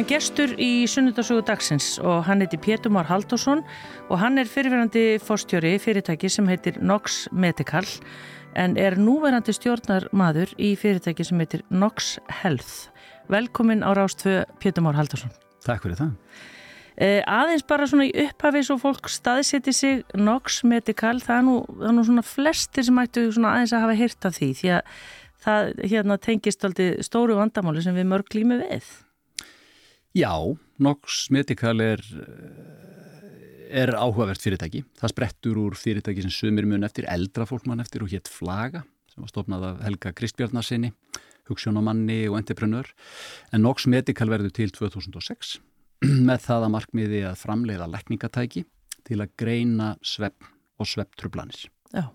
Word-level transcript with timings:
Það 0.00 0.06
komi 0.06 0.16
gestur 0.16 0.52
í 0.56 0.66
sunnudasögu 0.88 1.42
dagsins 1.44 1.86
og 2.00 2.22
hann 2.24 2.40
heiti 2.40 2.56
Pétur 2.56 2.88
Már 2.88 3.04
Haldursson 3.04 3.58
og 4.08 4.16
hann 4.16 4.40
er 4.40 4.48
fyrirverandi 4.48 5.18
fórstjóri 5.20 5.74
fyrirtæki 5.76 6.30
sem 6.32 6.46
heitir 6.48 6.78
Nox 6.80 7.26
Medical 7.36 7.84
en 8.56 8.78
er 8.80 8.96
núverandi 8.96 9.52
stjórnarmadur 9.52 10.54
í 10.56 10.70
fyrirtæki 10.80 11.26
sem 11.28 11.42
heitir 11.44 11.66
Nox 11.68 12.14
Health. 12.38 12.88
Velkomin 13.28 13.84
á 13.84 13.92
Rástfö 13.92 14.46
Pétur 14.56 14.86
Már 14.86 14.96
Haldursson. 14.96 15.34
Takk 15.68 15.84
fyrir 15.84 16.00
það. 16.00 16.16
Eh, 16.96 17.20
aðeins 17.28 17.66
bara 17.68 17.90
svona 17.92 18.08
í 18.08 18.14
upphafi 18.24 18.64
svo 18.64 18.78
fólk 18.80 19.12
staðseti 19.12 19.76
sig 19.76 20.16
Nox 20.16 20.62
Medical, 20.64 21.20
það 21.20 21.36
er 21.36 21.46
nú, 21.50 21.58
það 21.76 21.92
er 21.92 21.96
nú 21.98 22.06
svona 22.08 22.24
flestir 22.24 22.88
sem 22.88 23.04
ættu 23.04 23.26
svona 23.28 23.52
aðeins 23.58 23.76
að 23.76 23.84
hafa 23.84 24.00
hýrt 24.00 24.32
af 24.32 24.40
því 24.40 24.50
því 24.62 24.72
að 24.78 24.96
það 25.44 25.70
hérna, 25.92 26.20
tengist 26.24 26.68
stóru 27.04 27.36
vandamáli 27.36 27.84
sem 27.84 28.00
við 28.00 28.12
mörg 28.16 28.32
glými 28.32 28.62
við. 28.64 28.90
Já, 30.10 30.34
Nox 30.82 31.28
Medical 31.30 31.78
er, 31.84 32.00
er 33.70 33.92
áhugavert 33.94 34.42
fyrirtæki. 34.42 34.82
Það 34.98 35.12
sprettur 35.12 35.58
úr 35.62 35.76
fyrirtæki 35.78 36.24
sem 36.24 36.32
sumir 36.34 36.66
mun 36.66 36.82
eftir, 36.82 37.06
eldra 37.06 37.46
fólkmann 37.46 37.82
eftir 37.82 38.02
og 38.02 38.10
hétt 38.10 38.26
Flaga 38.26 38.82
sem 39.10 39.22
var 39.22 39.30
stofnað 39.30 39.66
af 39.68 39.84
Helga 39.86 40.10
Kristbjarnarsinni, 40.18 40.90
hugssjónamanni 41.46 42.24
og 42.30 42.40
entreprenör. 42.40 42.90
En 43.54 43.62
Nox 43.62 43.86
Medical 43.86 44.30
verður 44.32 44.50
til 44.56 44.72
2006 44.74 45.58
með 46.28 46.42
það 46.46 46.66
að 46.66 46.74
markmiði 46.74 47.20
að 47.28 47.38
framleiða 47.44 47.86
lækningatæki 47.92 48.64
til 49.06 49.20
að 49.22 49.36
greina 49.38 49.92
svepp 50.02 50.48
og 50.80 50.90
svepptrublanir. 50.90 51.68
Já. 51.94 52.08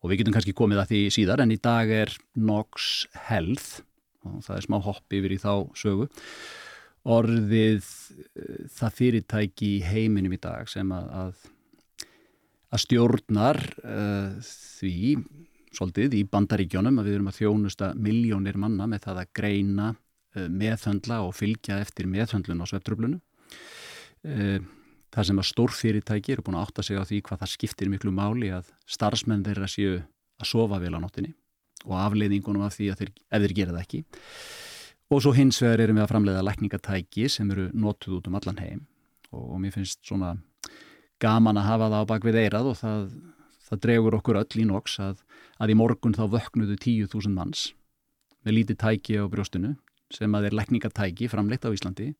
Og 0.00 0.08
við 0.08 0.22
getum 0.22 0.36
kannski 0.36 0.56
komið 0.56 0.80
að 0.80 0.94
því 0.94 1.02
síðar 1.12 1.42
en 1.44 1.52
í 1.52 1.60
dag 1.60 1.92
er 1.92 2.14
Nox 2.40 3.04
Health 3.28 3.82
og 4.24 4.40
það 4.46 4.56
er 4.56 4.64
smá 4.64 4.78
hopp 4.84 5.18
yfir 5.18 5.36
í 5.36 5.40
þá 5.42 5.52
sögu 5.76 6.08
orðið 7.08 7.84
uh, 7.84 8.64
það 8.74 8.96
fyrirtæki 9.00 9.70
í 9.76 9.84
heiminum 9.86 10.34
í 10.34 10.40
dag 10.42 10.68
sem 10.70 10.90
að, 10.94 11.10
að, 11.22 11.44
að 12.74 12.84
stjórnar 12.84 13.60
uh, 13.84 14.38
því 14.42 15.16
svolítið 15.76 16.16
í 16.18 16.24
bandaríkjónum 16.32 17.00
að 17.00 17.10
við 17.10 17.18
erum 17.18 17.30
að 17.30 17.40
þjónusta 17.42 17.92
miljónir 17.94 18.58
manna 18.58 18.88
með 18.90 19.04
það 19.06 19.22
að 19.22 19.32
greina 19.40 19.88
uh, 19.92 20.48
meðhöndla 20.48 21.22
og 21.26 21.36
fylgja 21.38 21.80
eftir 21.84 22.10
meðhöndlun 22.10 22.64
á 22.64 22.66
sveptröflunu. 22.70 23.20
Það 25.14 25.26
sem 25.28 25.38
að 25.40 25.46
stórfyrirtæki 25.46 26.32
eru 26.34 26.42
búin 26.44 26.56
að 26.58 26.64
átta 26.66 26.82
sig 26.84 26.98
á 26.98 27.06
því 27.06 27.20
hvað 27.28 27.38
það 27.44 27.50
skiptir 27.52 27.90
miklu 27.92 28.10
máli 28.12 28.48
að 28.52 28.72
starfsmenn 28.90 29.44
þeirra 29.46 29.68
séu 29.70 29.92
að 30.02 30.50
sofa 30.50 30.80
vel 30.82 30.90
á 30.98 31.00
nóttinni 31.00 31.30
og 31.86 31.94
afleiðingunum 32.02 32.64
af 32.66 32.74
því 32.74 32.90
að 32.92 33.02
þeir, 33.02 33.12
ef 33.30 33.44
þeir 33.44 33.54
gera 33.60 33.76
það 33.76 33.84
ekki. 33.84 34.00
Og 35.08 35.22
svo 35.24 35.32
hins 35.32 35.56
vegar 35.62 35.80
erum 35.80 35.96
við 35.96 36.04
að 36.04 36.10
framleiða 36.10 36.44
lækningatæki 36.44 37.28
sem 37.32 37.50
eru 37.54 37.70
notuð 37.72 38.18
út 38.18 38.28
um 38.28 38.36
allan 38.36 38.60
heim. 38.60 38.84
Og, 39.32 39.54
og 39.54 39.60
mér 39.62 39.72
finnst 39.72 40.02
svona 40.04 40.34
gaman 41.22 41.58
að 41.58 41.68
hafa 41.68 41.88
það 41.88 42.04
á 42.04 42.10
bakvið 42.12 42.40
eirað 42.42 42.70
og 42.72 42.78
það, 42.78 43.08
það 43.68 43.82
dregur 43.86 44.16
okkur 44.20 44.40
öll 44.42 44.62
í 44.62 44.66
noks 44.68 44.98
að, 45.02 45.22
að 45.58 45.72
í 45.72 45.76
morgun 45.80 46.16
þá 46.16 46.24
vöknuðu 46.36 46.76
10.000 46.76 47.34
manns 47.34 47.68
með 48.46 48.58
lítið 48.60 48.80
tæki 48.84 49.18
á 49.18 49.24
brjóstinu 49.30 49.74
sem 50.14 50.36
að 50.36 50.48
er 50.48 50.56
lækningatæki 50.56 51.28
framleitt 51.28 51.66
á 51.68 51.74
Íslandi 51.74 52.12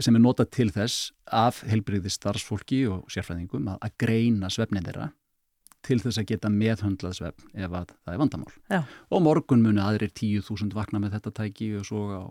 sem 0.00 0.16
er 0.16 0.22
notað 0.22 0.52
til 0.54 0.68
þess 0.72 1.10
af 1.24 1.62
helbriði 1.68 2.12
starfsfólki 2.12 2.84
og 2.92 3.08
sérfræðingum 3.12 3.72
að, 3.72 3.80
að 3.84 3.96
greina 4.04 4.50
svefnin 4.52 4.86
þeirra 4.86 5.10
til 5.86 5.98
þess 6.02 6.20
að 6.20 6.28
geta 6.32 6.50
meðhöndlað 6.52 7.16
svefn 7.16 7.48
ef 7.54 7.72
að 7.72 7.92
það 7.94 8.12
er 8.12 8.20
vandamál. 8.20 8.54
Já. 8.70 8.80
Og 9.10 9.24
morgun 9.24 9.64
muni 9.64 9.82
aðrir 9.82 10.12
10.000 10.12 10.76
vakna 10.76 11.00
með 11.02 11.16
þetta 11.16 11.34
tæki 11.40 11.70
og 11.80 11.86
svo 11.88 12.02
á, 12.12 12.24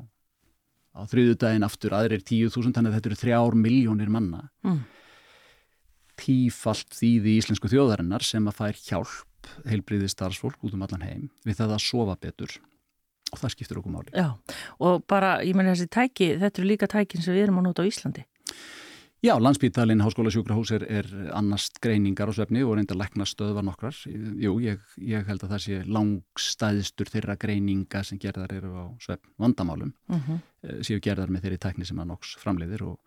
á 0.98 1.02
þriðu 1.10 1.38
daginn 1.42 1.66
aftur 1.68 1.96
aðrir 1.98 2.24
10.000, 2.24 2.76
þannig 2.76 2.92
að 2.92 3.00
þetta 3.00 3.12
eru 3.12 3.20
þrjár 3.24 3.60
miljónir 3.66 4.14
manna. 4.14 4.46
Mm. 4.68 4.84
Tífalt 6.20 6.94
þýði 6.94 7.38
íslensku 7.40 7.72
þjóðarinnar 7.72 8.26
sem 8.28 8.48
að 8.52 8.60
fær 8.60 8.82
hjálp 8.86 9.54
heilbriði 9.70 10.10
starfsfólk 10.12 10.66
út 10.68 10.76
um 10.76 10.84
allan 10.86 11.06
heim 11.06 11.30
við 11.48 11.62
það 11.62 11.78
að 11.78 11.86
sofa 11.86 12.18
betur 12.20 12.58
og 13.30 13.40
það 13.40 13.54
skiptir 13.54 13.80
okkur 13.80 13.94
máli. 13.94 14.12
Já, 14.14 14.34
og 14.82 15.04
bara, 15.10 15.38
ég 15.46 15.58
menn 15.58 15.70
þessi 15.70 15.90
tæki, 15.94 16.32
þetta 16.42 16.62
eru 16.62 16.70
líka 16.70 16.90
tækin 16.90 17.24
sem 17.24 17.36
við 17.36 17.48
erum 17.48 17.62
að 17.62 17.70
nota 17.70 17.86
á 17.86 17.90
Íslandi. 17.90 18.26
Já, 19.20 19.34
landsbítalinn 19.36 20.00
Háskóla 20.00 20.32
sjúkrahús 20.32 20.70
er, 20.72 20.86
er 20.88 21.08
annast 21.36 21.82
greiningar 21.84 22.30
á 22.32 22.34
svefni 22.38 22.62
og 22.64 22.78
reyndar 22.78 22.96
leknastöðvar 23.02 23.66
nokkrar. 23.68 23.98
Jú, 24.08 24.54
ég, 24.64 24.80
ég 24.96 25.26
held 25.28 25.44
að 25.44 25.56
það 25.56 25.64
sé 25.66 25.80
langstæðistur 25.92 27.12
þeirra 27.12 27.36
greininga 27.40 28.00
sem 28.08 28.22
gerðar 28.22 28.54
eru 28.56 28.72
á 28.80 28.86
svefn 29.04 29.34
vandamálum 29.36 29.92
Mm 30.08 30.22
-hmm. 30.24 30.84
séu 30.84 31.00
gerðar 31.04 31.30
með 31.30 31.42
þeirri 31.44 31.58
tækni 31.58 31.86
sem 31.86 32.00
að 32.00 32.08
NOX 32.08 32.38
framleiðir 32.40 32.82
og, 32.84 33.00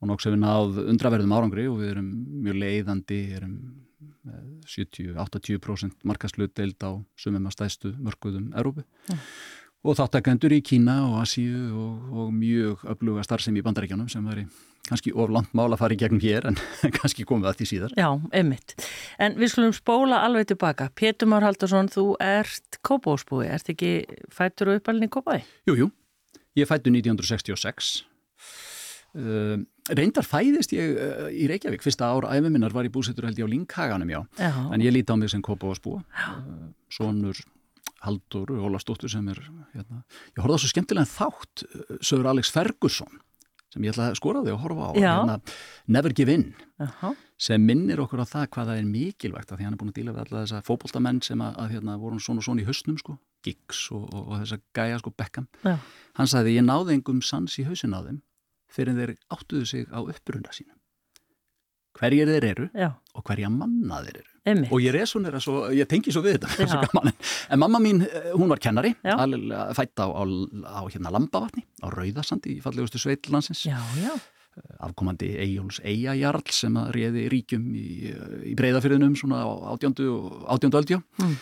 og 0.00 0.08
NOX 0.08 0.24
hefur 0.24 0.38
náð 0.38 0.84
undraverðum 0.92 1.32
árangri 1.32 1.68
og 1.68 1.78
við 1.80 1.90
erum 1.90 2.10
mjög 2.44 2.56
leiðandi, 2.60 3.32
erum 3.32 3.56
70-80% 4.66 6.04
markastlutdeild 6.04 6.76
á 6.84 7.00
sumum 7.16 7.46
að 7.46 7.52
stæðstu 7.52 7.96
mörguðum 7.96 8.52
Európu. 8.52 8.84
Mm. 9.08 9.18
Og 9.84 9.96
þáttakendur 9.96 10.52
í 10.52 10.60
Kína 10.60 11.08
og 11.08 11.22
Asíu 11.22 11.72
og, 11.72 12.12
og 12.12 12.32
mjög 12.32 12.84
öfluga 12.84 13.24
starfsemi 13.24 13.60
í 13.60 13.64
bandaríkjanum 13.64 14.08
sem 14.08 14.24
væri 14.24 14.46
kannski 14.88 15.12
of 15.14 15.30
langt 15.32 15.52
mál 15.56 15.68
að 15.70 15.80
fara 15.82 15.96
í 15.96 16.00
gegnum 16.00 16.22
hér 16.22 16.48
en 16.50 16.58
kannski 16.98 17.26
komið 17.28 17.50
að 17.50 17.60
því 17.60 17.68
síðar. 17.70 17.94
Já, 17.98 18.08
einmitt. 18.36 18.74
En 19.22 19.36
við 19.38 19.54
skulum 19.54 19.74
spóla 19.76 20.22
alveg 20.26 20.50
tilbaka. 20.52 20.90
Pétur 20.96 21.30
Már 21.30 21.46
Haldursson, 21.46 21.90
þú 21.92 22.06
ert 22.24 22.80
kópásbúi, 22.86 23.46
ert 23.50 23.70
ekki 23.72 23.94
fættur 24.34 24.72
og 24.72 24.80
uppalinn 24.80 25.08
í 25.08 25.12
kópái? 25.12 25.42
Jú, 25.70 25.76
jú. 25.84 25.90
Ég 26.58 26.70
fættu 26.70 26.92
1966. 26.92 28.00
Uh, 29.10 29.58
reyndar 29.90 30.26
fæðist 30.26 30.74
ég 30.74 30.92
uh, 30.94 31.30
í 31.34 31.46
Reykjavík. 31.50 31.82
Fyrsta 31.82 32.10
ár 32.10 32.28
æfuminnar 32.30 32.74
var 32.74 32.86
ég 32.86 32.94
búsettur 32.94 33.26
held 33.26 33.38
ég 33.38 33.46
á 33.46 33.52
Linkhaganum, 33.52 34.10
já. 34.10 34.20
Já. 34.38 34.52
En 34.70 34.82
ég 34.82 34.94
líti 34.94 35.10
á 35.10 35.18
mig 35.18 35.32
sem 35.32 35.42
kópásbúa. 35.42 36.02
Uh, 36.18 36.70
sonur 36.90 37.38
Haldur 38.00 38.48
Ólastóttur 38.56 39.10
sem 39.12 39.26
er, 39.28 39.42
hérna, 39.74 39.98
ég 40.32 40.40
horfði 40.40 40.56
á 40.56 40.60
svo 40.62 40.70
skemmtilega 40.70 41.10
þátt, 41.10 41.66
uh, 41.66 41.98
Sögur 42.00 42.30
Alex 42.30 42.54
Ferguson 42.54 43.18
sem 43.70 43.84
ég 43.86 43.92
ætla 43.94 44.08
að 44.10 44.18
skora 44.18 44.42
því 44.44 44.52
að 44.54 44.62
horfa 44.64 44.86
á. 44.90 44.92
Hérna, 44.98 45.36
Never 45.86 46.14
Give 46.16 46.34
In 46.34 46.46
Jaha. 46.80 47.12
sem 47.38 47.62
minnir 47.66 48.02
okkur 48.02 48.22
á 48.22 48.26
það 48.26 48.48
hvað 48.56 48.70
það 48.72 48.80
er 48.80 48.88
mikilvægt 48.90 49.52
að 49.52 49.60
því 49.60 49.68
hann 49.68 49.76
er 49.76 49.80
búin 49.80 49.92
að 49.92 49.98
díla 50.00 50.14
við 50.16 50.22
alla 50.24 50.42
þessa 50.44 50.62
fótboltamenn 50.66 51.20
sem 51.22 51.44
að, 51.44 51.54
að 51.62 51.76
hérna, 51.76 51.98
voru 52.02 52.18
svona 52.20 52.42
og 52.42 52.48
svona 52.48 52.64
í 52.64 52.66
hausnum 52.68 52.98
sko, 53.00 53.16
Giggs 53.46 53.84
og, 53.94 54.08
og, 54.10 54.26
og 54.26 54.42
þessa 54.42 54.60
gæja 54.76 54.98
sko 55.00 55.14
Beckham. 55.16 55.46
Já. 55.64 55.76
hann 56.18 56.30
sagði 56.34 56.56
ég 56.58 56.66
náði 56.66 56.98
engum 56.98 57.22
sans 57.22 57.56
í 57.62 57.64
hausin 57.68 57.94
á 57.96 58.00
þeim 58.02 58.20
fyrir 58.70 58.98
þeir 58.98 59.14
áttuðu 59.34 59.66
sig 59.66 59.86
á 59.90 59.98
upprunda 60.02 60.52
sínum. 60.54 60.76
Hverjir 61.98 62.28
þeir 62.30 62.44
eru 62.52 62.68
Já, 62.74 62.92
og 63.14 63.24
hverja 63.26 63.50
manna 63.50 64.02
þeir 64.04 64.20
eru 64.22 64.29
einmitt. 64.50 64.72
og 64.72 64.82
ég 64.84 64.92
resonera 64.96 65.40
svo, 65.42 65.68
ég 65.74 65.88
tengi 65.90 66.12
svo 66.14 66.22
við 66.24 66.38
þetta 66.38 66.66
svo 66.72 66.80
gaman. 66.88 67.12
en 67.50 67.58
mamma 67.62 67.80
mín, 67.82 68.02
eh, 68.06 68.32
hún 68.34 68.48
var 68.52 68.58
kennari 68.62 68.92
fætt 69.78 69.96
á, 70.02 70.06
á, 70.10 70.22
á 70.22 70.80
hérna 70.90 71.10
Lambavatni 71.14 71.64
á 71.82 71.86
Rauðarsandi 71.94 72.56
í 72.58 72.60
fallegustu 72.64 72.98
sveitlansins 73.02 73.64
já. 73.66 73.78
afkomandi 74.82 75.28
Eyjóls 75.40 75.78
Eyjajarl 75.86 76.42
sem 76.52 76.74
að 76.76 76.90
réði 76.96 77.22
ríkjum 77.32 77.68
í, 77.78 77.86
í 78.50 78.54
breyðafyrðinum 78.58 79.14
svona 79.16 79.44
á 79.46 79.48
átjöndu 79.76 80.76
öldjá 80.82 81.00
Mm. 81.20 81.36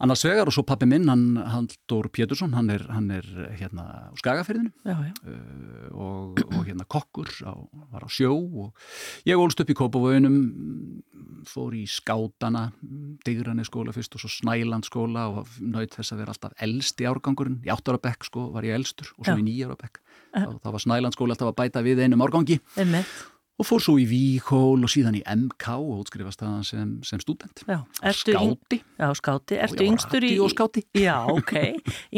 Annars 0.00 0.24
vegar 0.24 0.48
og 0.48 0.54
svo 0.54 0.64
pappi 0.66 0.88
minn, 0.88 1.08
hann 1.10 1.38
Haldur 1.52 2.08
Pétursson, 2.12 2.54
hann 2.56 2.70
er, 2.72 2.84
hann 2.92 3.10
er 3.14 3.26
hérna 3.58 3.86
á 4.10 4.14
Skagafyrðinu 4.20 4.72
uh, 4.88 5.02
og, 5.92 6.40
og 6.46 6.62
hérna 6.66 6.86
kokkur 6.88 7.30
á, 7.44 7.54
var 7.92 8.06
á 8.06 8.08
sjó 8.10 8.32
og 8.34 8.72
ég 9.28 9.40
ólst 9.40 9.60
upp 9.62 9.72
í 9.72 9.76
Kópavöginum 9.78 10.38
fór 11.48 11.74
í 11.76 11.84
skátana 11.88 12.68
Digrani 13.26 13.64
skóla 13.68 13.94
fyrst 13.96 14.16
og 14.16 14.24
svo 14.24 14.32
Snæland 14.32 14.88
skóla 14.88 15.26
og 15.30 15.50
naut 15.60 15.96
þess 15.96 16.14
að 16.14 16.22
vera 16.24 16.34
alltaf 16.34 16.64
elst 16.64 17.00
í 17.00 17.08
árgangurinn, 17.08 17.60
í 17.64 17.72
áttara 17.72 18.00
bekk 18.02 18.28
sko 18.28 18.48
var 18.54 18.66
ég 18.68 18.76
elstur 18.78 19.12
og 19.16 19.24
svo 19.24 19.36
Já. 19.36 19.40
í 19.40 19.46
nýjara 19.46 19.76
bekk. 19.80 20.00
Þá, 20.30 20.56
þá 20.62 20.68
var 20.70 20.84
Snæland 20.84 21.16
skóla 21.16 21.36
alltaf 21.36 21.52
að 21.52 21.58
bæta 21.60 21.84
við 21.84 22.04
einum 22.04 22.24
árgangi. 22.24 22.60
Einmitt. 22.80 23.14
Og 23.60 23.68
fór 23.68 23.82
svo 23.84 23.96
í 24.00 24.06
Víkól 24.08 24.80
og 24.80 24.90
síðan 24.90 25.18
í 25.18 25.22
MK 25.28 25.74
og 25.76 26.00
útskrifast 26.04 26.40
það 26.40 26.62
sem, 26.70 26.94
sem 27.04 27.20
student 27.20 27.62
Já. 27.68 27.82
Ertu 28.00 28.32
skáti 28.32 28.80
Já, 28.80 29.08
skáti. 29.18 29.60
Ertu 29.60 29.86
yngstur 29.86 30.24
í... 30.24 30.32
radíóskáti. 30.34 30.86
Já, 31.06 31.16
ok. 31.28 31.54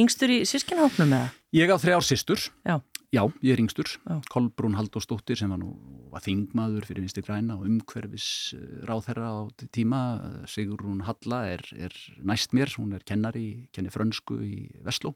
Yngstur 0.04 0.30
í 0.30 0.42
sískinhófnum 0.48 1.16
eða? 1.18 1.32
ég 1.52 1.68
á 1.68 1.76
þrjár 1.82 2.06
systur 2.06 2.46
Já. 2.64 2.78
já, 3.12 3.22
ég 3.42 3.52
er 3.52 3.60
yngstur. 3.60 3.90
Kolbrún 4.32 4.78
Haldósdóttir 4.78 5.36
sem 5.36 5.50
var 5.52 5.60
nú 5.60 5.74
var 6.12 6.22
þingmaður 6.24 6.86
fyrir 6.88 7.04
vinstri 7.06 7.24
græna 7.24 7.56
og 7.58 7.66
umhverfis 7.68 8.54
ráðherra 8.88 9.32
á 9.32 9.40
tíma, 9.72 10.00
Sigrún 10.48 11.02
Halla 11.08 11.42
er, 11.54 11.64
er 11.72 11.94
næst 12.20 12.52
mér, 12.56 12.72
hún 12.76 12.92
er 12.96 13.04
kennari, 13.08 13.68
kennir 13.72 13.94
frönsku 13.94 14.38
í 14.44 14.66
Vestló 14.84 15.14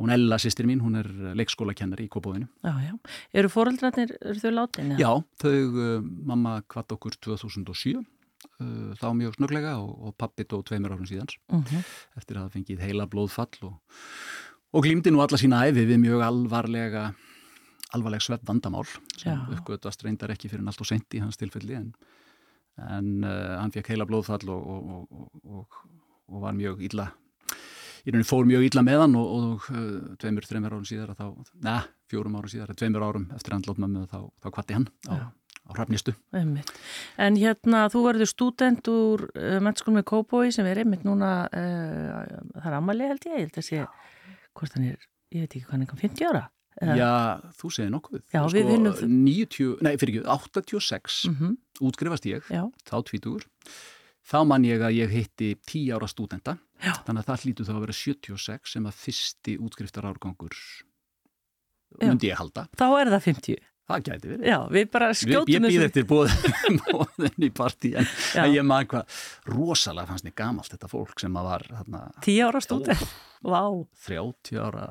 og 0.00 0.06
hún 0.06 0.14
Ella, 0.14 0.38
sýstir 0.40 0.64
mín, 0.64 0.80
hún 0.80 0.96
er 0.96 1.08
leikskólakennari 1.36 2.06
í 2.06 2.08
Kópavóinu. 2.08 2.48
Já, 2.64 2.72
já. 2.80 2.94
Eru 3.36 3.50
fóreldrarnir, 3.52 4.14
eru 4.22 4.40
þau 4.40 4.52
látin? 4.56 4.94
Já, 4.96 5.10
þau, 5.42 5.52
uh, 5.76 6.00
mamma 6.00 6.62
kvart 6.72 6.94
okkur 6.96 7.18
2007, 7.20 8.00
uh, 8.00 8.92
þá 8.96 9.08
mjög 9.18 9.36
snöglega 9.36 9.74
og, 9.82 9.90
og 10.08 10.14
pappi 10.16 10.46
dó 10.48 10.62
tveimur 10.64 10.94
árum 10.96 11.08
síðans 11.08 11.36
Uh 11.52 11.60
-huh. 11.60 11.84
eftir 12.16 12.36
að 12.36 12.42
hafa 12.44 12.56
fengið 12.56 12.80
heila 12.80 13.06
blóðfall 13.06 13.60
og, 13.62 13.76
og 14.72 14.84
glýmdi 14.84 15.12
nú 15.12 15.20
alla 15.20 15.36
sína 15.36 15.68
æfi 15.68 15.84
við 15.84 16.00
mjög 16.00 16.24
alvarlega 16.24 17.14
alvarleg 17.92 18.22
svepp 18.22 18.46
vandamál 18.46 18.86
sem 19.16 19.38
uppgötast 19.50 20.04
reyndar 20.04 20.30
ekki 20.30 20.48
fyrir 20.48 20.66
og 20.66 20.86
sent 20.86 21.14
í 21.14 21.20
hans 21.20 21.36
tilfelli 21.36 21.74
en, 21.74 21.94
en 22.78 23.24
uh, 23.24 23.60
hann 23.60 23.72
fekk 23.72 23.88
heila 23.88 24.06
blóðfall 24.06 24.48
og, 24.48 24.66
og, 24.66 25.08
og, 25.10 25.28
og, 25.44 25.66
og 26.28 26.40
var 26.40 26.54
mjög 26.54 26.80
illa 26.80 27.12
í 28.04 28.10
rauninni 28.12 28.26
fór 28.28 28.46
mjög 28.48 28.66
illa 28.70 28.82
með 28.86 29.02
hann 29.04 29.16
og, 29.20 29.32
og 29.40 29.66
uh, 29.72 30.14
tveimur, 30.22 30.46
þreimur 30.48 30.72
árum 30.76 30.86
síðar 30.88 31.12
þá, 31.18 31.26
neða, 31.64 31.82
fjórum 32.10 32.38
árum 32.40 32.52
síðar, 32.52 32.72
tveimur 32.78 33.04
árum 33.06 33.26
eftir 33.36 33.56
andlót 33.56 33.80
mömmu 33.82 34.06
þá, 34.10 34.18
þá 34.42 34.48
kvatti 34.56 34.76
hann 34.78 34.86
á, 35.08 35.14
Já. 35.14 35.26
á 35.30 35.70
hrafnistu. 35.76 36.14
En 36.34 37.36
hérna, 37.40 37.84
þú 37.92 38.04
verður 38.08 38.30
stúdent 38.30 38.88
úr 38.90 39.26
uh, 39.34 39.58
mennskólum 39.64 40.00
með 40.00 40.06
Kópói 40.12 40.48
sem 40.54 40.66
er 40.70 40.80
einmitt 40.84 41.04
núna, 41.06 41.34
uh, 41.50 42.40
það 42.56 42.70
er 42.72 42.78
ammali 42.80 43.10
held 43.10 43.28
ég, 43.28 43.36
ég 43.36 43.44
held 43.50 43.60
að 43.60 43.68
sé, 43.68 43.84
hvort 44.56 44.74
hann 44.78 44.88
er, 44.94 45.06
ég 45.34 45.44
veit 45.44 45.54
ekki 45.58 45.66
hvað 45.68 45.76
hann 45.78 45.86
er, 45.86 45.94
50 46.06 46.30
ára? 46.32 46.42
Eða- 46.80 46.94
Já, 46.96 47.08
þú 47.60 47.68
segir 47.74 47.90
nokkuð. 47.92 48.20
Já, 48.32 48.40
við 48.54 48.68
vinnum 48.70 48.94
þ- 48.96 49.08
90, 49.10 49.72
nei, 49.84 49.96
fyrir 50.00 50.20
ekki, 50.22 50.28
86 50.32 51.16
Mm 51.28 51.56
útgrifast 51.80 52.26
ég, 52.28 52.44
Já, 52.52 52.62
þá 52.88 52.96
tvítugur. 53.08 53.44
Þá 54.30 54.36
man 54.46 54.64
ég 54.68 54.82
að 54.84 54.92
ég 54.98 55.08
hitti 55.14 55.54
10 55.64 55.94
ára 55.96 56.08
stúdenta, 56.08 56.58
Já. 56.80 56.94
þannig 57.06 57.22
að 57.22 57.28
það 57.30 57.44
hlýtu 57.44 57.66
þá 57.68 57.72
að 57.74 57.82
vera 57.86 57.96
76 58.00 58.76
sem 58.76 58.86
að 58.88 59.00
fyrsti 59.04 59.56
útskriftar 59.60 60.08
árgangur 60.08 60.56
myndi 62.00 62.30
ég 62.30 62.40
halda. 62.40 62.68
þá 62.78 62.86
er 63.00 63.12
það 63.16 63.26
50. 63.26 63.66
Það 63.90 64.02
gæti 64.06 64.28
verið. 64.30 64.46
Já, 64.46 64.56
við 64.70 64.90
bara 64.94 65.06
Við, 65.10 65.18
skjótum 65.18 65.50
ég 65.50 65.64
býð 65.66 65.84
eftir 65.88 66.04
bóðin 66.06 67.44
í 67.48 67.50
partí 67.50 67.90
en, 67.98 68.10
en 68.38 68.52
ég 68.54 68.66
man 68.66 68.86
hvað 68.90 69.22
rosalega 69.50 70.12
fannst 70.12 70.26
mér 70.28 70.36
gamalt 70.38 70.70
þetta 70.70 70.90
fólk 70.92 71.22
sem 71.22 71.38
að 71.40 71.48
var 71.48 71.64
þarna, 71.72 72.02
10 72.22 72.44
ára 72.46 72.62
stúdent. 72.62 73.02
Vá, 73.42 73.62
30 74.06 74.60
ára 74.62 74.84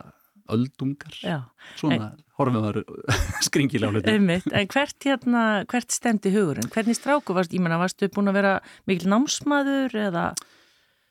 öldungar 0.49 1.15
já, 1.21 1.37
svona 1.77 2.11
horfum 2.39 2.63
það 2.65 2.79
skringilega 3.47 3.87
á 3.87 3.93
hluti 3.95 4.15
einmitt. 4.17 4.51
En 4.51 4.69
hvert 4.73 5.07
hérna, 5.07 5.43
hvert 5.69 5.95
stendi 5.95 6.33
hugurinn? 6.33 6.67
Hvernig 6.73 6.97
stráku 6.97 7.35
varst, 7.37 7.53
ég 7.55 7.63
menna, 7.63 7.79
varstu 7.79 8.09
búin 8.11 8.31
að 8.33 8.39
vera 8.41 8.55
mikil 8.89 9.11
námsmaður 9.13 9.95
eða? 10.09 10.31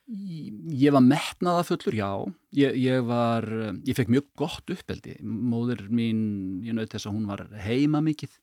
Ég 0.09 0.95
var 0.95 1.05
metnaða 1.05 1.65
fullur, 1.69 1.97
já. 1.99 2.11
Ég, 2.57 2.77
ég 2.81 3.03
var, 3.05 3.45
ég 3.85 3.97
fekk 3.97 4.09
mjög 4.15 4.29
gott 4.41 4.73
uppeldi. 4.73 5.19
Móður 5.21 5.83
mín, 5.93 6.21
ég 6.65 6.77
naut 6.77 6.95
þess 6.95 7.11
að 7.11 7.19
hún 7.19 7.27
var 7.29 7.43
heima 7.61 8.01
mikið. 8.05 8.39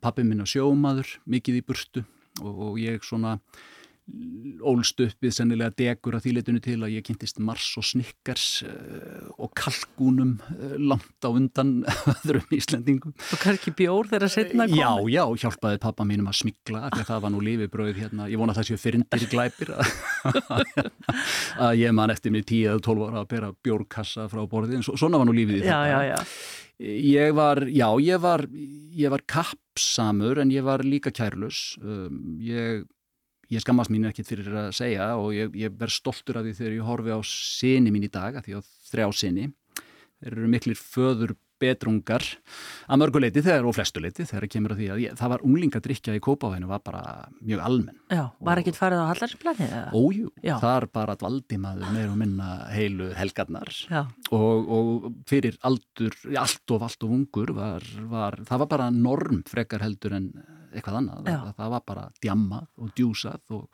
Pappi 0.00 0.24
minn 0.24 0.40
á 0.40 0.48
sjómaður, 0.48 1.10
mikið 1.28 1.60
í 1.60 1.64
burtu 1.68 2.04
og, 2.40 2.54
og 2.70 2.78
ég 2.80 3.04
svona 3.04 3.36
ólst 4.66 5.00
upp 5.02 5.24
við 5.24 5.32
sennilega 5.34 5.74
degur 5.74 6.14
að 6.14 6.28
þýleitinu 6.28 6.60
til 6.62 6.76
að 6.86 6.92
ég 6.94 7.04
kynntist 7.08 7.40
Mars 7.42 7.66
og 7.80 7.84
Snickers 7.88 8.44
uh, 8.62 9.26
og 9.42 9.50
kalkúnum 9.58 10.36
uh, 10.54 10.76
langt 10.78 11.26
á 11.26 11.30
undan 11.32 11.72
öðrum 12.14 12.54
Íslendingum. 12.54 13.16
Og 13.18 13.42
kannski 13.42 13.74
bjór 13.76 14.06
þegar 14.12 14.30
setna 14.32 14.68
kom? 14.70 14.78
Já, 14.78 14.92
já, 15.10 15.24
hjálpaði 15.42 15.80
pappa 15.82 16.06
mínum 16.06 16.30
að 16.30 16.38
smikla 16.44 16.84
af 16.86 16.94
því 16.94 17.02
að 17.02 17.10
það 17.10 17.24
var 17.26 17.34
nú 17.34 17.42
lífibröð 17.48 17.98
hérna, 17.98 18.28
ég 18.30 18.40
vona 18.40 18.54
að 18.54 18.62
það 18.62 18.70
séu 18.70 18.82
fyrndir 18.84 19.26
glæpir 19.32 19.74
að, 21.64 21.72
ég 21.80 21.96
man 21.96 22.14
eftir 22.14 22.34
mér 22.34 22.46
10 22.46 22.70
eða 22.76 22.84
12 22.86 23.08
ára 23.10 23.22
að 23.24 23.30
bera 23.34 23.50
bjórkassa 23.66 24.28
frá 24.32 24.44
borðið, 24.50 24.78
en 24.80 24.86
svo, 24.86 24.96
svona 25.00 25.20
var 25.20 25.28
nú 25.28 25.34
lífið 25.36 25.60
í 25.60 25.66
Já, 25.66 25.74
þetta. 25.82 25.90
já, 25.90 26.14
já. 26.14 26.18
Ég 26.86 27.30
var, 27.32 27.62
já, 27.72 27.86
ég 28.04 28.20
var, 28.20 28.42
ég 28.52 29.08
var 29.14 29.22
kappsamur 29.32 30.42
en 30.42 30.50
ég 30.52 30.64
var 30.66 30.82
líka 30.84 31.08
kærlus. 31.14 31.78
Um, 31.80 32.34
ég, 32.44 32.84
ég 33.52 33.62
skammast 33.62 33.92
mín 33.92 34.08
ekkit 34.08 34.30
fyrir 34.30 34.54
að 34.58 34.72
segja 34.76 35.12
og 35.20 35.32
ég, 35.36 35.54
ég 35.58 35.74
verð 35.78 35.94
stoltur 35.94 36.40
af 36.40 36.46
því 36.46 36.54
þegar 36.58 36.76
ég 36.76 36.88
horfi 36.90 37.14
á 37.14 37.20
sinni 37.30 37.92
mín 37.94 38.06
í 38.06 38.12
dag, 38.12 38.36
að 38.38 38.48
því 38.48 38.58
á 38.58 38.60
þrjá 38.90 39.06
sinni. 39.14 39.50
Þeir 40.16 40.32
eru 40.32 40.50
miklir 40.50 40.80
föður 40.80 41.36
betrungar 41.62 42.24
að 42.86 43.00
mörguleiti 43.02 43.42
þegar 43.44 43.68
og 43.68 43.76
flestuleiti 43.76 44.26
þegar 44.28 44.48
kemur 44.52 44.74
að 44.74 44.80
því 44.82 44.88
að 44.94 45.02
ég, 45.04 45.14
það 45.20 45.32
var 45.34 45.44
unglingadrykja 45.48 46.16
í 46.18 46.22
Kópáðinu 46.26 46.70
var 46.70 46.82
bara 46.86 47.02
mjög 47.40 47.62
almenn. 47.68 48.00
Já, 48.12 48.22
var 48.48 48.62
ekkit 48.62 48.78
farið 48.78 49.02
á 49.02 49.10
hallarinsplanið 49.12 49.66
eða? 49.66 49.92
Ójú, 49.96 50.32
Já. 50.44 50.56
þar 50.62 50.88
bara 50.92 51.16
dvaldi 51.20 51.60
maður 51.62 51.94
meir 51.96 52.10
og 52.12 52.18
minna 52.20 52.50
heilu 52.74 53.08
helgarnar 53.16 53.72
og, 53.96 54.70
og 54.76 55.08
fyrir 55.30 55.56
aldur, 55.66 56.16
allt 56.36 56.76
of 56.76 56.86
allt 56.86 57.06
of 57.06 57.16
ungur 57.16 57.54
var, 57.56 57.86
var, 58.10 58.40
það 58.46 58.62
var 58.64 58.72
bara 58.76 58.90
norm 58.94 59.42
frekar 59.48 59.84
heldur 59.86 60.16
en 60.18 60.30
eitthvað 60.76 61.00
annað 61.00 61.28
það, 61.30 61.50
það 61.56 61.72
var 61.76 61.84
bara 61.86 62.06
djammað 62.22 62.66
og 62.82 62.92
djúsað 62.96 63.56
og, 63.56 63.66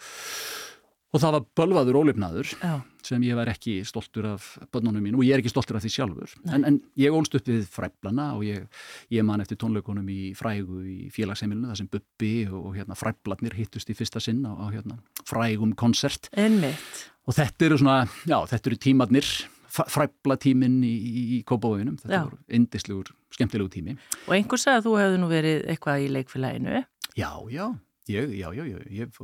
og 1.12 1.22
það 1.22 1.36
var 1.36 1.46
bölvaður 1.60 1.98
ólefnaður 2.02 2.52
já, 2.54 2.74
sem 3.08 3.22
ég 3.26 3.38
var 3.38 3.50
ekki 3.52 3.78
stoltur 3.88 4.28
af 4.34 4.48
bönnunum 4.74 5.04
mín 5.04 5.16
og 5.18 5.24
ég 5.26 5.36
er 5.36 5.42
ekki 5.42 5.52
stoltur 5.52 5.78
af 5.78 5.84
því 5.84 5.92
sjálfur 5.96 6.34
en, 6.52 6.66
en 6.68 6.80
ég 7.00 7.14
ólst 7.14 7.36
upp 7.38 7.48
við 7.48 7.64
fræblana 7.72 8.32
og 8.36 8.44
ég, 8.46 8.66
ég 9.12 9.26
man 9.26 9.44
eftir 9.44 9.60
tónleikunum 9.62 10.08
í 10.12 10.32
frægu 10.38 10.82
í 10.86 11.08
félagsheimilinu 11.14 11.72
þar 11.72 11.82
sem 11.82 11.90
Bubbi 11.92 12.34
og, 12.48 12.60
og 12.70 12.76
hérna, 12.78 12.98
fræblarnir 12.98 13.56
hittust 13.58 13.90
í 13.92 13.96
fyrsta 13.98 14.22
sinn 14.22 14.44
á, 14.46 14.52
á 14.52 14.66
hérna, 14.72 15.00
frægum 15.28 15.74
konsert 15.78 16.30
einmitt. 16.36 17.08
og 17.26 17.36
þetta 17.38 17.68
eru 17.68 17.80
svona, 17.82 17.98
já, 18.28 18.38
þetta 18.52 18.72
eru 18.72 18.80
tímarnir 18.86 19.32
fræblatíminn 19.72 20.82
í, 20.84 20.92
í, 20.92 21.22
í 21.36 21.38
Kópavóinum, 21.48 21.96
þetta 22.02 22.12
Já. 22.12 22.24
voru 22.26 22.38
indislegur 22.52 23.12
skemmtilegu 23.32 23.72
tími. 23.72 23.94
Og 24.26 24.34
einhver 24.36 24.60
sagði 24.60 24.82
að 24.82 24.86
þú 24.88 24.92
hefði 25.00 25.22
nú 25.22 25.30
verið 25.30 25.62
eitthvað 25.72 26.04
í 26.04 26.10
leikfélaginu. 26.12 26.82
Já, 27.16 27.30
já, 27.52 27.64
ég, 28.10 28.34
já, 28.38 28.48
já, 28.54 28.64
já, 28.66 28.78
ég, 28.90 29.18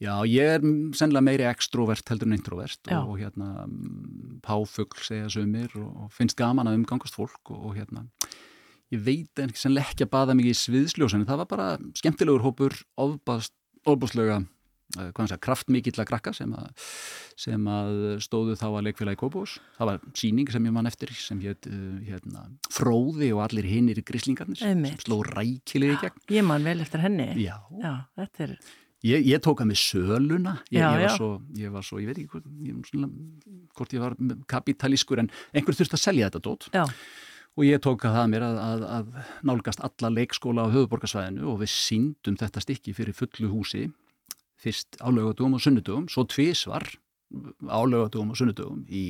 já, 0.00 0.12
ég 0.24 0.52
er 0.56 0.64
sennilega 0.96 1.24
meiri 1.24 1.46
extrovert 1.48 2.08
heldur 2.08 2.30
en 2.30 2.36
introvert 2.38 2.80
Já. 2.88 3.00
og, 3.02 3.18
hérna 3.20 3.66
mm, 3.66 4.38
páfugl 4.44 5.02
segja 5.04 5.28
sumir 5.32 5.72
og, 5.76 5.88
og 6.04 6.12
finnst 6.14 6.38
gaman 6.38 6.70
að 6.70 6.80
umgangast 6.80 7.18
fólk 7.18 7.52
og, 7.52 7.70
og 7.70 7.76
hérna 7.76 8.06
ég 8.94 9.02
veit 9.04 9.42
en 9.42 9.52
sennilega 9.52 9.92
ekki 9.92 10.06
að 10.06 10.14
baða 10.14 10.36
mig 10.38 10.48
í 10.48 10.56
sviðsljósinu, 10.56 11.28
það 11.28 11.42
var 11.42 11.50
bara 11.50 11.68
skemmtilegur 11.98 12.46
hópur 12.46 12.76
ofbast, 12.96 13.52
ofbastlega 13.84 14.40
hann 14.96 15.28
segja, 15.28 15.40
kraftmikill 15.44 15.98
að 16.00 16.08
krakka 16.08 16.32
sem 16.36 16.54
að, 16.56 16.88
sem 17.36 17.68
að 17.68 18.00
stóðu 18.24 18.56
þá 18.58 18.66
að 18.70 18.82
leikfélagi 18.88 19.20
Kópós. 19.20 19.58
Það 19.76 19.90
var 19.92 20.02
síning 20.16 20.50
sem 20.54 20.68
ég 20.68 20.74
man 20.78 20.88
eftir 20.90 21.12
sem 21.18 21.40
hétt 21.44 21.68
uh, 21.68 22.00
hérna, 22.08 22.48
Fróði 22.72 23.30
og 23.36 23.44
allir 23.44 23.68
hinnir 23.68 24.00
grislingarnir 24.06 24.64
Einmitt. 24.64 24.98
sem 25.02 25.08
sló 25.10 25.20
rækilega 25.28 25.98
í 25.98 26.02
gegn. 26.06 26.26
Ég 26.38 26.46
man 26.48 26.66
vel 26.66 26.78
eftir 26.84 27.04
henni. 27.04 27.30
Já, 27.44 27.56
Já, 27.82 27.94
þetta 28.18 28.46
er, 28.48 28.58
Ég, 29.06 29.22
ég 29.30 29.38
tók 29.38 29.60
að 29.62 29.68
með 29.70 29.78
söluna, 29.78 30.56
ég, 30.72 30.80
Já, 30.80 30.88
ég, 30.90 31.04
var 31.04 31.12
svo, 31.14 31.28
ég 31.54 31.70
var 31.70 31.84
svo, 31.86 32.00
ég 32.02 32.08
veit 32.10 32.18
ekki 32.18 32.32
hvort 32.32 32.48
ég, 32.66 32.74
var 32.74 32.88
svona, 32.88 33.10
hvort 33.78 33.92
ég 33.94 34.02
var 34.02 34.16
kapitalískur 34.50 35.22
en 35.22 35.28
einhver 35.54 35.76
þurfti 35.78 35.94
að 35.94 36.02
selja 36.02 36.26
þetta 36.26 36.40
dót 36.42 36.66
já, 36.74 36.82
og 37.54 37.62
ég 37.68 37.84
tók 37.84 38.08
að 38.08 38.16
það 38.18 38.32
mér 38.32 38.46
að, 38.48 38.58
að, 38.64 38.82
að 38.96 39.30
nálgast 39.46 39.84
alla 39.86 40.10
leikskóla 40.16 40.66
á 40.66 40.74
höfuborgarsvæðinu 40.74 41.46
og 41.46 41.60
við 41.62 41.70
síndum 41.76 42.40
þetta 42.42 42.64
stykki 42.64 42.96
fyrir 42.98 43.14
fullu 43.14 43.52
húsi 43.54 43.84
fyrst 44.58 44.98
á 44.98 45.06
laugadugum 45.10 45.56
og 45.58 45.62
sunnudugum, 45.64 46.08
svo 46.10 46.24
tvísvar 46.28 46.86
á 47.68 47.78
laugadugum 47.84 48.32
og 48.32 48.40
sunnudugum 48.40 48.84
í 48.88 49.04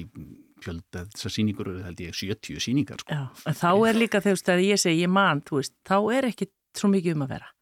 fjölda 0.63 1.05
þessar 1.13 1.35
síningur 1.35 1.71
eru 1.71 1.85
held 1.87 2.01
ég 2.03 2.17
70 2.17 2.63
síningar 2.63 3.03
sko. 3.03 3.15
já. 3.15 3.55
Þá 3.61 3.71
er 3.89 4.01
líka 4.01 4.21
þegar 4.25 4.57
að 4.57 4.65
ég 4.67 4.81
segi 4.83 5.05
ég 5.05 5.13
man, 5.13 5.43
þú 5.47 5.61
veist, 5.61 5.75
þá 5.87 5.97
er 6.17 6.29
ekki 6.33 6.51
svo 6.77 6.91
mikið 6.93 7.15
um 7.15 7.25
að 7.27 7.33
vera. 7.37 7.53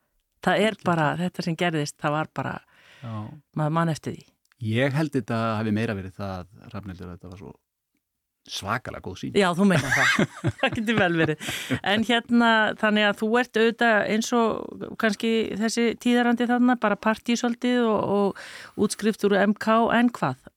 Það 0.47 0.65
er 0.69 0.79
bara, 0.87 1.11
þetta 1.19 1.45
sem 1.45 1.59
gerðist, 1.59 1.97
það 2.01 2.17
var 2.17 2.33
bara, 2.35 2.55
Já. 3.03 3.13
maður 3.59 3.77
man 3.79 3.93
eftir 3.93 4.17
því. 4.17 4.27
Ég 4.67 4.95
held 4.97 5.13
þetta 5.13 5.39
hafi 5.59 5.73
meira 5.77 5.97
verið 5.99 6.17
það, 6.17 6.47
Rafnildur, 6.73 7.09
að 7.11 7.17
þetta 7.19 7.33
var 7.33 7.41
svo 7.43 7.53
svakalega 8.51 9.05
góð 9.05 9.19
sín. 9.21 9.35
Já, 9.37 9.49
þú 9.57 9.67
meina 9.71 9.91
það. 9.93 10.33
það 10.61 10.77
getur 10.79 10.99
vel 11.01 11.11
verið. 11.21 11.51
En 11.83 12.07
hérna, 12.07 12.51
þannig 12.81 13.09
að 13.09 13.19
þú 13.21 13.29
ert 13.41 13.61
auðvitað 13.61 13.97
eins 14.15 14.31
og 14.37 14.87
kannski 15.03 15.33
þessi 15.61 15.87
tíðarandi 16.03 16.49
þarna, 16.51 16.79
bara 16.83 16.99
partísöldið 17.01 17.83
og, 17.89 18.15
og 18.17 18.87
útskrift 18.87 19.27
úr 19.29 19.37
MK, 19.43 19.69
en 19.99 20.13
hvað? 20.17 20.49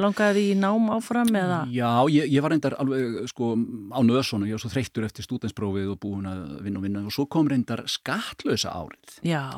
Langaði 0.00 0.36
því 0.36 0.46
í 0.52 0.56
nám 0.60 0.90
áfram 0.96 1.32
eða? 1.36 1.60
Já, 1.72 1.90
ég, 2.12 2.30
ég 2.32 2.44
var 2.44 2.54
reyndar 2.54 2.78
alveg 2.80 3.26
sko 3.32 3.52
á 3.92 4.00
nöðsónu, 4.06 4.48
ég 4.48 4.58
var 4.58 4.64
svo 4.64 4.72
þreyttur 4.72 5.06
eftir 5.08 5.26
stúdensprófið 5.26 5.92
og 5.94 6.00
búin 6.02 6.30
að 6.30 6.42
vinna 6.66 6.80
og 6.80 6.86
vinna 6.86 7.04
og 7.06 7.14
svo 7.14 7.26
kom 7.30 7.50
reyndar 7.50 7.84
skattlösa 7.90 8.74
árið. 8.76 9.20
Já, 9.26 9.48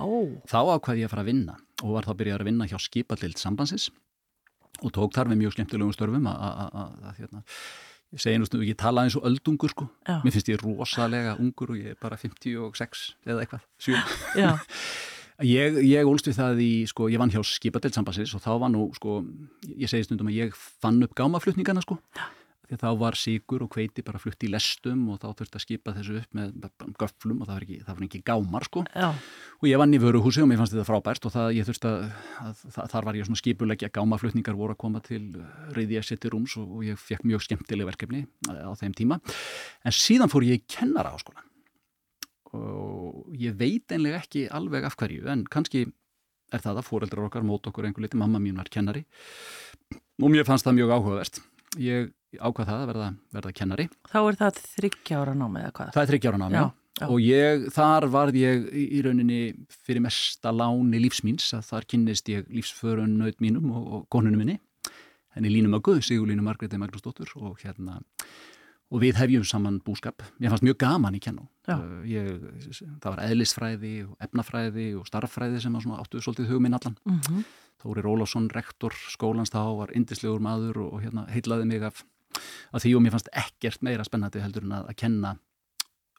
Þá 0.48 0.58
ákvaði 0.76 1.02
ég 1.02 1.08
að 1.08 1.14
fara 1.14 1.24
að 1.24 1.32
vinna 1.32 1.56
og 1.84 1.94
var 1.94 2.06
þá 2.08 2.12
byrjað 2.18 2.42
að 2.42 2.48
vinna 2.50 2.68
hjá 2.68 2.78
skipallild 2.82 3.40
sambandsins 3.40 3.88
og 4.82 4.94
tók 4.94 5.14
þar 5.16 5.32
við 5.32 5.42
mjög 5.42 5.56
skemmtilegum 5.56 5.94
störfum 5.96 6.30
að, 6.30 6.88
hérna, 7.18 7.44
ég 8.14 8.24
segi 8.24 8.40
nú 8.40 8.48
ekki 8.48 8.78
tala 8.78 9.04
eins 9.04 9.18
og 9.18 9.26
öldungur 9.28 9.74
sko 9.74 9.88
Já. 10.06 10.18
mér 10.24 10.34
finnst 10.34 10.50
ég 10.52 10.62
rosalega 10.62 11.36
ungur 11.38 11.74
og 11.74 11.80
ég 11.80 11.94
er 11.94 12.00
bara 12.00 12.16
56 12.20 13.06
eða 13.26 13.44
eitthvað, 13.44 13.64
7 13.84 13.96
Já, 14.38 14.52
Ég, 15.46 15.76
ég 15.86 16.08
ólst 16.10 16.26
við 16.26 16.34
það 16.34 16.60
í, 16.64 16.70
sko, 16.90 17.06
ég 17.12 17.20
vann 17.22 17.30
hjá 17.30 17.38
skipadeilsambassins 17.46 18.32
og 18.34 18.40
þá 18.42 18.48
var 18.58 18.72
nú, 18.74 18.88
sko, 18.96 19.20
ég 19.70 19.86
segi 19.86 20.08
stundum 20.08 20.32
að 20.32 20.34
ég 20.40 20.56
fann 20.82 20.98
upp 21.06 21.12
gámaflutningana, 21.14 21.84
sko. 21.84 22.00
Því 22.68 22.78
þá 22.82 22.88
var 23.00 23.16
sigur 23.16 23.62
og 23.64 23.70
kveiti 23.72 24.04
bara 24.04 24.20
flutt 24.20 24.44
í 24.44 24.50
lestum 24.52 25.06
og 25.12 25.22
þá 25.22 25.28
þurfti 25.38 25.56
að 25.56 25.64
skipa 25.64 25.94
þessu 25.96 26.18
upp 26.20 26.36
með 26.36 26.68
göflum 27.00 27.40
og 27.40 27.48
það 27.48 27.54
var 27.54 27.66
ekki, 27.66 27.78
það 27.86 27.96
var 27.96 28.06
ekki 28.08 28.22
gámar, 28.28 28.68
sko. 28.68 28.84
já, 28.92 29.08
Og 29.58 29.68
ég 29.70 29.80
vann 29.80 29.96
í 29.96 30.02
vöruhúsi 30.02 30.44
og 30.44 30.50
mér 30.50 30.60
fannst 30.60 30.76
þetta 30.76 30.86
frábært 30.86 31.24
og 31.24 31.34
það, 31.34 31.48
ég 31.56 31.68
þurfti 31.68 31.88
að, 31.88 32.04
að, 32.44 32.64
að 32.68 32.92
þar 32.92 33.08
var 33.08 33.18
ég 33.18 33.28
svona 33.28 33.40
skipulegja 33.40 33.92
gámaflutningar 33.96 34.58
voru 34.58 34.76
að 34.76 34.82
koma 34.84 35.00
til 35.02 35.22
reyði 35.72 35.98
að 35.98 36.08
setja 36.10 36.32
rúms 36.34 36.58
og, 36.60 36.68
og 36.76 36.84
ég 36.86 37.00
fekk 37.00 37.24
mjög 37.24 37.46
skemmtileg 37.48 37.88
verkefni 37.88 38.26
á 38.52 38.70
þeim 38.76 38.94
tíma. 39.00 39.18
En 39.88 39.96
síðan 39.96 40.30
fór 40.30 40.46
ég 40.46 40.60
í 40.60 40.66
kennara 40.68 41.16
áskólan 41.16 41.48
og 42.56 43.34
ég 43.36 43.56
veit 43.58 43.92
einlega 43.92 44.22
ekki 44.22 44.46
alveg 44.54 44.86
af 44.88 44.96
hverju 44.96 45.28
en 45.28 45.44
kannski 45.52 45.84
er 46.52 46.62
það 46.64 46.80
að 46.80 46.86
fóreldrar 46.88 47.26
okkar 47.28 47.44
mót 47.44 47.66
okkur 47.68 47.88
einhver 47.88 48.06
liti, 48.06 48.16
mamma 48.16 48.40
mín 48.40 48.56
var 48.56 48.70
kennari 48.72 49.04
og 49.92 50.30
mér 50.32 50.46
fannst 50.48 50.64
það 50.64 50.78
mjög 50.78 50.94
áhugavert 50.96 51.40
ég 51.82 52.08
ákvað 52.36 52.68
það 52.68 52.82
að 52.82 52.90
verða, 52.92 53.08
verða 53.38 53.54
kennari 53.56 53.88
þá 54.10 54.18
er 54.20 54.38
það 54.42 54.60
þryggjára 54.74 55.34
námið 55.38 55.64
eða 55.64 55.74
hvað? 55.78 55.92
það 55.94 56.02
er 56.02 56.12
þryggjára 56.12 56.40
námi 56.42 56.58
Já, 56.58 56.64
já. 57.00 57.06
og 57.08 57.18
ég, 57.24 57.66
þar 57.78 58.08
varð 58.12 58.40
ég 58.42 58.68
í 58.76 59.02
rauninni 59.06 59.40
fyrir 59.86 60.04
mesta 60.04 60.52
láni 60.52 61.00
lífsmíns 61.04 61.48
að 61.56 61.70
þar 61.70 61.88
kynnist 61.94 62.32
ég 62.32 62.50
lífsförunnaut 62.52 63.40
mínum 63.44 63.72
og, 63.72 63.88
og 63.98 64.06
konunum 64.12 64.44
minni 64.44 64.58
henni 65.38 65.52
Línu 65.52 65.70
Möggu, 65.72 65.98
Sigurlínu 66.02 66.42
Margreði 66.44 66.80
Magnúsdóttur 66.80 67.30
og 67.38 67.60
hérna 67.62 68.00
og 68.88 69.02
við 69.02 69.18
hefjum 69.20 69.44
saman 69.44 69.80
búskap. 69.84 70.22
Mér 70.40 70.54
fannst 70.54 70.64
mjög 70.64 70.78
gaman 70.80 71.16
í 71.18 71.20
kennu. 71.22 71.44
Já. 71.68 71.76
Ég, 72.08 72.28
það 73.02 73.08
var 73.10 73.24
eðlisfræði 73.26 73.94
og 74.06 74.14
efnafræði 74.24 74.86
og 74.96 75.08
starffræði 75.08 75.60
sem 75.60 75.74
var 75.76 75.84
svona 75.84 75.98
áttuð 76.02 76.24
svolítið 76.24 76.54
hugminn 76.54 76.78
allan. 76.78 77.00
Mm 77.08 77.48
Þóri 77.78 78.02
Rólafsson, 78.02 78.48
rektor 78.50 78.90
skólans 79.06 79.52
þá, 79.54 79.60
var 79.78 79.92
indislegur 79.94 80.40
maður 80.42 80.80
og, 80.82 80.94
og 80.96 81.02
hérna 81.04 81.22
heitlaði 81.30 81.68
mig 81.70 81.84
af, 81.86 82.00
af 82.72 82.84
því 82.84 82.94
og 82.96 83.04
mér 83.04 83.14
fannst 83.16 83.30
ekkert 83.44 83.84
meira 83.86 84.06
spennandi 84.06 84.42
heldur 84.42 84.66
en 84.66 84.80
að, 84.80 84.88
að 84.92 84.98
kenna 85.04 85.36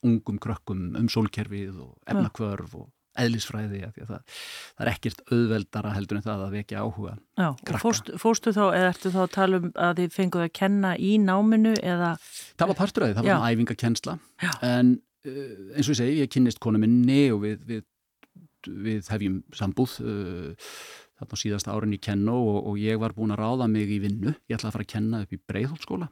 ungum 0.06 0.40
krökkum 0.40 0.94
um 0.96 1.10
sólkerfið 1.12 1.82
og 1.84 1.94
efnakvörf 2.08 2.78
og 2.80 2.88
eðlisfræði 3.20 3.82
því 3.82 3.82
að 3.88 4.12
það, 4.12 4.40
það 4.78 4.86
er 4.86 4.92
ekkert 4.94 5.22
auðveldara 5.34 5.92
heldur 5.96 6.20
en 6.20 6.26
það 6.26 6.44
að 6.46 6.56
vekja 6.56 6.84
áhuga. 6.86 7.16
Já, 7.40 7.48
fórstu, 7.82 8.16
fórstu 8.22 8.54
þá, 8.56 8.62
eða 8.78 8.92
ertu 8.94 9.12
þá 9.14 9.20
að 9.24 9.32
tala 9.36 9.60
um 9.60 9.70
að 9.88 10.02
þið 10.02 10.16
fenguð 10.16 10.46
að 10.46 10.54
kenna 10.62 10.94
í 10.96 11.12
náminu 11.24 11.76
eða, 11.82 12.14
Það 12.60 12.72
var 12.72 12.80
partur 12.80 13.06
af 13.06 13.10
því, 13.12 13.18
það 13.18 13.26
var 13.26 13.32
Já. 13.32 13.36
svona 13.36 13.54
æfingakensla 13.56 14.18
Já. 14.46 14.52
en 14.70 14.94
uh, 15.26 15.54
eins 15.74 15.90
og 15.90 15.94
ég 15.96 16.02
segi, 16.02 16.18
ég 16.22 16.34
kynnist 16.36 16.62
konu 16.64 16.82
minni 16.82 17.22
og 17.34 17.44
við, 17.44 17.66
við, 17.70 17.86
við 18.88 19.12
hefjum 19.16 19.42
sambúð 19.58 19.98
uh, 20.06 20.72
þarna 21.20 21.40
síðasta 21.44 21.76
árin 21.76 21.96
í 21.96 22.02
kennu 22.02 22.36
og, 22.36 22.60
og 22.72 22.82
ég 22.82 23.00
var 23.02 23.16
búin 23.18 23.36
að 23.36 23.44
ráða 23.44 23.70
mig 23.72 23.92
í 23.92 24.02
vinnu. 24.04 24.34
Ég 24.48 24.58
ætlaði 24.58 24.72
að 24.72 24.78
fara 24.78 24.88
að 24.88 24.94
kenna 24.96 25.24
upp 25.26 25.36
í 25.36 25.42
Breiðholtskóla 25.52 26.10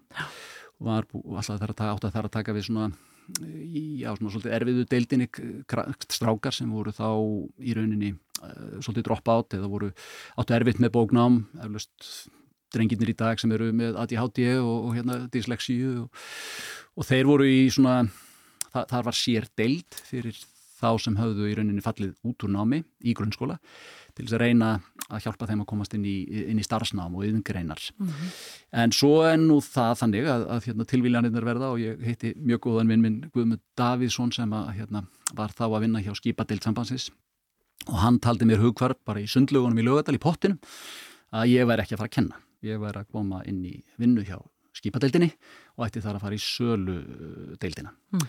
og 0.78 0.90
var 0.90 1.08
þar 1.48 1.74
að 1.74 2.10
þar 2.12 2.28
að 2.28 2.34
taka 2.36 2.54
við 2.54 2.68
svona 2.68 2.92
já, 3.36 4.14
svona 4.16 4.32
svolítið 4.32 4.56
erfiðu 4.56 4.86
deildinni 4.92 5.28
strákar 6.14 6.56
sem 6.56 6.72
voru 6.72 6.94
þá 6.96 7.10
í 7.60 7.76
rauninni 7.76 8.14
uh, 8.14 8.80
svolítið 8.80 9.08
dropp 9.10 9.32
átt 9.34 9.58
eða 9.58 9.72
voru 9.72 9.92
áttu 10.40 10.56
erfitt 10.56 10.82
með 10.84 10.94
bóknám 10.96 11.42
eflust 11.66 12.30
drengirnir 12.76 13.14
í 13.14 13.18
dag 13.18 13.40
sem 13.40 13.52
eru 13.56 13.72
með 13.76 14.00
ADHD 14.04 14.44
og, 14.60 14.90
og 14.90 14.96
hérna 14.98 15.20
dyslexíu 15.32 15.94
og, 16.06 16.22
og 16.96 17.08
þeir 17.08 17.30
voru 17.30 17.48
í 17.50 17.66
svona 17.74 18.00
það, 18.72 18.84
þar 18.94 19.08
var 19.10 19.20
sér 19.20 19.50
deild 19.60 20.02
fyrir 20.08 20.40
þá 20.78 20.90
sem 21.02 21.18
höfðu 21.18 21.50
í 21.50 21.56
rauninni 21.58 21.84
fallið 21.84 22.16
út 22.28 22.46
úr 22.46 22.54
námi 22.54 22.84
í 23.04 23.16
grunnskóla 23.18 23.58
til 24.18 24.26
þess 24.26 24.38
að 24.38 24.42
reyna 24.44 24.70
að 25.08 25.22
hjálpa 25.24 25.48
þeim 25.48 25.62
að 25.64 25.70
komast 25.70 25.94
inn 25.96 26.08
í, 26.10 26.16
inn 26.52 26.60
í 26.60 26.66
starfsnám 26.66 27.14
og 27.16 27.28
yðingreinar. 27.28 27.84
En 28.76 28.96
svo 28.96 29.22
er 29.28 29.38
nú 29.40 29.60
það 29.64 29.94
þannig 30.02 30.28
að, 30.34 30.48
að 30.56 30.68
hérna, 30.68 30.88
tilvíljanirnar 30.90 31.48
verða 31.48 31.70
og 31.76 31.84
ég 31.84 32.02
heiti 32.04 32.34
mjög 32.42 32.66
góðan 32.66 32.92
vinn 32.92 33.06
minn 33.06 33.22
Guðmund 33.32 33.64
Davíðsson 33.80 34.34
sem 34.36 34.58
að, 34.58 34.74
hérna, 34.82 35.06
var 35.38 35.54
þá 35.56 35.64
að 35.70 35.80
vinna 35.86 36.04
hjá 36.04 36.12
skipadeild 36.18 36.66
sambandsins 36.66 37.08
og 37.88 38.02
hann 38.02 38.20
taldi 38.20 38.48
mér 38.48 38.60
hugkvarp 38.64 39.00
bara 39.08 39.22
í 39.22 39.30
sundlugunum 39.30 39.80
í 39.80 39.86
lögadal 39.86 40.18
í 40.18 40.22
pottinum 40.22 40.60
að 41.36 41.54
ég 41.54 41.68
væri 41.70 41.84
ekki 41.84 41.96
að 41.96 42.02
fara 42.02 42.12
að 42.12 42.18
kenna. 42.18 42.44
Ég 42.66 42.82
væri 42.82 43.04
að 43.04 43.12
koma 43.14 43.44
inn 43.48 43.62
í 43.68 43.76
vinnu 44.02 44.26
hjá 44.28 44.40
skipadeildinni 44.78 45.30
og 45.78 45.88
ætti 45.88 46.04
þar 46.04 46.18
að 46.18 46.26
fara 46.26 46.38
í 46.38 46.42
sölu 46.42 46.98
uh, 46.98 47.56
deildina. 47.62 47.94
Mm. 48.14 48.28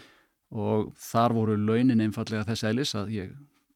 Og 0.58 0.92
þar 1.00 1.34
voru 1.36 1.56
launin 1.60 2.04
einfallega 2.04 2.46
þess 2.48 2.66
eðlis 2.70 2.94
að 2.96 3.14
ég 3.16 3.32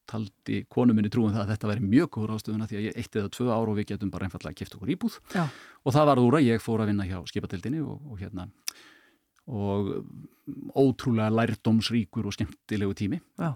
taldi 0.09 0.61
konu 0.71 0.95
minni 0.95 1.11
trúin 1.13 1.33
það 1.33 1.45
að 1.45 1.51
þetta 1.53 1.69
væri 1.71 1.89
mjög 1.93 2.09
góður 2.15 2.35
ástöðuna 2.35 2.67
því 2.69 2.79
að 2.79 2.87
ég 2.87 2.97
eitt 2.99 3.19
eða 3.19 3.33
tvö 3.33 3.49
ár 3.49 3.71
og 3.71 3.77
við 3.79 3.89
getum 3.93 4.11
bara 4.13 4.27
einfallega 4.27 4.59
kipt 4.59 4.77
okkur 4.77 4.93
íbúð. 4.95 5.19
Já, 5.33 5.45
og 5.83 5.95
það 5.95 6.09
varð 6.11 6.27
úr 6.27 6.39
að 6.39 6.47
ég 6.49 6.63
fór 6.63 6.83
að 6.83 6.91
vinna 6.91 7.07
hjá 7.07 7.19
skipadeildinni 7.31 7.83
og, 7.83 8.01
og 8.11 8.21
hérna 8.21 8.49
og 9.43 9.91
ótrúlega 10.75 11.31
lærdómsríkur 11.33 12.27
og 12.27 12.35
skemmtilegu 12.35 12.95
tími. 12.95 13.19
Já, 13.39 13.55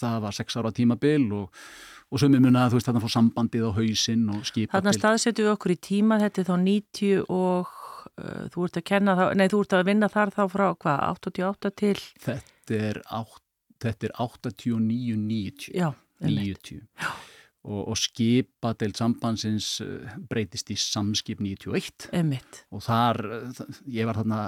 það 0.00 0.20
var 0.26 0.36
sex 0.36 0.58
ára 0.58 0.72
tímabil 0.74 1.26
og, 1.34 1.64
og 2.10 2.22
sömur 2.22 2.42
munna 2.42 2.66
að 2.66 2.74
þú 2.74 2.80
veist 2.80 2.90
þarna 2.90 3.04
fór 3.04 3.14
sambandið 3.14 3.66
á 3.66 3.70
hausinn 3.78 4.26
og 4.28 4.40
þarna 4.40 4.50
skipadeild 4.50 4.98
staðsetjum 4.98 5.48
við 5.48 5.54
okkur 5.54 5.74
í 5.74 5.78
tíma, 5.88 6.20
þetta 6.22 6.42
er 6.42 6.48
þá 6.50 6.56
90 6.64 7.24
og 7.34 7.72
uh, 8.18 8.44
þú 8.54 8.66
ert 8.68 8.80
að 8.80 8.86
kenna 8.90 9.16
þá, 9.18 9.24
nei 9.38 9.46
þú 9.52 9.62
ert 9.64 9.78
að 9.78 9.88
vinna 9.90 10.10
þar 10.12 10.34
þá 10.34 10.42
frá 10.54 10.66
hvað, 10.84 11.04
88 11.20 11.74
til, 11.82 11.96
þetta 12.26 12.80
er, 12.90 13.02
átt, 13.20 13.43
þetta 13.84 14.10
er 14.10 14.16
89-90 14.18 15.70
já, 15.74 15.88
einmitt. 16.20 16.74
90 16.74 16.84
og, 17.64 17.80
og 17.80 17.96
skipadeild 17.96 18.98
sambandsins 18.98 19.68
eh, 19.84 20.16
breytist 20.28 20.72
í 20.72 20.76
samskip 20.80 21.40
91 21.44 22.10
einmitt, 22.16 22.64
og 22.74 22.84
þar, 22.84 23.20
eh, 23.38 23.62
ég 23.96 24.08
var 24.08 24.20
þarna 24.20 24.40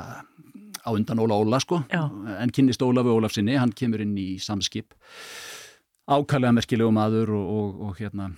á 0.86 0.88
undan 0.92 1.22
Óla 1.24 1.38
Óla 1.40 1.60
sko. 1.62 1.80
Já. 1.90 2.04
en 2.38 2.52
kynnist 2.54 2.84
Ólafi 2.84 3.10
Ólafsinni, 3.10 3.56
hann 3.58 3.72
kemur 3.74 4.04
inn 4.04 4.14
í 4.20 4.36
samskip. 4.42 4.94
Ákallega 6.06 6.54
merkilegu 6.54 6.92
maður 6.94 7.32
og, 7.34 7.48
og, 7.56 7.80
og 7.88 7.96
hérna 7.98 8.28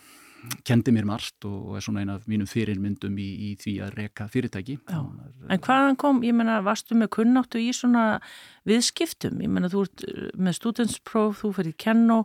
kendi 0.66 0.92
mér 0.94 1.06
margt 1.08 1.46
og, 1.48 1.76
er 1.78 1.84
svona 1.84 2.02
ein 2.04 2.12
af 2.12 2.26
mínum 2.30 2.48
fyrirmyndum 2.48 3.16
í, 3.20 3.28
í 3.48 3.54
því 3.60 3.74
að 3.86 3.96
reka 3.98 4.28
fyrirtæki 4.32 4.78
En 4.88 5.62
hvaðan 5.64 5.98
kom, 6.00 6.20
ég 6.26 6.36
menna, 6.36 6.60
varstu 6.66 6.98
með 6.98 7.12
kunnáttu 7.18 7.60
í 7.62 7.70
svona 7.76 8.20
viðskiptum? 8.68 9.40
Ég 9.44 9.52
menna, 9.52 9.70
þú 9.72 9.86
ert 9.86 10.04
uh, 10.06 10.28
með 10.38 10.58
studentspróf, 10.60 11.42
þú 11.42 11.54
fyrir 11.60 11.78
kennó 11.80 12.22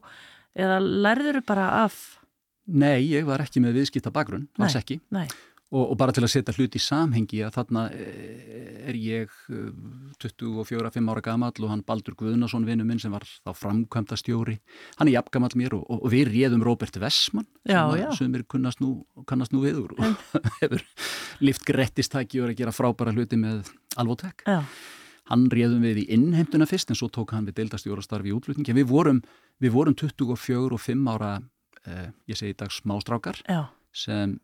eða 0.54 0.82
lærður 0.84 1.42
bara 1.48 1.70
af, 1.84 2.02
Nei, 2.64 3.10
ég 3.12 3.26
var 3.28 3.42
ekki 3.44 3.60
með 3.60 3.82
viðskipta 3.82 4.12
bakgrunn, 4.16 4.46
alls 4.56 4.78
Nei. 4.78 4.80
ekki 4.80 4.96
nei, 5.12 5.26
og, 5.74 5.84
og 5.92 5.98
bara 6.00 6.14
til 6.16 6.24
að 6.26 6.32
setja 6.36 6.56
hluti 6.56 6.80
í 6.80 6.84
samhengi 6.84 7.42
að 7.46 7.58
þarna 7.58 7.84
eh, 7.98 8.88
er 8.92 9.00
ég 9.00 9.34
eh, 9.50 9.68
24-5 10.22 11.12
ára 11.12 11.24
gamall 11.26 11.66
og 11.66 11.72
hann 11.72 11.84
Baldur 11.88 12.18
Guðnason 12.20 12.68
vinnu 12.68 12.86
minn 12.88 13.02
sem 13.02 13.14
var 13.14 13.26
þá 13.26 13.52
framkvæmda 13.58 14.18
stjóri 14.20 14.60
hann 15.00 15.10
er 15.10 15.18
jafngamall 15.18 15.58
mér 15.60 15.78
og, 15.80 15.86
og, 15.88 16.04
og 16.06 16.14
við 16.14 16.34
réðum 16.34 16.66
Róbert 16.66 17.00
Vessmann 17.02 17.50
Já, 17.68 17.82
sem, 18.18 18.34
er 18.38 18.46
kunnast 18.50 18.84
nú, 18.84 18.96
kannast 19.30 19.56
nú 19.56 19.64
við 19.66 19.84
úr 19.84 19.96
og 19.98 20.26
hefur 20.62 20.84
lift 21.44 21.66
grettistæki 21.68 22.42
og 22.42 22.50
er 22.50 22.56
að 22.56 22.62
gera 22.64 22.76
frábæra 22.76 23.16
hluti 23.16 23.40
með 23.40 23.74
Alvotek 24.00 24.46
já, 24.48 24.62
hann 25.32 25.48
réðum 25.52 25.84
við 25.86 26.04
í 26.04 26.08
innheimtuna 26.16 26.68
fyrst 26.70 26.92
en 26.92 27.00
svo 27.00 27.10
tók 27.14 27.34
hann 27.36 27.48
við 27.48 27.62
deildastjóra 27.62 28.04
starfi 28.04 28.32
í 28.32 28.36
útflutningi. 28.36 28.76
Við 28.76 28.90
vorum, 28.90 29.22
við 29.64 29.76
vorum 29.76 29.96
24 29.96 30.76
og 30.76 30.82
5 30.84 31.12
ára 31.14 31.30
eh, 31.88 32.10
ég 32.30 32.40
segi 32.40 32.56
í 32.56 32.58
dag 32.60 32.74
smástrákar 32.74 33.40
já, 33.46 33.62
sem, 33.96 34.36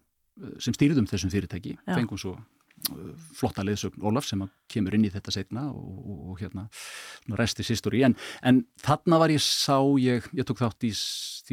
sem 0.61 0.75
stýrðum 0.75 1.09
þessum 1.09 1.33
fyrirtæki 1.33 1.75
Já. 1.75 1.93
fengum 1.93 2.19
svo 2.19 2.35
uh, 2.35 3.11
flotta 3.37 3.65
leiðsögn 3.65 4.05
Ólaf 4.05 4.27
sem 4.29 4.45
kemur 4.71 4.95
inn 4.97 5.07
í 5.07 5.11
þetta 5.13 5.33
setna 5.35 5.67
og, 5.71 5.99
og, 5.99 6.21
og 6.31 6.41
hérna 6.43 6.67
resti 7.39 7.65
sístori 7.67 8.03
en, 8.07 8.15
en 8.43 8.63
þarna 8.83 9.21
var 9.21 9.33
ég 9.33 9.43
sá 9.43 9.77
ég, 10.01 10.29
ég 10.37 10.47
tók 10.47 10.61
þátt 10.63 10.87
í, 10.87 10.93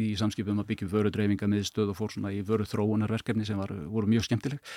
í 0.03 0.09
samskipum 0.19 0.63
að 0.63 0.71
byggja 0.71 0.91
vörudreifinga 0.93 1.51
miðstöð 1.51 1.93
og 1.93 1.99
fór 1.99 2.15
svona 2.15 2.33
í 2.35 2.41
vöruþróunarverkefni 2.47 3.47
sem 3.47 3.59
var, 3.59 3.73
voru 3.91 4.09
mjög 4.11 4.29
skemmtileg 4.29 4.75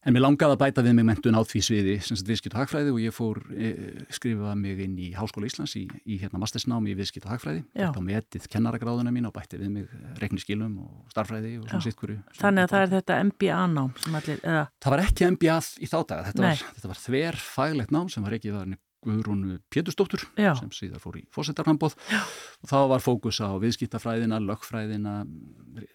En 0.00 0.14
mér 0.16 0.22
langaði 0.24 0.54
að 0.56 0.60
bæta 0.62 0.82
við 0.84 0.94
mig 0.96 1.04
mentun 1.10 1.36
á 1.36 1.44
því 1.44 1.60
sviði 1.66 1.94
sem 2.00 2.16
sagt 2.16 2.30
viðskipt 2.30 2.54
og 2.56 2.62
hagfræði 2.62 2.92
og 2.94 3.00
ég 3.02 3.12
fór 3.12 3.40
e, 3.52 3.72
skrifa 4.16 4.54
mig 4.56 4.80
inn 4.86 4.94
í 4.96 5.10
Háskóla 5.12 5.50
Íslands 5.50 5.74
í, 5.76 5.82
í 6.08 6.16
hérna 6.22 6.40
mastersnámi 6.40 6.94
í 6.94 6.96
viðskipt 6.96 7.26
og 7.28 7.34
hagfræði. 7.34 7.66
Já. 7.74 7.90
Þetta 7.90 8.04
metið 8.06 8.46
kennaragráðuna 8.54 9.12
mín 9.12 9.28
og 9.28 9.34
bætti 9.36 9.60
við 9.60 9.74
mig 9.74 9.92
reikniskilum 10.22 10.78
og 10.86 11.12
starffræði 11.12 11.58
og 11.60 11.68
svona 11.68 11.84
sitt 11.84 12.00
hverju. 12.00 12.16
þannig 12.40 12.64
að 12.64 12.72
það 12.72 12.86
er 12.86 12.92
þetta 12.96 13.18
MBA-nám 13.28 13.92
sem 14.00 14.20
allir, 14.22 14.40
eða, 14.40 14.64
Það 14.80 14.96
var 14.96 15.04
ekki 15.04 15.30
MBA 15.36 15.58
í 15.60 15.90
þá 15.92 15.98
daga, 16.00 16.22
þetta 16.30 16.54
þetta 16.78 16.92
var 16.94 17.02
þver 17.04 17.42
faglegt 17.50 17.92
nám 17.92 18.08
sem 18.08 18.24
var 18.24 18.38
ekki 18.40 18.56
var 18.56 18.72
Guðrún 19.04 19.44
Pétursdóttur 19.72 20.26
Já. 20.36 20.52
sem 20.58 20.72
síðar 20.76 21.00
fór 21.00 21.20
í 21.20 21.24
fósettarnambóð 21.32 21.94
og 21.96 22.66
þá 22.68 22.76
var 22.92 23.04
fókus 23.04 23.38
á 23.40 23.48
viðskiptafræðina, 23.62 24.40
lögfræðina, 24.44 25.14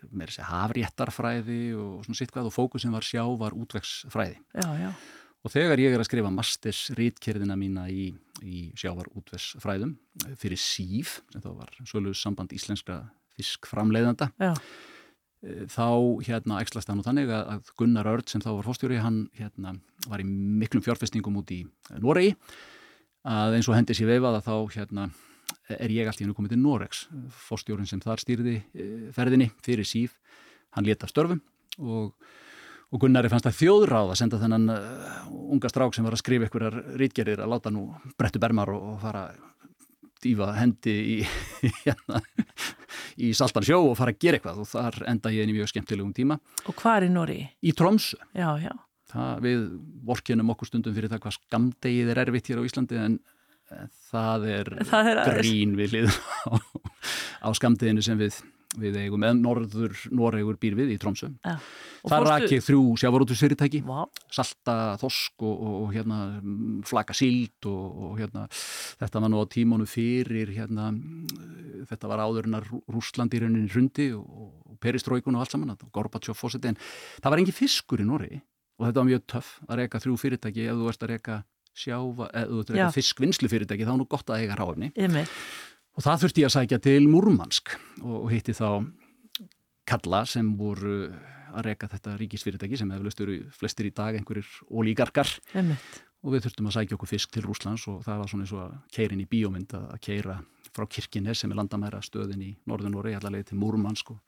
með 0.10 0.32
þessi 0.32 0.48
hafréttarfræði 0.50 1.60
og 1.78 2.08
svona 2.08 2.18
sitt 2.22 2.34
hvað 2.34 2.50
og 2.50 2.56
fókusin 2.56 2.96
var 2.96 3.06
sjá 3.06 3.22
var 3.38 3.54
útvegsfræði. 3.58 4.40
Já, 4.58 4.68
já, 4.82 4.90
Og 5.46 5.54
þegar 5.54 5.78
ég 5.78 5.94
er 5.94 6.02
að 6.02 6.08
skrifa 6.08 6.32
masters 6.34 6.80
rítkerðina 6.98 7.54
mína 7.54 7.84
í, 7.94 8.08
í 8.42 8.72
sjávar 8.74 9.12
útversfræðum 9.14 9.92
fyrir 10.42 10.58
SÍF, 10.58 11.20
sem 11.30 11.44
þá 11.44 11.52
var 11.60 11.76
Sölus 11.86 12.18
samband 12.26 12.56
íslenska 12.58 13.04
fiskframleiðanda, 13.38 14.32
Já. 14.42 14.56
þá 15.70 15.86
hérna 16.26 16.64
ekslast 16.64 16.90
það 16.90 16.98
nú 16.98 17.06
þannig 17.06 17.34
að 17.36 17.70
Gunnar 17.78 18.10
Örd 18.10 18.32
sem 18.32 18.42
þá 18.42 18.56
var 18.56 18.66
fórstjóri, 18.66 18.98
hann 19.04 19.20
hérna 19.38 19.76
var 20.10 20.24
í 20.24 20.26
miklum 20.26 20.82
fjárfestingum 20.82 21.38
út 21.38 21.54
í 21.54 21.62
Noregi, 22.02 22.34
að 23.26 23.58
eins 23.58 23.70
og 23.70 23.78
hendi 23.78 23.96
sér 23.98 24.12
veifað 24.14 24.40
að 24.40 24.48
þá 24.48 24.78
hérna 24.78 25.10
er 25.74 25.94
ég 25.94 26.08
allt 26.08 26.22
í 26.22 26.26
hennu 26.26 26.38
komið 26.38 26.54
til 26.54 26.62
Noregs 26.62 27.06
fórstjórin 27.48 27.90
sem 27.90 28.02
þar 28.04 28.22
stýrði 28.22 28.60
ferðinni 29.16 29.50
fyrir 29.66 29.88
síf, 29.88 30.14
hann 30.78 30.86
leta 30.86 31.10
störfum 31.10 31.42
og, 31.82 32.14
og 32.92 33.02
Gunnari 33.02 33.32
fannst 33.32 33.48
það 33.50 33.60
þjóðráð 33.62 34.14
að 34.14 34.20
senda 34.22 34.42
þennan 34.42 34.70
uh, 34.76 35.26
unga 35.56 35.72
strák 35.72 35.98
sem 35.98 36.06
var 36.06 36.16
að 36.16 36.22
skrifa 36.22 36.50
ykkurar 36.50 36.80
rítgerir 37.02 37.42
að 37.42 37.52
láta 37.56 37.74
nú 37.74 37.88
brettu 38.20 38.42
bermar 38.42 38.72
og, 38.76 38.94
og 38.94 39.02
fara 39.02 39.26
dýfa 40.26 40.52
hendi 40.58 40.96
í, 40.96 41.18
hérna, 41.84 42.22
í 43.22 43.34
saltan 43.38 43.66
sjó 43.66 43.82
og 43.90 43.98
fara 44.00 44.14
að 44.16 44.22
gera 44.22 44.40
eitthvað 44.40 44.64
og 44.64 44.70
þar 44.70 45.02
enda 45.12 45.34
ég 45.34 45.46
inn 45.46 45.54
í 45.54 45.58
mjög 45.60 45.74
skemmtilegum 45.74 46.14
tíma. 46.16 46.40
Og 46.66 46.78
hvað 46.80 47.08
er 47.10 47.14
Nóri? 47.14 47.40
Í 47.66 47.74
Tromsu. 47.78 48.20
Já, 48.34 48.50
já. 48.62 48.74
Það, 49.06 49.32
við 49.46 49.64
vorkinum 50.08 50.52
okkur 50.56 50.72
stundum 50.72 50.96
fyrir 50.96 51.12
það 51.12 51.24
hvað 51.26 51.36
skamdegið 51.38 52.12
er 52.12 52.22
erfitt 52.24 52.50
hér 52.50 52.62
á 52.62 52.68
Íslandi 52.68 52.98
en 52.98 53.20
það 54.12 54.50
er, 54.50 54.74
það 54.90 55.12
er 55.12 55.24
grín 55.40 55.74
við 55.78 55.96
lið 56.00 56.12
á, 56.50 56.54
á 57.46 57.50
skamdeginu 57.58 58.04
sem 58.06 58.20
við, 58.20 58.38
við 58.82 59.00
eigum 59.04 59.24
með 59.24 59.40
norður 59.42 59.96
Noregur 60.14 60.60
býr 60.62 60.78
við 60.78 60.96
í 60.96 60.98
Tromsu. 61.02 61.32
Já. 61.42 61.58
Það 62.06 62.28
rakið 62.30 62.66
þrjú 62.68 62.82
sjávarútusfyrirtæki, 63.02 63.82
salta 64.38 64.76
þosk 65.02 65.46
og, 65.48 65.54
og, 65.56 65.78
og 65.80 65.94
hérna, 65.96 66.20
flaka 66.86 67.16
síld 67.18 67.70
og, 67.72 67.86
og 68.10 68.20
hérna, 68.22 68.46
þetta 69.02 69.24
var 69.24 69.34
nú 69.34 69.42
á 69.42 69.46
tímónu 69.50 69.90
fyrir, 69.90 70.54
hérna, 70.54 70.92
þetta 71.90 72.12
var 72.12 72.26
áðurinnar 72.28 72.70
Rúsland 72.94 73.34
í 73.34 73.42
rauninni 73.42 73.72
hrundi 73.74 74.12
og 74.14 74.78
peristróikun 74.84 75.38
og 75.40 75.46
allt 75.46 75.56
saman, 75.56 75.74
Gorbachev 75.96 76.38
fósiti, 76.38 76.70
en 76.70 76.78
það 77.24 77.32
var 77.32 77.42
engi 77.42 77.56
fiskur 77.56 78.04
í 78.04 78.06
Noregi 78.06 78.44
og 78.80 78.88
þetta 78.88 79.02
var 79.02 79.10
mjög 79.10 79.26
töff 79.32 79.52
að 79.68 79.80
reyka 79.82 80.02
þrjú 80.04 80.18
fyrirtæki 80.22 80.66
ef 80.70 80.80
þú 80.80 80.90
ert 80.92 81.06
að 81.06 81.14
reyka 81.14 81.38
sjáva, 81.76 82.28
eða 82.32 82.50
þú 82.50 82.60
ert 82.62 82.70
að 82.70 82.76
reyka 82.80 82.96
fiskvinnslu 82.96 83.52
fyrirtæki, 83.52 83.88
þá 83.88 83.94
er 83.94 84.00
nú 84.02 84.08
gott 84.12 84.30
að 84.32 84.44
eiga 84.44 84.58
ráfni. 84.60 84.92
Og 85.96 86.04
það 86.04 86.26
þurfti 86.26 86.44
ég 86.44 86.50
að 86.50 86.56
sækja 86.58 86.80
til 86.84 87.08
Múrmansk 87.08 87.76
og 88.04 88.28
hitti 88.32 88.56
þá 88.56 88.70
kalla 89.88 90.26
sem 90.28 90.50
voru 90.60 90.98
að 91.56 91.70
reyka 91.70 91.88
þetta 91.88 92.18
ríkisfyrirtæki 92.20 92.80
sem 92.80 92.90
hefur 92.92 93.08
löstur 93.08 93.32
flestir 93.56 93.88
í 93.88 93.94
dag 93.96 94.18
einhverjir 94.18 94.50
ólíkarkar 94.68 95.30
og 96.26 96.34
við 96.34 96.48
þurftum 96.48 96.68
að 96.68 96.76
sækja 96.80 96.98
okkur 96.98 97.12
fisk 97.12 97.32
til 97.32 97.46
Rúslands 97.46 97.86
og 97.88 98.02
það 98.04 98.20
var 98.20 98.32
svona 98.32 98.44
eins 98.48 98.54
og 98.56 98.64
að 98.66 98.74
keirin 98.98 99.22
í 99.24 99.28
bíómynd 99.30 99.76
að 99.78 100.00
keira 100.04 100.40
frá 100.76 100.88
Kirkines 100.92 101.40
sem 101.40 101.52
er 101.54 101.60
landamæra 101.62 102.02
stöðin 102.04 102.42
í 102.44 102.50
Norðunóri, 102.68 103.14
allavega 103.16 103.52
til 103.52 103.60
Múrmansk 103.62 104.12
og 104.12 104.20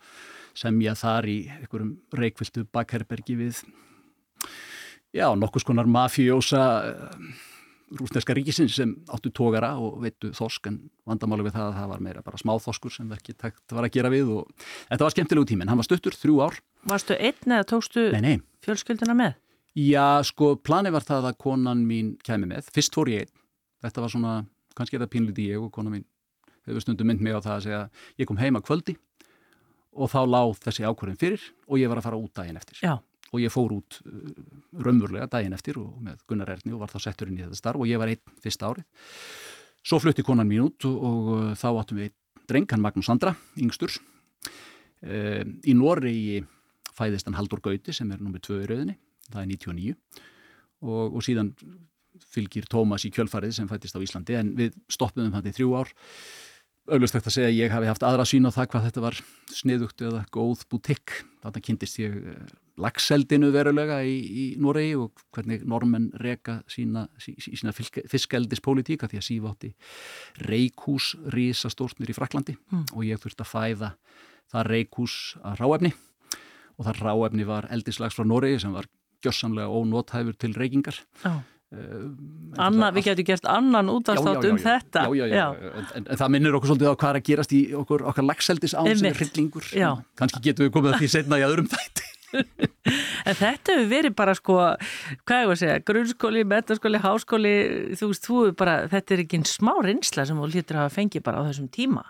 semja 0.55 0.93
þar 0.95 1.27
í 1.27 1.37
einhverjum 1.57 1.97
reikviltu 2.15 2.63
bakherbergi 2.71 3.35
við 3.35 3.63
já, 5.15 5.27
nokkus 5.35 5.65
konar 5.67 5.89
mafjósa 5.89 6.65
rúsneska 7.95 8.35
ríkisins 8.35 8.75
sem 8.75 8.91
áttu 9.07 9.31
tógara 9.31 9.71
og 9.79 10.01
veitu 10.03 10.33
þosk 10.35 10.67
en 10.67 10.79
vandamáli 11.07 11.45
við 11.45 11.55
það 11.55 11.69
að 11.69 11.77
það 11.77 11.91
var 11.93 12.03
meira 12.03 12.23
bara 12.25 12.41
smáþoskur 12.41 12.93
sem 12.93 13.07
verkið 13.11 13.37
takt 13.43 13.75
var 13.75 13.87
að 13.87 13.95
gera 13.95 14.11
við 14.11 14.33
og 14.35 14.67
þetta 14.89 15.05
var 15.05 15.15
skemmtilegu 15.15 15.47
tíminn, 15.47 15.71
hann 15.71 15.79
var 15.79 15.87
stuttur, 15.87 16.17
þrjú 16.17 16.41
ár. 16.43 16.59
Varstu 16.87 17.15
einn 17.15 17.55
eða 17.55 17.69
tókstu 17.71 18.09
nei, 18.11 18.21
nei. 18.25 18.35
fjölskylduna 18.65 19.15
með? 19.17 19.39
Já, 19.77 20.19
sko, 20.27 20.55
plani 20.59 20.91
var 20.91 21.05
það 21.07 21.31
að 21.31 21.39
konan 21.45 21.87
mín 21.87 22.15
kemi 22.27 22.49
með, 22.49 22.67
fyrst 22.75 22.95
fór 22.97 23.11
ég 23.13 23.25
einn. 23.25 23.33
Þetta 23.85 24.03
var 24.03 24.13
svona, 24.13 24.37
kannski 24.75 24.97
er 24.97 25.05
það 25.05 25.13
pínlítið 25.15 25.51
ég 25.53 25.63
og 25.63 25.71
konan 25.71 25.95
mín 25.95 26.07
hefur 26.67 26.83
stundum 26.83 27.07
mynd 27.07 27.23
mig 27.23 27.37
á 27.37 27.39
það 27.39 27.53
að 27.55 27.67
segja 27.69 27.83
ég 28.19 28.27
kom 28.27 28.41
heima 28.41 28.59
kvöldi 28.59 28.97
og 29.95 30.11
þá 30.11 30.19
láð 30.27 30.57
þessi 30.65 30.83
ákvörðin 30.83 31.21
fyrir 31.21 31.45
og 31.69 31.79
ég 31.79 31.87
var 31.87 32.01
að 32.01 32.09
fara 32.09 32.19
út 32.19 32.33
daginn 32.35 32.59
eftir. 32.59 32.81
Já 32.83 32.97
og 33.33 33.41
ég 33.41 33.53
fór 33.53 33.75
út 33.77 33.99
uh, 34.05 34.27
raunverulega 34.83 35.29
daginn 35.31 35.55
eftir 35.57 35.79
og 35.81 35.95
með 36.03 36.21
Gunnar 36.29 36.53
Erni 36.55 36.75
og 36.75 36.83
var 36.83 36.93
þá 36.93 36.99
settur 37.07 37.31
inn 37.31 37.39
í 37.39 37.43
þetta 37.45 37.59
starf 37.59 37.83
og 37.83 37.89
ég 37.89 38.01
var 38.01 38.11
einn 38.11 38.37
fyrsta 38.43 38.71
árið. 38.71 38.85
Svo 39.87 39.99
flutti 40.03 40.25
konan 40.25 40.49
mín 40.49 40.67
út 40.67 40.87
og, 40.89 41.33
uh, 41.33 41.51
þá 41.57 41.67
áttum 41.73 42.01
við 42.03 42.13
dreng, 42.47 42.69
hann 42.71 42.83
Magnús 42.83 43.09
Sandra, 43.09 43.35
yngstur. 43.59 43.97
Uh, 45.03 45.43
í 45.67 45.75
Noregi 45.77 46.41
fæðist 46.97 47.27
hann 47.29 47.37
Haldur 47.37 47.61
Gauti 47.63 47.93
sem 47.93 48.09
er 48.11 48.23
nummið 48.23 48.47
tvö 48.47 48.63
í 48.63 48.71
rauðinni, 48.71 48.97
það 49.29 49.43
er 49.43 49.51
99 49.53 49.93
og, 50.87 51.17
og 51.17 51.21
síðan 51.25 51.53
fylgir 52.33 52.65
Tómas 52.69 53.05
í 53.05 53.11
kjölfarið 53.13 53.53
sem 53.59 53.69
fættist 53.69 53.93
á 53.93 54.01
Íslandi 54.01 54.37
en 54.39 54.55
við 54.57 54.77
stoppum 54.89 55.29
hann 55.35 55.45
í 55.45 55.53
þrjú 55.53 55.75
ár 55.77 55.91
auðvist 56.87 57.17
eftir 57.17 57.31
að 57.31 57.35
segja 57.35 57.49
að 57.49 57.57
ég 57.57 57.73
hafi 57.73 57.89
haft 57.89 58.05
aðra 58.07 58.25
sín 58.27 58.47
á 58.47 58.51
það 58.55 58.69
hvað 58.71 58.85
þetta 58.87 59.03
var 59.03 59.19
sniðugt 59.51 60.03
eða 60.07 60.21
góð 60.33 60.63
bútikk. 60.71 61.15
Þannig 61.43 61.65
kynntist 61.67 61.99
ég 61.99 62.15
lagseldinu 62.81 63.49
verulega 63.53 63.99
í, 64.05 64.15
í 64.17 64.45
Noregi 64.61 64.95
og 64.99 65.23
hvernig 65.35 65.65
normenn 65.67 66.11
reka 66.21 66.59
sína, 66.69 67.07
sí, 67.21 67.33
sína 67.41 67.73
fiskeldispolítíka 67.73 69.09
því 69.09 69.21
að 69.21 69.27
sífátti 69.27 69.71
reikús 70.47 71.13
rísastórnir 71.33 72.13
í 72.13 72.17
Fraklandi 72.17 72.57
mm. 72.57 72.85
og 72.93 73.07
ég 73.07 73.21
þurfti 73.23 73.45
að 73.45 73.51
fæða 73.53 73.91
það 74.53 74.71
reikús 74.71 75.17
að 75.43 75.59
ráefni 75.63 75.93
og 76.77 76.87
það 76.87 77.03
ráefni 77.03 77.49
var 77.49 77.69
eldislags 77.73 78.17
frá 78.17 78.27
Noregi 78.27 78.61
sem 78.63 78.73
var 78.75 78.89
gjössamlega 79.25 79.69
ónóthæfur 79.73 80.37
til 80.37 80.53
reikingar. 80.53 80.99
Oh. 81.25 81.39
Uh, 81.67 82.13
Anna, 82.63 82.93
við 82.95 83.09
getum 83.09 83.25
gert 83.27 83.47
annan 83.51 83.89
útastátt 83.91 84.45
um 84.47 84.59
þetta. 84.61 85.03
Já, 85.11 85.25
já, 85.27 85.33
já, 85.35 85.73
en, 85.99 86.05
en 86.05 86.19
það 86.21 86.31
minnir 86.31 86.55
okkur 86.55 86.71
svolítið 86.71 86.93
á 86.93 86.95
hvað 86.95 87.09
er 87.09 87.19
að 87.19 87.25
gerast 87.27 87.55
í 87.57 87.59
okkur, 87.75 88.05
okkar 88.07 88.27
lagseldis 88.29 88.75
án 88.77 88.87
sem 88.93 89.09
er 89.09 89.19
hryllingur. 89.19 89.67
Kannski 90.21 90.45
getum 90.45 90.69
við 90.69 90.75
komið 90.77 90.93
að 90.93 91.01
því 91.01 91.09
setna 91.17 91.41
í 91.41 91.43
öðrum 91.49 91.67
þætti 91.73 92.06
En 93.27 93.35
þetta 93.35 93.73
hefur 93.73 93.89
verið 93.91 94.13
bara 94.17 94.35
sko 94.37 94.57
hvað 95.27 95.41
ég 95.41 95.49
var 95.49 95.55
að 95.55 95.61
segja, 95.61 95.79
grunnskóli, 95.87 96.43
metaskóli 96.47 97.01
háskóli, 97.03 97.55
þú 97.99 98.11
veist, 98.11 98.27
þú 98.27 98.43
er 98.49 98.53
bara 98.59 98.77
þetta 98.91 99.15
er 99.15 99.23
ekki 99.23 99.39
einn 99.39 99.47
smá 99.47 99.73
reynsla 99.83 100.27
sem 100.27 100.39
þú 100.39 100.51
lítur 100.51 100.79
að 100.83 100.93
fengi 100.95 101.23
bara 101.23 101.43
á 101.43 101.47
þessum 101.49 101.71
tíma 101.71 102.05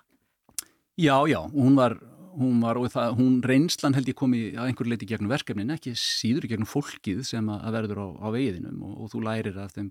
Já, 0.97 1.13
já, 1.30 1.43
hún 1.53 1.77
var 1.77 1.99
hún 2.38 2.62
var 2.62 2.77
það, 2.91 3.15
hún 3.17 3.38
reynslan 3.45 3.95
held 3.97 4.10
ég 4.12 4.17
komi 4.17 4.41
að 4.53 4.69
einhver 4.69 4.89
leiti 4.91 5.08
gegnum 5.10 5.32
verkefnin, 5.32 5.73
ekki 5.73 5.95
síður 5.97 6.47
gegnum 6.51 6.69
fólkið 6.69 7.23
sem 7.25 7.49
að 7.49 7.71
verður 7.77 8.03
á, 8.03 8.08
á 8.21 8.27
vegiðinum 8.34 8.84
og, 8.86 8.93
og 9.03 9.12
þú 9.13 9.23
lærir 9.25 9.58
af 9.63 9.73
þeim, 9.73 9.89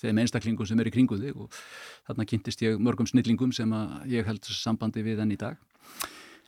þeim 0.00 0.22
einstaklingum 0.22 0.68
sem 0.68 0.80
er 0.80 0.88
í 0.88 0.94
kringu 0.94 1.18
þig 1.20 1.44
og 1.44 1.60
þarna 2.08 2.28
kynntist 2.30 2.64
ég 2.64 2.80
mörgum 2.80 3.08
snillingum 3.10 3.52
sem 3.56 3.76
að 3.76 4.14
ég 4.14 4.28
held 4.28 4.48
sambandi 4.48 5.04
við 5.04 5.24
enn 5.24 5.36
í 5.36 5.40
dag. 5.40 5.60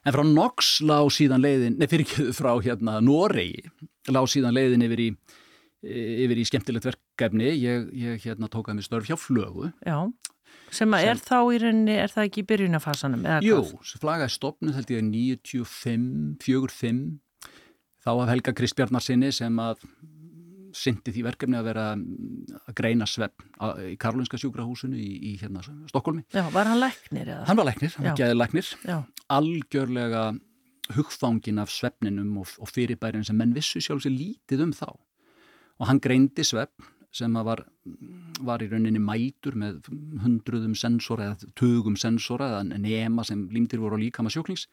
En 0.04 0.12
frá 0.12 0.24
Nox 0.28 0.76
lág 0.84 1.08
síðan 1.16 1.40
leiðin, 1.40 1.78
nefnir 1.80 2.04
ekki 2.04 2.28
frá 2.36 2.52
hérna 2.60 2.98
Noregi, 3.04 3.64
lág 4.12 4.28
síðan 4.28 4.52
leiðin 4.56 4.84
yfir 4.84 5.00
í, 5.00 5.08
yfir 6.26 6.40
í 6.40 6.44
skemmtilegt 6.48 6.88
verkefni, 6.90 7.54
ég, 7.56 7.88
ég 7.96 8.26
hérna 8.26 8.50
tókaði 8.52 8.80
mig 8.80 8.88
störf 8.88 9.08
hjá 9.08 9.16
flögu. 9.16 9.70
Já. 9.86 10.10
Sem 10.74 10.92
að 10.92 11.04
sem, 11.06 11.10
er 11.10 11.22
þá 11.22 11.38
í 11.38 11.60
rauninni, 11.62 11.96
er 12.02 12.12
það 12.12 12.28
ekki 12.28 12.42
í 12.42 12.48
byrjunafasanum? 12.50 13.26
Jú, 13.46 13.60
flagaði 14.02 14.34
stopnum 14.34 14.74
held 14.76 14.92
ég 14.92 15.04
95, 15.08 16.04
45, 16.44 17.02
þá 18.04 18.10
af 18.12 18.32
Helga 18.32 18.54
Kristbjarnarsinni 18.58 19.32
sem 19.32 19.60
að 19.62 19.86
syndi 20.74 21.12
því 21.14 21.24
verkefni 21.28 21.58
að 21.58 21.68
vera 21.70 21.84
að 21.94 22.74
greina 22.78 23.06
svepp 23.08 23.44
í 23.87 23.94
Karlunska 24.00 24.40
sjúkrahúsinu 24.40 24.98
í, 24.98 25.10
í 25.30 25.34
hérna 25.40 25.62
Stokkólmi. 25.90 26.24
Já, 26.34 26.44
var 26.54 26.70
hann 26.70 26.80
læknir? 26.82 27.28
Eða? 27.28 27.44
Hann 27.48 27.60
var 27.60 27.68
læknir, 27.70 27.94
hann 27.96 28.10
var 28.10 28.18
gæðið 28.20 28.40
læknir. 28.40 28.72
Já. 28.84 28.96
Algjörlega 29.34 30.24
hugfangin 30.94 31.62
af 31.62 31.72
sveppninum 31.72 32.40
og, 32.42 32.50
og 32.60 32.68
fyrirbærin 32.72 33.24
sem 33.24 33.38
menn 33.38 33.54
vissu 33.56 33.80
sjálf 33.82 34.04
sér 34.04 34.16
lítið 34.16 34.66
um 34.66 34.74
þá. 34.76 34.90
Og 35.80 35.88
hann 35.88 36.02
greindi 36.02 36.44
svepp 36.46 36.90
sem 37.14 37.37
var, 37.46 37.62
var 38.42 38.62
í 38.62 38.68
rauninni 38.70 39.00
mætur 39.02 39.54
með 39.58 39.87
hundruðum 40.24 40.74
sensora 40.78 41.30
eða 41.30 41.52
tögum 41.58 41.96
sensora 41.98 42.50
eða 42.50 42.80
nema 42.82 43.24
sem 43.26 43.46
límtir 43.54 43.82
voru 43.82 43.98
á 43.98 44.02
líkama 44.02 44.32
sjóklings 44.34 44.66
og 44.66 44.72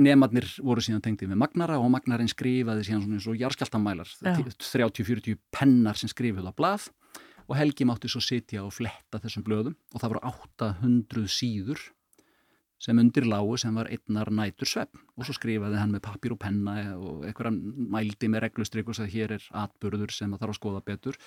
nemarnir 0.00 0.46
voru 0.64 0.82
síðan 0.84 1.02
tengtið 1.04 1.32
með 1.32 1.42
magnara 1.42 1.78
og 1.82 1.90
magnarinn 1.92 2.30
skrifaði 2.30 2.86
síðan 2.86 3.04
svona 3.04 3.18
eins 3.18 3.28
og 3.28 3.42
jarskjaltamælar 3.42 4.14
30-40 4.24 5.38
pennar 5.54 6.00
sem 6.00 6.10
skrifið 6.10 6.48
á 6.48 6.52
blað. 6.56 6.88
Og 7.48 7.56
Helgi 7.56 7.86
mátti 7.88 8.10
svo 8.12 8.20
sitja 8.20 8.64
og 8.64 8.74
fletta 8.76 9.20
þessum 9.22 9.44
blöðum. 9.46 9.76
Og 9.94 10.02
það 10.02 10.12
voru 10.12 10.24
800 10.28 11.30
síður 11.32 11.80
sem 12.78 12.98
undir 13.00 13.26
lágu 13.26 13.56
sem 13.58 13.74
var 13.74 13.88
einnar 13.90 14.30
nætur 14.30 14.68
svepp 14.70 14.94
og 15.18 15.26
svo 15.26 15.34
skrifaði 15.34 15.80
hann 15.80 15.90
með 15.90 16.04
pappir 16.04 16.34
og 16.34 16.38
penna 16.44 16.76
og 16.94 17.24
eitthvað 17.26 17.56
mældi 17.90 18.28
með 18.30 18.44
reglustrygg 18.46 18.92
og 18.92 18.98
sagði 18.98 19.16
hér 19.16 19.34
er 19.34 19.48
atbyrður 19.64 20.14
sem 20.14 20.30
það 20.30 20.44
þarf 20.44 20.54
að 20.54 20.60
skoða 20.60 20.84
betur. 20.86 21.18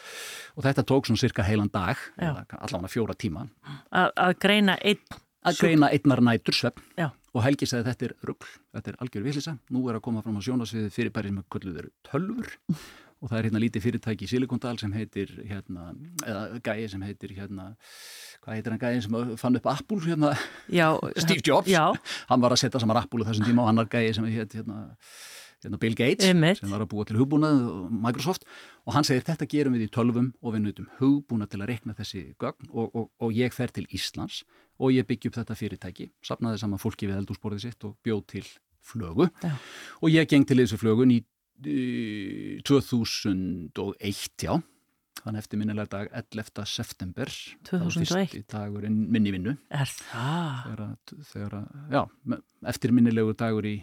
Og 0.55 0.63
þetta 0.67 0.85
tók 0.87 1.09
svona 1.09 1.23
cirka 1.25 1.43
heilan 1.43 1.73
dag 1.73 1.99
allavega 2.21 2.93
fjóra 2.93 3.17
tíma. 3.19 3.49
A 3.91 4.07
að 4.15 4.37
greina 4.45 4.77
einn 4.79 5.03
að 5.45 5.61
greina 5.61 5.91
einnar 5.91 6.23
nætur 6.23 6.57
svepp 6.57 6.81
og 7.31 7.45
Helgi 7.45 7.69
sagði 7.69 7.87
þetta 7.91 8.07
er 8.07 8.17
ruggl, 8.27 8.49
þetta 8.75 8.91
er 8.91 8.99
algjör 9.03 9.27
villisa 9.27 9.55
nú 9.71 9.85
er 9.89 9.99
að 9.99 10.05
koma 10.07 10.23
fram 10.25 10.39
á 10.39 10.45
sjónasviði 10.45 10.91
fyrirbærið 10.95 11.37
með 11.37 11.47
kulluður 11.53 11.87
tölfur 12.07 12.51
og 13.21 13.29
það 13.29 13.37
er 13.37 13.47
hérna 13.47 13.61
lítið 13.61 13.85
fyrirtæki 13.85 14.25
í 14.25 14.29
Silikondal 14.31 14.77
sem 14.81 14.93
heitir 14.97 15.31
hérna, 15.45 15.91
eða 16.25 16.61
gæi 16.65 16.87
sem 16.89 17.03
heitir 17.05 17.35
hérna, 17.37 17.67
hvað 18.41 18.57
heitir 18.57 18.73
hann 18.73 18.81
gæi 18.81 19.03
sem 19.05 19.37
fann 19.37 19.59
upp 19.59 19.69
Apple 19.69 20.01
hérna, 20.07 20.31
já, 20.73 20.87
Steve 21.21 21.45
Jobs, 21.45 21.69
já. 21.69 21.93
hann 22.31 22.41
var 22.41 22.55
að 22.55 22.63
setja 22.63 22.81
saman 22.81 23.03
Apple 23.03 23.21
á 23.21 23.29
þessum 23.29 23.45
tíma 23.45 23.65
og 23.65 23.69
hann 23.69 23.83
er 23.83 23.91
gæi 23.93 24.09
sem 24.17 24.25
heit 24.25 24.57
hérna, 24.57 24.87
hérna 25.61 25.81
Bill 25.83 25.97
Gates 25.99 26.25
Einmitt. 26.25 26.63
sem 26.63 26.73
var 26.73 26.81
að 26.81 26.89
búa 26.95 27.05
til 27.05 27.19
hugbúnað 27.21 27.61
og 27.69 27.93
Microsoft. 27.93 28.47
Og 28.89 28.95
hann 28.95 29.05
segir 29.05 29.27
þetta 29.27 29.45
gerum 29.45 29.77
við 29.77 29.85
í 29.85 29.91
tölvum 29.93 30.31
og 30.41 30.55
við 30.55 30.63
nutum 30.65 30.89
hugbúnað 30.97 31.53
til 31.53 31.61
að 31.61 31.69
rekna 31.75 31.93
þessi 31.93 32.23
gögn 32.41 32.71
og, 32.71 32.89
og, 32.89 33.11
og 33.21 33.37
ég 33.37 33.53
fer 33.53 33.69
til 33.69 33.85
Íslands 33.93 34.41
og 34.81 34.91
ég 34.95 35.05
byggi 35.07 35.29
upp 35.29 35.37
þetta 35.39 35.55
fyrirtæki, 35.59 36.09
sapnaði 36.25 36.57
saman 36.63 36.81
fólki 36.81 37.07
við 37.09 37.19
eldúsborðið 37.21 37.61
sitt 37.67 37.85
og 37.87 37.95
bjóð 38.03 38.23
til 38.33 38.45
flögu 38.81 39.27
Já. 39.45 39.53
og 40.01 40.09
ég 40.09 40.25
geng 40.31 40.47
til 40.49 40.57
þessu 40.63 40.79
flögun 40.81 41.13
í 41.13 41.21
í 41.61 42.57
2001, 42.65 44.45
já 44.47 44.55
þannig 45.21 45.41
eftir 45.43 45.59
minnilega 45.61 45.91
dag 45.91 46.07
11. 46.33 46.63
september 46.65 47.29
það 47.67 47.83
var 47.83 47.91
2001. 47.93 48.07
fyrsti 48.09 48.41
dagurinn 48.49 48.95
minni 49.13 49.33
vinnu 49.35 49.53
Er 49.69 49.85
það? 49.91 50.63
þegar, 50.65 50.81
að- 50.87 51.25
þegar 51.29 51.55
að, 51.59 51.67
já, 51.93 52.01
eftir 52.73 52.91
minnilegu 52.97 53.35
dagur 53.37 53.67
í, 53.69 53.75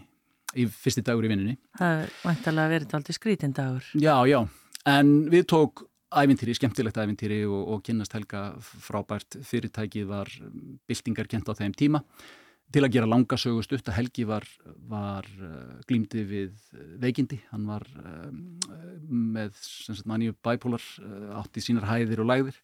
í 0.58 0.66
fyrsti 0.66 1.04
dagur 1.06 1.28
í 1.28 1.30
vinnunni 1.30 1.54
Það 1.78 2.08
væntalega 2.24 2.72
verið 2.74 2.96
aldrei 2.98 3.14
skrítin 3.20 3.54
dagur. 3.54 3.84
já, 3.94 4.16
já, 4.26 4.40
en 4.86 5.14
við 5.30 5.46
tók 5.54 5.84
ævintýri, 6.08 6.56
skemmtilegt 6.56 6.98
ævintýri 7.00 7.42
og, 7.48 7.62
og 7.74 7.80
kynnast 7.86 8.14
Helga 8.16 8.42
frábært 8.60 9.38
fyrirtækið 9.44 10.06
var 10.08 10.30
byltingar 10.88 11.28
kent 11.30 11.50
á 11.50 11.54
þeim 11.58 11.74
tíma. 11.76 12.02
Til 12.68 12.84
að 12.84 12.98
gera 12.98 13.08
langa 13.08 13.36
sögu 13.40 13.62
stutt 13.64 13.88
að 13.88 13.96
Helgi 13.96 14.26
var, 14.28 14.44
var 14.90 15.24
uh, 15.40 15.78
glýmdi 15.88 16.24
við 16.28 16.56
veikindi, 17.00 17.38
hann 17.48 17.64
var 17.64 17.86
um, 17.96 18.42
með 19.08 19.56
manni 20.04 20.34
bæpólar 20.44 20.84
átti 21.40 21.64
sínar 21.64 21.88
hæðir 21.88 22.20
og 22.20 22.28
læðir 22.28 22.58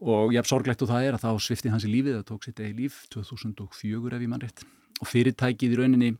og 0.00 0.32
ég 0.32 0.40
hef 0.40 0.48
sorglegt 0.48 0.80
og 0.84 0.88
það 0.88 1.06
er 1.06 1.16
að 1.16 1.24
þá 1.26 1.44
svifti 1.44 1.72
hans 1.72 1.84
í 1.84 1.90
lífið, 1.92 2.20
það 2.20 2.28
tók 2.30 2.46
sitt 2.46 2.62
eigi 2.62 2.76
líf 2.78 3.02
2004 3.12 4.16
ef 4.16 4.22
ég 4.22 4.30
mann 4.30 4.44
rétt. 4.44 4.62
Og 5.00 5.08
fyrirtækið 5.08 5.74
í 5.74 5.80
rauninni 5.80 6.10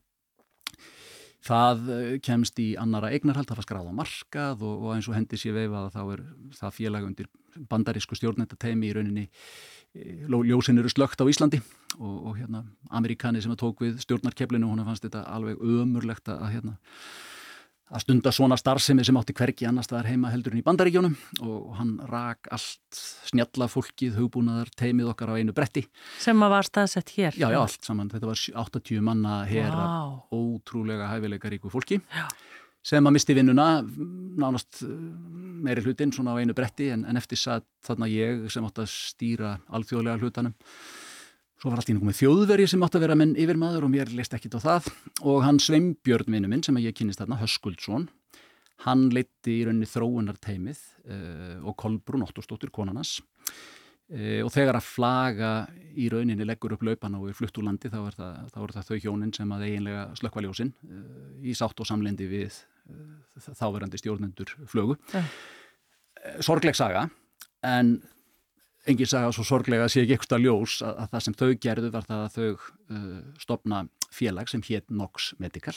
það 1.46 1.90
eh, 1.96 2.14
kemst 2.24 2.58
í 2.62 2.70
annara 2.80 3.10
eignarhald, 3.14 3.48
það 3.48 3.60
var 3.62 3.66
skráð 3.68 3.90
á 3.90 3.94
markað 4.02 4.64
og, 4.66 4.74
og 4.86 4.94
eins 4.96 5.08
og 5.10 5.16
hendi 5.16 5.38
sé 5.40 5.52
veifað 5.56 5.88
að 5.88 5.94
þá 5.96 6.02
er 6.14 6.24
það 6.60 6.76
félag 6.78 7.06
undir 7.08 7.30
bandarísku 7.70 8.18
stjórnendateimi 8.18 8.90
í 8.90 8.94
rauninni 8.96 9.24
eh, 9.94 10.26
ljó- 10.28 10.44
ljósin 10.46 10.78
eru 10.82 10.92
slögt 10.92 11.20
á 11.22 11.26
Íslandi 11.30 11.62
og, 11.98 12.16
og 12.30 12.36
hérna 12.38 12.64
Amerikani 12.90 13.40
sem 13.42 13.52
að 13.54 13.62
tók 13.64 13.82
við 13.86 13.98
stjórnarkeflinu, 14.04 14.68
hún 14.70 14.84
fannst 14.86 15.06
þetta 15.08 15.24
alveg 15.32 15.58
ömurlegt 15.64 16.28
að 16.30 16.46
hérna 16.54 16.76
að 17.90 18.02
stunda 18.04 18.30
svona 18.34 18.56
starfsemi 18.60 19.02
sem 19.06 19.16
átti 19.18 19.34
hvergi 19.34 19.66
annars 19.66 19.88
staðar 19.88 20.08
heima 20.12 20.30
heldur 20.30 20.54
en 20.54 20.60
í 20.60 20.64
bandaríkjónum 20.66 21.16
og 21.42 21.72
hann 21.78 21.96
rak 22.10 22.46
allt 22.54 23.00
snjalla 23.26 23.66
fólkið, 23.70 24.14
hugbúnaðar, 24.20 24.70
teimið 24.78 25.10
okkar 25.10 25.32
á 25.34 25.38
einu 25.40 25.54
bretti. 25.56 25.82
Sem 26.22 26.38
að 26.46 26.54
var 26.54 26.68
staðsett 26.68 27.10
hér. 27.16 27.34
Já, 27.34 27.48
já, 27.50 27.58
allt 27.58 27.86
saman. 27.86 28.10
Þetta 28.12 28.30
var 28.30 28.44
80 28.66 29.02
manna 29.10 29.40
hera 29.50 29.82
Vá. 29.82 30.22
ótrúlega 30.30 31.10
hæfileika 31.10 31.50
ríku 31.50 31.70
fólki 31.72 31.98
Já. 32.14 32.28
sem 32.82 33.04
að 33.04 33.16
misti 33.18 33.34
vinnuna 33.36 33.66
nánast 33.82 34.82
eh, 34.86 34.94
meiri 35.60 35.82
hlutin 35.84 36.14
svona 36.14 36.32
á 36.32 36.40
einu 36.40 36.54
bretti 36.56 36.88
en, 36.94 37.04
en 37.04 37.18
eftir 37.20 37.36
satt 37.42 37.66
þarna 37.84 38.08
ég 38.08 38.46
sem 38.54 38.64
átt 38.64 38.80
að 38.80 38.88
stýra 38.94 39.58
alþjóðlega 39.68 40.22
hlutanum 40.22 40.54
svo 41.60 41.70
var 41.70 41.80
allt 41.80 41.90
í 41.92 41.96
náttúrulega 41.96 42.20
þjóðveri 42.22 42.68
sem 42.70 42.86
átt 42.86 42.96
að 42.96 43.04
vera 43.04 43.18
menn 43.20 43.36
yfir 43.36 43.58
maður 43.60 43.84
og 43.86 43.92
mér 43.92 44.12
leist 44.16 44.32
ekkit 44.36 44.56
á 44.56 44.60
það. 44.64 44.88
Og 45.28 45.42
hann 45.44 45.60
Sveinbjörn 45.60 46.32
vinnu 46.32 46.48
minn 46.48 46.64
sem 46.64 46.78
ég 46.80 46.96
kynist 46.96 47.20
þarna, 47.20 47.40
Höskuldsson 47.42 48.08
hann 48.86 49.10
leitti 49.12 49.58
í 49.58 49.66
rauninni 49.66 49.88
þróunarteimið 49.88 50.80
uh, 50.80 51.68
og 51.68 51.76
Kolbrún 51.80 52.24
Óttursdóttir 52.24 52.72
konarnas 52.74 53.18
uh, 53.20 54.40
og 54.44 54.50
þegar 54.54 54.78
að 54.78 54.88
flaga 54.88 55.52
í 55.92 56.08
rauninni 56.12 56.46
leggur 56.48 56.76
upp 56.76 56.84
laupana 56.86 57.20
og 57.20 57.30
er 57.30 57.36
flutt 57.36 57.60
úr 57.60 57.68
landi 57.68 57.92
þá 57.92 58.00
er 58.02 58.16
það, 58.16 58.38
þá 58.54 58.60
er 58.62 58.74
það 58.76 58.90
þau 58.90 59.00
hjónin 59.04 59.34
sem 59.36 59.54
að 59.56 59.66
eiginlega 59.68 60.06
slökkva 60.20 60.44
ljósin 60.46 60.72
uh, 60.88 61.32
í 61.44 61.56
sátt 61.58 61.82
og 61.82 61.90
samlendi 61.90 62.28
við 62.30 62.62
þáverandi 63.38 64.00
stjórnendur 64.00 64.50
flögu. 64.66 64.96
Sorgleg 66.42 66.74
saga 66.74 67.04
en 67.62 68.00
engin 68.88 69.10
saga 69.10 69.32
svo 69.34 69.44
sorglega 69.46 69.86
að 69.86 69.94
sé 69.94 70.04
ekki 70.04 70.16
eitthvað 70.16 70.44
ljós 70.46 70.76
að, 70.84 70.94
að 71.02 71.10
það 71.12 71.24
sem 71.26 71.36
þau 71.40 71.50
gerðu 71.66 71.90
var 71.94 72.06
það 72.08 72.22
að 72.24 72.36
þau 72.36 72.48
uh, 72.50 73.18
stopna 73.42 73.82
félag 74.14 74.50
sem 74.50 74.64
hétt 74.66 74.88
Nox 74.90 75.32
Medical 75.42 75.76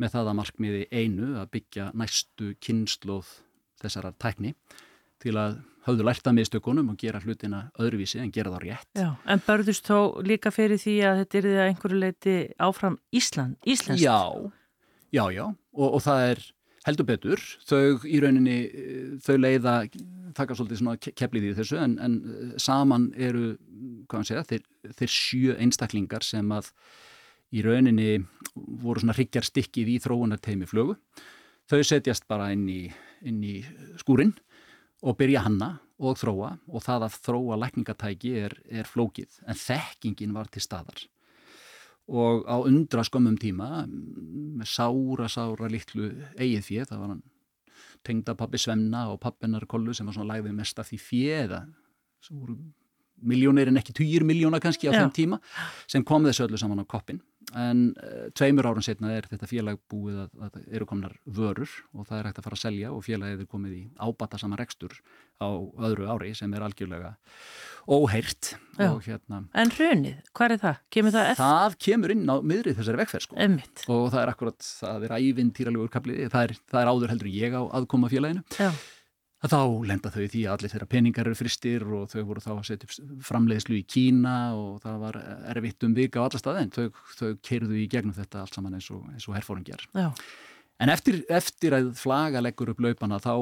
með 0.00 0.14
það 0.14 0.30
að 0.30 0.38
markmiði 0.38 0.84
einu 0.92 1.32
að 1.40 1.50
byggja 1.56 1.90
næstu 1.98 2.54
kynnslóð 2.64 3.34
þessara 3.80 4.14
tækni 4.20 4.54
til 5.20 5.34
að 5.36 5.58
höfðu 5.86 6.06
lært 6.06 6.28
að 6.28 6.36
mistökunum 6.38 6.92
og 6.92 7.00
gera 7.00 7.20
hlutina 7.24 7.66
öðruvísi 7.80 8.20
en 8.20 8.32
gera 8.32 8.52
það 8.54 8.64
rétt. 8.66 8.88
Já, 8.96 9.10
en 9.32 9.42
börðust 9.46 9.88
þó 9.88 10.20
líka 10.24 10.52
fyrir 10.52 10.80
því 10.80 10.96
að 11.08 11.20
þetta 11.22 11.38
er 11.38 11.46
því 11.46 11.54
að 11.56 11.68
einhverju 11.68 12.00
leiti 12.00 12.36
áfram 12.60 12.98
Ísland, 13.16 13.56
Íslands. 13.64 14.02
Já, 14.02 14.20
já, 15.12 15.24
já 15.32 15.44
og, 15.48 15.86
og 15.88 16.00
það 16.04 16.26
er 16.30 16.42
heldur 16.86 17.08
betur. 17.08 17.42
Þau 17.68 18.00
í 18.08 18.20
rauninni, 18.22 18.58
eh, 18.66 19.10
þau 19.24 19.36
leiða 19.40 19.74
taka 20.34 20.54
svolítið 20.54 20.80
svona 20.80 20.96
ke- 20.96 21.14
keflið 21.16 21.50
í 21.50 21.54
þessu 21.58 21.78
en, 21.82 21.98
en 21.98 22.16
eh, 22.24 22.58
saman 22.58 23.10
eru 23.16 23.56
hvað 24.06 24.18
hann 24.18 24.28
segja, 24.28 24.46
þeir, 24.48 24.64
þeir 24.98 25.12
sjö 25.14 25.56
einstaklingar 25.60 26.24
sem 26.26 26.48
að 26.54 26.70
í 27.52 27.62
rauninni 27.66 28.24
voru 28.54 29.02
svona 29.02 29.16
hryggjar 29.16 29.46
stikkið 29.46 29.94
í 29.96 30.00
þróunarteimi 30.02 30.68
flögu. 30.70 30.96
Þau 31.70 31.80
setjast 31.86 32.26
bara 32.30 32.50
inn 32.54 32.66
í, 32.70 32.82
inn 33.26 33.42
í 33.46 33.60
skúrin 34.00 34.34
og 35.02 35.16
byrja 35.20 35.44
hanna 35.46 35.78
og 36.00 36.16
þróa 36.18 36.54
og 36.70 36.82
það 36.84 37.06
að 37.06 37.16
þróa 37.26 37.58
lækningatæki 37.60 38.34
er, 38.40 38.54
er 38.72 38.88
flókið 38.88 39.40
en 39.46 39.58
þekkingin 39.58 40.34
var 40.36 40.48
til 40.52 40.62
staðar 40.64 41.02
og 42.10 42.46
á 42.50 42.56
undra 42.58 43.04
skömmum 43.06 43.38
tíma 43.40 43.84
með 43.86 44.66
sára, 44.66 45.28
sára 45.30 45.70
litlu 45.70 46.10
eigið 46.34 46.66
fjö, 46.66 46.86
það 46.88 47.02
var 47.02 47.12
hann 47.14 47.22
tengda 48.06 48.34
pappi 48.38 48.58
Svenna 48.60 49.06
og 49.12 49.20
pappinar 49.22 49.66
Kollu 49.70 49.94
sem 49.94 50.08
var 50.08 50.16
svona 50.16 50.34
lagðið 50.34 50.56
mest 50.56 50.78
af 50.80 50.88
því 50.90 51.00
fjöða 51.04 51.60
sem 52.24 52.38
voru 52.40 52.56
miljónir 53.20 53.68
en 53.70 53.80
ekki 53.80 53.94
týjir 53.96 54.24
miljóna 54.26 54.60
kannski 54.62 54.88
á 54.88 54.92
Já. 54.96 55.02
þeim 55.02 55.12
tíma 55.16 55.40
sem 55.90 56.04
kom 56.06 56.24
þessu 56.24 56.46
öllu 56.46 56.60
saman 56.60 56.80
á 56.82 56.86
koppin 56.88 57.20
en 57.58 57.82
uh, 57.96 58.28
tveimur 58.36 58.68
árun 58.70 58.84
setna 58.84 59.12
er 59.16 59.26
þetta 59.30 59.48
félag 59.50 59.80
búið 59.90 60.20
að, 60.24 60.30
að 60.46 60.60
eru 60.68 60.86
komnar 60.88 61.16
vörur 61.24 61.72
og 61.94 62.06
það 62.08 62.18
er 62.18 62.28
hægt 62.28 62.40
að 62.42 62.46
fara 62.46 62.58
að 62.58 62.62
selja 62.64 62.92
og 62.94 63.02
félagið 63.06 63.42
er 63.44 63.50
komið 63.50 63.74
í 63.76 63.82
ábata 63.98 64.38
saman 64.40 64.60
rekstur 64.60 64.94
á 65.40 65.48
öðru 65.88 66.06
ári 66.12 66.30
sem 66.36 66.52
er 66.54 66.64
algjörlega 66.66 67.14
óheirt 67.90 68.52
hérna 69.06 69.42
En 69.56 69.72
hrunið, 69.74 70.20
hvað 70.36 70.54
er 70.54 70.62
það? 70.62 70.80
Kemur 70.94 71.14
það 71.16 71.32
það 71.40 71.76
kemur 71.86 72.14
inn 72.14 72.24
á 72.28 72.36
miðrið 72.52 72.78
þessari 72.80 73.00
vegferð 73.02 73.26
sko. 73.26 73.40
Og 73.90 74.06
það 74.12 74.22
er 74.22 74.32
akkurat, 74.34 74.70
það 74.84 75.06
er 75.08 75.14
ævintýralegur 75.18 75.92
kaplið, 75.92 76.22
það 76.32 76.54
það 76.70 76.80
er 76.82 76.92
áður 76.92 77.14
heldur 77.14 77.32
ég 77.34 77.56
á 77.56 77.62
aðkoma 77.80 78.10
félaginu. 78.12 78.44
Já, 78.60 78.70
að 79.40 79.54
þá 79.54 79.60
lenda 79.88 80.12
þau 80.12 80.24
því 80.24 80.42
að 80.44 80.52
allir 80.54 80.72
þeirra 80.74 80.88
peningar 80.90 81.30
eru 81.30 81.38
fristir 81.38 81.84
og 81.86 82.10
þau 82.12 82.20
voru 82.28 82.42
þá 82.44 82.50
að 82.58 82.66
setja 82.68 83.06
framleiðslu 83.24 83.78
í 83.78 83.86
Kína 83.88 84.36
og 84.58 84.82
það 84.84 84.98
var 85.06 85.20
erfitt 85.54 85.86
um 85.88 85.96
vika 85.96 86.20
á 86.20 86.26
alla 86.26 86.42
staði 86.42 86.66
en 86.66 86.74
þau, 86.76 86.86
þau 87.16 87.30
keirðu 87.48 87.80
í 87.80 87.86
gegnum 87.90 88.16
þetta 88.16 88.44
allt 88.44 88.58
saman 88.58 88.76
eins 88.76 88.90
og, 88.92 89.06
og 89.08 89.38
herfóringjar. 89.38 89.86
já, 89.96 90.10
En 90.80 90.88
eftir, 90.88 91.20
eftir 91.28 91.76
að 91.76 91.90
flaga 92.00 92.40
leggur 92.40 92.70
upp 92.72 92.78
laupana 92.80 93.18
þá, 93.20 93.34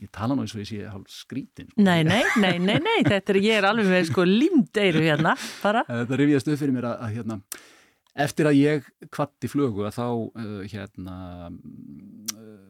ég 0.00 0.08
tala 0.14 0.36
nú 0.36 0.44
eins 0.44 0.54
og 0.56 0.62
ég 0.62 0.68
sé 0.70 0.78
hálf 0.88 1.10
skrítin. 1.12 1.68
Sko. 1.68 1.84
nei, 1.84 2.00
nei, 2.06 2.22
nei, 2.40 2.56
nei, 2.56 2.78
nei, 2.80 3.00
þetta 3.04 3.34
er, 3.34 3.40
ég 3.44 3.58
er 3.60 3.68
alveg 3.68 3.90
með 3.92 4.06
sko 4.08 4.24
limdeiru 4.24 5.02
hérna, 5.04 5.34
bara. 5.60 5.84
Það 5.88 6.14
rifjast 6.22 6.48
upp 6.48 6.62
fyrir 6.62 6.76
mér 6.76 6.88
að, 6.88 7.02
að 7.04 7.18
hérna, 7.18 7.38
eftir 8.26 8.48
að 8.48 8.58
ég 8.62 8.88
kvatti 9.12 9.52
flögu 9.52 9.84
að 9.84 9.98
þá 9.98 10.06
uh, 10.08 10.62
hérna, 10.72 11.18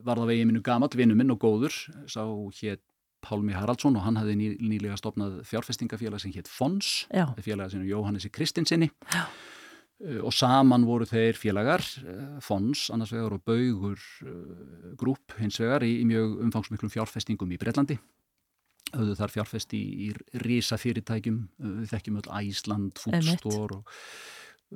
var 0.06 0.20
það 0.20 0.30
vegið 0.32 0.48
mínu 0.50 0.62
gamall, 0.66 0.92
vinnu 0.96 1.16
minn 1.18 1.34
og 1.34 1.40
góður, 1.42 1.74
sá 2.10 2.22
hétt 2.60 2.84
Pálmi 3.26 3.56
Haraldsson 3.56 3.96
og 3.98 4.04
hann 4.06 4.18
hafði 4.20 4.36
ný, 4.38 4.48
nýlega 4.62 4.96
stopnað 5.00 5.40
fjárfestingafélag 5.48 6.22
sem 6.22 6.34
hétt 6.34 6.50
Fons, 6.50 7.06
Já. 7.10 7.26
félag 7.42 7.72
sem 7.72 7.84
Jóhannesi 7.88 8.30
Kristinsinni 8.30 8.90
Já. 9.10 9.26
Uh, 9.96 10.20
og 10.28 10.34
saman 10.36 10.84
voru 10.84 11.06
þeir 11.08 11.38
félagar, 11.40 11.80
uh, 12.04 12.36
Fons 12.44 12.90
annars 12.92 13.14
vegar 13.14 13.32
og 13.38 13.42
Baugur 13.48 13.96
uh, 13.96 14.92
grúp 15.00 15.32
hins 15.40 15.56
vegar 15.62 15.86
í, 15.86 15.94
í 16.02 16.06
mjög 16.08 16.36
umfangsmiklum 16.44 16.92
fjárfestingum 16.92 17.54
í 17.56 17.58
Breitlandi 17.60 17.96
höfðu 18.92 19.16
þar 19.18 19.32
fjárfest 19.32 19.72
í, 19.76 19.82
í 20.06 20.40
rísa 20.44 20.78
fyrirtækjum, 20.78 21.40
við 21.80 21.90
þekkjum 21.90 22.18
öll 22.20 22.28
Æsland, 22.38 23.00
Foodstor 23.02 23.78
og 23.80 23.96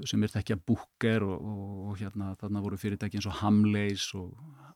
sem 0.06 0.22
er 0.22 0.32
þekkja 0.32 0.56
Booker 0.66 1.24
og, 1.26 1.38
og, 1.40 1.70
og 1.90 2.00
hérna 2.00 2.34
þarna 2.40 2.62
voru 2.62 2.78
fyrirtæki 2.80 3.18
eins 3.18 3.28
og 3.28 3.38
Hamleys 3.40 4.06
og 4.18 4.30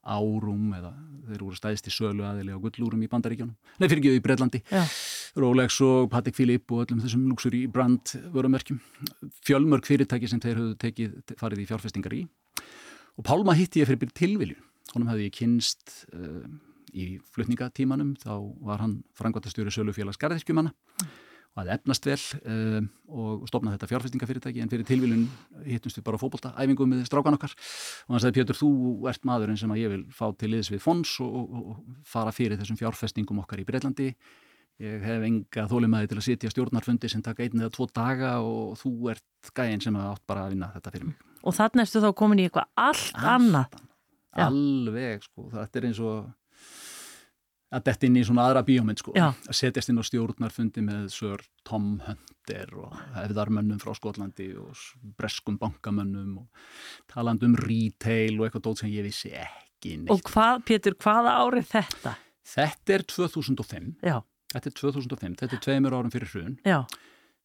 Árum 0.04 0.72
eða 0.76 0.90
þeir 1.28 1.44
voru 1.44 1.58
stæðist 1.58 1.88
í 1.88 1.94
sölu 1.94 2.26
aðili 2.26 2.52
á 2.52 2.58
gullúrum 2.60 3.04
í 3.06 3.08
Bandaríkjónum, 3.12 3.54
nei 3.80 3.86
fyrir 3.86 4.02
ekki 4.02 4.18
í 4.18 4.24
Breitlandi. 4.24 4.60
Rolex 5.40 5.78
og 5.86 6.10
Patek 6.12 6.36
Philippe 6.36 6.76
og 6.76 6.84
öllum 6.84 7.00
þessum 7.02 7.24
luxur 7.30 7.54
í 7.56 7.64
brand 7.70 8.12
vörumerkjum. 8.34 8.82
Fjölmörg 9.46 9.88
fyrirtæki 9.88 10.30
sem 10.30 10.42
þeir 10.42 10.60
höfðu 10.60 10.76
tekið 10.84 11.34
farið 11.40 11.64
í 11.64 11.66
fjárfestingar 11.70 12.14
í. 12.18 12.22
Og 13.18 13.26
Pálma 13.26 13.56
hitti 13.56 13.82
ég 13.82 13.90
fyrir 13.90 14.12
tilviljun. 14.14 14.62
Honum 14.92 15.10
hefði 15.10 15.26
ég 15.30 15.34
kynst 15.34 15.94
uh, 16.14 16.44
í 16.94 17.06
flutningatímanum, 17.34 18.14
þá 18.20 18.34
var 18.66 18.82
hann 18.84 18.98
frangvatastjóri 19.18 19.72
Sölufélags 19.74 20.20
Það 21.54 21.68
efnast 21.76 22.06
vel 22.08 22.20
um, 22.50 22.86
og 23.14 23.44
stopnaði 23.46 23.76
þetta 23.76 23.88
fjárfestingafyrirtæki 23.92 24.62
en 24.64 24.70
fyrir 24.72 24.88
tilvílun 24.88 25.26
hittumst 25.68 26.00
við 26.00 26.06
bara 26.08 26.18
fókbólta 26.18 26.50
æfingum 26.58 26.90
með 26.90 27.04
strákan 27.06 27.36
okkar. 27.36 27.54
Og 28.08 28.16
hann 28.16 28.24
sagði 28.24 28.40
Pjötur 28.40 28.58
þú 28.58 28.70
ert 29.12 29.28
maðurinn 29.28 29.60
sem 29.60 29.70
að 29.70 29.84
ég 29.84 29.92
vil 29.92 30.00
fá 30.10 30.26
til 30.40 30.50
liðs 30.50 30.72
við 30.74 30.82
fons 30.82 31.12
og, 31.22 31.36
og, 31.44 31.54
og 31.60 32.08
fara 32.10 32.34
fyrir 32.34 32.58
þessum 32.58 32.80
fjárfestingum 32.80 33.38
okkar 33.44 33.62
í 33.62 33.68
Breitlandi 33.68 34.10
ég 34.82 35.04
hef 35.06 35.22
enga 35.22 35.66
þólimaði 35.70 36.10
til 36.10 36.18
að 36.18 36.26
sitja 36.26 36.50
stjórnarfundi 36.50 37.10
sem 37.10 37.22
taka 37.22 37.44
einn 37.44 37.60
eða 37.62 37.72
tvo 37.74 37.86
daga 37.94 38.36
og 38.42 38.74
þú 38.80 38.92
ert 39.12 39.52
gæinn 39.54 39.82
sem 39.82 39.96
átt 40.00 40.24
bara 40.26 40.46
að 40.46 40.56
vinna 40.56 40.70
þetta 40.74 40.94
fyrir 40.94 41.10
mig. 41.10 41.26
Og 41.44 41.54
þannig 41.54 41.84
erstu 41.84 42.02
þá 42.02 42.10
komin 42.18 42.40
í 42.40 42.48
eitthvað 42.48 42.70
allt, 42.86 43.10
allt 43.14 43.28
annað. 43.34 43.76
Alveg 44.44 45.22
sko, 45.28 45.46
þetta 45.52 45.78
er 45.78 45.86
eins 45.90 46.00
og 46.02 46.16
að 47.74 47.84
detta 47.88 48.06
inn 48.08 48.16
í 48.20 48.24
svona 48.26 48.44
aðra 48.48 48.62
bíómynd 48.66 49.00
sko, 49.02 49.12
Já. 49.18 49.28
að 49.34 49.56
setjast 49.58 49.90
inn 49.90 49.98
á 49.98 50.04
stjórnarfundi 50.06 50.84
með 50.86 51.08
Sir 51.14 51.42
Tom 51.66 51.96
Hunter 52.06 52.74
og 52.78 52.92
hefðarmönnum 53.16 53.80
frá 53.82 53.94
Skotlandi 53.98 54.50
og 54.60 54.78
breskum 55.18 55.56
bankamönnum 55.60 56.36
og 56.44 56.64
taland 57.10 57.42
um 57.46 57.56
retail 57.58 58.38
og 58.38 58.46
eitthvað 58.48 58.66
dót 58.68 58.84
sem 58.84 58.92
ég 58.94 59.06
vissi 59.08 59.32
ekki 59.34 59.96
neitt. 60.04 60.12
Og 60.14 60.22
hvað, 60.30 60.62
Pétur, 60.68 60.96
hvaða 61.02 61.34
árið 61.42 61.66
þetta? 61.72 62.14
Þetta 62.54 62.94
er 62.98 63.06
2005, 63.10 63.90
Já, 64.04 64.18
þetta 64.52 64.70
er 64.70 64.78
2005, 64.78 65.36
þetta 65.42 65.56
er 65.58 65.64
tveimur 65.64 65.96
árum 65.98 66.12
fyrir 66.12 66.30
hrun, 66.34 66.56
já, 66.64 66.82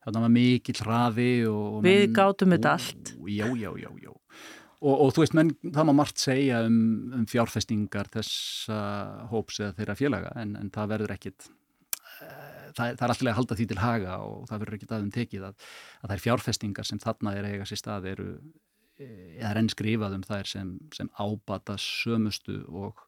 þetta 0.05 0.23
var 0.25 0.33
mikill 0.35 0.81
hraði 0.83 1.29
og... 1.49 1.77
Við 1.85 2.01
menn- 2.03 2.17
gátum 2.17 2.55
þetta 2.57 2.73
allt. 2.75 3.13
Já, 3.31 3.47
já, 3.55 3.71
já, 3.79 3.89
já. 4.03 4.11
Og, 4.79 4.93
og 4.95 5.09
þú 5.11 5.23
veist, 5.25 5.35
menn, 5.35 5.49
það 5.75 5.87
má 5.89 5.93
margt 5.99 6.21
segja 6.21 6.61
um, 6.63 6.75
um 7.17 7.25
fjárfestingar 7.27 8.07
þessa 8.13 8.77
hóps 9.31 9.59
eða 9.59 9.75
þeirra 9.75 9.95
félaga 9.99 10.29
en, 10.39 10.53
en 10.55 10.69
það 10.71 10.93
verður 10.93 11.13
ekkit 11.17 11.49
eh, 12.23 12.69
það 12.77 12.93
það 12.93 13.03
er 13.03 13.13
alltaf 13.13 13.25
að 13.25 13.37
halda 13.41 13.57
því 13.59 13.67
til 13.67 13.79
haga 13.81 14.13
og 14.23 14.45
það 14.47 14.63
verður 14.63 14.77
ekkit 14.77 14.93
aðeins 14.95 15.17
tekið 15.17 15.47
að, 15.49 15.67
að 15.99 16.13
þær 16.13 16.23
fjárfestingar 16.27 16.87
sem 16.87 17.01
þarna 17.03 17.33
er 17.35 17.49
að 17.49 17.57
eiga 17.57 17.67
sér 17.67 17.81
stað 17.81 18.07
eru 18.13 18.29
eh, 19.03 19.35
eða 19.41 19.51
er 19.51 19.61
enn 19.63 19.73
skrifað 19.75 20.15
um 20.15 20.25
þær 20.29 20.51
sem, 20.53 20.71
sem 20.95 21.11
ábata 21.19 21.75
sömustu 21.83 22.61
og, 22.71 23.03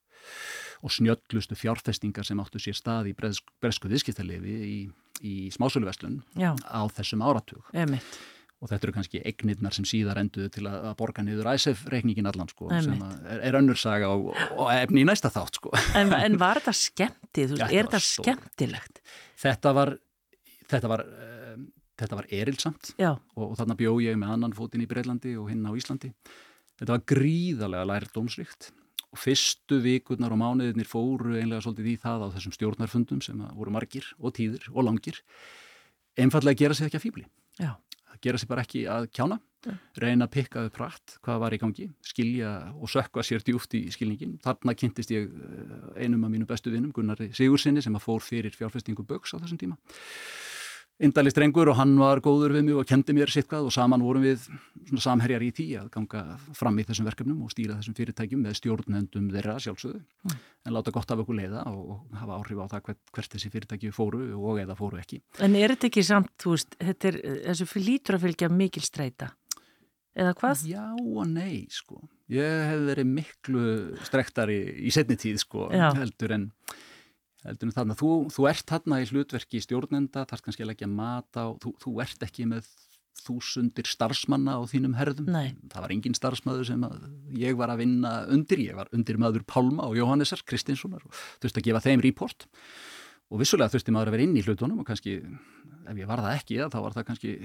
og 0.84 0.96
snjöllustu 0.98 1.56
fjárfestingar 1.56 2.28
sem 2.28 2.44
áttu 2.44 2.60
sér 2.60 2.76
stað 2.82 3.14
í 3.14 3.16
bresk, 3.16 3.48
bresku 3.64 3.88
viðskiptalifi 3.94 4.60
í, 4.68 4.78
í 5.24 5.38
smásöluverslun 5.56 6.20
á 6.36 6.82
þessum 7.00 7.24
áratug. 7.24 7.64
Emitt 7.72 8.20
og 8.62 8.70
þetta 8.70 8.88
eru 8.88 8.94
kannski 8.94 9.24
eignirnar 9.26 9.74
sem 9.74 9.88
síðar 9.90 10.22
enduðu 10.22 10.52
til 10.54 10.68
að, 10.70 10.92
borga 11.00 11.26
niður 11.26 11.50
æsef 11.56 11.82
reikningin 11.90 12.30
allan 12.30 12.50
sko, 12.52 12.70
sem 12.86 13.02
er, 13.26 13.42
er 13.50 13.58
önnur 13.58 13.80
saga 13.80 14.12
og, 14.14 14.32
og 14.54 14.70
efni 14.76 15.02
í 15.02 15.08
næsta 15.10 15.34
þátt 15.34 15.58
sko. 15.58 15.74
En, 15.98 16.14
en 16.14 16.38
var 16.42 16.62
þetta 16.62 16.76
skemmtið? 16.78 17.56
Þetta 17.58 17.72
er 17.72 17.90
þetta 17.90 18.02
stór. 18.06 18.28
skemmtilegt? 18.30 19.02
þetta 19.42 19.74
var 19.76 19.96
þetta 20.72 20.92
var, 20.92 21.04
um, 21.06 21.66
þetta 22.00 22.20
var 22.20 22.30
erilsamt 22.42 22.94
og, 23.02 23.48
og 23.48 23.58
þarna 23.60 23.78
bjó 23.80 23.96
ég 24.04 24.20
með 24.20 24.36
annan 24.36 24.56
fótinn 24.58 24.86
í 24.86 24.90
Breitlandi 24.90 25.36
og 25.40 25.50
hinn 25.52 25.66
á 25.68 25.72
Íslandi 25.78 26.12
þetta 26.80 26.94
var 26.94 27.04
gríðarlega 27.12 27.90
lærdómsrikt 27.92 28.72
og 29.12 29.20
fyrstu 29.20 29.82
vikurnar 29.84 30.32
og 30.32 30.40
mánuðirnir 30.40 30.88
fóru 30.88 31.36
einlega 31.36 31.64
svolítið 31.66 31.92
í 31.92 31.98
það 32.00 32.28
á 32.28 32.34
þessum 32.38 32.56
stjórnarfundum 32.56 33.24
sem 33.26 33.42
voru 33.58 33.74
margir 33.76 34.08
og 34.20 34.36
tíðir 34.38 34.70
og 34.72 34.88
langir 34.88 35.20
einfallega 36.20 36.64
gera 36.64 36.78
sig 36.78 36.88
ekki 36.88 37.02
að 37.02 37.08
fýbli 37.08 37.26
já, 37.60 37.74
að 38.12 38.22
gera 38.26 38.42
sér 38.42 38.52
bara 38.52 38.66
ekki 38.66 38.86
að 38.92 39.10
kjána 39.16 39.40
reyna 40.02 40.26
að 40.26 40.34
pikka 40.34 40.64
upp 40.66 40.78
rætt 40.82 41.18
hvað 41.22 41.42
var 41.44 41.54
í 41.54 41.60
gangi 41.62 41.88
skilja 42.06 42.52
og 42.74 42.90
sökka 42.90 43.24
sér 43.26 43.44
djúft 43.46 43.76
í 43.78 43.84
skilningin 43.94 44.40
þarna 44.42 44.74
kynntist 44.78 45.14
ég 45.14 45.28
eh, 45.30 46.06
einum 46.06 46.26
af 46.26 46.34
mínu 46.34 46.48
bestu 46.50 46.74
vinnum 46.74 46.94
Gunnari 46.96 47.30
Sigursinni 47.38 47.84
sem 47.84 47.98
að 47.98 48.08
fór 48.08 48.26
fyrir 48.26 48.56
fjárfestingu 48.58 49.06
Böks 49.06 49.36
á 49.38 49.42
þessum 49.42 49.62
tíma 49.62 49.78
indalist 51.02 51.38
drengur 51.38 51.72
og 51.72 51.78
hann 51.80 51.96
var 52.00 52.22
góður 52.24 52.54
við 52.56 52.68
mig 52.68 52.78
og 52.78 52.88
kendi 52.90 53.16
mér 53.18 53.32
sittkvað 53.34 53.68
og 53.70 53.74
saman 53.76 54.04
vorum 54.06 54.26
við 54.26 54.46
svona 54.90 55.04
samherjar 55.06 55.46
í 55.46 55.50
því 55.58 55.68
að 55.82 55.90
ganga 55.96 56.24
fram 56.58 56.78
í 56.78 56.86
þessum 56.88 57.10
verkefnum 57.10 57.42
og 57.46 57.54
stýra 57.54 57.80
þessum 57.80 57.98
fyrirtækjum 57.98 58.46
með 58.46 58.58
stjórnendum 58.62 59.28
þeirra 59.34 59.58
sjálfsögðu 59.66 60.02
en 60.32 60.76
láta 60.76 60.94
gott 60.94 61.12
af 61.12 61.24
okkur 61.24 61.40
leiða 61.42 61.66
og, 61.72 61.82
og 61.98 62.22
hafa 62.22 62.38
áhrif 62.38 62.62
á 62.62 62.66
það 62.76 62.86
hvert, 62.88 63.02
hvert 63.18 63.36
þessi 63.36 63.54
fyrirtæki 63.56 63.94
fóru 63.96 64.24
og 64.38 64.62
eða 64.62 64.78
fóru 64.78 65.02
ekki 65.02 65.22
en 65.42 65.58
er 65.58 65.74
þetta 65.76 65.90
ekki 65.90 66.06
samt, 66.06 66.34
þú 66.42 66.56
veist, 66.56 66.78
þetta 66.80 67.12
er, 67.12 67.22
þessu 67.50 67.82
lítur 67.82 68.20
að 68.20 68.28
fylgja 68.28 68.52
mikil 68.54 68.86
streyta? 68.86 69.34
Eða 70.12 70.34
hvað? 70.36 70.64
Já 70.68 70.84
og 70.92 71.28
nei, 71.32 71.66
sko. 71.72 72.02
Ég 72.32 72.66
hef 72.68 72.82
verið 72.90 73.08
miklu 73.08 73.66
strektari 74.08 74.58
í 74.84 74.92
setni 74.92 75.18
tíð, 75.20 75.40
sko, 75.44 75.70
Já. 75.72 75.90
heldur 75.96 76.36
en, 76.36 76.50
heldur 77.46 77.70
en 77.70 77.76
þarna. 77.76 77.98
Þú, 78.00 78.12
þú 78.36 78.48
ert 78.52 78.72
þarna 78.72 79.02
í 79.02 79.10
hlutverki 79.10 79.62
stjórnenda, 79.64 80.26
þarf 80.30 80.46
kannski 80.46 80.66
að 80.66 80.72
leggja 80.74 80.90
mat 80.92 81.40
á, 81.40 81.46
þú, 81.64 81.74
þú 81.82 81.94
ert 82.06 82.26
ekki 82.28 82.48
með 82.50 82.70
þúsundir 83.22 83.90
starfsmanna 83.90 84.56
á 84.58 84.62
þínum 84.70 84.96
herðum. 84.98 85.28
Nei. 85.30 85.58
Það 85.70 85.86
var 85.86 85.94
engin 85.94 86.18
starfsmaður 86.18 86.70
sem 86.72 86.86
ég 87.38 87.58
var 87.60 87.74
að 87.74 87.84
vinna 87.84 88.14
undir. 88.34 88.62
Ég 88.64 88.78
var 88.78 88.90
undir 88.96 89.20
maður 89.22 89.46
Pálma 89.46 89.90
og 89.90 89.98
Jóhannesar 90.00 90.42
Kristinssonar 90.48 91.04
og 91.06 91.20
þurfti 91.44 91.62
að 91.62 91.68
gefa 91.70 91.84
þeim 91.86 92.06
report. 92.06 92.48
Og 93.32 93.44
vissulega 93.44 93.76
þurfti 93.76 93.94
maður 93.94 94.12
að 94.12 94.18
vera 94.18 94.26
inn 94.28 94.40
í 94.40 94.46
hlutunum 94.46 94.82
og 94.82 94.88
kannski, 94.88 95.20
ef 95.86 96.00
ég 96.00 96.10
var 96.10 96.24
það 96.24 96.40
ekki, 96.40 96.58
þá 96.72 96.80
var 96.82 96.96
það 96.98 97.08
kannski 97.12 97.36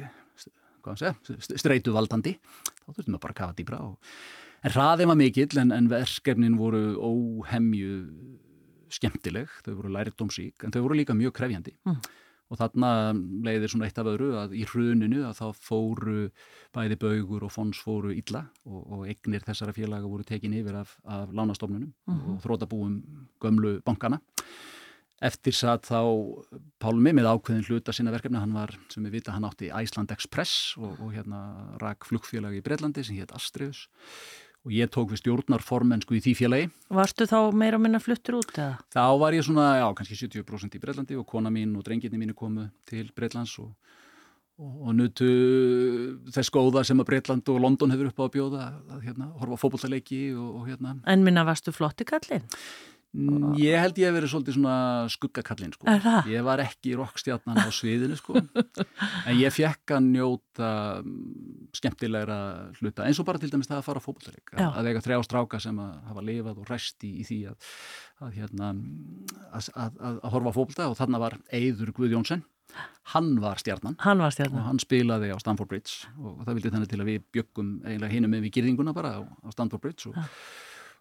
hvað 0.86 0.94
að 0.94 1.02
segja, 1.02 1.58
streituvaldandi 1.62 2.34
þá 2.38 2.90
þurftum 2.90 3.16
við 3.16 3.22
bara 3.22 3.34
að 3.34 3.40
kafa 3.40 3.56
dýbra 3.58 3.82
og... 3.88 4.16
en 4.62 4.74
hraðið 4.76 5.10
var 5.10 5.20
mikill 5.20 5.62
en, 5.62 5.72
en 5.74 5.90
verkefnin 5.90 6.58
voru 6.60 6.82
óhemju 6.94 7.96
skemmtileg, 8.96 9.50
þau 9.64 9.74
voru 9.78 9.92
lærdómsík 9.96 10.66
en 10.66 10.74
þau 10.74 10.82
voru 10.86 11.00
líka 11.00 11.16
mjög 11.16 11.36
krefjandi. 11.40 11.76
Mm. 11.88 12.00
og 12.46 12.60
þarna 12.60 12.88
leiðir 13.42 13.72
svona 13.72 13.88
eitt 13.88 13.96
af 13.98 14.06
öðru 14.06 14.28
að 14.38 14.52
í 14.54 14.60
hruninu 14.70 15.24
að 15.26 15.40
þá 15.40 15.62
fóru 15.66 16.28
bæði 16.76 16.98
baugur 17.02 17.46
og 17.48 17.50
fons 17.50 17.80
fóru 17.82 18.12
illa 18.14 18.44
og, 18.62 18.84
og 18.84 19.00
eignir 19.10 19.42
þessara 19.42 19.74
félaga 19.74 20.06
voru 20.06 20.22
tekin 20.22 20.54
yfir 20.54 20.78
af, 20.78 20.92
af 21.02 21.32
lánastofnunum 21.34 21.90
og 22.14 22.38
þrótabúum 22.44 23.00
gömlu 23.42 23.80
bankana 23.82 24.20
Eftir 25.24 25.54
satt 25.56 25.86
þá 25.88 26.02
Pálmi 26.82 27.14
með 27.16 27.30
ákveðin 27.30 27.64
hluta 27.64 27.92
sinna 27.96 28.12
verkefni, 28.12 28.36
hann 28.36 28.52
var, 28.52 28.74
sem 28.92 29.04
við 29.06 29.16
vita, 29.16 29.32
hann 29.32 29.46
átti 29.48 29.70
Iceland 29.72 30.12
Express 30.12 30.74
og, 30.76 30.98
og 31.00 31.14
hérna 31.14 31.38
rak 31.80 32.04
flugfélagi 32.04 32.60
í 32.60 32.64
Breitlandi 32.64 33.04
sem 33.06 33.16
hétt 33.16 33.32
Astrius 33.36 33.86
og 34.66 34.74
ég 34.74 34.90
tók 34.90 35.12
við 35.14 35.22
stjórnarformennsku 35.22 36.16
í 36.18 36.22
því 36.24 36.32
félagi. 36.40 36.70
Varstu 36.90 37.28
þá 37.30 37.38
meira 37.54 37.78
minna 37.78 38.00
fluttur 38.02 38.40
út 38.40 38.50
eða? 38.58 38.80
Þá 38.90 39.04
var 39.22 39.36
ég 39.36 39.46
svona, 39.46 39.66
já, 39.78 39.86
kannski 39.94 40.18
70% 40.18 40.74
í 40.74 40.82
Breitlandi 40.82 41.18
og 41.20 41.26
kona 41.30 41.52
mín 41.54 41.76
og 41.78 41.86
drengirni 41.86 42.18
mínu 42.18 42.34
komu 42.34 42.66
til 42.90 43.12
Breitlands 43.14 43.54
og, 43.62 43.70
og, 44.58 44.72
og 44.88 44.96
nutu 44.98 45.30
þess 46.34 46.50
góða 46.50 46.82
sem 46.88 46.98
að 46.98 47.12
Breitland 47.12 47.54
og 47.54 47.62
London 47.62 47.94
hefur 47.94 48.10
upp 48.10 48.18
á 48.18 48.24
að 48.26 48.34
bjóða 48.40 48.66
að 48.96 49.06
hérna, 49.06 49.30
horfa 49.38 49.60
á 49.60 49.62
fótbollaleiki 49.62 50.20
og, 50.34 50.50
og 50.58 50.68
hérna. 50.72 50.96
En 51.06 51.22
minna 51.22 51.46
varstu 51.46 51.74
flotti 51.76 52.08
kallinn? 52.08 52.42
Mm, 52.42 52.95
Ég 53.56 53.78
held 53.80 53.98
ég 54.00 54.10
hef 54.10 54.16
verið 54.16 54.30
svolítið 54.32 54.56
svona 54.58 54.76
skuggakallinn 55.12 55.72
sko. 55.76 55.86
Ég 56.28 56.44
var 56.44 56.60
ekki 56.64 56.94
rockstjarnan 56.98 57.60
á 57.64 57.68
sviðinu 57.78 58.16
sko. 58.18 58.34
en 58.36 59.38
ég 59.40 59.54
fekk 59.54 59.94
að 59.96 60.08
njóta 60.10 60.70
mm, 61.00 61.70
skemmtilegra 61.78 62.38
hluta 62.80 63.06
eins 63.06 63.20
og 63.22 63.28
bara 63.28 63.40
til 63.42 63.50
dæmis 63.52 63.70
það 63.70 63.80
að 63.80 63.86
fara 63.88 64.02
á 64.02 64.06
Já. 64.60 64.68
að 64.80 64.90
eiga 64.90 65.04
þrjá 65.06 65.20
stráka 65.28 65.60
sem 65.62 65.78
að 65.80 65.94
hafa 66.10 66.26
lifað 66.28 66.60
og 66.62 66.68
ræst 66.70 67.06
í, 67.08 67.14
í 67.22 67.24
því 67.28 67.38
að, 67.52 67.70
að, 68.26 68.34
hérna, 68.36 68.68
að, 69.52 69.70
að, 69.72 69.96
að 70.20 70.28
horfa 70.36 70.52
á 70.52 70.56
fótbollta 70.58 70.90
og 70.92 70.98
þarna 71.00 71.22
var 71.24 71.38
Eiður 71.56 71.94
Guðjónsson 71.96 72.44
hann 73.14 73.36
var 73.40 73.60
stjarnan 73.62 73.94
Hann 74.02 74.18
var 74.20 74.32
og 74.32 74.34
stjarnan. 74.34 74.64
hann 74.66 74.80
spilaði 74.82 75.28
á 75.32 75.38
Stamford 75.40 75.70
Bridge 75.70 76.08
og 76.18 76.40
það 76.44 76.56
vildi 76.58 76.72
þannig 76.74 76.90
til 76.90 76.98
að 77.00 77.10
við 77.12 77.26
bjöggum 77.36 77.68
eiginlega 77.86 78.12
hinum 78.12 78.32
með 78.34 78.42
við 78.48 78.56
gyrðinguna 78.58 78.92
bara 78.96 79.12
á, 79.16 79.20
á 79.22 79.48
Stamford 79.54 79.84
Bridge 79.86 80.10
og, 80.10 80.18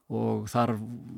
og 0.06 0.44
þar 0.52 0.76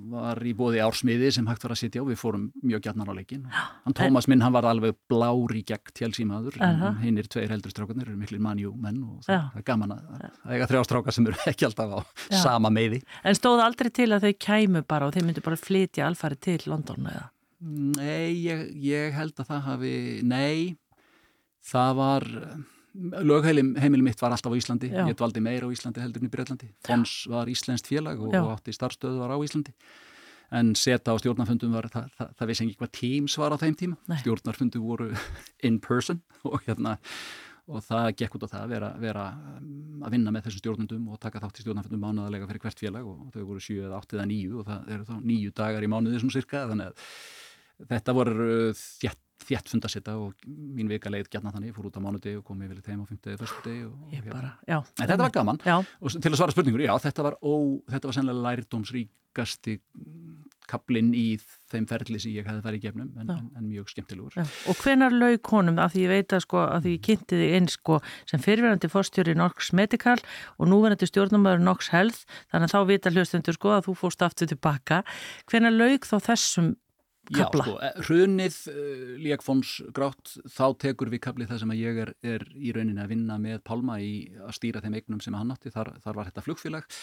var 0.07 0.39
í 0.47 0.53
bóði 0.55 0.79
ársmiði 0.79 1.27
sem 1.35 1.47
hægt 1.49 1.65
var 1.65 1.73
að 1.73 1.79
sitja 1.81 1.99
og 1.99 2.07
við 2.07 2.19
fórum 2.21 2.45
mjög 2.63 2.85
gjarnar 2.85 3.09
á 3.11 3.17
leikin 3.17 3.41
hann 3.51 3.95
Tómas 3.97 4.29
minn, 4.31 4.39
hann 4.45 4.53
var 4.55 4.63
alveg 4.69 4.95
blár 5.11 5.51
í 5.51 5.63
gegn 5.67 5.91
tjálsímaður, 5.97 6.55
Aha. 6.63 6.93
en 6.93 7.01
hinn 7.01 7.19
er 7.19 7.27
tveir 7.27 7.51
heldur 7.51 7.73
strákarnir, 7.73 8.07
eru 8.07 8.15
miklir 8.21 8.39
manjú 8.39 8.71
menn 8.79 9.01
og 9.03 9.25
það, 9.27 9.49
það 9.51 9.59
er 9.59 9.65
gaman 9.67 9.95
að, 9.97 10.05
að 10.23 10.53
eiga 10.55 10.69
þrjá 10.71 10.83
strákar 10.87 11.17
sem 11.17 11.27
eru 11.27 11.41
ekki 11.51 11.67
alltaf 11.67 11.91
á 11.91 11.99
Já. 12.31 12.39
sama 12.45 12.71
meiði 12.71 13.01
En 13.27 13.35
stóð 13.35 13.65
aldrei 13.65 13.91
til 13.91 14.07
að 14.15 14.29
þau 14.29 14.33
kæmu 14.47 14.83
bara 14.87 15.09
og 15.09 15.17
þeir 15.17 15.27
myndu 15.27 15.43
bara 15.43 15.59
flytja 15.59 16.07
alfari 16.07 16.39
til 16.47 16.61
London 16.71 17.11
eða? 17.11 17.27
Nei, 17.59 18.31
ég, 18.45 18.67
ég 18.85 19.15
held 19.17 19.35
að 19.41 19.51
það 19.51 19.61
hafi, 19.67 19.93
nei, 20.23 20.77
það 21.65 21.95
var, 21.97 22.27
lögheimil 22.97 24.03
mitt 24.03 24.21
var 24.21 24.33
alltaf 24.33 24.53
á 24.53 24.57
Íslandi, 24.57 24.89
Já. 24.91 25.05
ég 25.05 25.17
dvaldi 25.17 25.43
meira 25.43 25.69
á 25.69 25.73
Íslandi 25.73 26.03
heldur 26.03 26.23
en 26.23 26.29
í 26.29 26.33
Breitlandi. 26.33 26.69
Fons 26.85 27.15
var 27.31 27.49
íslenskt 27.51 27.89
félag 27.89 28.21
og, 28.21 28.33
og 28.33 28.53
átti 28.55 28.75
starfstöðu 28.75 29.21
var 29.21 29.33
á 29.33 29.37
Íslandi. 29.39 29.73
En 30.57 30.71
seta 30.79 31.11
á 31.11 31.19
stjórnarfundum 31.19 31.73
var, 31.75 31.89
það, 31.91 32.07
það, 32.17 32.29
það 32.39 32.49
vissi 32.51 32.65
ekki 32.65 32.79
hvað 32.79 32.93
Teams 32.95 33.35
var 33.41 33.55
á 33.55 33.57
þeim 33.59 33.75
tíma. 33.81 33.97
Nei. 34.07 34.17
Stjórnarfundu 34.21 34.81
voru 34.81 35.09
in 35.67 35.81
person 35.83 36.21
og 36.47 36.61
hérna, 36.65 36.95
og 37.67 37.83
það 37.83 38.13
gekk 38.21 38.37
út 38.37 38.47
á 38.47 38.51
það 38.53 38.61
að 38.61 38.73
vera, 38.75 38.91
vera 39.01 39.25
um, 39.59 40.03
að 40.07 40.13
vinna 40.15 40.31
með 40.31 40.47
þessum 40.47 40.63
stjórnundum 40.63 41.09
og 41.11 41.19
taka 41.23 41.41
þátt 41.43 41.59
í 41.59 41.65
stjórnafundum 41.65 42.03
mánuðalega 42.05 42.47
fyrir 42.47 42.63
hvert 42.63 42.83
félag 42.85 43.09
og 43.11 43.27
þau 43.33 43.41
voru 43.43 43.63
7 43.65 43.81
eða 43.89 43.99
8 43.99 44.17
eða 44.17 44.27
9 44.31 44.53
og 44.55 44.69
það 44.69 44.93
eru 44.95 45.07
þá 45.09 45.15
9 45.33 45.55
dagar 45.59 45.83
í 45.83 45.91
mánuði 45.91 46.21
svona 46.23 46.37
cirka 46.37 46.63
þannig 46.71 46.87
að 46.87 47.89
þetta 47.91 48.15
voru 48.15 48.47
þjætt 48.79 49.23
þjætt 49.45 49.69
fundasetta 49.71 50.15
og 50.17 50.33
mín 50.47 50.89
vika 50.89 51.11
leið 51.13 51.29
gætna 51.29 51.51
þannig, 51.53 51.75
fór 51.75 51.87
út 51.91 51.97
á 51.99 52.01
mánuði 52.01 52.37
og 52.39 52.43
kom 52.47 52.61
yfir 52.65 52.81
þeim 52.81 53.03
á 53.03 53.05
50. 53.05 53.35
eða 53.35 53.45
1. 53.47 53.61
degi 53.67 53.83
og, 53.85 53.93
Ég 54.11 54.23
hérna. 54.25 54.33
bara, 54.33 54.51
já. 54.67 54.77
En 54.97 55.07
þetta 55.11 55.21
var 55.27 55.35
gaman 55.37 55.59
Já, 55.65 55.77
og 56.01 56.17
til 56.17 56.31
að 56.31 56.39
svara 56.41 56.55
spurningur, 56.55 56.81
já 56.87 56.93
þetta 57.05 57.23
var, 57.27 57.37
ó, 57.43 57.53
þetta 57.91 58.09
var 58.09 58.17
sennilega 58.17 58.45
lærdómsríkasti 58.47 59.77
kaplinn 60.67 61.13
í 61.15 61.37
þeim 61.71 61.85
ferli 61.87 62.19
sem 62.19 62.33
ég 62.35 62.47
hefði 62.47 62.63
farið 62.65 62.79
í 62.79 62.83
gefnum 62.83 63.11
en, 63.21 63.29
en, 63.31 63.45
en 63.55 63.67
mjög 63.69 63.87
skemmtilegur. 63.93 64.33
já. 64.35 64.43
Og 64.67 64.81
hvenar 64.83 65.13
lauk 65.15 65.47
honum, 65.53 65.77
af 65.79 65.93
því 65.93 66.01
ég 66.03 66.11
veit 66.11 66.33
að 66.35 66.41
sko, 66.43 66.63
að 66.65 66.81
því 66.87 66.95
ég 66.97 67.05
kynnti 67.07 67.39
þig 67.39 67.53
inn 67.61 67.69
sko 67.71 67.99
sem 68.27 68.43
fyrirverandi 68.43 68.89
fórstjóri 68.91 69.35
Nox 69.39 69.71
Medical 69.77 70.17
og 70.57 70.67
núverandi 70.67 71.07
stjórnumöður 71.07 71.63
Nox 71.63 71.87
Health, 71.93 72.25
þannig 72.51 72.67
að 72.67 72.75
þá 72.75 72.91
vita 72.91 73.13
hlustendur 73.15 73.55
sko 73.55 73.71
að 73.77 73.87
þú 73.87 73.95
fórst 74.01 74.25
aftur 74.27 74.51
tilbaka. 74.51 74.99
Hvenar 75.47 75.77
lauk 75.77 76.09
þá 76.09 76.17
þessum 76.33 76.73
Kafla. 77.27 77.65
Já, 77.65 77.91
sko, 77.91 78.03
hrunið 78.07 78.57
uh, 78.71 79.13
Líakfons 79.21 79.71
grátt, 79.95 80.33
þá 80.53 80.65
tekur 80.83 81.11
við 81.11 81.21
kaplið 81.25 81.51
það 81.51 81.61
sem 81.63 81.73
að 81.73 81.81
ég 81.81 82.01
er, 82.03 82.11
er 82.35 82.45
í 82.55 82.73
rauninni 82.75 83.03
að 83.03 83.11
vinna 83.13 83.37
með 83.41 83.59
Pálma 83.67 83.97
í 84.03 84.11
að 84.39 84.55
stýra 84.57 84.83
þeim 84.83 84.97
eignum 84.99 85.23
sem 85.23 85.35
hann 85.37 85.51
átti, 85.55 85.71
þar, 85.73 85.93
þar 86.03 86.19
var 86.19 86.29
þetta 86.29 86.45
flugfélag. 86.45 86.99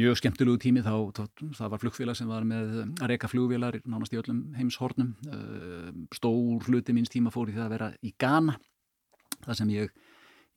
Mjög 0.00 0.20
skemmtilegu 0.22 0.62
tími 0.64 0.84
þá, 0.86 0.94
þá 1.16 1.24
það 1.58 1.74
var 1.74 1.84
flugfélag 1.84 2.20
sem 2.20 2.30
var 2.30 2.46
með 2.48 2.78
að 2.86 3.10
reyka 3.12 3.30
flugvélar 3.30 3.80
nánast 3.84 4.16
í 4.16 4.20
öllum 4.22 4.44
heimshornum. 4.56 5.12
Uh, 5.28 5.90
stór 6.16 6.70
hluti 6.70 6.96
míns 6.96 7.12
tíma 7.12 7.34
fór 7.34 7.52
í 7.52 7.58
það 7.58 7.68
að 7.68 7.76
vera 7.76 7.92
í 8.00 8.14
Ghana 8.20 8.56
það 9.44 9.60
sem 9.62 9.76
ég 9.76 10.00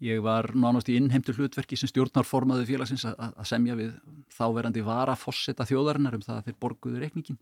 Ég 0.03 0.19
var 0.19 0.49
nánast 0.57 0.89
í 0.91 0.97
innheimtu 0.99 1.31
hlutverki 1.37 1.77
sem 1.79 1.87
stjórnarformaði 1.87 2.65
félagsins 2.67 3.05
að, 3.07 3.19
að 3.39 3.45
semja 3.47 3.75
við 3.77 3.93
þáverandi 4.35 4.81
varafosseta 4.83 5.67
þjóðarinnar 5.69 6.17
um 6.17 6.25
það 6.25 6.39
að 6.39 6.49
þeir 6.49 6.57
borguðu 6.65 7.03
reikningin 7.03 7.37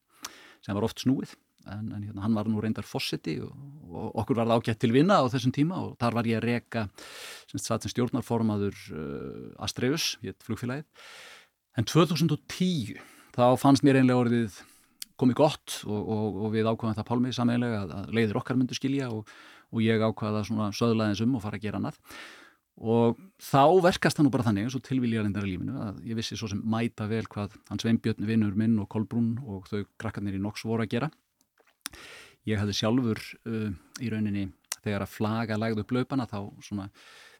sem 0.61 0.77
var 0.77 0.85
oft 0.85 1.01
snúið 1.01 1.33
en, 1.69 1.91
en 1.93 2.03
hérna, 2.05 2.23
hann 2.25 2.37
var 2.37 2.49
nú 2.49 2.61
reyndar 2.63 2.87
fosseti 2.87 3.37
og, 3.43 3.51
og 3.91 4.17
okkur 4.23 4.39
var 4.39 4.49
það 4.49 4.61
ágætt 4.61 4.81
til 4.81 4.91
vinna 4.95 5.19
á 5.21 5.25
þessum 5.31 5.53
tíma 5.55 5.79
og 5.85 5.93
þar 6.01 6.17
var 6.17 6.29
ég 6.29 6.41
að 6.41 6.47
reka 6.47 6.87
sem, 7.51 7.61
sem 7.61 7.93
stjórnarformaður 7.93 8.81
uh, 8.95 9.63
Astreus, 9.65 10.15
hétt 10.25 10.41
flugfélagið. 10.45 10.87
En 11.79 11.87
2010 11.87 12.99
þá 13.35 13.45
fannst 13.59 13.85
mér 13.87 14.01
einlega 14.01 14.25
orðið 14.25 14.59
komið 15.21 15.37
gott 15.37 15.79
og, 15.85 16.01
og, 16.01 16.43
og 16.45 16.53
við 16.55 16.67
ákvaðum 16.67 16.97
það 16.97 17.09
pálmið 17.11 17.37
sameiginlega 17.37 17.81
að, 17.85 17.95
að 17.99 18.13
leiðir 18.17 18.41
okkar 18.41 18.59
myndu 18.59 18.77
skilja 18.77 19.09
og, 19.13 19.33
og 19.71 19.83
ég 19.85 20.03
ákvaða 20.03 20.45
svona 20.47 20.69
söðlaðins 20.75 21.23
um 21.25 21.35
og 21.37 21.43
fara 21.45 21.59
að 21.59 21.67
gera 21.67 21.81
annað. 21.81 21.99
Og 22.81 23.19
þá 23.43 23.65
verkast 23.83 24.17
það 24.17 24.25
nú 24.25 24.31
bara 24.33 24.45
þannig 24.47 24.65
eins 24.65 24.75
og 24.77 24.83
tilvíljarindar 24.87 25.45
í 25.45 25.51
lífinu 25.51 25.81
að 25.83 25.99
ég 26.07 26.17
vissi 26.17 26.37
svo 26.39 26.49
sem 26.49 26.61
mæta 26.65 27.05
vel 27.11 27.25
hvað 27.29 27.53
hans 27.69 27.83
Sveinbjörn, 27.85 28.25
vinnur 28.25 28.55
minn 28.57 28.79
og 28.81 28.87
Kolbrún 28.89 29.35
og 29.43 29.67
þau 29.69 29.83
krakkarnir 30.01 30.39
í 30.39 30.41
Nox 30.41 30.65
voru 30.65 30.87
að 30.87 30.95
gera 30.95 31.11
ég 32.49 32.61
hafði 32.61 32.77
sjálfur 32.79 33.21
uh, 33.45 33.69
í 34.01 34.09
rauninni 34.11 34.47
þegar 34.81 35.05
að 35.05 35.13
flaga 35.13 35.59
lagði 35.59 35.83
upp 35.83 35.93
laupana 35.95 36.27
þá 36.29 36.39
svona 36.65 36.89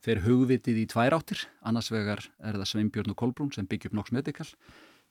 fer 0.02 0.22
hugvitið 0.26 0.82
í 0.82 0.88
tvær 0.90 1.18
áttir. 1.18 1.44
Annars 1.66 1.92
vegar 1.94 2.24
er 2.42 2.58
það 2.58 2.70
Sveinbjörn 2.72 3.14
og 3.14 3.20
Kolbrún 3.22 3.52
sem 3.54 3.68
byggja 3.70 3.92
upp 3.92 3.98
Nox 4.00 4.14
Medical. 4.16 4.48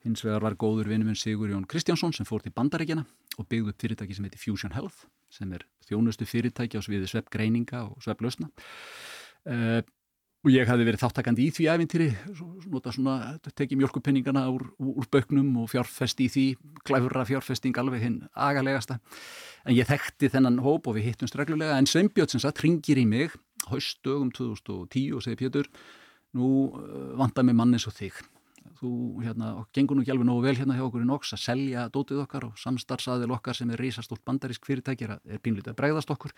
Hins 0.05 0.25
vegar 0.25 0.45
var 0.47 0.57
góður 0.59 0.89
vinnuminn 0.91 1.19
Sigur 1.19 1.51
Jón 1.53 1.67
Kristjánsson 1.69 2.15
sem 2.17 2.27
fór 2.29 2.43
til 2.45 2.55
bandaríkjana 2.57 3.05
og 3.37 3.49
byggði 3.51 3.75
upp 3.75 3.83
fyrirtæki 3.83 4.17
sem 4.17 4.27
heitir 4.27 4.41
Fusion 4.41 4.73
Health 4.75 5.05
sem 5.31 5.51
er 5.55 5.67
þjónustu 5.87 6.27
fyrirtæki 6.27 6.81
á 6.81 6.83
sviði 6.83 7.11
sveppgreininga 7.11 7.85
og 7.91 8.01
svepplausna 8.03 8.49
uh, 8.51 9.83
og 10.41 10.49
ég 10.55 10.69
hafði 10.69 10.87
verið 10.89 11.03
þáttakandi 11.03 11.45
í 11.45 11.53
því 11.53 11.67
æfintýri 11.69 12.09
nota 12.73 12.93
svona, 12.95 13.35
tekið 13.45 13.83
mjölkupinningana 13.83 14.47
úr, 14.49 14.65
úr 14.81 15.09
böknum 15.13 15.53
og 15.61 15.69
fjárfest 15.73 16.23
í 16.25 16.31
því 16.33 16.45
glæfura 16.89 17.27
fjárfesting 17.29 17.77
alveg 17.81 18.07
hinn 18.07 18.19
agalegasta. 18.33 18.97
En 19.69 19.77
ég 19.77 19.89
þekkti 19.89 20.31
þennan 20.33 20.63
hóp 20.65 20.89
og 20.89 20.97
við 20.97 21.11
hittumst 21.11 21.37
reglulega 21.37 21.77
en 21.77 21.89
Sveinbjörn 21.89 22.33
sem 22.33 22.41
sagt 22.41 22.63
ringir 22.65 23.01
í 23.01 23.05
mig 23.09 23.37
haustdögum 23.69 24.31
2010 24.33 25.17
og 25.17 25.25
segir 25.27 25.43
Pétur 25.43 25.69
nú 26.37 26.71
uh, 26.73 27.17
vantar 27.21 27.45
mig 27.45 27.59
mannis 27.59 27.89
og 27.91 27.97
þig. 27.99 28.17
Þú 28.81 28.91
hérna, 29.21 29.55
og 29.61 29.69
gengur 29.77 29.99
nú 29.99 30.05
ekki 30.05 30.15
alveg 30.15 30.29
nógu 30.29 30.47
vel 30.47 30.57
hérna 30.57 30.77
hjá 30.79 30.87
okkur 30.87 31.05
í 31.05 31.09
NOX 31.09 31.35
að 31.37 31.43
selja 31.43 31.89
dótið 31.93 32.23
okkar 32.25 32.47
og 32.49 32.61
samstarfsaðil 32.61 33.33
okkar 33.37 33.59
sem 33.59 33.69
er 33.73 33.81
reysastólt 33.81 34.25
bandarísk 34.25 34.65
fyrirtæki 34.65 35.05
er, 35.05 35.19
er 35.21 35.43
pínlítið 35.43 35.75
að 35.75 35.81
bregðast 35.83 36.13
okkur. 36.15 36.33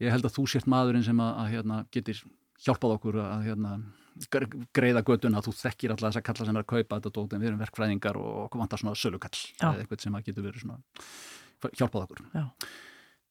Ég 0.00 0.14
held 0.14 0.24
að 0.24 0.36
þú 0.38 0.46
sért 0.48 0.70
maðurinn 0.70 1.04
sem 1.04 1.20
að, 1.20 1.34
að 1.42 1.50
hérna, 1.52 1.82
getur 1.92 2.22
hjálpað 2.62 2.94
okkur 2.96 3.18
að 3.22 3.44
hérna, 3.48 3.72
greiða 4.76 5.02
göduna 5.06 5.42
þú 5.44 5.54
þekkir 5.58 5.94
alltaf 5.94 6.10
þess 6.12 6.20
að 6.20 6.26
kalla 6.28 6.46
sem 6.46 6.56
er 6.58 6.64
að 6.64 6.70
kaupa 6.72 6.98
þetta 6.98 7.12
dótið 7.16 7.42
við 7.42 7.50
erum 7.50 7.62
verkfræðingar 7.62 8.18
og 8.20 8.32
okkur 8.46 8.62
vantar 8.62 8.82
svona 8.82 8.98
sölukall 8.98 9.42
eða 9.58 9.74
eitthvað 9.80 10.04
sem 10.04 10.18
að 10.18 10.26
getur 10.28 10.46
verið 10.46 10.64
svona 10.66 11.72
hjálpað 11.78 12.06
okkur. 12.06 12.24
Já. 12.36 12.44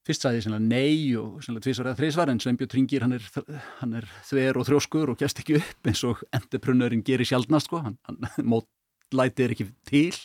Fyrst 0.02 0.24
sagði 0.26 0.40
ég 0.40 0.46
svona 0.48 0.60
nei 0.64 1.14
og 1.20 1.44
svona 1.46 1.62
tvísvar 1.62 1.92
eða 1.92 2.00
þrísvar 2.00 2.32
en 2.32 2.40
Sveinbjörn 2.42 2.72
Tringir 2.72 3.04
hann 3.06 3.16
er, 3.20 3.26
hann 3.78 3.92
er 4.00 4.08
þver 4.26 4.58
og 4.58 4.66
þrjóskur 4.66 5.12
og 5.14 5.20
gæst 5.22 5.42
ekki 5.44 5.60
upp 5.60 5.90
eins 5.92 6.02
og 6.08 6.24
enduprunurinn 6.34 7.04
gerir 7.06 7.30
sjálfnast 7.30 7.70
sko, 7.70 7.84
hann, 7.86 8.00
hann 8.10 8.32
mótlætið 8.56 9.46
er 9.46 9.54
ekki 9.54 9.68
til. 9.86 10.24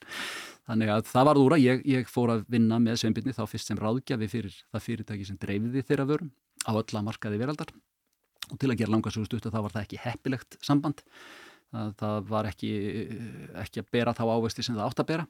Þannig 0.66 0.94
að 0.94 1.10
það 1.10 1.28
var 1.28 1.40
úr 1.42 1.54
að 1.58 1.66
ég, 1.66 1.84
ég 1.92 2.08
fór 2.10 2.32
að 2.32 2.46
vinna 2.50 2.80
með 2.82 3.02
Sveinbjörni 3.02 3.36
þá 3.36 3.44
fyrst 3.52 3.68
sem 3.68 3.78
ráðgjafi 3.78 4.30
fyrir 4.32 4.56
það 4.64 4.86
fyrirtæki 4.88 5.28
sem 5.28 5.38
dreifði 5.44 5.84
þeirra 5.84 6.08
vörum 6.08 6.32
á 6.64 6.72
ölla 6.72 7.04
markaði 7.06 7.42
veraldar 7.44 7.70
og 8.52 8.60
til 8.60 8.70
að 8.70 8.80
gera 8.80 8.94
langarsögust 8.94 9.36
út 9.36 9.48
þá 9.48 9.60
var 9.60 9.74
það 9.74 9.84
ekki 9.84 10.02
heppilegt 10.02 10.58
samband 10.64 11.02
það, 11.72 11.94
það 12.00 12.28
var 12.30 12.50
ekki, 12.50 12.72
ekki 13.62 13.82
að 13.82 13.90
bera 13.96 14.14
þá 14.16 14.24
ávesti 14.28 14.64
sem 14.66 14.76
það 14.76 14.90
átt 14.90 15.02
að 15.02 15.10
bera 15.12 15.26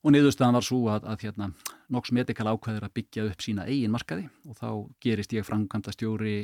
og 0.00 0.14
niðurstaðan 0.14 0.56
var 0.56 0.64
svo 0.64 0.80
að, 0.88 1.06
að 1.12 1.24
hérna, 1.26 1.50
Nox 1.92 2.12
Medical 2.16 2.48
ákveður 2.48 2.86
að 2.86 2.94
byggja 2.96 3.26
upp 3.28 3.44
sína 3.44 3.66
eigin 3.68 3.92
markaði 3.92 4.28
og 4.48 4.56
þá 4.56 4.68
gerist 5.04 5.34
ég 5.36 5.46
framkvæmda 5.46 5.92
stjóri 5.96 6.36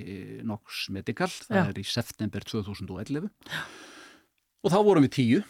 Nox 0.44 0.88
Medical, 0.92 1.31
það 1.31 1.62
Já. 1.62 1.68
er 1.70 1.81
í 1.81 1.87
september 1.88 2.44
2011 2.44 3.31
Já. 3.31 3.62
og 4.66 4.75
þá 4.75 4.81
vorum 4.83 5.07
við 5.07 5.14
tíu 5.16 5.44